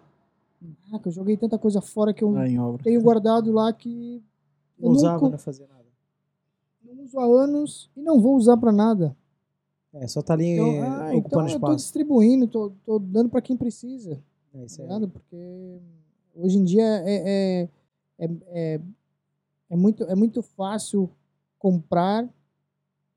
Caraca, 0.90 1.08
eu 1.08 1.14
joguei 1.14 1.38
tanta 1.38 1.60
coisa 1.60 1.82
fora 1.82 2.12
que 2.16 2.24
eu 2.24 2.30
obra. 2.34 2.84
tenho 2.84 3.00
guardado 3.00 3.52
lá 3.52 3.72
que 3.72 4.24
Não 4.78 4.90
usava, 4.92 5.16
nunca- 5.22 5.30
não 5.32 5.38
fazia 5.38 5.68
nada. 5.68 5.86
não 6.84 7.04
uso 7.04 7.20
há 7.20 7.26
anos 7.26 7.90
e 7.96 8.02
não 8.02 8.22
vou 8.22 8.36
usar 8.36 8.58
pra 8.58 8.72
nada. 8.72 9.16
É, 9.94 10.08
só 10.08 10.22
tá 10.22 10.34
ali 10.34 10.48
Então, 10.50 10.68
eh, 10.68 10.82
ah, 10.82 11.06
então 11.08 11.20
ocupando 11.20 11.48
eu 11.48 11.52
tô 11.52 11.56
espaço. 11.58 11.76
distribuindo, 11.78 12.48
tô, 12.48 12.72
tô 12.86 13.00
dando 13.00 13.30
pra 13.30 13.42
quem 13.42 13.56
precisa. 13.56 14.22
É 14.54 14.66
isso 14.66 14.78
tá 14.78 14.84
aí. 14.84 14.88
ligado? 14.90 15.08
Porque 15.10 15.80
hoje 16.36 16.58
em 16.58 16.64
dia 16.66 16.84
é, 16.84 17.16
é, 17.16 17.70
é, 18.20 18.30
é, 18.48 18.82
é 19.70 19.76
muito, 19.76 20.04
é 20.04 20.16
muito 20.16 20.42
fácil 20.42 21.10
comprar, 21.58 22.28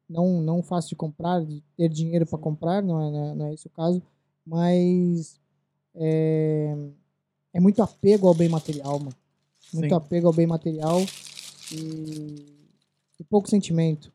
não, 0.08 0.40
não 0.40 0.62
fácil 0.62 0.90
de 0.90 0.96
comprar, 0.96 1.44
de 1.44 1.60
ter 1.76 1.88
dinheiro 1.88 2.24
para 2.26 2.38
comprar, 2.38 2.82
não 2.82 3.00
é, 3.00 3.10
não 3.10 3.24
é- 3.30 3.34
não 3.34 3.46
é 3.46 3.54
esse 3.54 3.66
o 3.66 3.70
caso, 3.70 4.00
mas 4.46 5.40
é, 5.96 6.76
é 7.52 7.60
muito 7.60 7.82
apego 7.82 8.28
ao 8.28 8.34
bem 8.34 8.48
material, 8.48 8.98
mano. 9.00 9.12
Muito 9.74 9.88
Sim. 9.90 9.94
apego 9.96 10.28
ao 10.28 10.32
bem 10.32 10.46
material 10.46 11.00
e, 11.72 12.44
e 13.20 13.24
pouco 13.24 13.48
sentimento. 13.48 14.12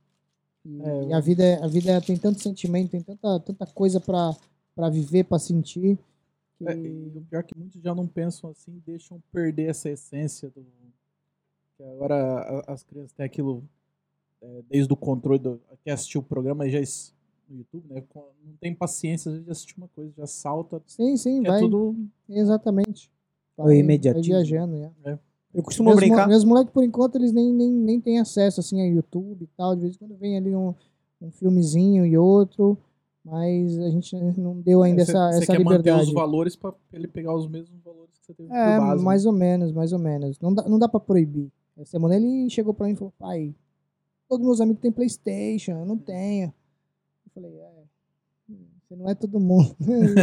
E, 0.65 0.81
É, 0.81 1.03
e 1.09 1.13
a 1.13 1.19
vida, 1.19 1.43
é- 1.43 1.61
a 1.63 1.67
vida 1.67 1.99
tem 2.01 2.17
tanto 2.17 2.41
sentimento, 2.41 2.91
tem 2.91 3.01
tanta, 3.01 3.39
tanta 3.39 3.65
coisa 3.67 3.99
para 3.99 4.89
viver, 4.89 5.25
para 5.25 5.39
sentir. 5.39 5.97
que- 6.57 6.67
É, 6.67 6.73
e 6.77 7.11
o 7.17 7.21
pior 7.30 7.39
é 7.39 7.43
que 7.43 7.57
muitos 7.57 7.81
já 7.81 7.93
não 7.93 8.07
pensam 8.07 8.49
assim, 8.49 8.81
deixam 8.85 9.21
perder 9.31 9.69
essa 9.69 9.89
essência 9.89 10.49
do. 10.49 10.63
que 11.75 11.84
agora 11.84 12.63
as 12.67 12.84
crianças 12.84 13.11
têm 13.11 13.25
aquilo 13.25 13.63
é, 14.41 14.61
desde 14.69 14.91
o 14.93 14.95
controle 14.95 15.39
do. 15.39 15.59
Quem 15.84 15.91
assistiu 15.91 16.21
o 16.21 16.23
programa 16.23 16.69
já 16.69 16.80
no 17.49 17.57
YouTube, 17.57 17.85
né? 17.93 18.03
Não 18.45 18.55
tem 18.59 18.73
paciência 18.73 19.30
às 19.30 19.34
vezes, 19.34 19.45
de 19.45 19.51
assistir 19.51 19.77
uma 19.77 19.88
coisa, 19.89 20.11
já 20.17 20.27
salta. 20.27 20.81
Sim, 20.85 21.17
sim, 21.17 21.41
que 21.41 21.47
vai. 21.49 21.57
É 21.57 21.61
tudo. 21.61 21.95
Exatamente. 22.30 23.11
O 23.57 23.71
imediatismo. 23.71 24.34
Vai 24.34 24.43
viajando, 24.43 24.91
é. 25.05 25.19
Eu 25.53 25.61
costumo 25.63 25.89
Meus, 25.89 25.99
brincar. 25.99 26.23
mo- 26.23 26.30
meus 26.30 26.43
moleques, 26.43 26.73
por 26.73 26.84
enquanto, 26.84 27.15
eles 27.15 27.31
nem, 27.31 27.53
nem, 27.53 27.71
nem 27.71 28.01
têm 28.01 28.19
acesso 28.19 28.59
assim 28.59 28.81
a 28.81 28.85
YouTube 28.85 29.43
e 29.43 29.47
tal. 29.55 29.75
De 29.75 29.81
vez 29.84 29.95
em 29.95 29.99
quando 29.99 30.15
vem 30.17 30.35
ali 30.38 30.55
um, 30.55 30.73
um 31.21 31.30
filmezinho 31.31 32.05
e 32.05 32.17
outro, 32.17 32.77
mas 33.23 33.77
a 33.80 33.89
gente 33.89 34.15
não 34.38 34.59
deu 34.59 34.81
ainda 34.81 35.05
Você- 35.05 35.11
essa, 35.11 35.31
você 35.31 35.38
essa 35.43 35.45
quer 35.53 35.63
manter 35.63 35.77
liberdade. 35.77 36.07
os 36.07 36.13
valores 36.13 36.55
pra 36.55 36.73
ele 36.91 37.07
pegar 37.07 37.35
os 37.35 37.47
mesmos 37.47 37.80
valores 37.84 38.17
que 38.17 38.25
você 38.25 38.34
teve 38.34 38.49
É, 38.51 38.80
base. 38.80 38.97
né? 38.97 39.03
mais 39.03 39.25
ou 39.25 39.31
menos, 39.34 39.71
mais 39.71 39.93
ou 39.93 39.99
menos. 39.99 40.39
Não 40.39 40.53
dá, 40.53 40.67
não 40.67 40.80
dá 40.80 40.88
pra 40.89 40.99
proibir. 40.99 41.51
Essa 41.77 41.91
semana 41.91 42.15
ele 42.15 42.49
chegou 42.49 42.73
pra 42.73 42.88
mim 42.88 42.93
e 42.93 42.95
falou, 42.95 43.13
pai, 43.19 43.53
todos 44.27 44.45
meus 44.45 44.59
amigos 44.59 44.81
têm 44.81 44.91
Playstation, 44.91 45.71
eu 45.73 45.85
não 45.85 45.97
tenho. 45.97 46.47
Eu 46.47 47.31
falei, 47.34 47.51
é, 47.59 47.71
você 48.88 48.95
não 48.95 49.07
é 49.09 49.15
todo 49.15 49.39
mundo. 49.39 49.75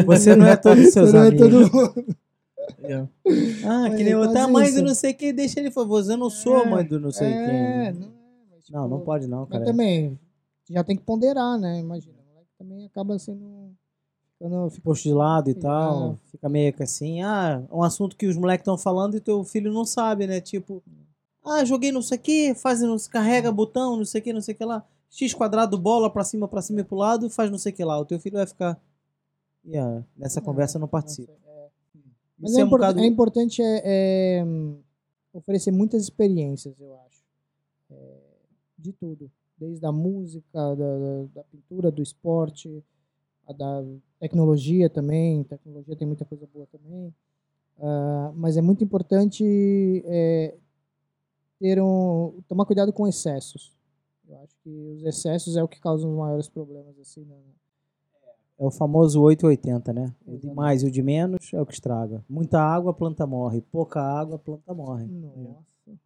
Você 0.07 0.35
não 0.37 0.47
é 0.47 0.57
todos 0.57 0.85
os 0.87 0.93
seus 0.93 1.11
Você 1.11 1.17
não 1.17 1.25
é 1.25 1.29
amigos. 1.29 1.71
todo 1.71 1.73
mundo. 1.73 2.17
É. 2.83 3.07
Ah, 3.67 3.91
que 3.91 4.01
É, 4.03 4.05
nem 4.05 4.15
outra 4.15 4.47
mãe 4.49 4.67
isso. 4.69 4.77
do 4.77 4.83
não 4.87 4.95
sei 4.95 5.13
quem, 5.13 5.35
deixa 5.35 5.61
ele 5.61 5.71
famoso. 5.71 6.13
Eu 6.13 6.17
não 6.17 6.31
sou 6.31 6.59
É, 6.59 6.67
mãe 6.71 6.85
do 6.87 6.99
não 7.01 7.11
sei 7.11 7.29
é, 7.33 7.45
quem. 7.45 8.01
não 8.01 8.07
é, 8.09 8.13
mas, 8.51 8.65
tipo, 8.65 8.79
Não, 8.79 8.89
não 8.89 9.01
pode 9.01 9.27
não, 9.27 9.41
Mas 9.41 9.49
cara. 9.51 9.65
também, 9.65 10.19
já 10.69 10.83
tem 10.85 10.97
que 10.97 11.03
ponderar, 11.03 11.59
né? 11.59 11.79
Imagina, 11.81 12.15
o 12.19 12.29
moleque 12.33 12.51
também 12.59 12.87
acaba 12.87 13.19
sendo... 13.19 13.71
Ficando, 14.39 14.71
fica- 14.71 14.83
Posto 14.85 15.03
de 15.05 15.13
lado 15.15 15.49
e 15.49 15.53
É. 15.53 15.55
tal. 15.55 16.17
Fica 16.31 16.49
meio 16.49 16.73
que 16.73 16.83
assim. 16.83 17.23
Ah, 17.23 17.63
um 17.71 17.83
assunto 17.83 18.17
que 18.17 18.27
os 18.27 18.37
moleques 18.37 18.63
estão 18.63 18.79
falando 18.79 19.17
e 19.17 19.21
teu 19.21 19.45
filho 19.45 19.73
não 19.73 19.85
sabe, 19.85 20.27
né? 20.27 20.41
Tipo, 20.41 20.83
ah, 21.45 21.65
joguei 21.65 21.93
não 21.93 22.01
sei 22.03 22.17
o 22.17 22.21
que, 22.21 22.55
faz, 22.55 22.81
não, 22.81 22.97
carrega 23.11 23.53
botão, 23.53 23.97
não 23.97 24.05
sei 24.05 24.21
o 24.21 24.25
que, 24.25 24.33
não 24.33 24.41
sei 24.41 24.55
o 24.55 24.57
que 24.59 24.65
lá. 24.65 24.83
X 25.11 25.35
quadrado, 25.35 25.77
bola 25.77 26.09
pra 26.09 26.23
cima, 26.25 26.47
pra 26.49 26.63
cima 26.63 26.81
e 26.81 26.85
pro 26.85 26.97
lado, 26.97 27.29
faz 27.29 27.51
não 27.51 27.59
sei 27.59 27.73
o 27.73 27.75
que 27.75 27.85
lá. 27.85 27.99
O 27.99 28.05
teu 28.05 28.19
filho 28.21 28.37
vai 28.37 28.47
ficar. 28.47 28.81
E 29.65 29.77
ah, 29.77 30.03
nessa 30.17 30.41
conversa 30.41 30.79
eu 30.79 30.81
não 30.81 30.89
participa. 30.89 31.33
Mas 32.41 32.55
é, 32.55 32.61
é 32.61 32.65
um 32.65 32.67
import- 32.67 32.81
bocado- 32.81 33.01
é 33.01 33.07
importante 33.07 33.63
é, 33.63 33.83
é, 33.85 34.45
oferecer 35.33 35.71
muitas 35.71 36.03
experiências, 36.03 36.81
eu 36.81 36.97
acho. 37.07 37.23
É, 37.91 38.17
de 38.79 38.93
tudo. 38.93 39.31
Desde 39.59 39.85
a 39.85 39.93
música, 39.93 40.47
da, 40.75 40.75
da- 41.35 41.45
pintura, 41.45 41.91
do 41.91 42.03
esporte, 42.03 42.83
da 43.57 43.85
tecnologia 44.19 44.89
também. 44.89 45.45
Tecnologia 45.45 45.95
tem 45.97 46.07
muita 46.07 46.25
coisa 46.25 46.47
boa 46.53 46.67
também. 46.67 47.15
Ah, 47.79 48.33
mas 48.35 48.57
é 48.57 48.63
muito 48.63 48.83
importante 48.83 49.45
é, 50.07 50.55
ter 51.59 51.81
um, 51.83 52.41
tomar 52.49 52.65
cuidado 52.65 52.93
com 52.93 53.07
excessos. 53.07 53.73
Eu 54.29 54.39
acho 54.43 54.55
que 54.63 54.71
os 54.71 55.05
excessos 55.05 55.57
é 55.57 55.63
o 55.63 55.69
que 55.69 55.81
causa 55.81 56.07
os 56.07 56.17
maiores 56.17 56.49
problemas 56.49 56.99
assim, 56.99 57.25
né? 57.25 57.37
É 58.61 58.65
o 58.65 58.71
famoso 58.71 59.23
880, 59.23 59.91
né? 59.93 60.13
O 60.27 60.37
de 60.37 60.51
mais 60.53 60.83
e 60.83 60.87
o 60.87 60.91
de 60.91 61.03
menos 61.03 61.51
é 61.55 61.61
o 61.61 61.65
que 61.65 61.73
estraga. 61.73 62.23
Muita 62.29 62.61
água, 62.61 62.91
a 62.91 62.95
planta 62.95 63.27
morre. 63.27 63.63
Pouca 63.63 64.03
água, 64.03 64.37
a 64.37 64.39
planta 64.39 64.75
morre. 64.75 65.07
Nossa. 65.07 65.99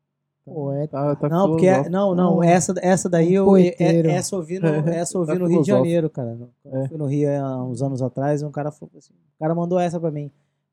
Poeta. 0.44 0.92
Tá, 0.92 1.16
tá 1.16 1.28
Não, 1.28 1.50
porque 1.50 1.66
é- 1.66 1.88
não, 1.88 2.14
não, 2.14 2.42
essa, 2.44 2.72
essa 2.80 3.08
daí 3.08 3.34
eu 3.34 3.46
poeteiro. 3.46 4.08
é, 4.08 4.12
essa 4.12 4.36
eu 4.36 4.42
vi 4.42 4.60
no, 4.60 4.66
essa 4.88 5.16
eu 5.16 5.24
vi 5.24 5.32
Tá 5.32 5.38
no 5.38 5.46
Rio 5.46 5.62
de. 5.62 5.66
Janeiro, 5.66 6.08
cara. 6.08 6.38
Quando 6.62 6.76
eu 6.76 6.88
fui 6.88 6.98
no 6.98 7.06
Rio 7.06 7.28
há 7.42 7.64
uns 7.64 7.82
anos 7.82 8.00
atrás, 8.02 8.40
um 8.42 8.52
cara 8.52 8.70
falou 8.70 8.92
assim, 8.98 9.14
o 9.14 9.38
cara 9.40 9.54
mandou 9.54 9.80
essa 9.80 9.98
pra 9.98 10.10
mim. 10.12 10.30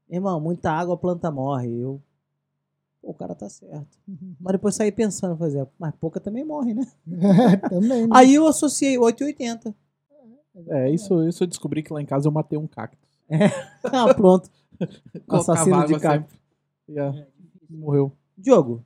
Irmão, 0.08 0.40
muita 0.40 0.70
água, 0.72 0.94
a 0.94 0.98
planta 0.98 1.32
morre. 1.32 1.80
Eu 1.80 2.00
Pô, 3.02 3.10
o 3.10 3.14
cara 3.16 3.34
tá 3.34 3.50
certo. 3.50 3.98
Mas 4.40 4.52
depois 4.52 4.76
saí 4.76 4.92
pensando, 4.92 5.36
por 5.36 5.48
exemplo, 5.48 5.72
mas 5.80 5.92
pouca 6.00 6.20
também 6.20 6.44
morre, 6.46 6.74
né? 6.76 6.86
também. 7.70 8.04
né? 8.04 8.10
Aí 8.12 8.36
eu 8.36 8.46
associei 8.46 8.98
880. 9.00 9.74
É, 10.68 10.90
isso, 10.90 11.24
isso 11.28 11.44
eu 11.44 11.48
descobri 11.48 11.82
que 11.82 11.94
lá 11.94 12.02
em 12.02 12.06
casa 12.06 12.28
eu 12.28 12.32
matei 12.32 12.58
um 12.58 12.68
cacto. 12.68 12.98
Ah, 13.84 14.14
pronto. 14.14 14.50
Assassino 15.30 15.86
de 15.86 16.00
cacto. 16.00 16.30
sempre. 16.32 16.40
E, 16.90 17.00
ah, 17.00 17.14
morreu. 17.70 18.12
Diogo, 18.38 18.84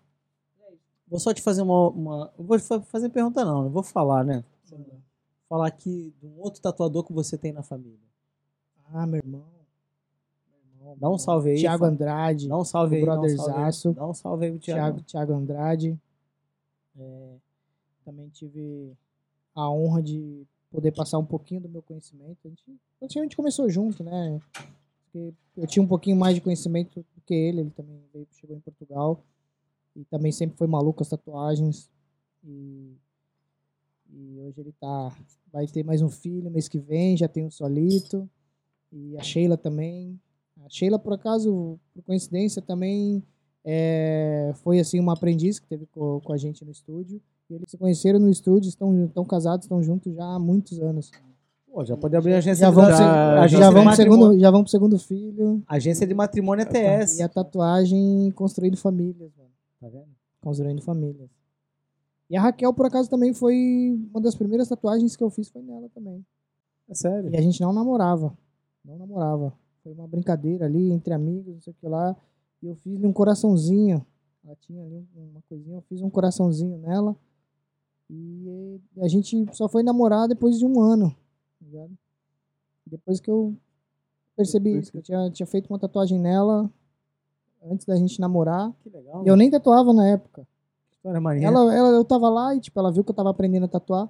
vou 1.08 1.20
só 1.20 1.34
te 1.34 1.42
fazer 1.42 1.62
uma. 1.62 1.90
uma 1.90 2.34
eu 2.38 2.44
vou 2.44 2.60
fa- 2.60 2.82
fazer 2.82 3.10
pergunta, 3.10 3.44
não, 3.44 3.64
não 3.64 3.70
vou 3.70 3.82
falar, 3.84 4.24
né? 4.24 4.44
Falar 5.48 5.68
aqui 5.68 6.14
de 6.20 6.26
um 6.28 6.40
outro 6.40 6.62
tatuador 6.62 7.04
que 7.04 7.14
você 7.14 7.38
tem 7.38 7.52
na 7.54 7.64
família. 7.64 8.00
Ah, 8.94 9.06
meu 9.08 9.18
irmão. 9.20 9.46
Dá 10.98 11.10
um 11.10 11.18
salve 11.18 11.52
aí. 11.52 11.58
Thiago 11.60 11.86
fa- 11.86 11.90
Andrade. 11.92 12.48
Dá 12.48 12.58
um 12.58 12.64
salve 12.66 12.96
o 12.96 12.98
aí. 13.00 13.06
Dá 13.06 13.12
um 13.12 13.16
salve 13.16 13.28
aí, 13.30 13.36
brotherzaço. 13.38 13.94
dá 13.94 14.08
um 14.08 14.14
salve 14.14 14.46
aí 14.46 14.52
pro 14.52 14.60
Thiago, 14.60 14.82
Thiago. 14.98 15.02
Thiago 15.04 15.34
Andrade. 15.34 16.00
É, 16.98 17.36
também 18.04 18.30
tive 18.30 18.94
a 19.56 19.70
honra 19.70 20.02
de 20.04 20.46
poder 20.76 20.92
passar 20.92 21.18
um 21.18 21.26
pouquinho 21.26 21.62
do 21.62 21.70
meu 21.70 21.82
conhecimento. 21.82 22.38
A 22.46 22.50
gente 22.50 22.64
praticamente 23.00 23.36
começou 23.36 23.70
junto, 23.70 24.04
né? 24.04 24.40
Eu 25.56 25.66
tinha 25.66 25.82
um 25.82 25.88
pouquinho 25.88 26.18
mais 26.18 26.36
de 26.36 26.42
conhecimento 26.42 27.00
do 27.00 27.22
que 27.26 27.34
ele. 27.34 27.62
Ele 27.62 27.70
também 27.72 28.02
veio, 28.14 28.28
chegou 28.32 28.56
em 28.56 28.60
Portugal. 28.60 29.24
E 29.96 30.04
também 30.06 30.32
sempre 30.32 30.58
foi 30.58 30.68
maluco 30.68 31.02
as 31.02 31.10
tatuagens. 31.10 31.90
E, 32.44 32.92
e 34.12 34.40
hoje 34.42 34.60
ele 34.60 34.74
tá. 34.74 35.18
Vai 35.52 35.66
ter 35.68 35.84
mais 35.84 36.02
um 36.02 36.10
filho 36.10 36.52
mês 36.52 36.68
que 36.68 36.78
vem, 36.78 37.16
já 37.16 37.30
tem 37.30 37.46
um 37.46 37.52
solito. 37.52 38.30
E 38.92 39.18
a 39.18 39.24
Sheila 39.24 39.56
também. 39.56 40.20
A 40.66 40.70
Sheila, 40.70 41.00
por 41.00 41.14
acaso, 41.14 41.80
por 41.94 42.04
coincidência, 42.04 42.62
também 42.62 43.24
é, 43.64 44.52
foi 44.56 44.80
assim 44.80 45.00
uma 45.00 45.14
aprendiz 45.14 45.60
que 45.60 45.68
teve 45.68 45.86
com, 45.86 46.20
com 46.20 46.34
a 46.34 46.38
gente 46.38 46.66
no 46.66 46.72
estúdio. 46.72 47.22
E 47.50 47.54
eles 47.56 47.70
se 47.70 47.78
conheceram 47.78 48.20
no 48.20 48.30
estúdio, 48.30 48.70
estão, 48.70 49.06
estão 49.06 49.24
casados, 49.26 49.66
estão 49.66 49.82
juntos 49.84 50.14
já 50.14 50.24
há 50.26 50.40
muitos 50.40 50.80
anos. 50.82 51.12
Pô, 51.72 51.84
já 51.86 51.96
pode 51.98 52.16
abrir 52.16 52.34
a 52.34 52.38
agência 52.38 52.62
Já 52.66 52.70
de 52.70 52.76
vão, 52.76 52.86
já- 52.86 52.96
pro, 52.96 52.96
a 52.96 53.08
seg- 53.08 53.38
agência 53.44 53.66
já, 53.66 53.72
vão 53.72 53.84
matrimônio. 53.84 54.24
segundo, 54.26 54.40
já 54.40 54.52
vão 54.52 54.62
pro 54.64 54.72
segundo 54.72 54.98
filho. 55.00 55.64
Agência 55.68 56.08
de 56.08 56.14
matrimônio 56.14 56.66
ATS. 56.66 57.20
E 57.20 57.22
a 57.22 57.30
tatuagem 57.30 58.32
construindo 58.32 58.78
famílias, 58.78 59.32
mano. 59.38 59.50
Tá 59.80 59.88
vendo? 59.90 60.08
Construindo 60.42 60.82
famílias. 60.82 61.30
E 62.30 62.36
a 62.38 62.42
Raquel, 62.42 62.74
por 62.74 62.86
acaso, 62.88 63.10
também 63.10 63.34
foi 63.34 64.00
uma 64.12 64.22
das 64.22 64.34
primeiras 64.36 64.68
tatuagens 64.68 65.16
que 65.16 65.24
eu 65.24 65.30
fiz 65.30 65.50
foi 65.50 65.62
nela 65.62 65.88
também. 65.94 66.26
É 66.90 66.96
sério. 66.96 67.30
E 67.32 67.38
a 67.38 67.42
gente 67.42 67.62
não 67.62 67.72
namorava. 67.74 68.36
Não 68.84 68.98
namorava. 68.98 69.54
Foi 69.84 69.92
uma 69.94 70.08
brincadeira 70.08 70.66
ali 70.66 70.92
entre 70.92 71.14
amigos, 71.14 71.54
não 71.54 71.62
sei 71.62 71.72
o 71.72 71.76
que 71.76 71.88
lá. 71.88 72.16
E 72.64 72.68
eu 72.68 72.76
fiz 72.76 73.04
um 73.04 73.12
coraçãozinho. 73.14 74.04
Ela 74.44 74.56
tinha 74.62 74.84
ali 74.84 75.06
uma 75.16 75.42
coisinha, 75.50 75.78
eu 75.78 75.82
fiz 75.82 76.02
um 76.02 76.10
coraçãozinho 76.10 76.78
nela. 76.78 77.16
E 78.10 78.80
a 79.02 79.08
gente 79.08 79.46
só 79.54 79.68
foi 79.68 79.84
namorar 79.84 80.28
depois 80.28 80.58
de 80.58 80.66
um 80.66 80.80
ano. 80.80 81.10
tá 81.60 81.66
ligado? 81.66 81.98
Depois 82.86 83.20
que 83.20 83.30
eu 83.30 83.56
percebi 84.36 84.78
isso, 84.78 84.92
que 84.92 84.98
eu 84.98 85.02
tinha, 85.02 85.30
tinha 85.32 85.48
feito 85.48 85.68
uma 85.70 85.80
tatuagem 85.80 86.20
nela 86.20 86.70
antes 87.64 87.86
da 87.86 87.96
gente 87.96 88.20
namorar. 88.20 88.72
Que 88.84 88.90
legal. 88.90 89.24
E 89.26 89.28
eu 89.28 89.36
nem 89.36 89.50
tatuava 89.50 89.92
na 89.92 90.08
época. 90.08 90.48
Ela, 91.46 91.74
ela, 91.76 91.90
eu 91.90 92.06
tava 92.06 92.30
lá 92.30 92.56
e, 92.56 92.60
tipo, 92.60 92.80
ela 92.80 92.92
viu 92.92 93.04
que 93.04 93.12
eu 93.12 93.16
tava 93.16 93.30
aprendendo 93.30 93.66
a 93.66 93.68
tatuar. 93.68 94.10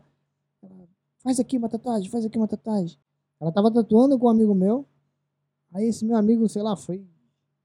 Ela, 0.61 0.87
faz 1.23 1.39
aqui 1.39 1.57
uma 1.57 1.69
tatuagem, 1.69 2.09
faz 2.09 2.25
aqui 2.25 2.37
uma 2.37 2.47
tatuagem. 2.47 2.97
Ela 3.39 3.51
tava 3.51 3.71
tatuando 3.71 4.17
com 4.19 4.27
um 4.27 4.29
amigo 4.29 4.53
meu. 4.53 4.85
Aí 5.73 5.85
esse 5.87 6.05
meu 6.05 6.17
amigo, 6.17 6.47
sei 6.49 6.61
lá, 6.61 6.75
foi. 6.75 7.05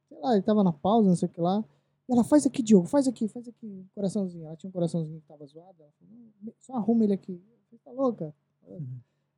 Sei 0.09 0.19
lá, 0.21 0.33
ele 0.35 0.43
tava 0.43 0.63
na 0.63 0.73
pausa, 0.73 1.09
não 1.09 1.17
sei 1.17 1.27
o 1.29 1.31
que 1.33 1.41
lá. 1.41 1.65
Ela, 2.11 2.25
faz 2.25 2.45
aqui, 2.45 2.63
Diogo, 2.63 2.87
faz 2.87 3.07
aqui, 3.07 3.29
faz 3.29 3.47
aqui, 3.47 3.67
um 3.67 3.87
coraçãozinho. 3.95 4.47
Ela 4.47 4.57
tinha 4.57 4.69
um 4.69 4.73
coraçãozinho 4.73 5.21
que 5.21 5.27
tava 5.29 5.47
zoado. 5.47 5.77
Ela 5.81 5.91
falou, 5.99 6.15
"Não, 6.43 6.53
só 6.59 6.75
arruma 6.75 7.05
ele 7.05 7.13
aqui. 7.13 7.41
Eu 7.73 7.79
falei, 7.79 7.81
tá 7.85 8.03
louca? 8.03 8.35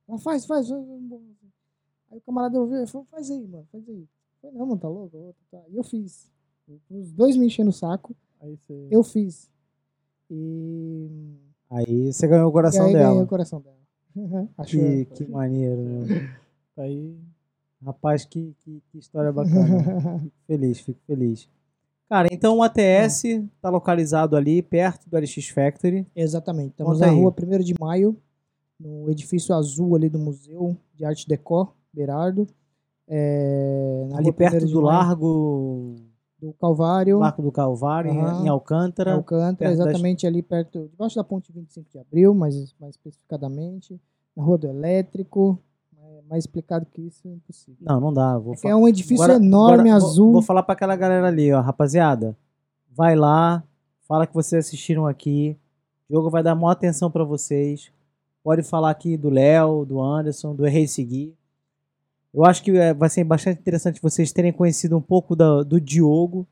Ela, 0.07 0.17
faz, 0.17 0.45
faz. 0.45 0.67
faz. 0.67 0.81
Aí 2.11 2.17
o 2.17 2.21
camarada 2.21 2.59
ouviu 2.59 2.83
e 2.83 2.87
falou, 2.87 3.05
faz 3.11 3.29
aí, 3.29 3.47
mano, 3.47 3.67
faz 3.71 3.87
aí. 3.87 4.01
Eu 4.01 4.07
falei, 4.41 4.57
não, 4.57 4.65
mano, 4.65 4.79
tá 4.81 4.87
louco? 4.87 5.15
eu 5.15 5.21
vou 5.23 5.33
tatuar." 5.33 5.63
E 5.69 5.77
eu 5.77 5.83
fiz. 5.83 6.31
Os 6.89 7.11
dois 7.11 7.37
me 7.37 7.45
enchendo 7.45 7.69
o 7.69 7.73
saco, 7.73 8.15
Aí 8.39 8.57
você... 8.57 8.87
eu 8.89 9.03
fiz. 9.03 9.51
E 10.29 11.09
Aí 11.69 12.11
você 12.11 12.27
ganhou 12.27 12.49
o 12.49 12.51
coração 12.51 12.85
e 12.85 12.87
aí 12.87 12.93
ganhei 12.93 13.07
dela. 13.07 13.23
o 13.23 13.27
coração 13.27 13.61
dela. 13.61 13.77
Achou? 14.57 14.79
Que, 14.79 15.05
que 15.05 15.25
maneiro, 15.25 15.81
meu. 15.81 16.05
Aí... 16.77 17.17
Rapaz, 17.83 18.23
que, 18.23 18.55
que, 18.59 18.81
que 18.89 18.97
história 18.97 19.31
bacana. 19.31 20.19
fico 20.23 20.31
feliz, 20.47 20.79
fico 20.79 20.99
feliz. 21.05 21.49
Cara, 22.13 22.27
então 22.31 22.57
o 22.59 22.61
ATS 22.61 23.23
tá 23.59 23.71
localizado 23.71 24.35
ali 24.35 24.61
perto 24.61 25.09
do 25.09 25.17
LX 25.17 25.47
Factory. 25.49 26.05
Exatamente. 26.15 26.69
Estamos 26.73 26.93
Conta 26.99 27.07
na 27.07 27.11
aí. 27.11 27.17
rua 27.19 27.33
1 27.35 27.63
de 27.63 27.73
maio, 27.79 28.15
no 28.79 29.09
edifício 29.09 29.55
azul 29.55 29.95
ali 29.95 30.09
do 30.09 30.19
Museu 30.19 30.77
de 30.93 31.03
Arte 31.03 31.27
Decor, 31.27 31.73
Berardo. 31.91 32.45
É, 33.07 34.07
ali 34.13 34.25
rua 34.25 34.31
1º 34.33 34.35
perto 34.51 34.67
do 34.67 34.79
Largo, 34.79 35.95
do 36.39 36.53
Calvário, 36.53 37.17
Largo 37.17 37.41
do 37.41 37.51
Calvário, 37.51 38.11
em- 38.11 38.19
Aham. 38.21 38.45
em 38.45 38.47
Alcântara. 38.47 39.13
Alcântara, 39.15 39.55
perto 39.57 39.77
das- 39.79 39.87
exatamente 39.87 40.27
ali 40.27 40.43
perto, 40.43 40.87
debaixo 40.91 41.15
da 41.15 41.23
ponte 41.23 41.51
25 41.51 41.89
de 41.89 41.97
abril, 41.97 42.35
mais, 42.35 42.75
mais 42.79 42.93
especificadamente. 42.93 43.99
Na 44.35 44.43
rua 44.43 44.59
do 44.59 44.67
Elétrico. 44.67 45.57
Mais 46.29 46.43
explicado 46.45 46.85
que 46.85 47.01
isso 47.01 47.27
é 47.27 47.31
impossível. 47.31 47.77
Não, 47.81 47.99
não 47.99 48.13
dá. 48.13 48.37
Vou 48.37 48.55
É, 48.63 48.69
é 48.69 48.75
um 48.75 48.87
edifício 48.87 49.23
Agora- 49.23 49.33
enorme, 49.43 49.89
agora 49.89 49.99
vou- 49.99 50.09
azul. 50.09 50.31
Vou, 50.33 50.41
falar 50.41 50.63
pra 50.63 50.73
aquela 50.73 50.95
galera 50.95 51.27
ali, 51.27 51.51
ó, 51.51 51.61
rapaziada. 51.61 52.35
Vai 52.91 53.15
lá, 53.15 53.63
fala 54.07 54.25
que 54.25 54.33
vocês 54.33 54.65
assistiram 54.65 55.05
aqui. 55.05 55.57
O 56.09 56.13
jogo 56.15 56.29
vai 56.29 56.41
dar 56.43 56.55
maior 56.55 56.71
atenção 56.71 57.09
pra 57.11 57.23
vocês. 57.23 57.91
Pode 58.43 58.63
falar 58.63 58.89
aqui 58.91 59.15
do 59.17 59.29
Léo, 59.29 59.85
do 59.85 60.01
Anderson, 60.01 60.55
do 60.55 60.65
Errei 60.65 60.87
Seguir. 60.87 61.33
Eu 62.33 62.43
acho 62.45 62.63
que 62.63 62.71
é, 62.71 62.93
vai 62.93 63.09
ser 63.09 63.23
bastante 63.23 63.59
interessante 63.59 64.01
vocês 64.01 64.31
terem 64.31 64.51
conhecido 64.51 64.97
um 64.97 65.01
pouco 65.01 65.35
da- 65.35 65.61
do 65.63 65.79
Diogo. 65.79 66.47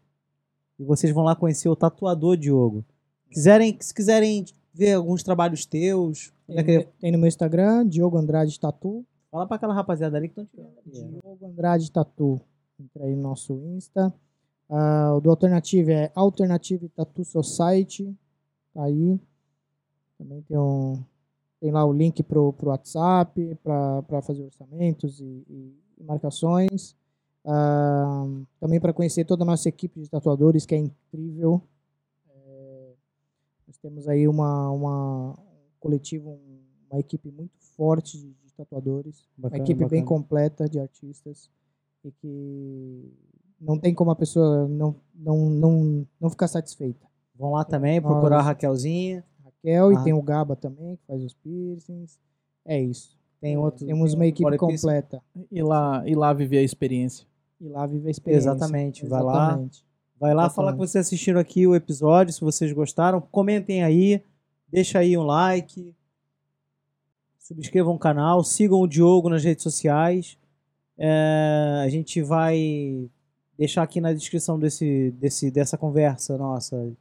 E 0.80 0.84
vocês 0.84 1.14
vão 1.14 1.24
lá 1.24 1.36
conhecer 1.36 1.70
o 1.70 1.76
tatuador 1.76 2.36
Diogo. 2.38 2.84
Quiserem, 3.30 3.78
se 3.80 3.94
quiserem 3.94 4.46
ver 4.74 4.94
alguns 4.94 5.22
trabalhos 5.24 5.66
teus, 5.66 6.32
onde 6.48 6.60
é 6.60 6.64
que- 6.64 6.88
Tem 7.00 7.12
no 7.12 7.18
meu 7.18 7.28
Instagram, 7.28 7.88
Diogo 7.88 8.18
Andrade 8.18 8.60
Tatu. 8.60 9.06
Fala 9.32 9.48
pra 9.48 9.56
aquela 9.56 9.74
rapaziada 9.74 10.18
ali 10.18 10.28
que 10.28 10.40
estão 10.40 10.46
tirando 10.46 10.78
ali. 10.80 10.92
Diogo 11.22 11.46
Andrade 11.48 11.92
Tatu. 11.92 12.40
Entra 12.80 13.06
aí 13.06 13.16
no 13.16 13.22
nosso 13.24 13.54
Insta. 13.54 14.14
Ah, 14.70 15.14
o 15.16 15.22
do 15.22 15.30
Alternative 15.30 15.92
é 15.92 16.12
Alternative 16.16 16.90
Tattoo 16.90 17.24
Society. 17.26 18.16
Tá 18.74 18.84
aí. 18.84 19.20
Também 20.18 20.42
tem, 20.44 20.58
um, 20.58 21.04
tem 21.60 21.72
lá 21.72 21.84
o 21.86 21.92
link 21.94 22.22
pro, 22.24 22.54
pro 22.54 22.70
WhatsApp 22.70 23.56
para 23.64 24.22
fazer 24.22 24.44
orçamentos 24.44 25.20
e, 25.20 25.44
e- 25.50 25.76
e 25.98 26.04
marcações. 26.04 26.96
Ah, 27.46 28.26
também 28.60 28.80
para 28.80 28.94
conhecer 28.94 29.26
toda 29.26 29.44
a 29.44 29.46
nossa 29.48 29.68
equipe 29.68 30.00
de 30.02 30.10
tatuadores, 30.10 30.66
que 30.66 30.76
é 30.76 30.78
incrível. 30.78 31.62
É, 32.30 32.94
nós 33.68 33.78
temos 33.78 34.08
aí 34.08 34.28
uma, 34.28 34.70
uma 34.72 35.32
um 35.32 35.36
coletivo, 35.80 36.30
um- 36.30 36.62
uma 36.90 37.00
equipe 37.00 37.32
muito 37.32 37.58
forte 37.76 38.18
de, 38.18 38.34
tatuadores 38.66 39.28
uma 39.38 39.50
Bacana, 39.50 39.64
equipe 39.64 39.80
bem 39.80 40.02
bacana. 40.02 40.06
completa 40.06 40.70
de 40.70 40.80
artistas 40.80 41.50
e 42.04 42.12
que 42.12 43.14
não 43.60 43.78
tem 43.78 43.94
como 43.94 44.12
a 44.12 44.16
pessoa 44.16 44.68
não, 44.68 44.96
não, 45.14 45.50
não, 45.50 46.08
não 46.20 46.30
ficar 46.30 46.48
satisfeita. 46.48 47.06
Vão 47.36 47.52
lá 47.52 47.64
também, 47.64 48.02
procurar 48.02 48.36
a 48.36 48.40
Nós- 48.40 48.46
Raquelzinha. 48.48 49.24
Raquel 49.44 49.90
Ah. 49.90 49.94
e 49.94 50.04
tem 50.04 50.14
o 50.14 50.22
Gaba 50.22 50.56
também, 50.56 50.96
que 50.96 51.04
faz 51.06 51.24
os 51.24 51.34
piercings. 51.34 52.20
É 52.66 52.80
isso. 52.80 53.18
Tem 53.40 53.58
outro. 53.58 53.86
Temos 53.86 54.12
tem 54.12 54.20
uma 54.20 54.26
um 54.26 54.28
equipe 54.28 54.58
completa. 54.58 55.22
E 55.52 55.62
lá, 55.64 56.04
e 56.08 56.14
lá 56.16 56.32
viver 56.34 56.60
a 56.60 56.64
experiência. 56.64 57.26
E 57.60 57.68
lá 57.68 57.86
vive 57.88 58.08
a 58.08 58.12
experiência. 58.12 58.50
Exatamente, 58.50 59.06
vai 59.08 59.22
lá. 59.24 59.34
Exatamente. 59.48 59.86
Vai 60.20 60.34
lá 60.36 60.44
Exatamente. 60.44 60.56
falar 60.56 60.72
que 60.74 60.78
vocês 60.78 61.06
assistiram 61.08 61.40
aqui 61.40 61.66
o 61.66 61.74
episódio, 61.76 62.34
se 62.34 62.42
vocês 62.42 62.72
gostaram. 62.74 63.20
Comentem 63.22 63.84
aí, 63.84 64.24
deixa 64.68 65.00
aí 65.00 65.18
um 65.18 65.24
like, 65.24 65.94
subscrevam 67.52 67.96
o 67.96 68.00
canal, 68.00 68.44
sigam 68.44 68.80
o 68.80 68.88
Diogo 68.88 69.30
nas 69.30 69.44
redes 69.44 69.64
sociais. 69.64 70.38
É, 70.98 71.82
a 71.84 71.90
gente 71.90 72.22
vai 72.22 73.10
deixar 73.58 73.84
aqui 73.84 74.00
na 74.00 74.14
descrição 74.14 74.58
desse, 74.58 75.12
desse, 75.12 75.52
dessa 75.52 75.78
conversa 75.78 76.38
nossa, 76.38 76.92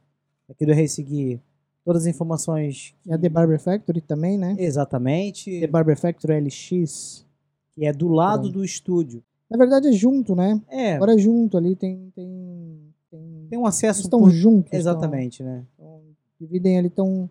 aqui 0.49 0.65
do 0.65 0.73
Rei 0.73 0.87
Seguir, 0.87 1.39
todas 1.85 2.03
as 2.03 2.07
informações. 2.07 2.93
E 3.05 3.13
a 3.13 3.17
The 3.17 3.29
Barber 3.29 3.59
Factory 3.59 4.01
também, 4.01 4.37
né? 4.37 4.55
Exatamente. 4.59 5.59
The 5.59 5.67
Barber 5.67 5.97
Factory 5.97 6.39
LX. 6.39 7.25
Que 7.73 7.85
é 7.85 7.93
do 7.93 8.09
lado 8.09 8.43
Pronto. 8.43 8.53
do 8.53 8.65
estúdio. 8.65 9.23
Na 9.49 9.57
verdade 9.57 9.87
é 9.87 9.91
junto, 9.91 10.35
né? 10.35 10.61
É, 10.69 10.93
Agora 10.95 11.13
é 11.13 11.17
junto 11.17 11.57
ali, 11.57 11.75
tem... 11.75 12.11
tem, 12.15 12.93
tem... 13.09 13.47
tem 13.49 13.59
um 13.59 13.65
acesso. 13.65 14.01
estão 14.01 14.19
por- 14.19 14.31
juntos. 14.31 14.73
Exatamente, 14.73 15.41
né? 15.41 15.65
Estão, 15.71 16.01
dividem 16.39 16.77
ali, 16.77 16.87
estão... 16.87 17.29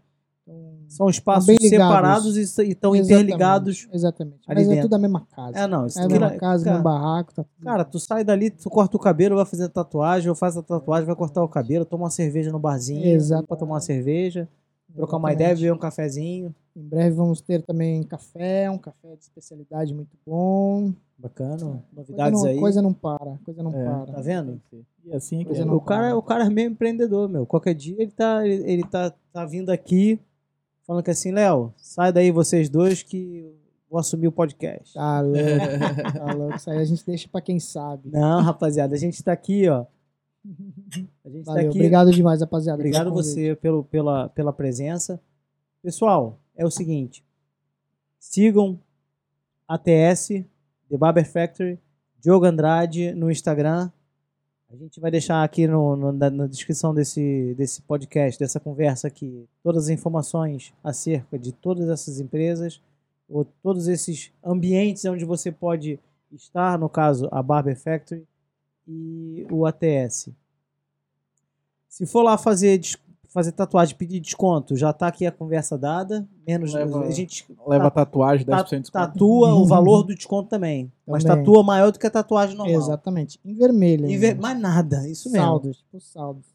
São 0.91 1.09
espaços 1.09 1.49
ligados. 1.49 1.69
separados 1.71 2.37
e 2.37 2.43
estão 2.71 2.97
interligados. 2.97 3.89
Exatamente. 3.93 4.41
Mas 4.47 4.59
é 4.59 4.69
dentro. 4.69 4.83
tudo 4.83 4.95
a 4.95 4.99
mesma 4.99 5.27
casa. 5.35 5.59
É, 5.59 5.67
não. 5.67 5.87
Isso 5.87 5.99
É 5.99 6.03
a 6.03 6.05
aqui 6.05 6.13
mesma 6.15 6.29
lá- 6.29 6.37
casa, 6.37 6.65
cara, 6.65 6.77
mesmo 6.77 6.85
barraco. 6.85 7.33
Tá 7.35 7.45
tudo- 7.45 7.65
Cara, 7.65 7.85
tu 7.85 8.01
sai 8.01 8.25
dali, 8.25 8.51
tu 8.51 8.69
corta 8.69 8.97
o 8.97 9.01
cabelo, 9.01 9.37
vai 9.37 9.45
fazer 9.47 9.69
tatuagem, 9.69 10.29
ou 10.29 10.35
faz 10.35 10.57
a 10.57 10.63
tatuagem, 10.63 11.07
vai 11.07 11.15
cortar 11.15 11.43
o 11.45 11.49
cabelo, 11.49 11.85
toma 11.85 12.05
uma 12.05 12.11
cerveja 12.11 12.51
no 12.51 12.59
barzinho, 12.59 13.07
Exato. 13.07 13.47
pra 13.47 13.57
tomar 13.57 13.75
uma 13.75 13.81
cerveja, 13.81 14.49
trocar 14.95 15.17
uma 15.19 15.33
ideia, 15.33 15.55
beber 15.55 15.73
um 15.73 15.79
cafezinho. 15.79 16.53
Em 16.77 16.83
breve 16.83 17.11
vamos 17.15 17.41
ter 17.41 17.63
também 17.63 18.03
café, 18.03 18.71
um 18.71 18.79
café 18.79 19.15
de 19.17 19.23
especialidade 19.23 19.95
muito 19.95 20.17
bom. 20.27 20.93
Bacana, 21.19 21.57
Coisa 21.59 21.83
novidades 21.95 22.41
não, 22.43 22.49
aí. 22.49 22.59
coisa 22.59 22.81
não 22.83 22.93
para, 22.95 23.37
coisa 23.45 23.63
não 23.63 23.71
É, 23.75 23.85
para. 23.85 24.13
Tá 24.15 24.21
vendo? 24.23 24.61
E 25.05 25.13
assim 25.13 25.37
é 25.37 25.39
que 25.41 25.47
Coisa 25.47 25.63
é. 25.63 25.67
O 25.71 25.81
cara, 25.81 26.17
o 26.17 26.23
cara 26.23 26.47
é 26.47 26.49
meio 26.49 26.71
empreendedor, 26.71 27.29
meu. 27.29 27.45
Qualquer 27.47 27.75
dia 27.75 27.95
ele 28.01 28.11
tá, 28.11 28.47
ele, 28.47 28.65
ele 28.71 28.83
tá, 28.85 29.13
tá 29.33 29.45
vindo 29.45 29.69
aqui 29.71 30.19
falando 30.91 31.05
que 31.05 31.11
assim, 31.13 31.31
Léo, 31.31 31.73
sai 31.77 32.13
daí 32.13 32.33
vocês 32.33 32.69
dois 32.69 33.01
que 33.01 33.49
vou 33.89 34.01
assumir 34.01 34.27
o 34.27 34.33
podcast. 34.33 34.93
Tá 34.95 35.21
louco, 35.21 35.39
tá 36.19 36.33
louco. 36.33 36.57
Isso 36.57 36.69
aí 36.69 36.79
a 36.79 36.85
gente 36.85 37.07
deixa 37.07 37.29
pra 37.29 37.41
quem 37.41 37.61
sabe. 37.61 38.11
Não, 38.11 38.43
rapaziada, 38.43 38.97
a 38.97 38.99
gente 38.99 39.23
tá 39.23 39.31
aqui, 39.31 39.69
ó. 39.69 39.87
A 41.25 41.29
gente 41.29 41.45
tá 41.45 41.53
Valeu, 41.53 41.69
aqui. 41.69 41.79
obrigado 41.79 42.11
demais, 42.11 42.41
rapaziada. 42.41 42.81
Obrigado 42.81 43.13
você 43.13 43.55
pelo, 43.55 43.85
pela, 43.85 44.31
pela 44.31 44.53
presença. 44.53 45.21
Pessoal, 45.81 46.41
é 46.57 46.67
o 46.67 46.71
seguinte. 46.73 47.25
Sigam 48.19 48.77
ATS, 49.69 50.43
The 50.89 50.99
Barber 50.99 51.25
Factory, 51.25 51.79
Diogo 52.19 52.47
Andrade 52.47 53.15
no 53.15 53.31
Instagram. 53.31 53.93
A 54.73 54.77
gente 54.77 55.01
vai 55.01 55.11
deixar 55.11 55.43
aqui 55.43 55.67
no, 55.67 55.97
no- 55.97 56.13
na, 56.13 56.31
na 56.31 56.47
descrição 56.47 56.95
desse, 56.95 57.55
desse 57.57 57.83
podcast, 57.83 58.39
dessa 58.39 58.61
conversa 58.61 59.09
aqui, 59.09 59.49
todas 59.63 59.85
as 59.85 59.89
informações 59.91 60.73
acerca 60.83 61.37
de 61.39 61.53
todas 61.53 61.89
essas 61.89 62.21
empresas, 62.21 62.81
ou 63.29 63.45
todos 63.45 63.89
esses 63.89 64.33
ambientes 64.45 65.05
onde 65.05 65.25
você 65.25 65.51
pode 65.51 65.99
estar, 66.33 66.79
no 66.79 66.89
caso, 66.89 67.29
a 67.33 67.43
Barber 67.43 67.77
Factory 67.77 68.25
e 68.87 69.45
o 69.51 69.67
ATS. 69.67 70.29
Se 71.89 72.07
for 72.07 72.23
lá 72.23 72.39
fazer, 72.39 72.81
fazer 73.33 73.53
tatuagem, 73.53 73.95
pedir 73.97 74.21
desconto, 74.21 74.77
já 74.77 74.93
tá 74.93 75.07
aqui 75.07 75.25
a 75.25 75.31
conversa 75.33 75.79
dada. 75.79 76.27
Menos. 76.47 76.75
Leva- 76.75 77.05
a 77.05 77.11
gente 77.11 77.47
Leva 77.67 77.91
tatuagem, 77.91 78.45
ta- 78.45 78.57
10% 78.65 78.71
de 78.71 78.81
desconto. 78.83 79.07
tatua 79.13 79.55
o 79.55 79.67
valor 79.67 80.03
do 80.03 80.15
desconto 80.15 80.49
também. 80.51 80.91
Mas 81.07 81.23
Também. 81.25 81.39
tatua 81.45 81.63
maior 81.63 81.93
do 81.93 81.99
que 81.99 82.07
a 82.07 82.11
tatuagem 82.11 82.57
normal. 82.57 82.75
Exatamente. 82.77 83.39
Em 83.45 83.55
vermelho. 83.55 84.07
Em 84.07 84.19
ver- 84.19 84.37
Mais 84.39 84.59
nada, 84.61 85.09
isso 85.09 85.31
mesmo. 85.31 85.47
Saldos, 85.47 85.79
tipo 85.79 86.01
saldos. 86.01 86.47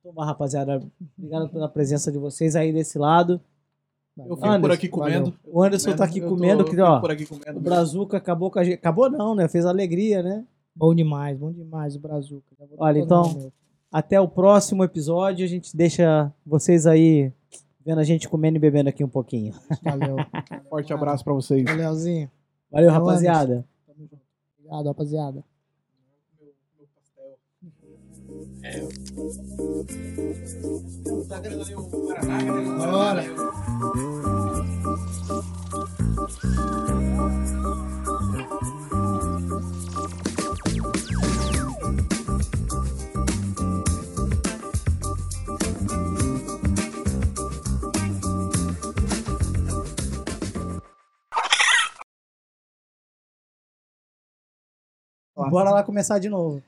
Então, 0.00 0.12
vá, 0.12 0.24
rapaziada. 0.24 0.82
Obrigado 1.18 1.48
pela 1.48 1.68
presença 1.68 2.10
de 2.10 2.18
vocês 2.18 2.56
aí 2.56 2.72
desse 2.72 2.98
lado. 2.98 3.40
Eu 4.18 4.34
fico 4.36 4.46
Anderson, 4.46 4.60
por 4.62 4.72
aqui 4.72 4.88
comendo. 4.88 5.34
O 5.44 5.62
Anderson 5.62 5.94
tá 5.94 6.04
aqui 6.04 6.20
Eu 6.20 6.28
tô- 6.28 6.34
comendo, 6.34 6.64
que, 6.64 6.80
ó, 6.80 6.98
por 7.00 7.10
aqui 7.10 7.26
comendo. 7.26 7.58
o 7.58 7.60
Brazuca 7.60 8.16
acabou 8.16 8.50
com 8.50 8.58
a 8.58 8.64
gente. 8.64 8.74
Acabou 8.74 9.10
não, 9.10 9.34
né? 9.34 9.46
Fez 9.48 9.66
alegria, 9.66 10.22
né? 10.22 10.44
Bom 10.74 10.94
demais, 10.94 11.36
bom 11.36 11.52
demais 11.52 11.94
o 11.96 11.98
Brazuca. 11.98 12.42
Olha, 12.78 13.00
então-. 13.00 13.52
Até 13.96 14.20
o 14.20 14.28
próximo 14.28 14.84
episódio. 14.84 15.42
A 15.42 15.48
gente 15.48 15.74
deixa 15.74 16.30
vocês 16.44 16.86
aí 16.86 17.32
vendo 17.82 17.98
a 17.98 18.04
gente 18.04 18.28
comendo 18.28 18.58
e 18.58 18.60
bebendo 18.60 18.90
aqui 18.90 19.02
um 19.02 19.08
pouquinho. 19.08 19.54
Valeu. 19.82 20.16
Forte 20.68 20.92
abraço 20.92 21.24
pra 21.24 21.32
vocês. 21.32 21.64
Valeuzinho. 21.64 22.30
Valeu, 22.70 22.90
Valeu, 22.90 23.06
rapaziada. 23.06 23.66
Tamo 23.86 24.06
junto. 24.06 24.20
Obrigado, 24.58 24.86
rapaziada. 24.88 25.44
Bora. 32.76 33.24
Bora 55.50 55.70
lá 55.70 55.82
começar 55.82 56.18
de 56.18 56.28
novo. 56.28 56.62